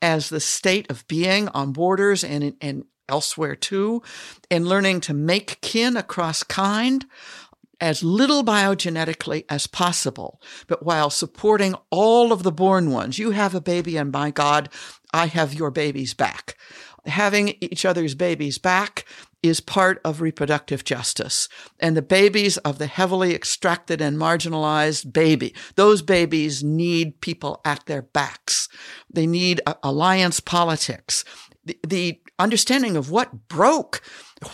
as 0.03 0.29
the 0.29 0.41
state 0.41 0.91
of 0.91 1.07
being 1.07 1.49
on 1.49 1.73
borders 1.73 2.25
and, 2.25 2.55
and 2.61 2.85
elsewhere 3.09 3.55
too, 3.55 4.03
and 4.51 4.67
learning 4.67 5.01
to 5.03 5.15
make 5.15 5.61
kin 5.61 5.97
across 5.97 6.43
kind 6.43 7.07
as 7.81 8.03
little 8.03 8.45
biogenetically 8.45 9.45
as 9.49 9.67
possible, 9.67 10.41
but 10.67 10.85
while 10.85 11.11
supporting 11.11 11.75
all 11.91 12.33
of 12.33 12.43
the 12.43 12.53
born 12.53 12.91
ones. 12.91 13.19
You 13.19 13.31
have 13.31 13.55
a 13.55 13.61
baby, 13.61 13.97
and 13.97 14.13
by 14.13 14.31
God, 14.31 14.69
I 15.13 15.27
have 15.27 15.55
your 15.55 15.71
baby's 15.71 16.15
back. 16.15 16.57
having 17.07 17.55
each 17.61 17.85
other's 17.85 18.15
babies 18.15 18.59
back 18.59 19.05
is 19.43 19.61
part 19.61 20.01
of 20.05 20.21
reproductive 20.21 20.85
justice. 20.85 21.49
And 21.79 21.97
the 21.97 22.03
babies 22.03 22.59
of 22.59 22.79
the 22.79 22.87
heavily 22.87 23.35
extracted 23.35 24.01
and 24.03 24.19
marginalized 24.19 25.13
baby, 25.13 25.55
those 25.77 26.03
babies 26.03 26.63
need 26.63 27.21
people 27.21 27.61
at 27.65 27.87
their 27.87 28.03
backs. 28.03 28.69
They 29.09 29.27
need 29.27 29.61
alliance 29.83 30.41
politics. 30.41 31.25
The, 31.65 31.79
the 31.87 32.21
understanding 32.39 32.97
of 32.97 33.11
what 33.11 33.49
broke 33.49 34.03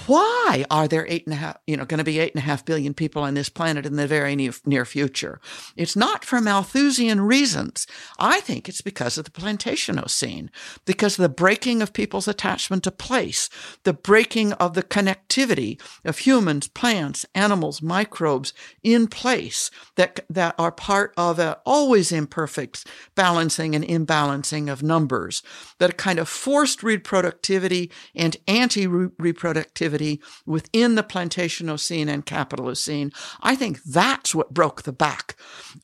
why 0.06 0.64
are 0.68 0.88
there 0.88 1.06
eight 1.08 1.26
and 1.26 1.34
a 1.34 1.36
half, 1.36 1.58
you 1.66 1.76
know, 1.76 1.84
going 1.84 1.98
to 1.98 2.04
be 2.04 2.18
eight 2.18 2.34
and 2.34 2.42
a 2.42 2.46
half 2.46 2.64
billion 2.64 2.92
people 2.92 3.22
on 3.22 3.34
this 3.34 3.48
planet 3.48 3.86
in 3.86 3.94
the 3.94 4.08
very 4.08 4.34
near, 4.34 4.52
near, 4.64 4.84
future? 4.84 5.40
It's 5.76 5.94
not 5.94 6.24
for 6.24 6.40
Malthusian 6.40 7.20
reasons. 7.20 7.86
I 8.18 8.40
think 8.40 8.68
it's 8.68 8.80
because 8.80 9.16
of 9.16 9.26
the 9.26 9.30
Plantationocene, 9.30 10.48
because 10.86 11.18
of 11.18 11.22
the 11.22 11.28
breaking 11.28 11.82
of 11.82 11.92
people's 11.92 12.26
attachment 12.26 12.82
to 12.82 12.90
place, 12.90 13.48
the 13.84 13.92
breaking 13.92 14.54
of 14.54 14.74
the 14.74 14.82
connectivity 14.82 15.80
of 16.04 16.18
humans, 16.18 16.66
plants, 16.66 17.24
animals, 17.32 17.80
microbes 17.80 18.52
in 18.82 19.06
place 19.06 19.70
that, 19.94 20.18
that 20.28 20.56
are 20.58 20.72
part 20.72 21.14
of 21.16 21.38
an 21.38 21.54
always 21.64 22.10
imperfect 22.10 22.84
balancing 23.14 23.76
and 23.76 23.84
imbalancing 23.84 24.70
of 24.70 24.82
numbers, 24.82 25.44
that 25.78 25.90
a 25.90 25.92
kind 25.92 26.18
of 26.18 26.28
forced 26.28 26.80
reproductivity 26.80 27.92
and 28.16 28.36
anti-reproductivity 28.48 29.75
activity 29.76 30.22
within 30.46 30.94
the 30.94 31.02
Plantationocene 31.02 32.08
and 32.08 32.24
Capitalocene. 32.24 33.14
I 33.42 33.54
think 33.54 33.82
that's 33.82 34.34
what 34.34 34.54
broke 34.54 34.84
the 34.84 34.92
back 34.92 35.36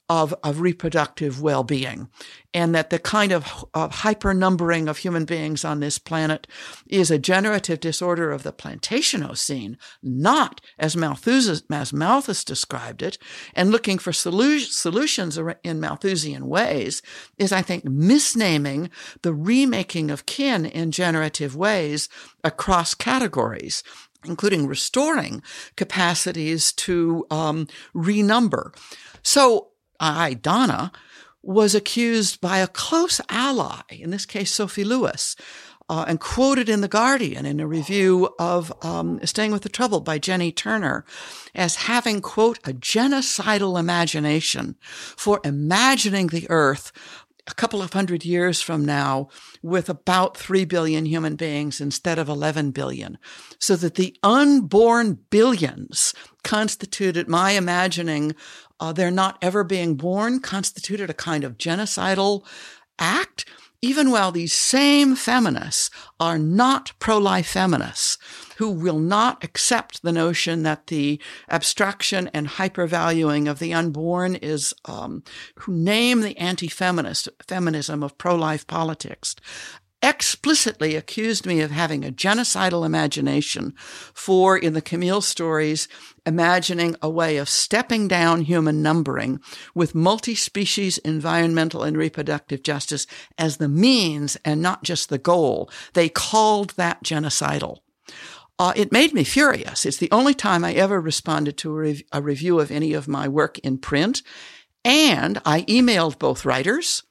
of, 0.08 0.34
of 0.42 0.60
reproductive 0.60 1.42
well-being 1.42 2.08
and 2.54 2.74
that 2.74 2.90
the 2.90 2.98
kind 2.98 3.32
of, 3.32 3.64
of 3.74 3.92
hyper 3.96 4.34
numbering 4.34 4.88
of 4.88 4.98
human 4.98 5.24
beings 5.24 5.64
on 5.64 5.80
this 5.80 5.98
planet 5.98 6.46
is 6.86 7.10
a 7.10 7.18
generative 7.18 7.80
disorder 7.80 8.30
of 8.30 8.42
the 8.42 8.52
Plantationocene, 8.52 9.76
not 10.02 10.60
as 10.78 10.96
Malthus, 10.96 11.62
as 11.70 11.92
Malthus 11.92 12.44
described 12.44 13.02
it, 13.02 13.18
and 13.54 13.70
looking 13.70 13.98
for 13.98 14.10
solu- 14.10 14.60
solutions 14.60 15.38
in 15.64 15.80
Malthusian 15.80 16.46
ways 16.48 17.02
is, 17.38 17.52
I 17.52 17.62
think, 17.62 17.84
misnaming 17.84 18.90
the 19.22 19.32
remaking 19.32 20.10
of 20.10 20.26
kin 20.26 20.66
in 20.66 20.90
generative 20.90 21.56
ways 21.56 22.08
across 22.44 22.94
categories 22.94 23.82
including 24.24 24.68
restoring 24.68 25.42
capacities 25.74 26.72
to 26.72 27.26
um, 27.28 27.66
renumber. 27.92 28.72
So 29.22 29.70
I, 29.98 30.34
Donna, 30.34 30.92
was 31.42 31.74
accused 31.74 32.40
by 32.40 32.58
a 32.58 32.66
close 32.66 33.20
ally, 33.28 33.82
in 33.90 34.10
this 34.10 34.26
case, 34.26 34.52
Sophie 34.52 34.84
Lewis, 34.84 35.36
uh, 35.88 36.04
and 36.06 36.20
quoted 36.20 36.68
in 36.68 36.80
The 36.80 36.88
Guardian 36.88 37.44
in 37.44 37.60
a 37.60 37.66
review 37.66 38.34
of 38.38 38.72
um, 38.84 39.18
Staying 39.26 39.52
with 39.52 39.62
the 39.62 39.68
Trouble 39.68 40.00
by 40.00 40.18
Jenny 40.18 40.52
Turner 40.52 41.04
as 41.54 41.74
having, 41.74 42.20
quote, 42.20 42.58
a 42.58 42.72
genocidal 42.72 43.78
imagination 43.78 44.76
for 44.82 45.40
imagining 45.44 46.28
the 46.28 46.46
earth 46.48 46.92
a 47.46 47.54
couple 47.54 47.82
of 47.82 47.92
hundred 47.92 48.24
years 48.24 48.62
from 48.62 48.84
now 48.84 49.28
with 49.62 49.88
about 49.88 50.36
3 50.36 50.64
billion 50.64 51.04
human 51.06 51.34
beings 51.34 51.80
instead 51.80 52.18
of 52.18 52.28
11 52.28 52.70
billion. 52.70 53.18
So 53.58 53.74
that 53.76 53.96
the 53.96 54.16
unborn 54.22 55.18
billions 55.30 56.14
constituted 56.44 57.28
my 57.28 57.52
imagining 57.52 58.34
uh, 58.82 58.92
their 58.92 59.12
not 59.12 59.38
ever 59.40 59.62
being 59.62 59.94
born 59.94 60.40
constituted 60.40 61.08
a 61.08 61.14
kind 61.14 61.44
of 61.44 61.56
genocidal 61.56 62.44
act, 62.98 63.44
even 63.80 64.10
while 64.10 64.32
these 64.32 64.52
same 64.52 65.14
feminists 65.14 65.88
are 66.18 66.36
not 66.36 66.92
pro-life 66.98 67.46
feminists 67.46 68.18
who 68.56 68.68
will 68.68 68.98
not 68.98 69.44
accept 69.44 70.02
the 70.02 70.10
notion 70.10 70.64
that 70.64 70.88
the 70.88 71.20
abstraction 71.48 72.28
and 72.34 72.48
hypervaluing 72.48 73.48
of 73.48 73.60
the 73.60 73.72
unborn 73.72 74.34
is, 74.34 74.74
um, 74.86 75.22
who 75.60 75.72
name 75.72 76.20
the 76.20 76.36
anti-feminist 76.36 77.28
feminism 77.46 78.02
of 78.02 78.18
pro-life 78.18 78.66
politics 78.66 79.36
explicitly 80.02 80.96
accused 80.96 81.46
me 81.46 81.60
of 81.60 81.70
having 81.70 82.04
a 82.04 82.10
genocidal 82.10 82.84
imagination 82.84 83.72
for, 84.12 84.58
in 84.58 84.72
the 84.72 84.82
Camille 84.82 85.20
stories, 85.20 85.86
imagining 86.26 86.96
a 87.00 87.08
way 87.08 87.36
of 87.36 87.48
stepping 87.48 88.08
down 88.08 88.42
human 88.42 88.82
numbering 88.82 89.40
with 89.74 89.94
multi-species 89.94 90.98
environmental 90.98 91.84
and 91.84 91.96
reproductive 91.96 92.62
justice 92.62 93.06
as 93.38 93.58
the 93.58 93.68
means 93.68 94.36
and 94.44 94.60
not 94.60 94.82
just 94.82 95.08
the 95.08 95.18
goal. 95.18 95.70
They 95.94 96.08
called 96.08 96.70
that 96.70 97.04
genocidal. 97.04 97.78
Uh, 98.58 98.72
it 98.76 98.92
made 98.92 99.14
me 99.14 99.24
furious. 99.24 99.86
It's 99.86 99.96
the 99.96 100.10
only 100.12 100.34
time 100.34 100.64
I 100.64 100.74
ever 100.74 101.00
responded 101.00 101.56
to 101.58 101.70
a, 101.70 101.74
rev- 101.74 102.02
a 102.12 102.22
review 102.22 102.60
of 102.60 102.70
any 102.70 102.92
of 102.92 103.08
my 103.08 103.26
work 103.28 103.58
in 103.60 103.78
print. 103.78 104.22
And 104.84 105.40
I 105.44 105.62
emailed 105.62 106.18
both 106.18 106.44
writers 106.44 107.02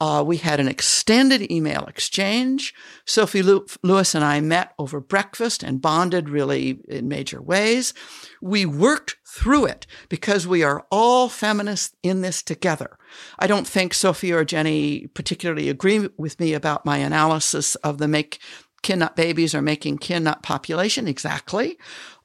uh, 0.00 0.24
we 0.26 0.38
had 0.38 0.58
an 0.58 0.68
extended 0.68 1.50
email 1.52 1.84
exchange. 1.84 2.74
Sophie 3.04 3.42
Lewis 3.42 4.14
and 4.14 4.24
I 4.24 4.40
met 4.40 4.72
over 4.78 4.98
breakfast 4.98 5.62
and 5.62 5.82
bonded 5.82 6.30
really 6.30 6.80
in 6.88 7.06
major 7.06 7.42
ways. 7.42 7.92
We 8.40 8.64
worked 8.64 9.16
through 9.26 9.66
it 9.66 9.86
because 10.08 10.46
we 10.46 10.62
are 10.62 10.86
all 10.90 11.28
feminists 11.28 11.94
in 12.02 12.22
this 12.22 12.42
together. 12.42 12.98
I 13.38 13.46
don't 13.46 13.66
think 13.66 13.92
Sophie 13.92 14.32
or 14.32 14.44
Jenny 14.44 15.06
particularly 15.08 15.68
agree 15.68 16.08
with 16.16 16.40
me 16.40 16.54
about 16.54 16.86
my 16.86 16.96
analysis 16.96 17.74
of 17.76 17.98
the 17.98 18.08
make 18.08 18.40
kin 18.82 18.98
not 18.98 19.16
babies 19.16 19.54
or 19.54 19.60
making 19.60 19.98
kin 19.98 20.24
not 20.24 20.42
population 20.42 21.06
exactly. 21.06 21.78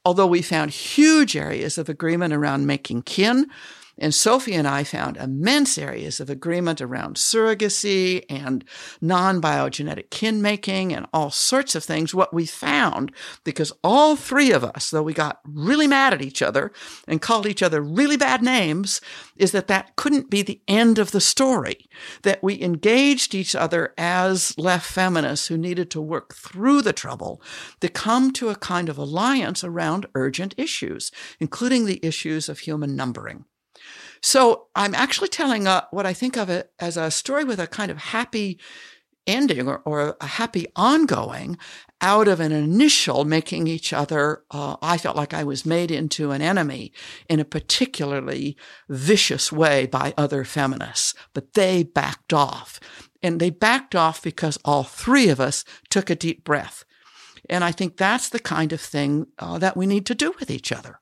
Although 0.06 0.26
we 0.26 0.40
found 0.40 0.70
huge 0.70 1.36
areas 1.36 1.76
of 1.76 1.88
agreement 1.88 2.32
around 2.32 2.66
making 2.66 3.02
kin, 3.02 3.46
and 3.98 4.14
Sophie 4.14 4.54
and 4.54 4.68
I 4.68 4.84
found 4.84 5.16
immense 5.16 5.78
areas 5.78 6.20
of 6.20 6.28
agreement 6.28 6.80
around 6.80 7.16
surrogacy 7.16 8.24
and 8.28 8.64
non 9.00 9.40
biogenetic 9.40 10.10
kin 10.10 10.42
making 10.42 10.92
and 10.92 11.06
all 11.14 11.30
sorts 11.30 11.74
of 11.74 11.82
things. 11.82 12.14
What 12.14 12.34
we 12.34 12.44
found, 12.44 13.12
because 13.44 13.72
all 13.82 14.14
three 14.14 14.52
of 14.52 14.64
us, 14.64 14.90
though 14.90 15.02
we 15.02 15.14
got 15.14 15.40
really 15.46 15.86
mad 15.86 16.12
at 16.12 16.22
each 16.22 16.42
other 16.42 16.72
and 17.08 17.22
called 17.22 17.46
each 17.46 17.62
other 17.62 17.80
really 17.80 18.18
bad 18.18 18.42
names, 18.42 19.00
is 19.36 19.52
that 19.52 19.68
that 19.68 19.96
couldn't 19.96 20.28
be 20.28 20.42
the 20.42 20.60
end 20.68 20.98
of 20.98 21.12
the 21.12 21.20
story. 21.20 21.88
That 22.22 22.42
we 22.42 22.60
engaged 22.60 23.34
each 23.34 23.54
other 23.54 23.94
as 23.96 24.56
left 24.58 24.86
feminists 24.90 25.48
who 25.48 25.56
needed 25.56 25.90
to 25.92 26.00
work 26.02 26.34
through 26.34 26.82
the 26.82 26.92
trouble 26.92 27.40
to 27.80 27.88
come 27.88 28.30
to 28.32 28.50
a 28.50 28.56
kind 28.56 28.90
of 28.90 28.98
alliance 28.98 29.64
around 29.64 30.06
urgent 30.14 30.54
issues, 30.58 31.10
including 31.40 31.86
the 31.86 32.00
issues 32.04 32.50
of 32.50 32.60
human 32.60 32.94
numbering. 32.94 33.46
So 34.26 34.66
I'm 34.74 34.92
actually 34.92 35.28
telling 35.28 35.68
a, 35.68 35.86
what 35.92 36.04
I 36.04 36.12
think 36.12 36.36
of 36.36 36.50
it 36.50 36.72
as 36.80 36.96
a 36.96 37.12
story 37.12 37.44
with 37.44 37.60
a 37.60 37.68
kind 37.68 37.92
of 37.92 37.98
happy 37.98 38.58
ending 39.24 39.68
or, 39.68 39.82
or 39.84 40.16
a 40.20 40.26
happy 40.26 40.66
ongoing 40.74 41.56
out 42.00 42.26
of 42.26 42.40
an 42.40 42.50
initial 42.50 43.24
making 43.24 43.68
each 43.68 43.92
other, 43.92 44.42
uh, 44.50 44.78
I 44.82 44.98
felt 44.98 45.14
like 45.14 45.32
I 45.32 45.44
was 45.44 45.64
made 45.64 45.92
into 45.92 46.32
an 46.32 46.42
enemy 46.42 46.92
in 47.28 47.38
a 47.38 47.44
particularly 47.44 48.56
vicious 48.88 49.52
way 49.52 49.86
by 49.86 50.12
other 50.16 50.42
feminists, 50.42 51.14
but 51.32 51.52
they 51.52 51.84
backed 51.84 52.32
off. 52.32 52.80
And 53.22 53.38
they 53.38 53.50
backed 53.50 53.94
off 53.94 54.20
because 54.20 54.58
all 54.64 54.82
three 54.82 55.28
of 55.28 55.38
us 55.38 55.64
took 55.88 56.10
a 56.10 56.16
deep 56.16 56.42
breath. 56.42 56.84
And 57.48 57.62
I 57.62 57.70
think 57.70 57.96
that's 57.96 58.28
the 58.28 58.40
kind 58.40 58.72
of 58.72 58.80
thing 58.80 59.28
uh, 59.38 59.58
that 59.58 59.76
we 59.76 59.86
need 59.86 60.04
to 60.06 60.16
do 60.16 60.34
with 60.40 60.50
each 60.50 60.72
other. 60.72 60.98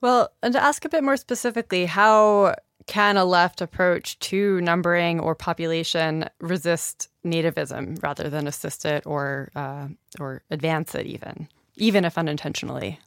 Well, 0.00 0.30
and 0.42 0.52
to 0.54 0.62
ask 0.62 0.84
a 0.84 0.88
bit 0.88 1.02
more 1.02 1.16
specifically, 1.16 1.86
how 1.86 2.54
can 2.86 3.16
a 3.16 3.24
left 3.24 3.60
approach 3.60 4.18
to 4.20 4.60
numbering 4.60 5.20
or 5.20 5.34
population 5.34 6.24
resist 6.40 7.08
nativism 7.24 8.02
rather 8.02 8.30
than 8.30 8.46
assist 8.46 8.84
it 8.84 9.04
or 9.06 9.50
uh, 9.54 9.88
or 10.18 10.42
advance 10.50 10.94
it, 10.94 11.06
even 11.06 11.48
even 11.76 12.04
if 12.04 12.16
unintentionally? 12.16 12.98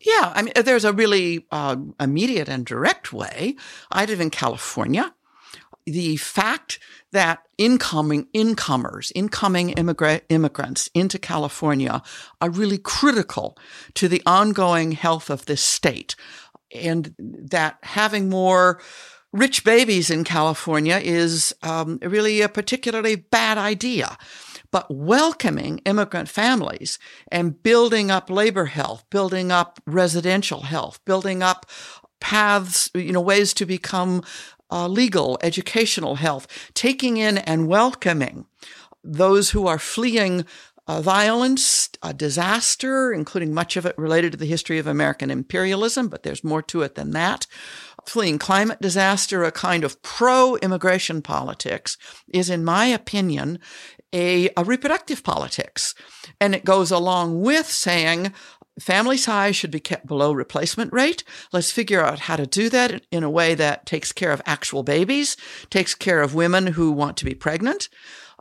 Yeah, 0.00 0.32
I 0.34 0.42
mean, 0.42 0.52
there's 0.54 0.84
a 0.84 0.92
really 0.92 1.46
uh, 1.50 1.76
immediate 1.98 2.48
and 2.48 2.64
direct 2.64 3.12
way. 3.12 3.56
I 3.90 4.04
live 4.04 4.20
in 4.20 4.30
California. 4.30 5.12
The 5.90 6.16
fact 6.16 6.78
that 7.12 7.40
incoming 7.56 8.28
incomers, 8.32 9.12
incoming 9.14 9.70
immigrant, 9.70 10.24
immigrants 10.28 10.90
into 10.94 11.18
California 11.18 12.02
are 12.40 12.50
really 12.50 12.78
critical 12.78 13.56
to 13.94 14.08
the 14.08 14.22
ongoing 14.26 14.92
health 14.92 15.30
of 15.30 15.46
this 15.46 15.62
state. 15.62 16.14
And 16.74 17.14
that 17.18 17.78
having 17.82 18.28
more 18.28 18.80
rich 19.32 19.64
babies 19.64 20.10
in 20.10 20.24
California 20.24 20.96
is 20.96 21.54
um, 21.62 21.98
really 22.02 22.40
a 22.40 22.48
particularly 22.48 23.16
bad 23.16 23.58
idea. 23.58 24.16
But 24.70 24.86
welcoming 24.90 25.78
immigrant 25.86 26.28
families 26.28 26.98
and 27.32 27.62
building 27.62 28.10
up 28.10 28.28
labor 28.28 28.66
health, 28.66 29.04
building 29.08 29.50
up 29.50 29.80
residential 29.86 30.60
health, 30.60 31.02
building 31.06 31.42
up 31.42 31.64
paths, 32.20 32.90
you 32.94 33.12
know, 33.12 33.20
ways 33.20 33.54
to 33.54 33.64
become 33.64 34.22
uh, 34.70 34.88
legal, 34.88 35.38
educational 35.42 36.16
health, 36.16 36.46
taking 36.74 37.16
in 37.16 37.38
and 37.38 37.68
welcoming 37.68 38.46
those 39.02 39.50
who 39.50 39.66
are 39.66 39.78
fleeing 39.78 40.44
uh, 40.86 41.02
violence, 41.02 41.90
a 42.02 42.14
disaster, 42.14 43.12
including 43.12 43.52
much 43.52 43.76
of 43.76 43.84
it 43.84 43.96
related 43.98 44.32
to 44.32 44.38
the 44.38 44.46
history 44.46 44.78
of 44.78 44.86
American 44.86 45.30
imperialism, 45.30 46.08
but 46.08 46.22
there's 46.22 46.42
more 46.42 46.62
to 46.62 46.82
it 46.82 46.94
than 46.94 47.10
that. 47.10 47.46
Fleeing 48.06 48.38
climate 48.38 48.80
disaster, 48.80 49.44
a 49.44 49.52
kind 49.52 49.84
of 49.84 50.00
pro 50.00 50.56
immigration 50.56 51.20
politics, 51.20 51.98
is, 52.32 52.48
in 52.48 52.64
my 52.64 52.86
opinion, 52.86 53.58
a, 54.14 54.48
a 54.56 54.64
reproductive 54.64 55.22
politics. 55.22 55.94
And 56.40 56.54
it 56.54 56.64
goes 56.64 56.90
along 56.90 57.42
with 57.42 57.66
saying, 57.66 58.32
Family 58.80 59.16
size 59.16 59.56
should 59.56 59.70
be 59.70 59.80
kept 59.80 60.06
below 60.06 60.32
replacement 60.32 60.92
rate. 60.92 61.24
Let's 61.52 61.72
figure 61.72 62.04
out 62.04 62.20
how 62.20 62.36
to 62.36 62.46
do 62.46 62.68
that 62.70 63.04
in 63.10 63.22
a 63.24 63.30
way 63.30 63.54
that 63.54 63.86
takes 63.86 64.12
care 64.12 64.32
of 64.32 64.42
actual 64.46 64.82
babies, 64.82 65.36
takes 65.70 65.94
care 65.94 66.22
of 66.22 66.34
women 66.34 66.68
who 66.68 66.92
want 66.92 67.16
to 67.18 67.24
be 67.24 67.34
pregnant 67.34 67.88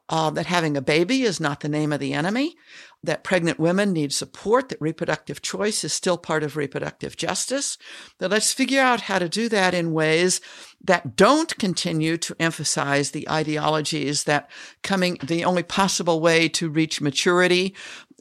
uh, 0.10 0.30
that 0.30 0.46
having 0.46 0.78
a 0.78 0.82
baby 0.82 1.24
is 1.24 1.40
not 1.40 1.60
the 1.60 1.70
name 1.70 1.92
of 1.92 2.00
the 2.00 2.14
enemy, 2.14 2.56
that 3.04 3.24
pregnant 3.24 3.60
women 3.60 3.94
need 3.94 4.14
support, 4.14 4.70
that 4.70 4.82
reproductive 4.82 5.42
choice 5.42 5.84
is 5.84 5.94
still 5.94 6.18
part 6.18 6.44
of 6.44 6.56
reproductive 6.56 7.18
justice. 7.18 7.78
That 8.20 8.32
let's 8.32 8.54
figure 8.54 8.82
out 8.82 9.02
how 9.02 9.20
to 9.20 9.30
do 9.30 9.50
that 9.50 9.74
in 9.74 9.94
ways 9.94 10.42
that 10.84 11.16
don't 11.16 11.58
continue 11.58 12.18
to 12.18 12.36
emphasize 12.40 13.12
the 13.12 13.30
ideologies 13.30 14.24
that 14.24 14.50
coming, 14.82 15.18
the 15.22 15.44
only 15.44 15.64
possible 15.64 16.22
way 16.22 16.48
to 16.50 16.70
reach 16.70 17.02
maturity 17.02 17.76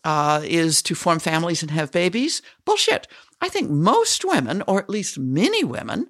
uh, 0.05 0.41
is 0.45 0.83
to 0.83 0.95
form 0.95 1.19
families 1.19 1.63
and 1.63 1.71
have 1.71 1.93
babies. 1.93 2.43
Bullshit. 2.65 3.07
I 3.41 3.49
think 3.49 3.71
most 3.71 4.25
women, 4.25 4.63
or 4.67 4.79
at 4.79 4.89
least 4.89 5.19
many 5.19 5.63
women, 5.63 6.09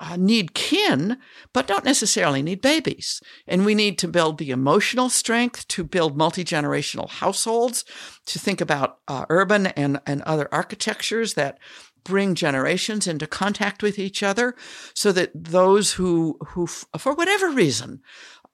uh, 0.00 0.16
need 0.16 0.54
kin, 0.54 1.18
but 1.52 1.66
don't 1.66 1.84
necessarily 1.84 2.42
need 2.42 2.60
babies. 2.60 3.20
And 3.46 3.64
we 3.64 3.74
need 3.74 3.98
to 3.98 4.08
build 4.08 4.38
the 4.38 4.50
emotional 4.50 5.08
strength 5.08 5.68
to 5.68 5.84
build 5.84 6.16
multi 6.16 6.44
generational 6.44 7.08
households, 7.08 7.84
to 8.26 8.38
think 8.38 8.60
about 8.60 8.98
uh, 9.08 9.24
urban 9.28 9.68
and, 9.68 10.00
and 10.06 10.22
other 10.22 10.48
architectures 10.52 11.34
that 11.34 11.58
bring 12.02 12.34
generations 12.34 13.06
into 13.06 13.26
contact 13.26 13.82
with 13.82 13.98
each 13.98 14.22
other 14.22 14.54
so 14.92 15.10
that 15.12 15.30
those 15.34 15.94
who, 15.94 16.38
who 16.48 16.66
for 16.66 17.14
whatever 17.14 17.50
reason, 17.50 18.02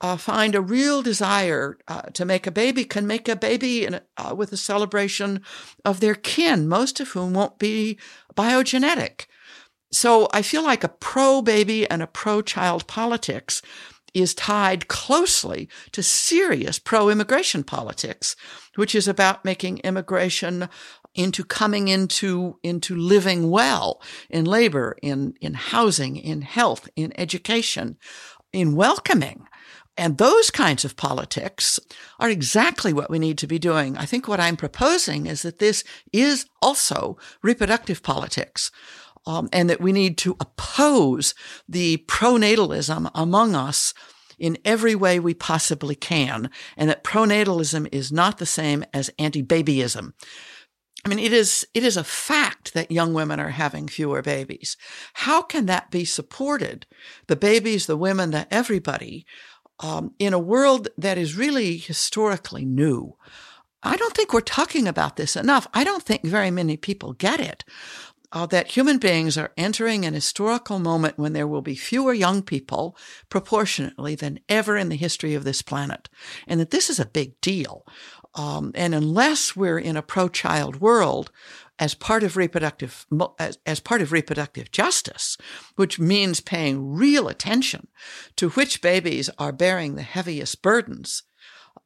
uh, 0.00 0.16
find 0.16 0.54
a 0.54 0.60
real 0.60 1.02
desire 1.02 1.78
uh, 1.88 2.02
to 2.02 2.24
make 2.24 2.46
a 2.46 2.50
baby 2.50 2.84
can 2.84 3.06
make 3.06 3.28
a 3.28 3.36
baby 3.36 3.84
in, 3.84 4.00
uh, 4.16 4.34
with 4.34 4.52
a 4.52 4.56
celebration 4.56 5.42
of 5.84 6.00
their 6.00 6.14
kin, 6.14 6.68
most 6.68 7.00
of 7.00 7.10
whom 7.10 7.34
won't 7.34 7.58
be 7.58 7.98
biogenetic. 8.34 9.26
So 9.92 10.28
I 10.32 10.42
feel 10.42 10.62
like 10.62 10.84
a 10.84 10.88
pro 10.88 11.42
baby 11.42 11.88
and 11.88 12.02
a 12.02 12.06
pro 12.06 12.42
child 12.42 12.86
politics 12.86 13.60
is 14.14 14.34
tied 14.34 14.88
closely 14.88 15.68
to 15.92 16.02
serious 16.02 16.78
pro 16.78 17.08
immigration 17.08 17.62
politics, 17.62 18.36
which 18.76 18.94
is 18.94 19.06
about 19.06 19.44
making 19.44 19.78
immigration 19.78 20.68
into 21.14 21.44
coming 21.44 21.88
into, 21.88 22.58
into 22.62 22.94
living 22.94 23.50
well 23.50 24.00
in 24.28 24.44
labor, 24.44 24.96
in, 25.02 25.34
in 25.40 25.54
housing, 25.54 26.16
in 26.16 26.42
health, 26.42 26.88
in 26.96 27.12
education, 27.18 27.96
in 28.52 28.76
welcoming. 28.76 29.46
And 30.00 30.16
those 30.16 30.50
kinds 30.50 30.86
of 30.86 30.96
politics 30.96 31.78
are 32.18 32.30
exactly 32.30 32.94
what 32.94 33.10
we 33.10 33.18
need 33.18 33.36
to 33.38 33.46
be 33.46 33.58
doing. 33.58 33.98
I 33.98 34.06
think 34.06 34.26
what 34.26 34.40
I'm 34.40 34.56
proposing 34.56 35.26
is 35.26 35.42
that 35.42 35.58
this 35.58 35.84
is 36.10 36.46
also 36.62 37.18
reproductive 37.42 38.02
politics 38.02 38.70
um, 39.26 39.50
and 39.52 39.68
that 39.68 39.82
we 39.82 39.92
need 39.92 40.16
to 40.18 40.38
oppose 40.40 41.34
the 41.68 41.98
pronatalism 42.08 43.10
among 43.14 43.54
us 43.54 43.92
in 44.38 44.56
every 44.64 44.94
way 44.94 45.20
we 45.20 45.34
possibly 45.34 45.94
can, 45.94 46.50
and 46.78 46.88
that 46.88 47.04
pronatalism 47.04 47.86
is 47.92 48.10
not 48.10 48.38
the 48.38 48.46
same 48.46 48.86
as 48.94 49.10
anti-babyism. 49.18 50.14
I 51.04 51.08
mean, 51.08 51.18
it 51.18 51.32
is, 51.32 51.66
it 51.74 51.84
is 51.84 51.98
a 51.98 52.04
fact 52.04 52.72
that 52.72 52.90
young 52.90 53.12
women 53.12 53.38
are 53.38 53.50
having 53.50 53.86
fewer 53.86 54.22
babies. 54.22 54.78
How 55.14 55.42
can 55.42 55.66
that 55.66 55.90
be 55.90 56.06
supported? 56.06 56.86
The 57.26 57.36
babies, 57.36 57.84
the 57.84 57.98
women, 57.98 58.30
the 58.30 58.46
everybody, 58.52 59.26
um, 59.80 60.14
in 60.18 60.32
a 60.32 60.38
world 60.38 60.88
that 60.98 61.18
is 61.18 61.36
really 61.36 61.76
historically 61.76 62.64
new. 62.64 63.16
I 63.82 63.96
don't 63.96 64.14
think 64.14 64.32
we're 64.32 64.40
talking 64.40 64.86
about 64.86 65.16
this 65.16 65.36
enough. 65.36 65.66
I 65.72 65.84
don't 65.84 66.02
think 66.02 66.22
very 66.22 66.50
many 66.50 66.76
people 66.76 67.14
get 67.14 67.40
it 67.40 67.64
uh, 68.32 68.46
that 68.46 68.68
human 68.68 68.98
beings 68.98 69.36
are 69.36 69.52
entering 69.56 70.04
an 70.04 70.14
historical 70.14 70.78
moment 70.78 71.18
when 71.18 71.32
there 71.32 71.48
will 71.48 71.62
be 71.62 71.74
fewer 71.74 72.12
young 72.12 72.42
people 72.42 72.96
proportionately 73.28 74.14
than 74.14 74.40
ever 74.48 74.76
in 74.76 74.88
the 74.88 74.96
history 74.96 75.34
of 75.34 75.44
this 75.44 75.62
planet, 75.62 76.08
and 76.46 76.60
that 76.60 76.70
this 76.70 76.90
is 76.90 77.00
a 77.00 77.06
big 77.06 77.40
deal. 77.40 77.84
Um, 78.34 78.70
and 78.74 78.94
unless 78.94 79.56
we're 79.56 79.78
in 79.78 79.96
a 79.96 80.02
pro-child 80.02 80.80
world, 80.80 81.32
as 81.80 81.94
part 81.94 82.22
of 82.22 82.36
reproductive 82.36 83.06
as, 83.38 83.58
as 83.64 83.80
part 83.80 84.02
of 84.02 84.12
reproductive 84.12 84.70
justice, 84.70 85.38
which 85.76 85.98
means 85.98 86.40
paying 86.40 86.92
real 86.92 87.26
attention 87.26 87.88
to 88.36 88.50
which 88.50 88.82
babies 88.82 89.30
are 89.38 89.50
bearing 89.50 89.94
the 89.94 90.02
heaviest 90.02 90.62
burdens, 90.62 91.22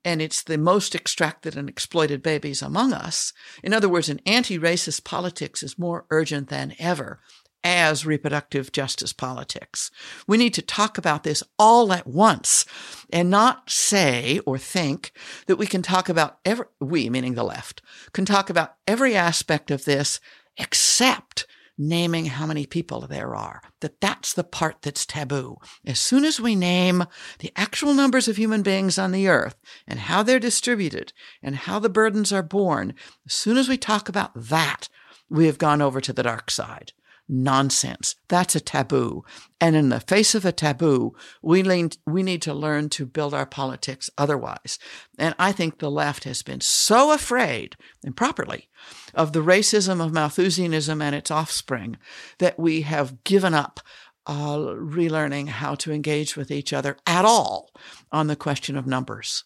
and 0.04 0.20
it's 0.20 0.42
the 0.42 0.58
most 0.58 0.94
extracted 0.94 1.56
and 1.56 1.68
exploited 1.68 2.22
babies 2.22 2.62
among 2.62 2.92
us. 2.92 3.32
In 3.62 3.72
other 3.72 3.88
words, 3.88 4.08
an 4.08 4.20
anti 4.26 4.58
racist 4.58 5.04
politics 5.04 5.62
is 5.62 5.78
more 5.78 6.04
urgent 6.10 6.48
than 6.48 6.74
ever 6.78 7.20
as 7.64 8.04
reproductive 8.04 8.70
justice 8.72 9.14
politics. 9.14 9.90
We 10.28 10.36
need 10.36 10.52
to 10.54 10.62
talk 10.62 10.98
about 10.98 11.22
this 11.22 11.42
all 11.58 11.92
at 11.94 12.06
once 12.06 12.66
and 13.10 13.30
not 13.30 13.70
say 13.70 14.40
or 14.44 14.58
think 14.58 15.12
that 15.46 15.56
we 15.56 15.66
can 15.66 15.80
talk 15.80 16.10
about 16.10 16.38
every, 16.44 16.66
we, 16.78 17.08
meaning 17.08 17.34
the 17.34 17.42
left, 17.42 17.80
can 18.12 18.26
talk 18.26 18.50
about 18.50 18.74
every 18.86 19.16
aspect 19.16 19.70
of 19.70 19.86
this 19.86 20.20
except 20.58 21.46
naming 21.76 22.26
how 22.26 22.46
many 22.46 22.66
people 22.66 23.00
there 23.00 23.34
are, 23.34 23.60
that 23.80 24.00
that's 24.00 24.32
the 24.32 24.44
part 24.44 24.82
that's 24.82 25.04
taboo. 25.04 25.56
As 25.84 25.98
soon 25.98 26.24
as 26.24 26.40
we 26.40 26.54
name 26.54 27.04
the 27.40 27.52
actual 27.56 27.94
numbers 27.94 28.28
of 28.28 28.36
human 28.36 28.62
beings 28.62 28.98
on 28.98 29.12
the 29.12 29.28
earth 29.28 29.56
and 29.86 29.98
how 29.98 30.22
they're 30.22 30.38
distributed 30.38 31.12
and 31.42 31.56
how 31.56 31.78
the 31.78 31.88
burdens 31.88 32.32
are 32.32 32.42
borne, 32.42 32.94
as 33.26 33.34
soon 33.34 33.56
as 33.56 33.68
we 33.68 33.76
talk 33.76 34.08
about 34.08 34.30
that, 34.34 34.88
we 35.28 35.46
have 35.46 35.58
gone 35.58 35.82
over 35.82 36.00
to 36.00 36.12
the 36.12 36.22
dark 36.22 36.50
side 36.50 36.92
nonsense. 37.28 38.16
That's 38.28 38.54
a 38.54 38.60
taboo. 38.60 39.24
And 39.60 39.74
in 39.76 39.88
the 39.88 40.00
face 40.00 40.34
of 40.34 40.44
a 40.44 40.52
taboo, 40.52 41.14
we, 41.42 41.62
lean, 41.62 41.90
we 42.06 42.22
need 42.22 42.42
to 42.42 42.54
learn 42.54 42.88
to 42.90 43.06
build 43.06 43.32
our 43.34 43.46
politics 43.46 44.10
otherwise. 44.18 44.78
And 45.18 45.34
I 45.38 45.52
think 45.52 45.78
the 45.78 45.90
left 45.90 46.24
has 46.24 46.42
been 46.42 46.60
so 46.60 47.12
afraid, 47.12 47.76
and 48.04 48.16
properly, 48.16 48.68
of 49.14 49.32
the 49.32 49.42
racism 49.42 50.04
of 50.04 50.12
Malthusianism 50.12 51.00
and 51.00 51.14
its 51.14 51.30
offspring 51.30 51.96
that 52.38 52.58
we 52.58 52.82
have 52.82 53.24
given 53.24 53.54
up 53.54 53.80
uh, 54.26 54.56
relearning 54.56 55.48
how 55.48 55.74
to 55.74 55.92
engage 55.92 56.36
with 56.36 56.50
each 56.50 56.72
other 56.72 56.96
at 57.06 57.24
all 57.24 57.70
on 58.10 58.26
the 58.26 58.36
question 58.36 58.76
of 58.76 58.86
numbers. 58.86 59.44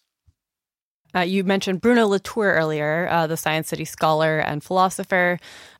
Uh, 1.15 1.21
you 1.21 1.43
mentioned 1.43 1.81
Bruno 1.81 2.05
Latour 2.07 2.53
earlier, 2.53 3.07
uh, 3.09 3.25
the 3.25 3.37
science 3.37 3.67
studies 3.67 3.89
scholar 3.89 4.39
and 4.39 4.63
philosopher 4.63 5.39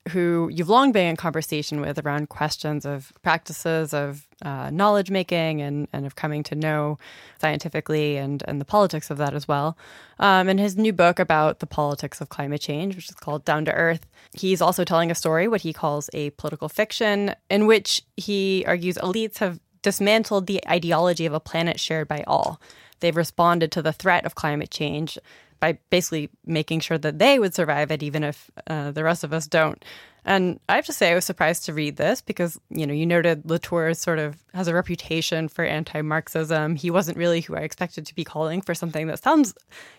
who 0.10 0.50
you've 0.52 0.70
long 0.70 0.92
been 0.92 1.08
in 1.08 1.16
conversation 1.16 1.82
with 1.82 2.04
around 2.04 2.30
questions 2.30 2.86
of 2.86 3.14
practices 3.22 3.94
of 3.94 4.28
uh, 4.44 4.70
knowledge 4.72 5.12
making 5.12 5.62
and, 5.62 5.88
and 5.94 6.06
of 6.06 6.16
coming 6.16 6.42
to 6.42 6.56
know 6.56 6.98
scientifically 7.40 8.18
and, 8.18 8.44
and 8.48 8.60
the 8.60 8.66
politics 8.66 9.12
of 9.12 9.18
that 9.18 9.36
as 9.36 9.48
well. 9.48 9.78
Um, 10.18 10.50
in 10.50 10.58
his 10.58 10.76
new 10.78 10.94
book 10.94 11.20
about 11.20 11.60
the 11.60 11.68
politics 11.68 12.22
of 12.22 12.30
climate 12.30 12.62
change, 12.62 12.96
which 12.96 13.10
is 13.10 13.16
called 13.16 13.46
Down 13.46 13.66
to 13.66 13.74
Earth, 13.74 14.08
he's 14.34 14.62
also 14.62 14.84
telling 14.84 15.12
a 15.12 15.16
story, 15.16 15.48
what 15.48 15.62
he 15.62 15.74
calls 15.74 16.10
a 16.14 16.32
political 16.32 16.70
fiction, 16.70 17.36
in 17.50 17.68
which 17.68 18.02
he 18.18 18.64
argues 18.66 18.98
elites 18.98 19.38
have 19.38 19.60
dismantled 19.82 20.48
the 20.48 20.62
ideology 20.68 21.26
of 21.26 21.34
a 21.34 21.40
planet 21.40 21.80
shared 21.80 22.08
by 22.08 22.24
all. 22.26 22.60
They've 23.00 23.16
responded 23.16 23.72
to 23.74 23.82
the 23.82 23.94
threat 23.94 24.26
of 24.26 24.36
climate 24.36 24.72
change 24.72 25.18
by 25.60 25.78
basically 25.90 26.30
making 26.46 26.80
sure 26.80 26.98
that 26.98 27.20
they 27.20 27.38
would 27.38 27.54
survive 27.54 27.92
it, 27.92 28.02
even 28.02 28.24
if 28.24 28.50
uh, 28.68 28.92
the 28.92 29.04
rest 29.04 29.24
of 29.24 29.34
us 29.34 29.48
don't. 29.48 29.84
And 30.26 30.60
I 30.68 30.76
have 30.76 30.86
to 30.86 30.94
say, 30.94 31.12
I 31.12 31.16
was 31.16 31.26
surprised 31.26 31.66
to 31.66 31.74
read 31.74 31.98
this 31.98 32.22
because, 32.22 32.60
you 32.70 32.86
know, 32.86 32.94
you 32.94 33.06
noted 33.06 33.50
Latour 33.50 33.94
sort 33.94 34.20
of 34.20 34.38
has 34.54 34.68
a 34.68 34.74
reputation 34.74 35.48
for 35.48 35.64
anti 35.64 36.02
Marxism. 36.02 36.76
He 36.76 36.92
wasn't 36.92 37.18
really 37.18 37.42
who 37.42 37.56
I 37.56 37.62
expected 37.62 38.06
to 38.06 38.16
be 38.16 38.24
calling 38.24 38.62
for 38.62 38.76
something 38.76 39.08
that 39.08 39.24
sounds 39.24 39.54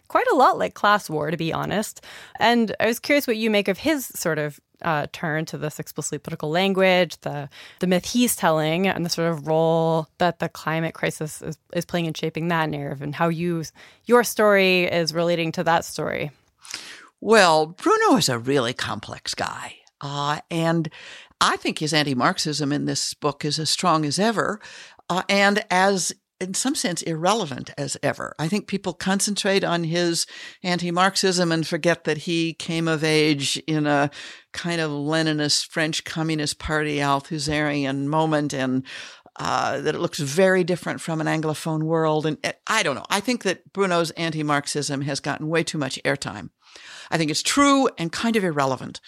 quite 0.09 0.27
a 0.33 0.37
lot 0.37 0.59
like 0.59 0.75
class 0.75 1.09
war, 1.09 1.31
to 1.31 1.37
be 1.37 1.53
honest. 1.53 2.05
And 2.39 2.75
I 2.81 2.87
was 2.87 2.99
curious 2.99 3.27
what 3.27 3.39
you 3.39 3.51
make 3.51 3.69
of 3.69 3.79
his 3.79 4.07
sort 4.07 4.39
of 4.39 4.61
uh, 4.83 5.07
turn 5.13 5.45
to 5.47 5.59
this 5.59 5.79
explicitly 5.79 6.19
political 6.19 6.51
language, 6.51 7.21
the 7.21 7.49
the 7.81 7.87
myth 7.87 8.05
he's 8.05 8.37
telling, 8.37 8.87
and 8.87 9.05
the 9.05 9.11
sort 9.11 9.31
of 9.31 9.47
role 9.47 10.09
that 10.19 10.39
the 10.39 10.49
climate 10.49 10.95
crisis 10.95 11.43
is, 11.43 11.59
is 11.73 11.85
playing 11.85 12.07
in 12.07 12.15
shaping 12.15 12.49
that 12.49 12.69
narrative, 12.69 13.03
and 13.03 13.15
how 13.15 13.29
you 13.29 13.65
your 14.07 14.25
story 14.25 14.85
is 14.85 15.15
relating 15.15 15.53
to 15.53 15.65
that 15.65 15.85
story. 15.85 16.31
Well, 17.21 17.67
Bruno 17.67 18.17
is 18.17 18.29
a 18.29 18.39
really 18.39 18.73
complex 18.73 19.35
guy, 19.35 19.77
uh, 20.01 20.41
and 20.51 20.91
I 21.41 21.57
think 21.57 21.79
his 21.79 21.93
anti-Marxism 21.93 22.73
in 22.73 22.87
this 22.87 23.15
book 23.15 23.45
is 23.45 23.59
as 23.59 23.71
strong 23.71 24.05
as 24.05 24.19
ever, 24.19 24.61
uh, 25.09 25.23
and 25.29 25.65
as 25.71 26.15
in 26.41 26.55
some 26.55 26.75
sense 26.75 27.03
irrelevant 27.03 27.71
as 27.77 27.97
ever. 28.03 28.35
I 28.39 28.49
think 28.49 28.67
people 28.67 28.93
concentrate 28.93 29.63
on 29.63 29.85
his 29.85 30.27
anti-Marxism 30.63 31.53
and 31.53 31.67
forget 31.67 32.05
that 32.05 32.19
he 32.19 32.55
came 32.55 32.89
of 32.89 33.05
age 33.05 33.57
in 33.67 33.87
a 33.87 34.11
kind 34.53 34.81
of 34.81 34.91
Leninist 34.91 35.69
French 35.69 36.05
Communist 36.05 36.59
Party 36.59 36.97
Althusserian 36.97 38.07
moment 38.07 38.55
and 38.55 38.85
uh, 39.37 39.81
that 39.81 39.95
it 39.95 40.01
looks 40.01 40.19
very 40.19 40.65
different 40.65 41.01
from 41.01 41.21
an 41.21 41.27
Anglophone 41.27 41.85
world. 41.85 42.27
And 42.27 42.39
eh, 42.43 42.53
I 42.67 42.83
don't 42.83 42.97
know. 42.97 43.07
I 43.09 43.21
think 43.21 43.43
that 43.45 43.73
Bruno's 43.73 44.11
anti 44.13 44.43
Marxism 44.43 45.03
has 45.03 45.21
gotten 45.21 45.49
way 45.49 45.63
too 45.63 45.79
much 45.79 46.01
airtime. 46.05 46.51
I 47.11 47.19
think 47.19 47.31
it's 47.31 47.43
true 47.43 47.89
and 47.99 48.13
kind 48.13 48.37
of 48.37 48.45
irrelevant 48.45 49.01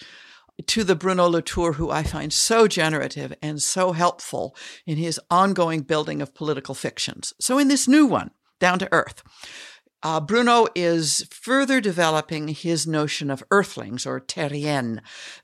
to 0.67 0.83
the 0.83 0.95
Bruno 0.95 1.27
Latour, 1.27 1.73
who 1.73 1.89
I 1.89 2.03
find 2.03 2.31
so 2.31 2.67
generative 2.67 3.33
and 3.41 3.61
so 3.61 3.91
helpful 3.91 4.55
in 4.85 4.97
his 4.97 5.19
ongoing 5.29 5.81
building 5.81 6.21
of 6.21 6.35
political 6.35 6.75
fictions. 6.75 7.33
So, 7.39 7.57
in 7.57 7.67
this 7.67 7.87
new 7.87 8.05
one, 8.05 8.31
Down 8.59 8.79
to 8.79 8.89
Earth, 8.91 9.23
uh, 10.03 10.19
Bruno 10.19 10.67
is 10.75 11.25
further 11.31 11.79
developing 11.79 12.49
his 12.49 12.85
notion 12.85 13.31
of 13.31 13.41
earthlings 13.49 14.05
or 14.05 14.19
terrien, 14.19 14.99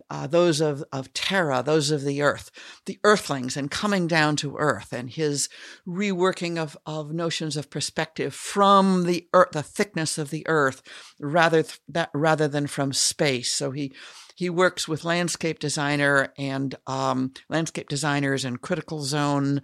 uh, 0.09 0.27
those 0.27 0.59
of, 0.59 0.83
of 0.91 1.13
terra, 1.13 1.63
those 1.65 1.91
of 1.91 2.03
the 2.03 2.21
earth, 2.21 2.51
the 2.85 2.99
earthlings 3.05 3.55
and 3.55 3.71
coming 3.71 4.05
down 4.05 4.35
to 4.35 4.57
earth 4.57 4.91
and 4.91 5.11
his 5.11 5.47
reworking 5.87 6.57
of, 6.57 6.77
of 6.85 7.13
notions 7.13 7.55
of 7.55 7.69
perspective 7.69 8.33
from 8.33 9.03
the 9.03 9.29
earth, 9.33 9.51
the 9.53 9.63
thickness 9.63 10.17
of 10.17 10.29
the 10.29 10.45
earth 10.49 10.81
rather, 11.21 11.63
th- 11.63 11.79
that, 11.87 12.09
rather 12.13 12.49
than 12.49 12.67
from 12.67 12.91
space. 12.91 13.53
So 13.53 13.71
he, 13.71 13.93
he 14.39 14.49
works 14.49 14.87
with 14.87 15.03
landscape 15.03 15.59
designer 15.59 16.31
and 16.37 16.73
um, 16.87 17.33
landscape 17.49 17.89
designers 17.89 18.45
and 18.45 18.61
critical 18.61 19.03
zone 19.03 19.61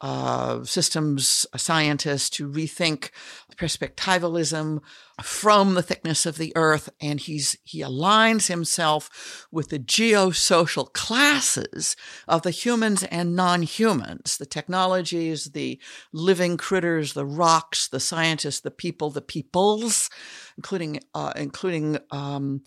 uh, 0.00 0.62
systems 0.62 1.44
scientists 1.56 2.30
to 2.30 2.48
rethink 2.48 3.10
perspectivalism 3.56 4.80
from 5.22 5.74
the 5.74 5.82
thickness 5.82 6.24
of 6.24 6.38
the 6.38 6.52
earth. 6.54 6.88
And 7.00 7.18
he's 7.18 7.56
he 7.64 7.80
aligns 7.80 8.46
himself 8.46 9.46
with 9.50 9.70
the 9.70 9.80
geosocial 9.80 10.92
classes 10.92 11.96
of 12.28 12.42
the 12.42 12.52
humans 12.52 13.02
and 13.02 13.34
non-humans. 13.34 14.36
The 14.36 14.46
technologies 14.46 15.46
the 15.46 15.80
living 16.12 16.56
critters 16.56 17.14
the 17.14 17.26
rocks 17.26 17.88
the 17.88 18.00
scientists 18.00 18.60
the 18.60 18.70
people 18.70 19.10
the 19.10 19.20
peoples 19.20 20.10
including 20.56 21.00
uh, 21.12 21.32
including 21.34 21.98
um, 22.12 22.62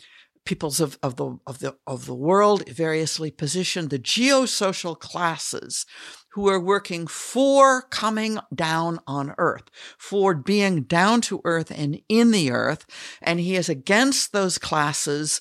peoples 0.46 0.80
of, 0.80 0.98
of 1.02 1.16
the 1.16 1.38
of 1.46 1.60
the 1.60 1.76
of 1.86 2.06
the 2.06 2.16
world 2.16 2.68
variously 2.70 3.32
positioned 3.32 3.90
the 3.90 4.00
geosocial 4.00 4.98
classes 4.98 5.86
who 6.30 6.50
are 6.50 6.60
working 6.60 7.08
for 7.08 7.84
coming 7.84 8.38
down 8.54 9.00
on 9.08 9.34
earth, 9.38 9.70
for 9.98 10.36
being 10.36 10.84
down 10.84 11.22
to 11.22 11.42
earth 11.46 11.72
and 11.72 12.02
in 12.10 12.32
the 12.32 12.52
earth. 12.52 12.86
And 13.22 13.40
he 13.40 13.56
is 13.56 13.70
against 13.70 14.34
those 14.34 14.58
classes 14.58 15.40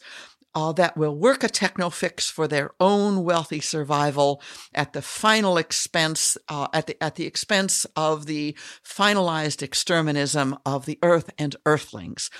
uh, 0.55 0.72
that 0.72 0.97
will 0.97 1.16
work 1.16 1.43
a 1.43 1.48
techno 1.48 1.90
fix 1.90 2.31
for 2.31 2.47
their 2.47 2.70
own 2.78 3.24
wealthy 3.24 3.60
survival 3.60 4.40
at 4.72 4.93
the 4.93 5.02
final 5.02 5.56
expense, 5.56 6.39
uh, 6.48 6.68
at 6.72 6.86
the 6.86 7.02
at 7.02 7.16
the 7.16 7.26
expense 7.26 7.85
of 7.97 8.26
the 8.26 8.56
finalized 8.85 9.62
exterminism 9.62 10.56
of 10.64 10.86
the 10.86 10.98
earth 11.02 11.31
and 11.39 11.56
earthlings. 11.66 12.31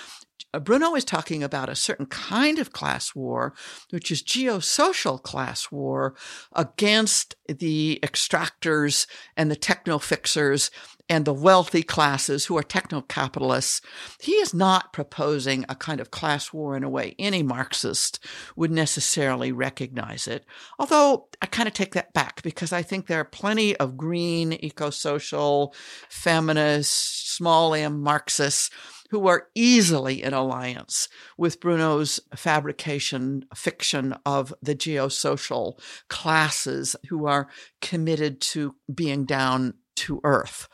Uh, 0.55 0.59
Bruno 0.59 0.95
is 0.95 1.03
talking 1.03 1.43
about 1.43 1.67
a 1.67 1.75
certain 1.75 2.05
kind 2.05 2.59
of 2.59 2.71
class 2.71 3.13
war, 3.13 3.53
which 3.89 4.09
is 4.09 4.23
geosocial 4.23 5.21
class 5.21 5.69
war 5.69 6.15
against 6.53 7.35
the 7.49 7.99
extractors 8.01 9.05
and 9.35 9.51
the 9.51 9.57
techno 9.57 9.99
fixers 9.99 10.71
and 11.09 11.25
the 11.25 11.33
wealthy 11.33 11.83
classes 11.83 12.45
who 12.45 12.57
are 12.57 12.63
techno 12.63 13.01
capitalists. 13.01 13.81
He 14.19 14.31
is 14.33 14.53
not 14.53 14.93
proposing 14.93 15.65
a 15.67 15.75
kind 15.75 15.99
of 15.99 16.09
class 16.09 16.53
war 16.53 16.75
in 16.77 16.83
a 16.83 16.89
way 16.89 17.15
any 17.19 17.43
Marxist 17.43 18.23
would 18.55 18.71
necessarily 18.71 19.51
recognize 19.51 20.25
it. 20.25 20.45
Although 20.79 21.27
I 21.41 21.47
kind 21.47 21.67
of 21.67 21.73
take 21.73 21.93
that 21.93 22.13
back 22.13 22.41
because 22.43 22.71
I 22.71 22.81
think 22.81 23.07
there 23.07 23.19
are 23.19 23.25
plenty 23.25 23.75
of 23.75 23.97
green, 23.97 24.53
eco 24.53 24.89
social, 24.89 25.75
feminist, 26.09 27.35
small 27.35 27.75
m 27.75 28.01
Marxists 28.01 28.69
who 29.09 29.27
are 29.27 29.47
easily 29.55 30.23
in 30.23 30.33
alliance 30.33 31.07
with 31.37 31.59
Bruno's 31.59 32.19
fabrication 32.35 33.45
fiction 33.53 34.15
of 34.25 34.53
the 34.61 34.75
geosocial 34.75 35.79
classes 36.09 36.95
who 37.09 37.25
are 37.25 37.47
committed 37.81 38.41
to 38.41 38.75
being 38.93 39.25
down 39.25 39.75
to 39.95 40.19
earth. 40.23 40.67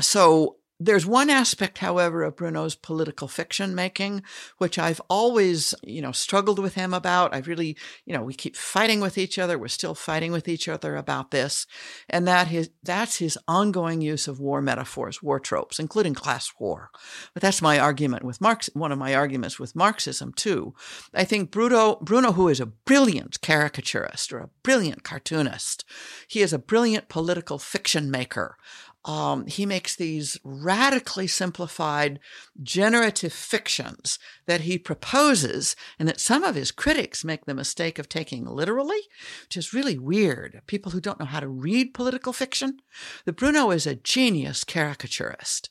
So 0.00 0.56
there's 0.80 1.06
one 1.06 1.30
aspect, 1.30 1.78
however, 1.78 2.24
of 2.24 2.36
Bruno's 2.36 2.74
political 2.74 3.28
fiction 3.28 3.74
making, 3.74 4.22
which 4.58 4.78
I've 4.78 5.00
always, 5.08 5.72
you 5.84 6.02
know, 6.02 6.10
struggled 6.10 6.58
with 6.58 6.74
him 6.74 6.92
about. 6.92 7.32
I've 7.32 7.46
really, 7.46 7.76
you 8.04 8.12
know, 8.12 8.22
we 8.22 8.34
keep 8.34 8.56
fighting 8.56 9.00
with 9.00 9.16
each 9.16 9.38
other. 9.38 9.56
We're 9.56 9.68
still 9.68 9.94
fighting 9.94 10.32
with 10.32 10.48
each 10.48 10.68
other 10.68 10.96
about 10.96 11.30
this. 11.30 11.66
And 12.10 12.26
that 12.26 12.48
his, 12.48 12.70
that's 12.82 13.18
his 13.18 13.38
ongoing 13.46 14.00
use 14.00 14.26
of 14.26 14.40
war 14.40 14.60
metaphors, 14.60 15.22
war 15.22 15.38
tropes, 15.38 15.78
including 15.78 16.14
class 16.14 16.52
war. 16.58 16.90
But 17.34 17.42
that's 17.42 17.62
my 17.62 17.78
argument 17.78 18.24
with 18.24 18.40
Marx, 18.40 18.68
one 18.74 18.90
of 18.90 18.98
my 18.98 19.14
arguments 19.14 19.60
with 19.60 19.76
Marxism 19.76 20.32
too. 20.32 20.74
I 21.14 21.24
think 21.24 21.52
Bruno, 21.52 21.96
Bruno, 21.96 22.32
who 22.32 22.48
is 22.48 22.58
a 22.58 22.66
brilliant 22.66 23.40
caricaturist 23.40 24.32
or 24.32 24.38
a 24.38 24.50
brilliant 24.64 25.04
cartoonist, 25.04 25.84
he 26.26 26.42
is 26.42 26.52
a 26.52 26.58
brilliant 26.58 27.08
political 27.08 27.58
fiction 27.58 28.10
maker 28.10 28.56
um, 29.04 29.46
he 29.46 29.66
makes 29.66 29.94
these 29.94 30.38
radically 30.44 31.26
simplified 31.26 32.20
generative 32.62 33.32
fictions 33.32 34.18
that 34.46 34.62
he 34.62 34.78
proposes 34.78 35.76
and 35.98 36.08
that 36.08 36.20
some 36.20 36.42
of 36.42 36.54
his 36.54 36.70
critics 36.70 37.24
make 37.24 37.44
the 37.44 37.54
mistake 37.54 37.98
of 37.98 38.08
taking 38.08 38.46
literally, 38.46 39.00
which 39.42 39.56
is 39.56 39.74
really 39.74 39.98
weird. 39.98 40.62
People 40.66 40.92
who 40.92 41.00
don't 41.00 41.20
know 41.20 41.26
how 41.26 41.40
to 41.40 41.48
read 41.48 41.92
political 41.92 42.32
fiction. 42.32 42.80
The 43.26 43.32
Bruno 43.32 43.70
is 43.70 43.86
a 43.86 43.94
genius 43.94 44.64
caricaturist. 44.64 45.68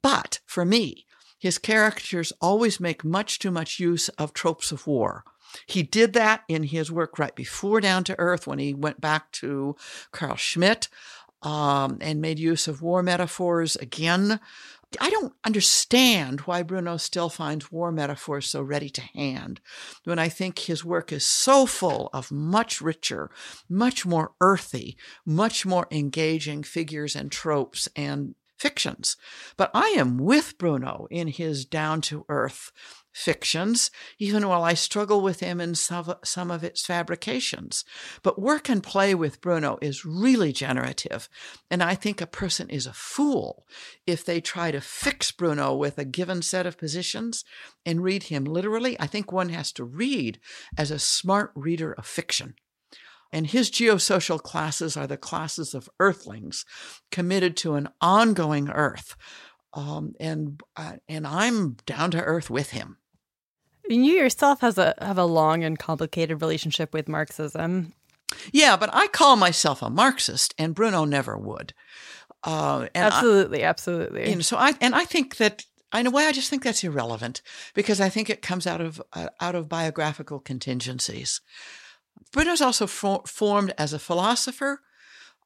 But 0.00 0.40
for 0.46 0.64
me, 0.64 1.06
his 1.38 1.58
caricatures 1.58 2.32
always 2.40 2.80
make 2.80 3.04
much 3.04 3.38
too 3.38 3.50
much 3.50 3.80
use 3.80 4.08
of 4.10 4.32
tropes 4.32 4.72
of 4.72 4.86
war. 4.86 5.24
He 5.66 5.82
did 5.82 6.12
that 6.14 6.44
in 6.48 6.64
his 6.64 6.90
work 6.90 7.18
right 7.18 7.34
before 7.34 7.80
Down 7.80 8.04
to 8.04 8.18
Earth 8.18 8.46
when 8.46 8.58
he 8.58 8.72
went 8.72 9.00
back 9.00 9.30
to 9.32 9.76
Carl 10.10 10.36
Schmitt 10.36 10.88
um, 11.42 11.98
and 12.00 12.20
made 12.20 12.38
use 12.38 12.68
of 12.68 12.82
war 12.82 13.02
metaphors 13.02 13.76
again. 13.76 14.40
I 15.00 15.10
don't 15.10 15.32
understand 15.44 16.40
why 16.40 16.62
Bruno 16.62 16.98
still 16.98 17.30
finds 17.30 17.72
war 17.72 17.90
metaphors 17.90 18.48
so 18.48 18.60
ready 18.60 18.90
to 18.90 19.00
hand 19.00 19.60
when 20.04 20.18
I 20.18 20.28
think 20.28 20.58
his 20.58 20.84
work 20.84 21.12
is 21.12 21.24
so 21.24 21.64
full 21.64 22.10
of 22.12 22.30
much 22.30 22.80
richer, 22.80 23.30
much 23.68 24.04
more 24.04 24.32
earthy, 24.40 24.96
much 25.24 25.64
more 25.64 25.86
engaging 25.90 26.62
figures 26.62 27.16
and 27.16 27.32
tropes 27.32 27.88
and 27.96 28.34
fictions. 28.58 29.16
But 29.56 29.70
I 29.74 29.88
am 29.96 30.18
with 30.18 30.58
Bruno 30.58 31.06
in 31.10 31.28
his 31.28 31.64
down 31.64 32.00
to 32.02 32.24
earth 32.28 32.70
fictions, 33.12 33.90
even 34.18 34.48
while 34.48 34.62
I 34.62 34.74
struggle 34.74 35.20
with 35.20 35.40
him 35.40 35.60
in 35.60 35.74
some, 35.74 36.14
some 36.24 36.50
of 36.50 36.64
its 36.64 36.84
fabrications. 36.84 37.84
But 38.22 38.40
work 38.40 38.68
and 38.68 38.82
play 38.82 39.14
with 39.14 39.40
Bruno 39.40 39.78
is 39.82 40.04
really 40.04 40.52
generative. 40.52 41.28
And 41.70 41.82
I 41.82 41.94
think 41.94 42.20
a 42.20 42.26
person 42.26 42.70
is 42.70 42.86
a 42.86 42.92
fool 42.92 43.66
if 44.06 44.24
they 44.24 44.40
try 44.40 44.70
to 44.70 44.80
fix 44.80 45.30
Bruno 45.30 45.74
with 45.74 45.98
a 45.98 46.04
given 46.04 46.42
set 46.42 46.66
of 46.66 46.78
positions 46.78 47.44
and 47.84 48.02
read 48.02 48.24
him 48.24 48.44
literally. 48.44 48.98
I 48.98 49.06
think 49.06 49.30
one 49.30 49.50
has 49.50 49.72
to 49.72 49.84
read 49.84 50.40
as 50.76 50.90
a 50.90 50.98
smart 50.98 51.52
reader 51.54 51.92
of 51.92 52.06
fiction. 52.06 52.54
And 53.32 53.46
his 53.46 53.70
geosocial 53.70 54.40
classes 54.40 54.96
are 54.96 55.06
the 55.06 55.16
classes 55.16 55.74
of 55.74 55.88
earthlings 55.98 56.66
committed 57.10 57.56
to 57.58 57.74
an 57.74 57.88
ongoing 58.00 58.68
earth. 58.68 59.16
Um, 59.72 60.12
and 60.20 60.60
uh, 60.76 60.96
and 61.08 61.26
I'm 61.26 61.76
down 61.86 62.10
to 62.10 62.22
earth 62.22 62.50
with 62.50 62.70
him. 62.70 62.98
You 63.88 64.12
yourself 64.12 64.60
has 64.60 64.78
a 64.78 64.94
have 65.00 65.18
a 65.18 65.24
long 65.24 65.64
and 65.64 65.78
complicated 65.78 66.40
relationship 66.40 66.92
with 66.92 67.08
Marxism. 67.08 67.92
Yeah, 68.52 68.76
but 68.76 68.90
I 68.92 69.08
call 69.08 69.36
myself 69.36 69.82
a 69.82 69.90
Marxist, 69.90 70.54
and 70.56 70.74
Bruno 70.74 71.04
never 71.04 71.36
would. 71.36 71.74
Uh, 72.44 72.86
absolutely, 72.94 73.64
I, 73.64 73.68
absolutely. 73.68 74.30
You 74.30 74.36
know, 74.36 74.42
so 74.42 74.56
I 74.56 74.74
and 74.80 74.94
I 74.94 75.04
think 75.04 75.36
that 75.36 75.64
in 75.94 76.06
a 76.06 76.10
way, 76.10 76.26
I 76.26 76.32
just 76.32 76.48
think 76.48 76.62
that's 76.62 76.84
irrelevant 76.84 77.42
because 77.74 78.00
I 78.00 78.08
think 78.08 78.30
it 78.30 78.42
comes 78.42 78.66
out 78.66 78.80
of 78.80 79.02
uh, 79.12 79.28
out 79.40 79.54
of 79.54 79.68
biographical 79.68 80.40
contingencies. 80.40 81.40
Bruno's 82.32 82.62
also 82.62 82.86
for, 82.86 83.22
formed 83.26 83.74
as 83.76 83.92
a 83.92 83.98
philosopher. 83.98 84.80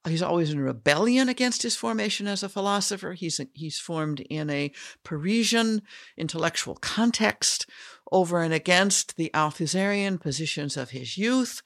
He's 0.07 0.23
always 0.23 0.51
in 0.51 0.61
rebellion 0.61 1.29
against 1.29 1.63
his 1.63 1.77
formation 1.77 2.27
as 2.27 2.43
a 2.43 2.49
philosopher. 2.49 3.13
He's 3.15 3.41
he's 3.55 3.79
formed 3.79 4.21
in 4.21 4.51
a 4.51 4.73
Parisian 5.05 5.83
intellectual 6.17 6.77
context 6.77 7.67
over 8.13 8.41
and 8.41 8.55
against 8.55 9.17
the 9.17 9.31
Althusserian 9.35 10.21
positions 10.21 10.77
of 10.77 10.91
his 10.91 11.19
youth. 11.19 11.63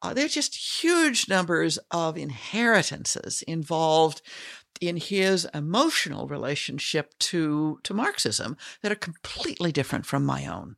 Uh, 0.00 0.14
there 0.14 0.26
are 0.26 0.28
just 0.28 0.82
huge 0.82 1.28
numbers 1.28 1.78
of 1.90 2.16
inheritances 2.16 3.42
involved 3.42 4.20
in 4.80 4.96
his 4.96 5.46
emotional 5.54 6.26
relationship 6.26 7.14
to 7.18 7.78
to 7.82 7.94
Marxism 7.94 8.56
that 8.82 8.92
are 8.92 8.96
completely 8.96 9.72
different 9.72 10.06
from 10.06 10.24
my 10.24 10.46
own. 10.46 10.76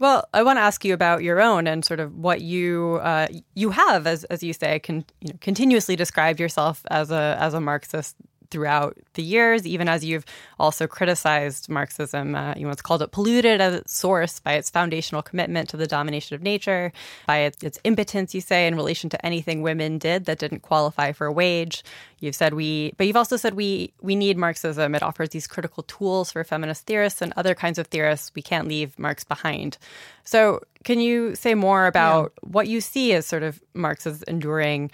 Well, 0.00 0.28
I 0.32 0.42
want 0.44 0.58
to 0.58 0.60
ask 0.60 0.84
you 0.84 0.94
about 0.94 1.24
your 1.24 1.40
own 1.40 1.66
and 1.66 1.84
sort 1.84 1.98
of 1.98 2.14
what 2.14 2.40
you 2.40 3.00
uh, 3.02 3.26
you 3.54 3.70
have, 3.70 4.06
as 4.06 4.24
as 4.24 4.42
you 4.42 4.52
say, 4.52 4.78
can 4.78 5.04
you 5.20 5.32
know, 5.32 5.38
continuously 5.40 5.96
described 5.96 6.38
yourself 6.38 6.82
as 6.90 7.10
a 7.10 7.36
as 7.40 7.54
a 7.54 7.60
Marxist 7.60 8.16
throughout 8.50 8.96
the 9.14 9.22
years, 9.22 9.66
even 9.66 9.88
as 9.88 10.04
you've 10.04 10.24
also 10.58 10.86
criticized 10.86 11.68
Marxism. 11.68 12.34
Uh, 12.34 12.54
you 12.56 12.68
it's 12.70 12.82
called 12.82 13.02
it 13.02 13.12
polluted 13.12 13.60
as 13.60 13.74
its 13.74 13.92
source 13.92 14.40
by 14.40 14.52
its 14.54 14.70
foundational 14.70 15.22
commitment 15.22 15.68
to 15.70 15.76
the 15.76 15.86
domination 15.86 16.34
of 16.34 16.42
nature, 16.42 16.92
by 17.26 17.38
its, 17.38 17.62
its 17.62 17.78
impotence, 17.84 18.34
you 18.34 18.40
say, 18.40 18.66
in 18.66 18.74
relation 18.74 19.10
to 19.10 19.26
anything 19.26 19.62
women 19.62 19.98
did 19.98 20.24
that 20.26 20.38
didn't 20.38 20.60
qualify 20.60 21.12
for 21.12 21.26
a 21.26 21.32
wage. 21.32 21.82
You've 22.20 22.34
said 22.34 22.54
we, 22.54 22.92
but 22.96 23.06
you've 23.06 23.16
also 23.16 23.36
said 23.36 23.54
we 23.54 23.92
we 24.00 24.16
need 24.16 24.36
Marxism. 24.36 24.94
It 24.94 25.02
offers 25.02 25.30
these 25.30 25.46
critical 25.46 25.82
tools 25.84 26.32
for 26.32 26.42
feminist 26.44 26.86
theorists 26.86 27.22
and 27.22 27.32
other 27.36 27.54
kinds 27.54 27.78
of 27.78 27.86
theorists. 27.86 28.32
We 28.34 28.42
can't 28.42 28.66
leave 28.66 28.98
Marx 28.98 29.24
behind. 29.24 29.78
So, 30.24 30.60
can 30.84 31.00
you 31.00 31.34
say 31.34 31.54
more 31.54 31.86
about 31.86 32.32
yeah. 32.42 32.50
what 32.50 32.68
you 32.68 32.80
see 32.80 33.12
as 33.12 33.26
sort 33.26 33.42
of 33.42 33.60
Marx's 33.74 34.22
enduring? 34.24 34.90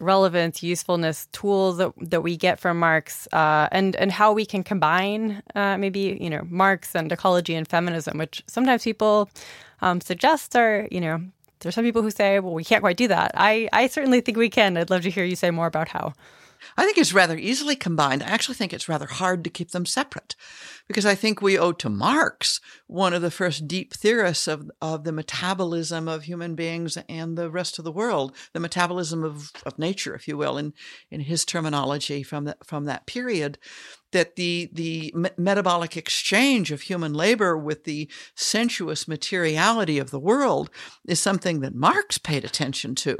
Relevance, 0.00 0.62
usefulness, 0.62 1.28
tools 1.32 1.78
that, 1.78 1.92
that 1.98 2.22
we 2.22 2.36
get 2.36 2.60
from 2.60 2.78
Marx, 2.78 3.28
uh, 3.32 3.68
and 3.72 3.96
and 3.96 4.12
how 4.12 4.32
we 4.32 4.46
can 4.46 4.62
combine 4.62 5.42
uh, 5.54 5.76
maybe 5.76 6.18
you 6.20 6.30
know 6.30 6.46
Marx 6.48 6.94
and 6.94 7.10
ecology 7.12 7.54
and 7.54 7.66
feminism, 7.68 8.18
which 8.18 8.42
sometimes 8.46 8.84
people 8.84 9.28
um, 9.80 10.00
suggest 10.00 10.56
are 10.56 10.88
you 10.90 11.00
know 11.00 11.20
there's 11.60 11.74
some 11.74 11.84
people 11.84 12.02
who 12.02 12.10
say, 12.10 12.40
well, 12.40 12.54
we 12.54 12.64
can't 12.64 12.82
quite 12.82 12.96
do 12.96 13.08
that. 13.08 13.32
I 13.34 13.68
I 13.72 13.86
certainly 13.86 14.20
think 14.20 14.36
we 14.36 14.50
can. 14.50 14.76
I'd 14.76 14.90
love 14.90 15.02
to 15.02 15.10
hear 15.10 15.24
you 15.24 15.36
say 15.36 15.50
more 15.50 15.66
about 15.66 15.88
how. 15.88 16.12
I 16.76 16.84
think 16.84 16.98
it's 16.98 17.12
rather 17.12 17.36
easily 17.36 17.76
combined. 17.76 18.22
I 18.22 18.26
actually 18.26 18.54
think 18.54 18.72
it's 18.72 18.88
rather 18.88 19.06
hard 19.06 19.44
to 19.44 19.50
keep 19.50 19.70
them 19.70 19.86
separate 19.86 20.34
because 20.86 21.06
I 21.06 21.14
think 21.14 21.40
we 21.40 21.58
owe 21.58 21.72
to 21.72 21.88
Marx, 21.88 22.60
one 22.86 23.14
of 23.14 23.22
the 23.22 23.30
first 23.30 23.66
deep 23.66 23.92
theorists 23.92 24.48
of, 24.48 24.70
of 24.80 25.04
the 25.04 25.12
metabolism 25.12 26.08
of 26.08 26.24
human 26.24 26.54
beings 26.54 26.98
and 27.08 27.36
the 27.36 27.50
rest 27.50 27.78
of 27.78 27.84
the 27.84 27.92
world, 27.92 28.34
the 28.52 28.60
metabolism 28.60 29.24
of, 29.24 29.50
of 29.64 29.78
nature, 29.78 30.14
if 30.14 30.26
you 30.28 30.36
will, 30.36 30.58
in, 30.58 30.72
in 31.10 31.20
his 31.20 31.44
terminology 31.44 32.22
from, 32.22 32.44
the, 32.44 32.56
from 32.64 32.84
that 32.84 33.06
period, 33.06 33.58
that 34.12 34.36
the, 34.36 34.68
the 34.72 35.14
metabolic 35.38 35.96
exchange 35.96 36.70
of 36.70 36.82
human 36.82 37.14
labor 37.14 37.56
with 37.56 37.84
the 37.84 38.10
sensuous 38.34 39.08
materiality 39.08 39.98
of 39.98 40.10
the 40.10 40.20
world 40.20 40.70
is 41.06 41.18
something 41.18 41.60
that 41.60 41.74
Marx 41.74 42.18
paid 42.18 42.44
attention 42.44 42.94
to 42.94 43.16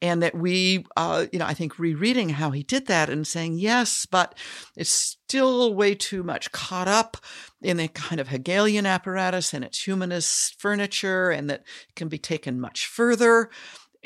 and 0.00 0.22
that 0.22 0.34
we, 0.34 0.86
uh, 0.96 1.26
you 1.32 1.38
know, 1.38 1.46
I 1.46 1.54
think 1.54 1.78
rereading 1.78 2.30
how 2.30 2.50
he 2.50 2.62
did 2.62 2.86
that 2.86 3.10
and 3.10 3.26
saying, 3.26 3.58
yes, 3.58 4.06
but 4.06 4.36
it's 4.76 4.90
still 4.90 5.74
way 5.74 5.94
too 5.94 6.22
much 6.22 6.52
caught 6.52 6.88
up 6.88 7.16
in 7.60 7.76
the 7.76 7.88
kind 7.88 8.20
of 8.20 8.28
Hegelian 8.28 8.86
apparatus 8.86 9.52
and 9.52 9.64
its 9.64 9.82
humanist 9.82 10.60
furniture, 10.60 11.30
and 11.30 11.50
that 11.50 11.64
can 11.96 12.08
be 12.08 12.18
taken 12.18 12.60
much 12.60 12.86
further 12.86 13.50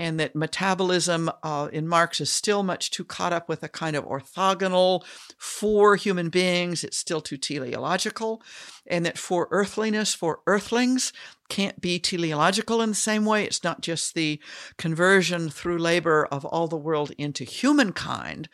and 0.03 0.19
that 0.19 0.35
metabolism 0.35 1.31
uh, 1.45 1.69
in 1.73 1.87
Marx 1.87 2.21
is 2.21 2.29
still 2.29 2.65
much 2.65 2.91
too 2.91 3.05
caught 3.05 3.33
up 3.33 3.49
with 3.49 3.63
a 3.63 3.69
kind 3.69 3.95
of 3.95 4.05
orthogonal 4.05 5.05
for 5.39 5.95
human 5.95 6.29
beings. 6.29 6.83
It's 6.83 6.99
still 6.99 7.21
too 7.21 7.37
teleological, 7.37 8.43
and 8.85 9.07
that 9.07 9.17
for 9.17 9.47
earthliness, 9.53 10.13
for 10.13 10.41
earthlings, 10.49 11.13
can't 11.49 11.81
be 11.81 12.01
teleological 12.01 12.83
in 12.83 12.89
the 12.89 12.97
same 12.97 13.25
way. 13.25 13.45
It's 13.45 13.63
not 13.63 13.81
just 13.81 14.15
the 14.15 14.41
conversion 14.77 15.49
through 15.49 15.79
labor 15.79 16.27
of 16.33 16.45
all 16.45 16.67
the 16.67 16.77
world 16.77 17.13
into 17.17 17.45
humankind, 17.45 18.49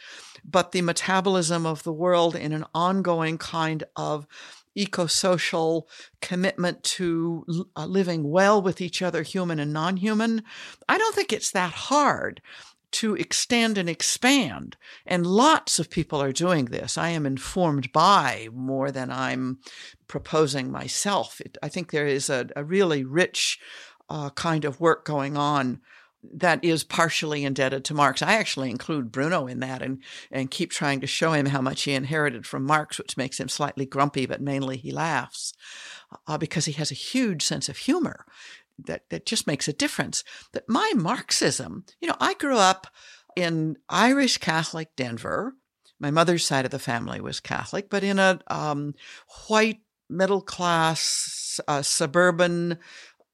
but 0.45 0.73
the 0.73 0.83
metabolism 0.83 1.65
of 1.65 1.83
the 1.83 1.95
world 1.95 2.37
in 2.37 2.53
an 2.53 2.67
ongoing 2.75 3.39
kind 3.39 3.85
of 3.97 4.27
eco-social 4.79 5.89
commitment 6.21 6.83
to 6.83 7.45
uh, 7.77 7.87
living 7.87 8.31
well 8.31 8.63
with 8.63 8.81
each 8.81 9.03
other, 9.03 9.23
human 9.23 9.59
and 9.59 9.73
non-human. 9.73 10.43
I 10.89 10.99
don't 10.99 11.15
think 11.15 11.33
it's 11.33 11.51
that 11.53 11.73
hard 11.73 12.41
to 12.91 13.15
extend 13.17 13.77
and 13.77 13.89
expand. 13.89 14.77
And 15.05 15.27
lots 15.27 15.79
of 15.79 15.91
people 15.91 16.23
are 16.23 16.33
doing 16.33 16.67
this. 16.67 16.97
I 16.97 17.11
am 17.11 17.27
informed 17.27 17.93
by 17.93 18.49
more 18.53 18.91
than 18.91 19.11
I'm 19.11 19.59
proposing 20.07 20.71
myself. 20.71 21.41
It, 21.41 21.59
I 21.63 21.69
think 21.69 21.91
there 21.91 22.07
is 22.07 22.31
a, 22.31 22.49
a 22.57 22.65
really 22.65 23.05
rich 23.05 23.59
uh, 24.09 24.31
kind 24.31 24.65
of 24.65 24.81
work 24.81 25.05
going 25.05 25.37
on 25.37 25.81
that 26.33 26.65
is 26.65 26.85
partially 26.85 27.45
indebted 27.45 27.85
to 27.85 27.95
Marx. 27.95 28.23
I 28.23 28.35
actually 28.35 28.71
include 28.71 29.13
Bruno 29.13 29.47
in 29.47 29.61
that 29.61 29.83
and, 29.83 30.03
and 30.31 30.51
keep 30.51 30.71
trying 30.71 31.01
to 31.01 31.07
show 31.07 31.33
him 31.33 31.47
how 31.47 31.61
much 31.61 31.83
he 31.83 31.93
inherited 31.93 32.47
from 32.47 32.65
Marx, 32.65 32.99
which 32.99 33.17
makes 33.17 33.41
him 33.41 33.49
slightly 33.49 33.87
grumpy, 33.87 34.27
but 34.27 34.41
mainly 34.41 34.77
he 34.77 34.91
laughs 34.91 35.55
uh, 36.27 36.39
because 36.39 36.67
he 36.67 36.73
has 36.73 36.91
a 36.91 36.95
huge 36.95 37.43
sense 37.43 37.69
of 37.69 37.79
humor 37.79 38.25
that, 38.79 39.09
that 39.11 39.27
just 39.27 39.47
makes 39.47 39.69
a 39.69 39.73
difference. 39.73 40.25
That 40.53 40.69
my 40.69 40.93
Marxism, 40.95 41.85
you 42.01 42.09
know, 42.09 42.17
I 42.21 42.35
grew 42.35 42.57
up 42.57 42.87
in 43.37 43.77
Irish 43.89 44.39
Catholic 44.39 44.95
Denver. 44.97 45.55
My 46.01 46.11
mother's 46.11 46.47
side 46.47 46.65
of 46.65 46.71
the 46.71 46.79
family 46.79 47.21
was 47.21 47.41
Catholic, 47.41 47.91
but 47.91 48.05
in 48.05 48.19
a 48.19 48.41
um, 48.49 48.95
white 49.49 49.81
middle 50.09 50.41
class 50.41 51.61
uh, 51.69 51.83
suburban 51.83 52.79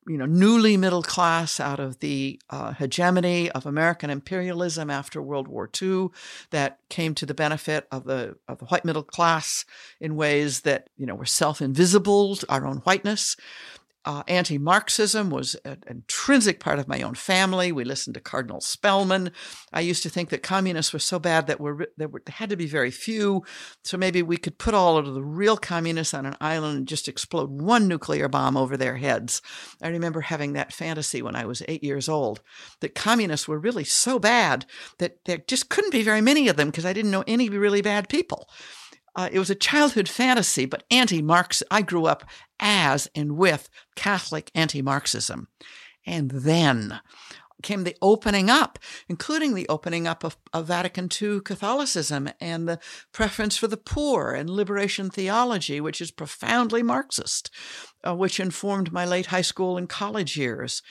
you 0.07 0.19
know, 0.19 0.27
newly 0.27 0.77
middle 0.77 1.03
class 1.03 1.59
out 1.59 1.81
of 1.81 2.01
the 2.01 2.41
uh, 2.51 2.73
hegemony 2.75 3.51
of 3.51 3.67
American 3.67 4.11
imperialism 4.11 4.91
after 4.91 5.23
World 5.23 5.49
War 5.49 5.71
II 5.81 6.09
that 6.51 6.79
came 6.89 7.15
to 7.15 7.27
the 7.27 7.35
benefit 7.35 7.87
of 7.91 8.05
the 8.05 8.37
of 8.49 8.59
the 8.59 8.67
white 8.67 8.85
middle 8.85 9.03
class 9.03 9.65
in 10.01 10.17
ways 10.17 10.61
that 10.61 10.89
you 10.97 11.07
know 11.07 11.15
were 11.15 11.25
self 11.25 11.61
invisible, 11.61 12.39
our 12.49 12.67
own 12.67 12.79
whiteness. 12.79 13.37
Uh, 14.07 14.23
Anti 14.29 14.59
Marxism 14.59 15.31
was 15.31 15.55
an 15.65 15.83
intrinsic 15.87 16.61
part 16.61 16.79
of 16.79 16.87
my 16.87 17.01
own 17.01 17.15
family. 17.15 17.73
We 17.73 17.85
listened 17.85 18.15
to 18.15 18.21
Cardinal 18.21 18.61
Spellman. 18.61 19.31
I 19.73 19.81
used 19.81 20.03
to 20.03 20.11
think 20.11 20.29
that 20.29 20.43
communists 20.43 20.93
were 20.93 20.99
so 20.99 21.19
bad 21.19 21.47
that 21.47 21.59
were, 21.59 21.87
there, 21.97 22.09
were, 22.09 22.23
had 22.29 22.51
to 22.51 22.57
be 22.57 22.67
very 22.67 22.91
few. 22.91 23.45
So 23.83 23.97
maybe 23.97 24.23
we 24.23 24.37
could 24.37 24.59
put 24.59 24.75
all 24.75 24.99
of 24.99 25.15
the 25.15 25.23
real 25.23 25.57
communists 25.57 26.13
on 26.13 26.27
an 26.27 26.37
island 26.41 26.77
and 26.77 26.89
just 26.89 27.09
explode 27.09 27.51
one 27.51 27.89
nuclear 27.89 28.29
bomb 28.29 28.59
over 28.59 28.77
their 28.77 28.97
heads. 28.97 29.41
I 29.83 29.89
remember 29.89 30.21
having 30.21 30.53
that 30.53 30.73
fantasy 30.73 31.23
when 31.23 31.35
I 31.37 31.47
was 31.47 31.63
eight 31.67 31.83
years 31.83 32.09
old 32.09 32.43
that 32.81 32.95
communists 32.95 33.49
were 33.49 33.59
really 33.59 33.85
so 33.85 34.19
bad 34.19 34.67
that 34.99 35.25
there 35.25 35.39
just 35.39 35.71
couldn't 35.71 35.93
be 35.93 36.03
very 36.03 36.21
many 36.21 36.49
of 36.49 36.57
them 36.57 36.69
because 36.69 36.87
I 36.87 36.93
didn't 36.93 37.11
know 37.11 37.25
any 37.27 37.49
really 37.49 37.81
bad 37.81 38.11
people. 38.11 38.49
Uh, 39.17 39.29
it 39.31 39.39
was 39.39 39.51
a 39.51 39.55
childhood 39.55 40.09
fantasy, 40.09 40.67
but 40.67 40.85
anti 40.91 41.23
Marx, 41.23 41.63
I 41.71 41.83
grew 41.83 42.07
up 42.07 42.25
as 42.65 43.09
and 43.15 43.37
with 43.37 43.69
Catholic 43.95 44.51
anti 44.55 44.83
Marxism. 44.83 45.47
And 46.07 46.31
then 46.31 47.01
came 47.63 47.85
the 47.85 47.97
opening 48.03 48.51
up, 48.51 48.79
including 49.09 49.55
the 49.55 49.69
opening 49.69 50.07
up 50.07 50.23
of, 50.23 50.37
of, 50.53 50.67
Vatican 50.67 51.09
II 51.21 51.41
Catholicism 51.41 52.29
and 52.41 52.69
the 52.69 52.79
preference 53.13 53.57
for 53.57 53.67
the 53.67 53.77
poor 53.77 54.33
and 54.33 54.51
liberation 54.51 55.11
theology, 55.11 55.81
which 55.81 56.01
is 56.01 56.11
profoundly 56.11 56.83
Marxist, 56.83 57.51
uh, 58.07 58.15
which 58.15 58.39
informed 58.39 58.93
my 58.93 59.05
late 59.05 59.27
high 59.27 59.41
school 59.41 59.79
and 59.79 59.89
college 59.89 60.37
years 60.37 60.83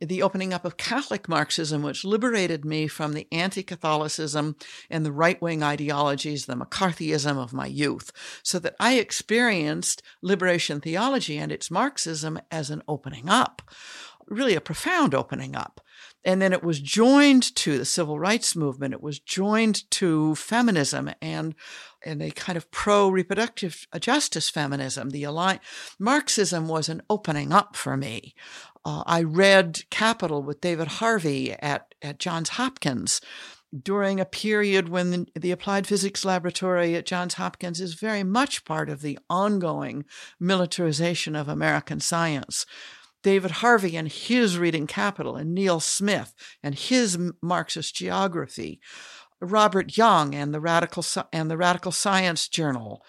the 0.00 0.22
opening 0.22 0.52
up 0.54 0.64
of 0.64 0.76
Catholic 0.76 1.28
Marxism, 1.28 1.82
which 1.82 2.04
liberated 2.04 2.64
me 2.64 2.86
from 2.86 3.12
the 3.12 3.28
anti 3.30 3.62
Catholicism 3.62 4.56
and 4.88 5.04
the 5.04 5.12
right 5.12 5.40
wing 5.42 5.62
ideologies, 5.62 6.46
the 6.46 6.54
McCarthyism 6.54 7.36
of 7.36 7.52
my 7.52 7.66
youth, 7.66 8.10
so 8.42 8.58
that 8.58 8.76
I 8.80 8.94
experienced 8.94 10.02
liberation 10.22 10.80
theology 10.80 11.36
and 11.36 11.52
its 11.52 11.70
Marxism 11.70 12.40
as 12.50 12.70
an 12.70 12.82
opening 12.88 13.28
up, 13.28 13.62
really 14.26 14.54
a 14.54 14.60
profound 14.60 15.14
opening 15.14 15.54
up. 15.54 15.80
And 16.24 16.42
then 16.42 16.52
it 16.52 16.62
was 16.62 16.80
joined 16.80 17.54
to 17.56 17.78
the 17.78 17.84
civil 17.84 18.18
rights 18.18 18.54
movement. 18.54 18.92
It 18.92 19.02
was 19.02 19.18
joined 19.18 19.90
to 19.92 20.34
feminism 20.34 21.10
and, 21.22 21.54
and 22.04 22.22
a 22.22 22.30
kind 22.30 22.58
of 22.58 22.70
pro 22.70 23.08
reproductive 23.08 23.86
uh, 23.92 23.98
justice 23.98 24.50
feminism. 24.50 25.10
The 25.10 25.24
align- 25.24 25.60
Marxism 25.98 26.68
was 26.68 26.90
an 26.90 27.02
opening 27.08 27.52
up 27.52 27.74
for 27.74 27.96
me. 27.96 28.34
Uh, 28.84 29.02
I 29.06 29.22
read 29.22 29.80
Capital 29.90 30.42
with 30.42 30.60
David 30.60 30.88
Harvey 30.88 31.52
at, 31.52 31.94
at 32.00 32.18
Johns 32.18 32.50
Hopkins 32.50 33.20
during 33.78 34.18
a 34.18 34.24
period 34.24 34.88
when 34.88 35.10
the, 35.10 35.26
the, 35.38 35.50
Applied 35.50 35.86
Physics 35.86 36.24
Laboratory 36.24 36.96
at 36.96 37.06
Johns 37.06 37.34
Hopkins 37.34 37.80
is 37.80 37.94
very 37.94 38.24
much 38.24 38.64
part 38.64 38.88
of 38.88 39.00
the 39.00 39.18
ongoing 39.28 40.04
militarization 40.40 41.36
of 41.36 41.48
American 41.48 42.00
science. 42.00 42.66
David 43.22 43.50
Harvey 43.50 43.96
and 43.96 44.08
his 44.08 44.58
reading 44.58 44.86
Capital, 44.86 45.36
and 45.36 45.54
Neil 45.54 45.78
Smith 45.78 46.34
and 46.62 46.74
his 46.74 47.18
Marxist 47.42 47.94
geography, 47.94 48.80
Robert 49.40 49.96
Young 49.96 50.34
and 50.34 50.52
the 50.52 50.60
Radical 50.60 51.04
and 51.32 51.50
the 51.50 51.56
Radical 51.56 51.92
Science 51.92 52.48
Journal, 52.48 53.04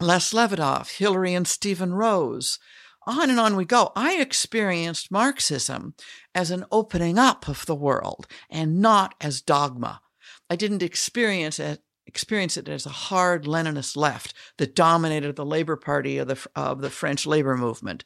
Les 0.00 0.32
Levidow, 0.32 0.88
Hilary 0.88 1.34
and 1.34 1.46
Stephen 1.46 1.92
Rose, 1.92 2.58
on 3.06 3.30
and 3.30 3.40
on 3.40 3.56
we 3.56 3.64
go. 3.64 3.92
I 3.96 4.20
experienced 4.20 5.10
Marxism 5.10 5.94
as 6.34 6.50
an 6.50 6.64
opening 6.70 7.18
up 7.18 7.48
of 7.48 7.66
the 7.66 7.74
world 7.74 8.26
and 8.48 8.80
not 8.80 9.14
as 9.20 9.40
dogma. 9.40 10.00
I 10.48 10.56
didn't 10.56 10.82
experience 10.82 11.58
it 11.58 11.82
experienced 12.06 12.56
it 12.56 12.68
as 12.68 12.86
a 12.86 12.90
hard 12.90 13.44
Leninist 13.44 13.96
left 13.96 14.34
that 14.56 14.74
dominated 14.74 15.36
the 15.36 15.46
Labor 15.46 15.76
Party 15.76 16.18
of 16.18 16.26
the 16.26 16.44
of 16.56 16.80
the 16.80 16.90
French 16.90 17.24
labor 17.24 17.56
movement, 17.56 18.02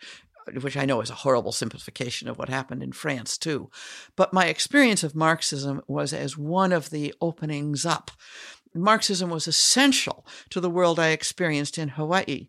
which 0.61 0.77
I 0.77 0.85
know 0.85 1.01
is 1.01 1.09
a 1.09 1.15
horrible 1.15 1.53
simplification 1.53 2.29
of 2.29 2.37
what 2.37 2.51
happened 2.51 2.83
in 2.83 2.93
France 2.93 3.39
too. 3.39 3.71
But 4.15 4.35
my 4.35 4.47
experience 4.47 5.03
of 5.03 5.15
Marxism 5.15 5.81
was 5.87 6.13
as 6.13 6.37
one 6.37 6.71
of 6.71 6.91
the 6.91 7.15
openings 7.21 7.87
up. 7.87 8.11
Marxism 8.75 9.31
was 9.31 9.47
essential 9.49 10.27
to 10.51 10.61
the 10.61 10.71
world 10.71 10.99
I 10.99 11.09
experienced 11.09 11.79
in 11.79 11.91
Hawaii. 11.91 12.49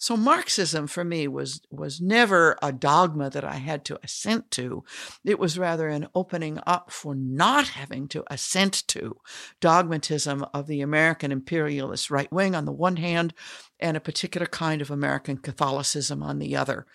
So 0.00 0.16
Marxism 0.16 0.86
for 0.86 1.04
me 1.04 1.28
was 1.28 1.60
was 1.70 2.00
never 2.00 2.56
a 2.62 2.72
dogma 2.72 3.28
that 3.28 3.44
I 3.44 3.56
had 3.56 3.84
to 3.84 3.98
assent 4.02 4.50
to. 4.52 4.82
It 5.26 5.38
was 5.38 5.58
rather 5.58 5.88
an 5.88 6.08
opening 6.14 6.58
up 6.66 6.90
for 6.90 7.14
not 7.14 7.68
having 7.68 8.08
to 8.08 8.24
assent 8.32 8.88
to 8.88 9.18
dogmatism 9.60 10.46
of 10.54 10.68
the 10.68 10.80
American 10.80 11.30
imperialist 11.30 12.10
right 12.10 12.32
wing 12.32 12.54
on 12.54 12.64
the 12.64 12.72
one 12.72 12.96
hand 12.96 13.34
and 13.78 13.94
a 13.94 14.00
particular 14.00 14.46
kind 14.46 14.80
of 14.80 14.90
American 14.90 15.36
Catholicism 15.36 16.22
on 16.22 16.38
the 16.38 16.56
other. 16.56 16.86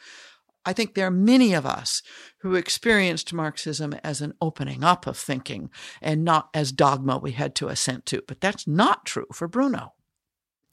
I 0.66 0.74
think 0.74 0.96
there 0.96 1.06
are 1.06 1.12
many 1.12 1.54
of 1.54 1.64
us 1.64 2.02
who 2.40 2.56
experienced 2.56 3.32
Marxism 3.32 3.94
as 4.04 4.20
an 4.20 4.34
opening 4.42 4.84
up 4.84 5.06
of 5.06 5.16
thinking 5.16 5.70
and 6.02 6.24
not 6.24 6.50
as 6.56 6.72
dogma 6.72 7.20
we 7.20 7.34
had 7.34 7.54
to 7.58 7.68
assent 7.68 8.08
to. 8.08 8.24
But 8.28 8.42
that's 8.42 8.66
not 8.66 9.06
true 9.06 9.28
for 9.32 9.48
Bruno 9.48 9.94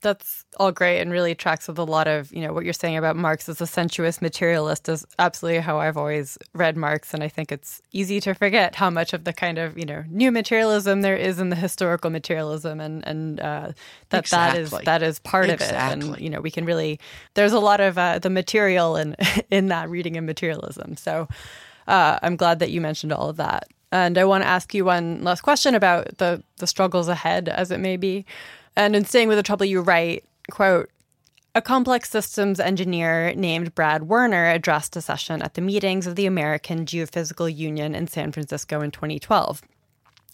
that's 0.03 0.45
all 0.59 0.71
great 0.71 1.01
and 1.01 1.11
really 1.11 1.35
tracks 1.35 1.67
with 1.67 1.79
a 1.79 1.85
lot 1.85 2.07
of 2.07 2.33
you 2.33 2.43
know 2.43 2.53
what 2.53 2.65
you're 2.65 2.73
saying 2.73 2.97
about 2.97 3.17
Marx 3.17 3.49
as 3.49 3.61
a 3.61 3.67
sensuous 3.67 4.21
materialist 4.21 4.89
is 4.89 5.07
absolutely 5.19 5.61
how 5.61 5.79
I've 5.79 5.97
always 5.97 6.37
read 6.55 6.77
Marx, 6.77 7.15
and 7.15 7.23
I 7.23 7.29
think 7.29 7.51
it's 7.51 7.81
easy 7.93 8.21
to 8.21 8.35
forget 8.35 8.75
how 8.75 8.91
much 8.91 9.13
of 9.13 9.25
the 9.25 9.33
kind 9.33 9.59
of 9.59 9.79
you 9.79 9.87
know 9.87 10.05
new 10.09 10.31
materialism 10.31 11.01
there 11.03 11.17
is 11.17 11.39
in 11.39 11.49
the 11.49 11.57
historical 11.57 12.11
materialism, 12.11 12.81
and 12.81 13.07
and 13.07 13.41
uh, 13.41 13.73
that 14.11 14.25
exactly. 14.25 14.63
that 14.63 14.63
is 14.63 14.85
that 14.85 15.03
is 15.03 15.19
part 15.21 15.49
exactly. 15.49 15.77
of 15.77 15.83
it, 15.83 16.13
and 16.15 16.21
you 16.21 16.29
know 16.29 16.41
we 16.41 16.51
can 16.51 16.65
really 16.65 17.01
there's 17.35 17.53
a 17.53 17.61
lot 17.61 17.81
of 17.81 17.97
uh, 17.97 18.19
the 18.19 18.31
material 18.31 18.97
in 18.97 19.17
in 19.51 19.69
that 19.69 19.89
reading 19.89 20.17
of 20.17 20.25
materialism. 20.25 20.97
So 20.97 21.29
uh, 21.87 22.19
I'm 22.23 22.37
glad 22.37 22.59
that 22.59 22.71
you 22.71 22.81
mentioned 22.81 23.13
all 23.13 23.31
of 23.31 23.37
that, 23.37 23.69
and 23.91 24.19
I 24.19 24.25
want 24.25 24.43
to 24.45 24.49
ask 24.49 24.75
you 24.75 24.85
one 24.85 25.23
last 25.23 25.43
question 25.43 25.75
about 25.75 26.19
the 26.19 26.43
the 26.59 26.67
struggles 26.67 27.09
ahead, 27.09 27.49
as 27.49 27.71
it 27.71 27.79
may 27.79 27.97
be. 27.97 28.27
And 28.77 28.97
in 28.97 29.05
Staying 29.05 29.29
with 29.29 29.37
the 29.37 29.43
Trouble, 29.43 29.67
you 29.67 29.81
write, 29.81 30.25
quote, 30.51 30.91
a 31.55 31.61
complex 31.61 32.09
systems 32.09 32.59
engineer 32.59 33.35
named 33.35 33.75
Brad 33.75 34.05
Werner 34.05 34.49
addressed 34.49 34.97
a 34.97 35.03
session 35.03 35.43
at 35.43 35.53
the 35.53 35.61
meetings 35.61 36.07
of 36.07 36.17
the 36.17 36.25
American 36.25 36.87
Geophysical 36.87 37.55
Union 37.55 37.95
in 37.95 38.07
San 38.07 38.33
Francisco 38.33 38.81
in 38.81 38.91
2012. 38.91 39.61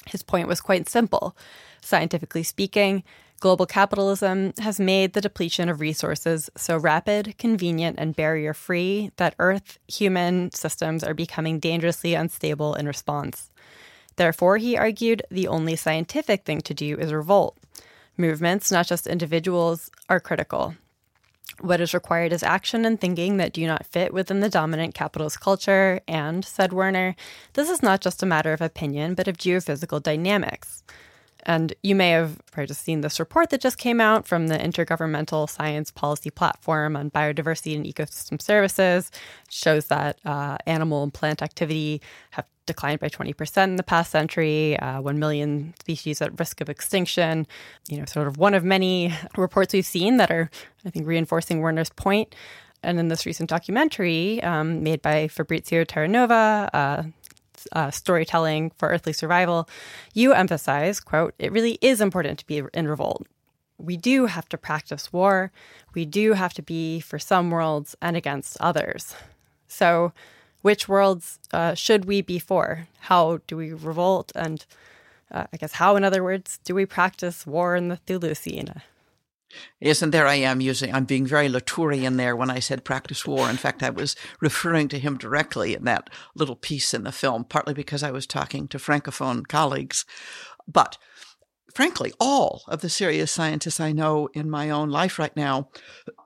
His 0.06 0.22
point 0.22 0.46
was 0.46 0.60
quite 0.60 0.88
simple. 0.88 1.36
Scientifically 1.80 2.44
speaking, 2.44 3.02
global 3.40 3.66
capitalism 3.66 4.52
has 4.60 4.78
made 4.78 5.12
the 5.12 5.20
depletion 5.20 5.68
of 5.68 5.80
resources 5.80 6.48
so 6.56 6.76
rapid, 6.76 7.36
convenient, 7.36 7.98
and 7.98 8.14
barrier 8.14 8.54
free 8.54 9.10
that 9.16 9.34
Earth 9.40 9.80
human 9.88 10.52
systems 10.52 11.02
are 11.02 11.14
becoming 11.14 11.58
dangerously 11.58 12.14
unstable 12.14 12.76
in 12.76 12.86
response. 12.86 13.50
Therefore, 14.14 14.58
he 14.58 14.76
argued, 14.76 15.24
the 15.32 15.48
only 15.48 15.74
scientific 15.74 16.44
thing 16.44 16.60
to 16.60 16.74
do 16.74 16.96
is 16.96 17.12
revolt 17.12 17.56
movements, 18.18 18.72
not 18.72 18.86
just 18.86 19.06
individuals, 19.06 19.90
are 20.08 20.20
critical. 20.20 20.74
What 21.60 21.80
is 21.80 21.94
required 21.94 22.32
is 22.32 22.42
action 22.42 22.84
and 22.84 23.00
thinking 23.00 23.38
that 23.38 23.52
do 23.52 23.66
not 23.66 23.86
fit 23.86 24.12
within 24.12 24.40
the 24.40 24.48
dominant 24.48 24.94
capitalist 24.94 25.40
culture. 25.40 26.00
And, 26.06 26.44
said 26.44 26.72
Werner, 26.72 27.16
this 27.54 27.68
is 27.68 27.82
not 27.82 28.00
just 28.00 28.22
a 28.22 28.26
matter 28.26 28.52
of 28.52 28.60
opinion, 28.60 29.14
but 29.14 29.26
of 29.26 29.38
geophysical 29.38 30.02
dynamics. 30.02 30.84
And 31.44 31.72
you 31.82 31.94
may 31.94 32.10
have 32.10 32.38
probably 32.50 32.66
just 32.66 32.82
seen 32.82 33.00
this 33.00 33.18
report 33.18 33.50
that 33.50 33.60
just 33.60 33.78
came 33.78 34.00
out 34.00 34.26
from 34.26 34.48
the 34.48 34.58
Intergovernmental 34.58 35.48
Science 35.48 35.90
Policy 35.90 36.30
Platform 36.30 36.96
on 36.96 37.10
Biodiversity 37.10 37.74
and 37.76 37.86
Ecosystem 37.86 38.40
Services. 38.40 39.10
It 39.46 39.52
shows 39.52 39.86
that 39.86 40.18
uh, 40.24 40.58
animal 40.66 41.02
and 41.02 41.14
plant 41.14 41.42
activity 41.42 42.02
have 42.30 42.46
declined 42.66 43.00
by 43.00 43.08
20% 43.08 43.64
in 43.64 43.76
the 43.76 43.82
past 43.82 44.12
century, 44.12 44.78
uh, 44.78 45.00
1 45.00 45.18
million 45.18 45.74
species 45.80 46.20
at 46.22 46.38
risk 46.38 46.60
of 46.60 46.68
extinction. 46.68 47.46
You 47.88 47.98
know, 47.98 48.04
sort 48.04 48.28
of 48.28 48.36
one 48.36 48.54
of 48.54 48.62
many 48.62 49.14
reports 49.36 49.72
we've 49.72 49.86
seen 49.86 50.18
that 50.18 50.30
are, 50.30 50.50
I 50.84 50.90
think, 50.90 51.06
reinforcing 51.06 51.60
Werner's 51.60 51.90
point. 51.90 52.34
And 52.82 53.00
in 53.00 53.08
this 53.08 53.26
recent 53.26 53.50
documentary 53.50 54.40
um, 54.44 54.84
made 54.84 55.02
by 55.02 55.26
Fabrizio 55.26 55.84
Terranova, 55.84 56.68
uh, 56.72 57.02
uh, 57.72 57.90
storytelling 57.90 58.70
for 58.76 58.88
earthly 58.88 59.12
survival, 59.12 59.68
you 60.14 60.32
emphasize, 60.32 61.00
quote, 61.00 61.34
it 61.38 61.52
really 61.52 61.78
is 61.80 62.00
important 62.00 62.38
to 62.38 62.46
be 62.46 62.62
in 62.74 62.88
revolt. 62.88 63.26
We 63.78 63.96
do 63.96 64.26
have 64.26 64.48
to 64.48 64.58
practice 64.58 65.12
war. 65.12 65.52
We 65.94 66.04
do 66.04 66.32
have 66.32 66.52
to 66.54 66.62
be 66.62 67.00
for 67.00 67.18
some 67.18 67.50
worlds 67.50 67.96
and 68.02 68.16
against 68.16 68.56
others. 68.60 69.14
So, 69.68 70.12
which 70.62 70.88
worlds 70.88 71.38
uh, 71.52 71.74
should 71.74 72.04
we 72.04 72.20
be 72.20 72.40
for? 72.40 72.88
How 73.00 73.38
do 73.46 73.56
we 73.56 73.72
revolt? 73.72 74.32
And 74.34 74.66
uh, 75.30 75.44
I 75.52 75.56
guess, 75.56 75.74
how, 75.74 75.94
in 75.94 76.02
other 76.02 76.24
words, 76.24 76.58
do 76.64 76.74
we 76.74 76.86
practice 76.86 77.46
war 77.46 77.76
in 77.76 77.88
the 77.88 77.98
Chthulucene? 77.98 78.82
And 79.80 80.12
there 80.12 80.26
I 80.26 80.36
am 80.36 80.60
using, 80.60 80.94
I'm 80.94 81.04
being 81.04 81.26
very 81.26 81.48
Latourian 81.48 82.16
there 82.16 82.36
when 82.36 82.50
I 82.50 82.58
said 82.58 82.84
practice 82.84 83.26
war. 83.26 83.48
In 83.48 83.56
fact, 83.56 83.82
I 83.82 83.90
was 83.90 84.16
referring 84.40 84.88
to 84.88 84.98
him 84.98 85.16
directly 85.16 85.74
in 85.74 85.84
that 85.84 86.10
little 86.34 86.56
piece 86.56 86.94
in 86.94 87.04
the 87.04 87.12
film, 87.12 87.44
partly 87.44 87.74
because 87.74 88.02
I 88.02 88.10
was 88.10 88.26
talking 88.26 88.68
to 88.68 88.78
Francophone 88.78 89.46
colleagues. 89.46 90.04
But 90.66 90.98
frankly, 91.74 92.12
all 92.18 92.64
of 92.66 92.80
the 92.80 92.88
serious 92.88 93.30
scientists 93.30 93.78
I 93.78 93.92
know 93.92 94.28
in 94.34 94.50
my 94.50 94.68
own 94.68 94.90
life 94.90 95.18
right 95.18 95.36
now 95.36 95.68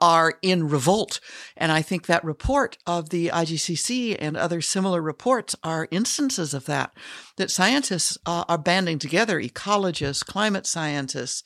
are 0.00 0.38
in 0.40 0.68
revolt. 0.68 1.20
And 1.56 1.70
I 1.70 1.82
think 1.82 2.06
that 2.06 2.24
report 2.24 2.78
of 2.86 3.10
the 3.10 3.28
IGCC 3.28 4.16
and 4.18 4.36
other 4.36 4.60
similar 4.60 5.02
reports 5.02 5.54
are 5.62 5.88
instances 5.90 6.54
of 6.54 6.66
that, 6.66 6.92
that 7.36 7.50
scientists 7.50 8.16
uh, 8.24 8.44
are 8.48 8.56
banding 8.58 8.98
together, 8.98 9.40
ecologists, 9.40 10.24
climate 10.24 10.66
scientists, 10.66 11.42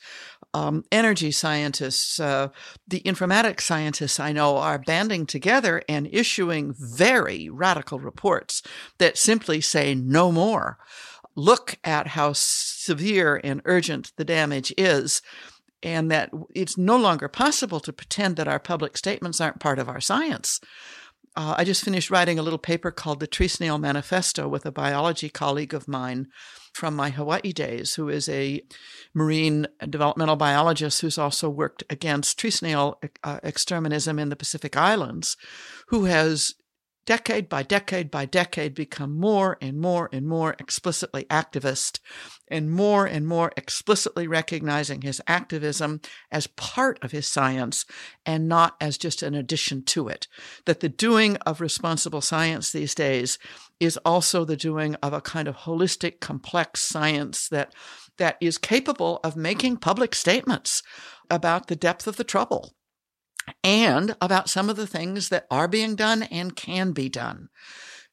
um, 0.57 0.83
energy 0.91 1.31
scientists, 1.31 2.19
uh, 2.19 2.49
the 2.87 3.01
informatics 3.01 3.61
scientists 3.61 4.19
I 4.19 4.31
know 4.31 4.57
are 4.57 4.79
banding 4.79 5.25
together 5.27 5.83
and 5.87 6.09
issuing 6.11 6.73
very 6.77 7.47
radical 7.49 7.99
reports 7.99 8.63
that 8.97 9.17
simply 9.17 9.61
say 9.61 9.93
no 9.93 10.31
more. 10.31 10.79
Look 11.35 11.77
at 11.83 12.07
how 12.07 12.31
severe 12.33 13.39
and 13.43 13.61
urgent 13.65 14.13
the 14.17 14.25
damage 14.25 14.73
is, 14.77 15.21
and 15.83 16.09
that 16.09 16.31
it's 16.55 16.77
no 16.77 16.97
longer 16.97 17.27
possible 17.27 17.79
to 17.81 17.93
pretend 17.93 18.35
that 18.37 18.47
our 18.47 18.59
public 18.59 18.97
statements 18.97 19.39
aren't 19.39 19.59
part 19.59 19.77
of 19.77 19.87
our 19.87 20.01
science. 20.01 20.59
Uh, 21.35 21.53
I 21.55 21.65
just 21.65 21.83
finished 21.83 22.09
writing 22.09 22.39
a 22.39 22.41
little 22.41 22.57
paper 22.57 22.89
called 22.89 23.19
the 23.19 23.27
Tree 23.27 23.47
Snail 23.47 23.77
Manifesto 23.77 24.47
with 24.47 24.65
a 24.65 24.71
biology 24.71 25.29
colleague 25.29 25.75
of 25.75 25.87
mine 25.87 26.29
from 26.77 26.95
my 26.95 27.09
Hawaii 27.09 27.51
days, 27.51 27.95
who 27.95 28.07
is 28.07 28.29
a 28.29 28.61
marine 29.13 29.67
developmental 29.89 30.35
biologist 30.35 31.01
who's 31.01 31.17
also 31.17 31.49
worked 31.49 31.83
against 31.89 32.37
tree 32.37 32.51
snail 32.51 33.01
uh, 33.23 33.39
exterminism 33.43 34.19
in 34.19 34.29
the 34.29 34.35
Pacific 34.35 34.77
Islands, 34.77 35.35
who 35.87 36.05
has 36.05 36.53
decade 37.07 37.49
by 37.49 37.63
decade 37.63 38.11
by 38.11 38.25
decade 38.25 38.75
become 38.75 39.17
more 39.17 39.57
and 39.61 39.79
more 39.79 40.09
and 40.11 40.27
more 40.27 40.55
explicitly 40.59 41.23
activist 41.25 41.99
and 42.49 42.71
more 42.71 43.05
and 43.05 43.27
more 43.27 43.51
explicitly 43.57 44.27
recognizing 44.27 45.01
his 45.01 45.21
activism 45.27 46.01
as 46.31 46.47
part 46.47 46.97
of 47.03 47.11
his 47.11 47.27
science 47.27 47.85
and 48.25 48.47
not 48.47 48.75
as 48.79 48.97
just 48.97 49.21
an 49.21 49.35
addition 49.35 49.83
to 49.83 50.07
it. 50.07 50.27
That 50.65 50.79
the 50.79 50.89
doing 50.89 51.37
of 51.37 51.61
responsible 51.61 52.21
science 52.21 52.71
these 52.71 52.95
days 52.95 53.37
is 53.79 53.97
also 54.05 54.45
the 54.45 54.57
doing 54.57 54.95
of 54.95 55.13
a 55.13 55.21
kind 55.21 55.47
of 55.47 55.57
holistic, 55.57 56.19
complex 56.19 56.81
science 56.81 57.47
that 57.49 57.73
that 58.17 58.37
is 58.41 58.57
capable 58.57 59.19
of 59.23 59.35
making 59.35 59.77
public 59.77 60.15
statements 60.15 60.81
about 61.29 61.67
the 61.67 61.75
depth 61.75 62.07
of 62.07 62.17
the 62.17 62.23
trouble 62.23 62.73
and 63.63 64.15
about 64.21 64.49
some 64.49 64.69
of 64.69 64.75
the 64.75 64.87
things 64.87 65.29
that 65.29 65.45
are 65.49 65.67
being 65.67 65.95
done 65.95 66.23
and 66.23 66.55
can 66.55 66.91
be 66.91 67.09
done 67.09 67.49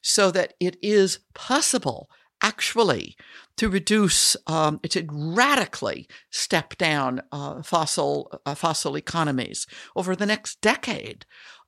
so 0.01 0.29
that 0.31 0.53
it 0.59 0.77
is 0.81 1.19
possible 1.33 2.09
actually 2.41 3.15
to 3.57 3.69
reduce 3.69 4.35
um, 4.47 4.79
to 4.89 5.05
radically 5.09 6.07
step 6.29 6.77
down 6.77 7.21
uh, 7.31 7.61
fossil 7.61 8.41
uh, 8.45 8.55
fossil 8.55 8.95
economies 8.95 9.65
over 9.95 10.15
the 10.15 10.25
next 10.25 10.61
decade 10.61 11.25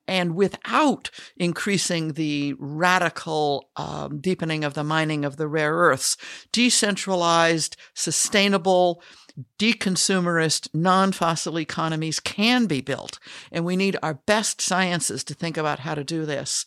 and 0.07 0.35
without 0.35 1.09
increasing 1.35 2.13
the 2.13 2.55
radical 2.59 3.69
um, 3.75 4.19
deepening 4.19 4.63
of 4.63 4.73
the 4.73 4.83
mining 4.83 5.25
of 5.25 5.35
the 5.37 5.47
rare 5.47 5.73
earths 5.73 6.15
decentralized 6.51 7.75
sustainable 7.93 9.01
deconsumerist, 9.59 10.69
non 10.73 11.11
fossil 11.11 11.59
economies 11.59 12.19
can 12.19 12.65
be 12.65 12.81
built. 12.81 13.19
And 13.51 13.65
we 13.65 13.75
need 13.75 13.97
our 14.01 14.15
best 14.15 14.61
sciences 14.61 15.23
to 15.25 15.33
think 15.33 15.57
about 15.57 15.79
how 15.79 15.95
to 15.95 16.03
do 16.03 16.25
this. 16.25 16.65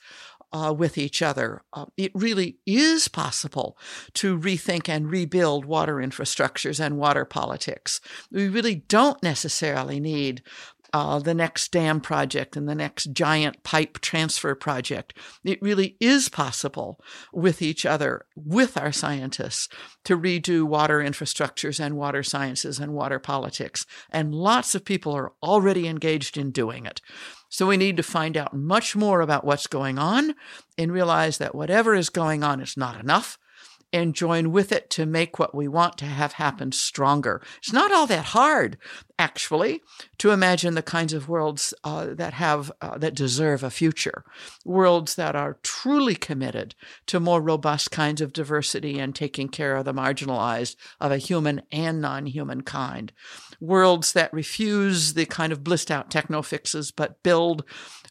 Uh, 0.52 0.74
with 0.76 0.98
each 0.98 1.22
other. 1.22 1.62
Uh, 1.72 1.86
it 1.96 2.12
really 2.14 2.58
is 2.66 3.08
possible 3.08 3.78
to 4.14 4.38
rethink 4.38 4.88
and 4.88 5.10
rebuild 5.10 5.64
water 5.64 5.96
infrastructures 5.96 6.84
and 6.84 6.96
water 6.96 7.24
politics. 7.24 8.00
We 8.30 8.48
really 8.48 8.76
don't 8.76 9.22
necessarily 9.22 10.00
need 10.00 10.42
uh, 10.92 11.18
the 11.20 11.34
next 11.34 11.70
dam 11.70 12.00
project 12.00 12.56
and 12.56 12.68
the 12.68 12.74
next 12.74 13.12
giant 13.12 13.62
pipe 13.62 14.00
transfer 14.00 14.54
project. 14.54 15.16
It 15.44 15.62
really 15.62 15.96
is 16.00 16.28
possible 16.28 17.00
with 17.32 17.62
each 17.62 17.86
other, 17.86 18.26
with 18.34 18.76
our 18.76 18.92
scientists, 18.92 19.68
to 20.04 20.16
redo 20.16 20.64
water 20.64 20.98
infrastructures 20.98 21.78
and 21.78 21.96
water 21.96 22.22
sciences 22.22 22.78
and 22.78 22.92
water 22.92 23.18
politics. 23.18 23.86
And 24.10 24.34
lots 24.34 24.74
of 24.74 24.84
people 24.84 25.12
are 25.12 25.32
already 25.42 25.86
engaged 25.86 26.36
in 26.36 26.50
doing 26.50 26.86
it. 26.86 27.00
So 27.50 27.66
we 27.66 27.76
need 27.76 27.96
to 27.98 28.02
find 28.02 28.36
out 28.36 28.54
much 28.54 28.96
more 28.96 29.20
about 29.20 29.44
what's 29.44 29.66
going 29.66 29.98
on 29.98 30.34
and 30.78 30.92
realize 30.92 31.38
that 31.38 31.54
whatever 31.54 31.94
is 31.94 32.08
going 32.08 32.42
on 32.42 32.60
is 32.60 32.76
not 32.76 32.98
enough 32.98 33.38
and 33.92 34.14
join 34.14 34.52
with 34.52 34.70
it 34.70 34.88
to 34.90 35.04
make 35.04 35.38
what 35.38 35.54
we 35.54 35.66
want 35.66 35.98
to 35.98 36.04
have 36.04 36.34
happen 36.34 36.70
stronger. 36.70 37.42
It's 37.58 37.72
not 37.72 37.92
all 37.92 38.06
that 38.06 38.26
hard, 38.26 38.78
actually, 39.18 39.82
to 40.18 40.30
imagine 40.30 40.74
the 40.74 40.82
kinds 40.82 41.12
of 41.12 41.28
worlds 41.28 41.74
uh, 41.82 42.14
that 42.14 42.34
have 42.34 42.70
uh, 42.80 42.98
that 42.98 43.14
deserve 43.14 43.62
a 43.64 43.70
future, 43.70 44.24
worlds 44.64 45.16
that 45.16 45.34
are 45.34 45.58
truly 45.62 46.14
committed 46.14 46.74
to 47.06 47.18
more 47.18 47.40
robust 47.40 47.90
kinds 47.90 48.20
of 48.20 48.32
diversity 48.32 48.98
and 48.98 49.14
taking 49.14 49.48
care 49.48 49.76
of 49.76 49.84
the 49.84 49.94
marginalized 49.94 50.76
of 51.00 51.10
a 51.10 51.18
human 51.18 51.62
and 51.72 52.00
non-human 52.00 52.62
kind, 52.62 53.12
worlds 53.60 54.12
that 54.12 54.32
refuse 54.32 55.14
the 55.14 55.26
kind 55.26 55.52
of 55.52 55.62
blissed 55.62 55.90
out 55.90 56.10
techno 56.10 56.42
fixes 56.42 56.90
but 56.90 57.22
build 57.22 57.64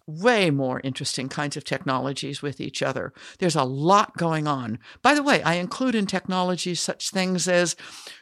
way 0.10 0.50
more 0.50 0.82
interesting 0.84 1.30
kinds 1.30 1.56
of 1.56 1.64
technologies 1.64 2.42
with 2.42 2.60
each 2.60 2.82
other. 2.82 3.14
There's 3.38 3.56
a 3.56 3.64
lot 3.64 4.18
going 4.18 4.48
on. 4.48 4.80
By 5.02 5.14
the 5.14 5.22
way, 5.22 5.42
I 5.44 5.56
include 5.56 5.94
in 5.94 6.08
technology 6.08 6.74
such 6.74 7.12
things 7.12 7.48
as 7.48 7.76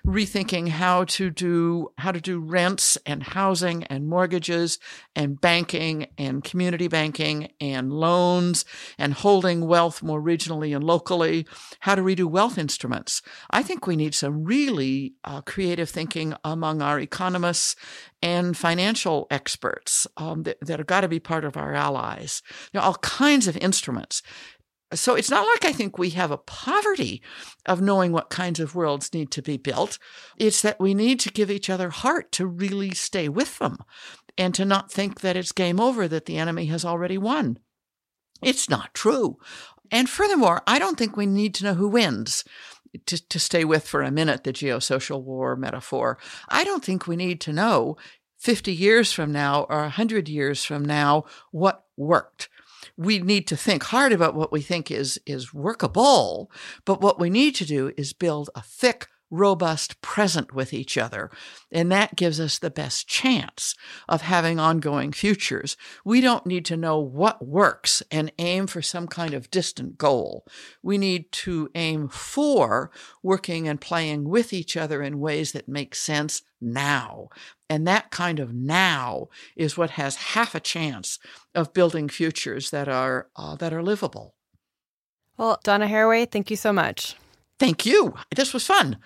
rethinking 0.06 0.70
how 0.70 1.06
to 1.06 1.30
do 1.30 1.91
how 1.98 2.12
to 2.12 2.20
do 2.20 2.40
rents 2.40 2.98
and 3.06 3.24
housing 3.24 3.84
and 3.86 4.08
mortgages 4.08 4.80
and 5.16 5.40
banking 5.40 6.08
and 6.18 6.44
community 6.44 6.88
banking 6.88 7.52
and 7.62 7.94
loans 7.94 8.66
and 8.98 9.14
holding 9.14 9.66
wealth 9.66 10.04
more 10.04 10.22
regionally 10.22 10.76
and 10.76 10.84
locally, 10.84 11.48
how 11.82 11.95
to 11.95 12.02
redo 12.02 12.26
wealth 12.26 12.58
instruments. 12.58 13.22
I 13.49 13.64
think 13.64 13.88
we 13.88 13.95
need 13.95 14.14
some 14.14 14.44
really 14.44 15.14
uh, 15.24 15.41
creative 15.41 15.90
thinking 15.90 16.34
among 16.44 16.82
our 16.82 16.99
economists 16.99 17.16
and 18.22 18.56
financial 18.56 19.27
experts 19.30 20.07
um, 20.18 20.44
that, 20.44 20.57
that 20.61 20.80
have 20.80 20.88
got 20.88 21.02
to 21.02 21.07
be 21.07 21.19
part 21.19 21.45
of 21.45 21.57
our 21.57 21.73
allies. 21.73 22.41
You 22.73 22.80
know, 22.80 22.85
all 22.85 22.95
kinds 22.95 23.48
of 23.48 23.57
instruments. 23.57 24.22
So 24.94 25.15
it's 25.15 25.30
not 25.30 25.45
like 25.45 25.65
I 25.65 25.73
think 25.73 25.98
we 25.98 26.11
have 26.11 26.31
a 26.31 26.38
poverty 26.38 27.22
of 27.65 27.81
knowing 27.81 28.14
what 28.14 28.30
kinds 28.30 28.60
of 28.60 28.73
worlds 28.73 29.14
need 29.14 29.31
to 29.31 29.41
be 29.41 29.57
built. 29.57 29.99
It's 30.38 30.61
that 30.61 30.80
we 30.80 30.94
need 30.94 31.19
to 31.22 31.31
give 31.31 31.52
each 31.52 31.69
other 31.69 31.89
heart 31.89 32.31
to 32.34 32.48
really 32.48 32.91
stay 32.91 33.27
with 33.27 33.60
them 33.60 33.80
and 34.38 34.53
to 34.56 34.64
not 34.64 34.91
think 34.91 35.22
that 35.22 35.35
it's 35.35 35.52
game 35.52 35.80
over, 35.80 36.07
that 36.07 36.26
the 36.26 36.38
enemy 36.38 36.68
has 36.68 36.85
already 36.85 37.18
won. 37.18 37.60
It's 38.41 38.69
not 38.69 38.94
true. 38.94 39.38
And 39.91 40.10
furthermore, 40.10 40.61
I 40.68 40.80
don't 40.80 40.98
think 40.98 41.18
we 41.18 41.26
need 41.26 41.53
to 41.56 41.64
know 41.64 41.73
who 41.73 41.88
wins 41.88 42.44
to, 43.05 43.30
to 43.30 43.39
stay 43.39 43.65
with 43.65 43.88
for 43.88 44.01
a 44.01 44.11
minute 44.11 44.43
the 44.43 44.53
geosocial 44.53 45.22
war 45.22 45.55
metaphor, 45.55 46.18
I 46.49 46.64
don't 46.64 46.84
think 46.84 47.07
we 47.07 47.15
need 47.15 47.41
to 47.41 47.53
know 47.53 47.97
50 48.39 48.72
years 48.72 49.11
from 49.11 49.31
now 49.31 49.65
or 49.69 49.81
100 49.81 50.30
years 50.30 50.64
from 50.64 50.85
now 50.85 51.26
what 51.51 51.85
worked. 51.95 52.49
We 52.95 53.19
need 53.19 53.47
to 53.47 53.57
think 53.57 53.84
hard 53.84 54.11
about 54.11 54.35
what 54.35 54.51
we 54.51 54.61
think 54.61 54.91
is, 54.91 55.19
is 55.26 55.53
workable, 55.53 56.51
but 56.85 57.01
what 57.01 57.19
we 57.19 57.30
need 57.30 57.55
to 57.55 57.65
do 57.65 57.91
is 57.97 58.14
build 58.14 58.49
a 58.55 58.61
thick, 58.61 59.07
robust 59.30 60.02
present 60.02 60.54
with 60.54 60.74
each 60.74 60.98
other. 60.98 61.30
And 61.72 61.91
that 61.91 62.16
gives 62.16 62.40
us 62.40 62.60
the 62.60 62.70
best 62.70 63.08
chance 63.08 63.76
of 64.08 64.22
having 64.22 64.60
ongoing 64.60 65.12
futures. 65.12 65.76
We 66.06 66.22
don't 66.22 66.45
need 66.45 66.66
to 66.66 66.78
know 66.78 66.99
what 66.99 67.45
works 67.45 68.02
and 68.10 68.32
aim 68.40 68.68
for 68.68 68.82
some 68.82 69.08
kind 69.08 69.34
of 69.34 69.52
distant 69.52 69.98
goal. 69.98 70.45
We 70.82 70.98
need 70.98 71.32
to 71.34 71.70
aim 71.76 72.08
for 72.08 72.91
working 73.22 73.68
and 73.68 73.82
playing 73.82 74.30
with 74.30 74.54
each 74.54 74.78
other 74.78 75.02
in 75.02 75.20
ways 75.20 75.52
that 75.52 75.68
make 75.68 75.95
sense 75.95 76.41
now. 76.62 77.30
And 77.70 77.86
that 77.88 78.12
kind 78.12 78.40
of 78.40 78.54
now 78.54 79.28
is 79.56 79.78
what 79.78 79.91
has 79.91 80.16
half 80.16 80.56
a 80.56 80.60
chance 80.60 81.20
of 81.54 81.74
building 81.74 82.08
futures 82.08 82.70
that 82.70 82.88
are 82.88 83.28
uh, 83.36 83.56
that 83.56 83.74
are 83.74 83.84
livable. 83.84 84.36
Well, 85.38 85.60
Donna 85.64 85.88
Haraway, 85.88 86.32
thank 86.32 86.49
you 86.49 86.58
so 86.58 86.74
much. 86.74 87.16
Thank 87.60 87.86
you. 87.86 88.14
This 88.36 88.54
was 88.54 88.66
fun. 88.66 88.98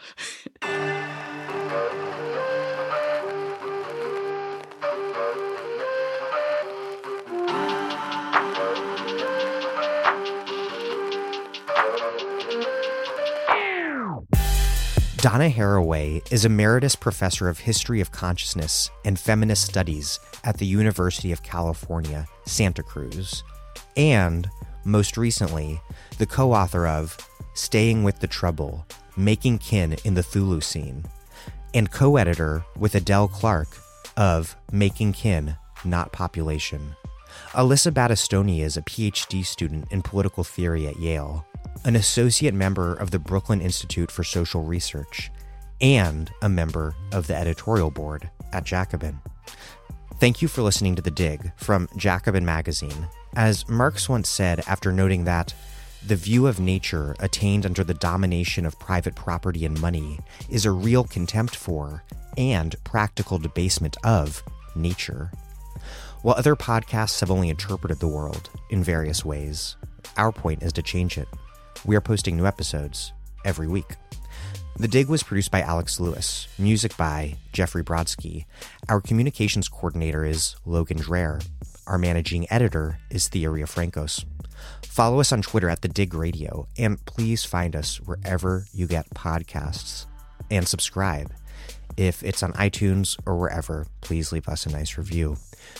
Donna 15.21 15.51
Haraway 15.51 16.29
is 16.31 16.45
Emeritus 16.45 16.95
Professor 16.95 17.47
of 17.47 17.59
History 17.59 18.01
of 18.01 18.11
Consciousness 18.11 18.89
and 19.05 19.19
Feminist 19.19 19.63
Studies 19.65 20.19
at 20.43 20.57
the 20.57 20.65
University 20.65 21.31
of 21.31 21.43
California, 21.43 22.25
Santa 22.47 22.81
Cruz, 22.81 23.43
and, 23.95 24.49
most 24.83 25.17
recently, 25.17 25.79
the 26.17 26.25
co 26.25 26.51
author 26.51 26.87
of 26.87 27.15
Staying 27.53 28.03
with 28.03 28.19
the 28.19 28.27
Trouble, 28.27 28.85
Making 29.17 29.57
Kin 29.57 29.97
in 30.05 30.13
the 30.13 30.21
Chthulucene, 30.21 31.05
and 31.73 31.91
co 31.91 32.15
editor 32.15 32.63
with 32.77 32.95
Adele 32.95 33.27
Clarke 33.27 33.77
of 34.17 34.55
Making 34.71 35.13
Kin, 35.13 35.55
Not 35.83 36.11
Population. 36.11 36.95
Alyssa 37.51 37.91
Battistoni 37.91 38.61
is 38.61 38.77
a 38.77 38.81
PhD 38.81 39.45
student 39.45 39.91
in 39.91 40.01
political 40.01 40.43
theory 40.43 40.87
at 40.87 40.99
Yale, 40.99 41.45
an 41.83 41.95
associate 41.95 42.53
member 42.53 42.93
of 42.93 43.11
the 43.11 43.19
Brooklyn 43.19 43.61
Institute 43.61 44.11
for 44.11 44.23
Social 44.23 44.63
Research, 44.63 45.31
and 45.81 46.31
a 46.41 46.49
member 46.49 46.95
of 47.11 47.27
the 47.27 47.35
editorial 47.35 47.91
board 47.91 48.29
at 48.53 48.63
Jacobin. 48.63 49.19
Thank 50.19 50.41
you 50.41 50.47
for 50.47 50.61
listening 50.61 50.95
to 50.95 51.01
The 51.01 51.11
Dig 51.11 51.51
from 51.57 51.89
Jacobin 51.97 52.45
Magazine. 52.45 53.07
As 53.35 53.67
Marx 53.67 54.07
once 54.07 54.29
said 54.29 54.63
after 54.67 54.91
noting 54.91 55.23
that 55.23 55.53
the 56.05 56.15
view 56.15 56.47
of 56.47 56.59
nature 56.59 57.15
attained 57.19 57.65
under 57.65 57.83
the 57.83 57.93
domination 57.93 58.65
of 58.65 58.79
private 58.79 59.15
property 59.15 59.65
and 59.65 59.79
money 59.79 60.19
is 60.49 60.65
a 60.65 60.71
real 60.71 61.03
contempt 61.03 61.55
for 61.55 62.03
and 62.37 62.75
practical 62.83 63.37
debasement 63.37 63.97
of 64.03 64.43
nature. 64.75 65.31
While 66.23 66.35
other 66.35 66.55
podcasts 66.55 67.19
have 67.19 67.31
only 67.31 67.49
interpreted 67.49 67.99
the 67.99 68.07
world 68.07 68.49
in 68.69 68.83
various 68.83 69.23
ways, 69.23 69.75
our 70.17 70.31
point 70.31 70.63
is 70.63 70.73
to 70.73 70.81
change 70.81 71.17
it. 71.17 71.27
We 71.85 71.95
are 71.95 72.01
posting 72.01 72.35
new 72.35 72.45
episodes 72.45 73.13
every 73.45 73.67
week. 73.67 73.95
The 74.77 74.87
Dig 74.87 75.07
was 75.07 75.21
produced 75.21 75.51
by 75.51 75.61
Alex 75.61 75.99
Lewis, 75.99 76.47
music 76.57 76.97
by 76.97 77.37
Jeffrey 77.51 77.83
Brodsky. 77.83 78.45
Our 78.89 79.01
communications 79.01 79.67
coordinator 79.67 80.25
is 80.25 80.55
Logan 80.65 80.97
Dreher. 80.97 81.45
Our 81.85 81.97
managing 81.97 82.47
editor 82.51 82.99
is 83.09 83.29
Theoria 83.29 83.65
Francos. 83.65 84.25
Follow 84.91 85.21
us 85.21 85.31
on 85.31 85.41
Twitter 85.41 85.69
at 85.69 85.83
The 85.83 85.87
Dig 85.87 86.13
Radio, 86.13 86.67
and 86.77 87.03
please 87.05 87.45
find 87.45 87.77
us 87.77 88.01
wherever 88.01 88.65
you 88.73 88.87
get 88.87 89.09
podcasts. 89.11 90.05
And 90.51 90.67
subscribe. 90.67 91.31
If 91.95 92.21
it's 92.23 92.43
on 92.43 92.51
iTunes 92.53 93.17
or 93.25 93.37
wherever, 93.37 93.87
please 94.01 94.33
leave 94.33 94.49
us 94.49 94.65
a 94.65 94.69
nice 94.69 94.97
review. 94.97 95.37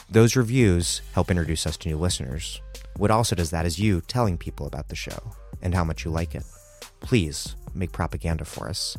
Those 0.09 0.38
reviews 0.38 1.01
help 1.11 1.29
introduce 1.29 1.67
us 1.67 1.75
to 1.77 1.89
new 1.89 1.97
listeners. 1.97 2.61
What 2.95 3.11
also 3.11 3.35
does 3.35 3.49
that 3.49 3.65
is 3.65 3.77
you 3.77 3.99
telling 3.99 4.38
people 4.38 4.65
about 4.65 4.88
the 4.88 4.95
show 4.95 5.33
and 5.61 5.75
how 5.75 5.83
much 5.83 6.05
you 6.05 6.11
like 6.11 6.33
it. 6.33 6.45
Please 7.01 7.57
make 7.75 7.91
propaganda 7.91 8.45
for 8.45 8.69
us. 8.69 8.97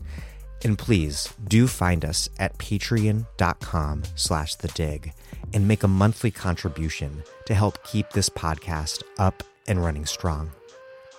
And 0.62 0.76
please 0.76 1.32
do 1.48 1.66
find 1.66 2.04
us 2.04 2.28
at 2.38 2.58
patreon.com 2.58 4.02
slash 4.14 4.56
the 4.56 4.68
dig 4.68 5.14
and 5.54 5.66
make 5.66 5.84
a 5.84 5.88
monthly 5.88 6.30
contribution 6.30 7.22
to 7.46 7.54
help 7.54 7.82
keep 7.82 8.10
this 8.10 8.28
podcast 8.28 9.02
up 9.18 9.42
and 9.66 9.82
running 9.82 10.06
strong. 10.06 10.52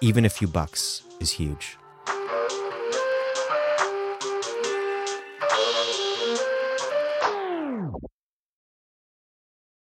Even 0.01 0.25
a 0.25 0.29
few 0.29 0.47
bucks 0.47 1.03
is 1.19 1.31
huge. 1.31 1.77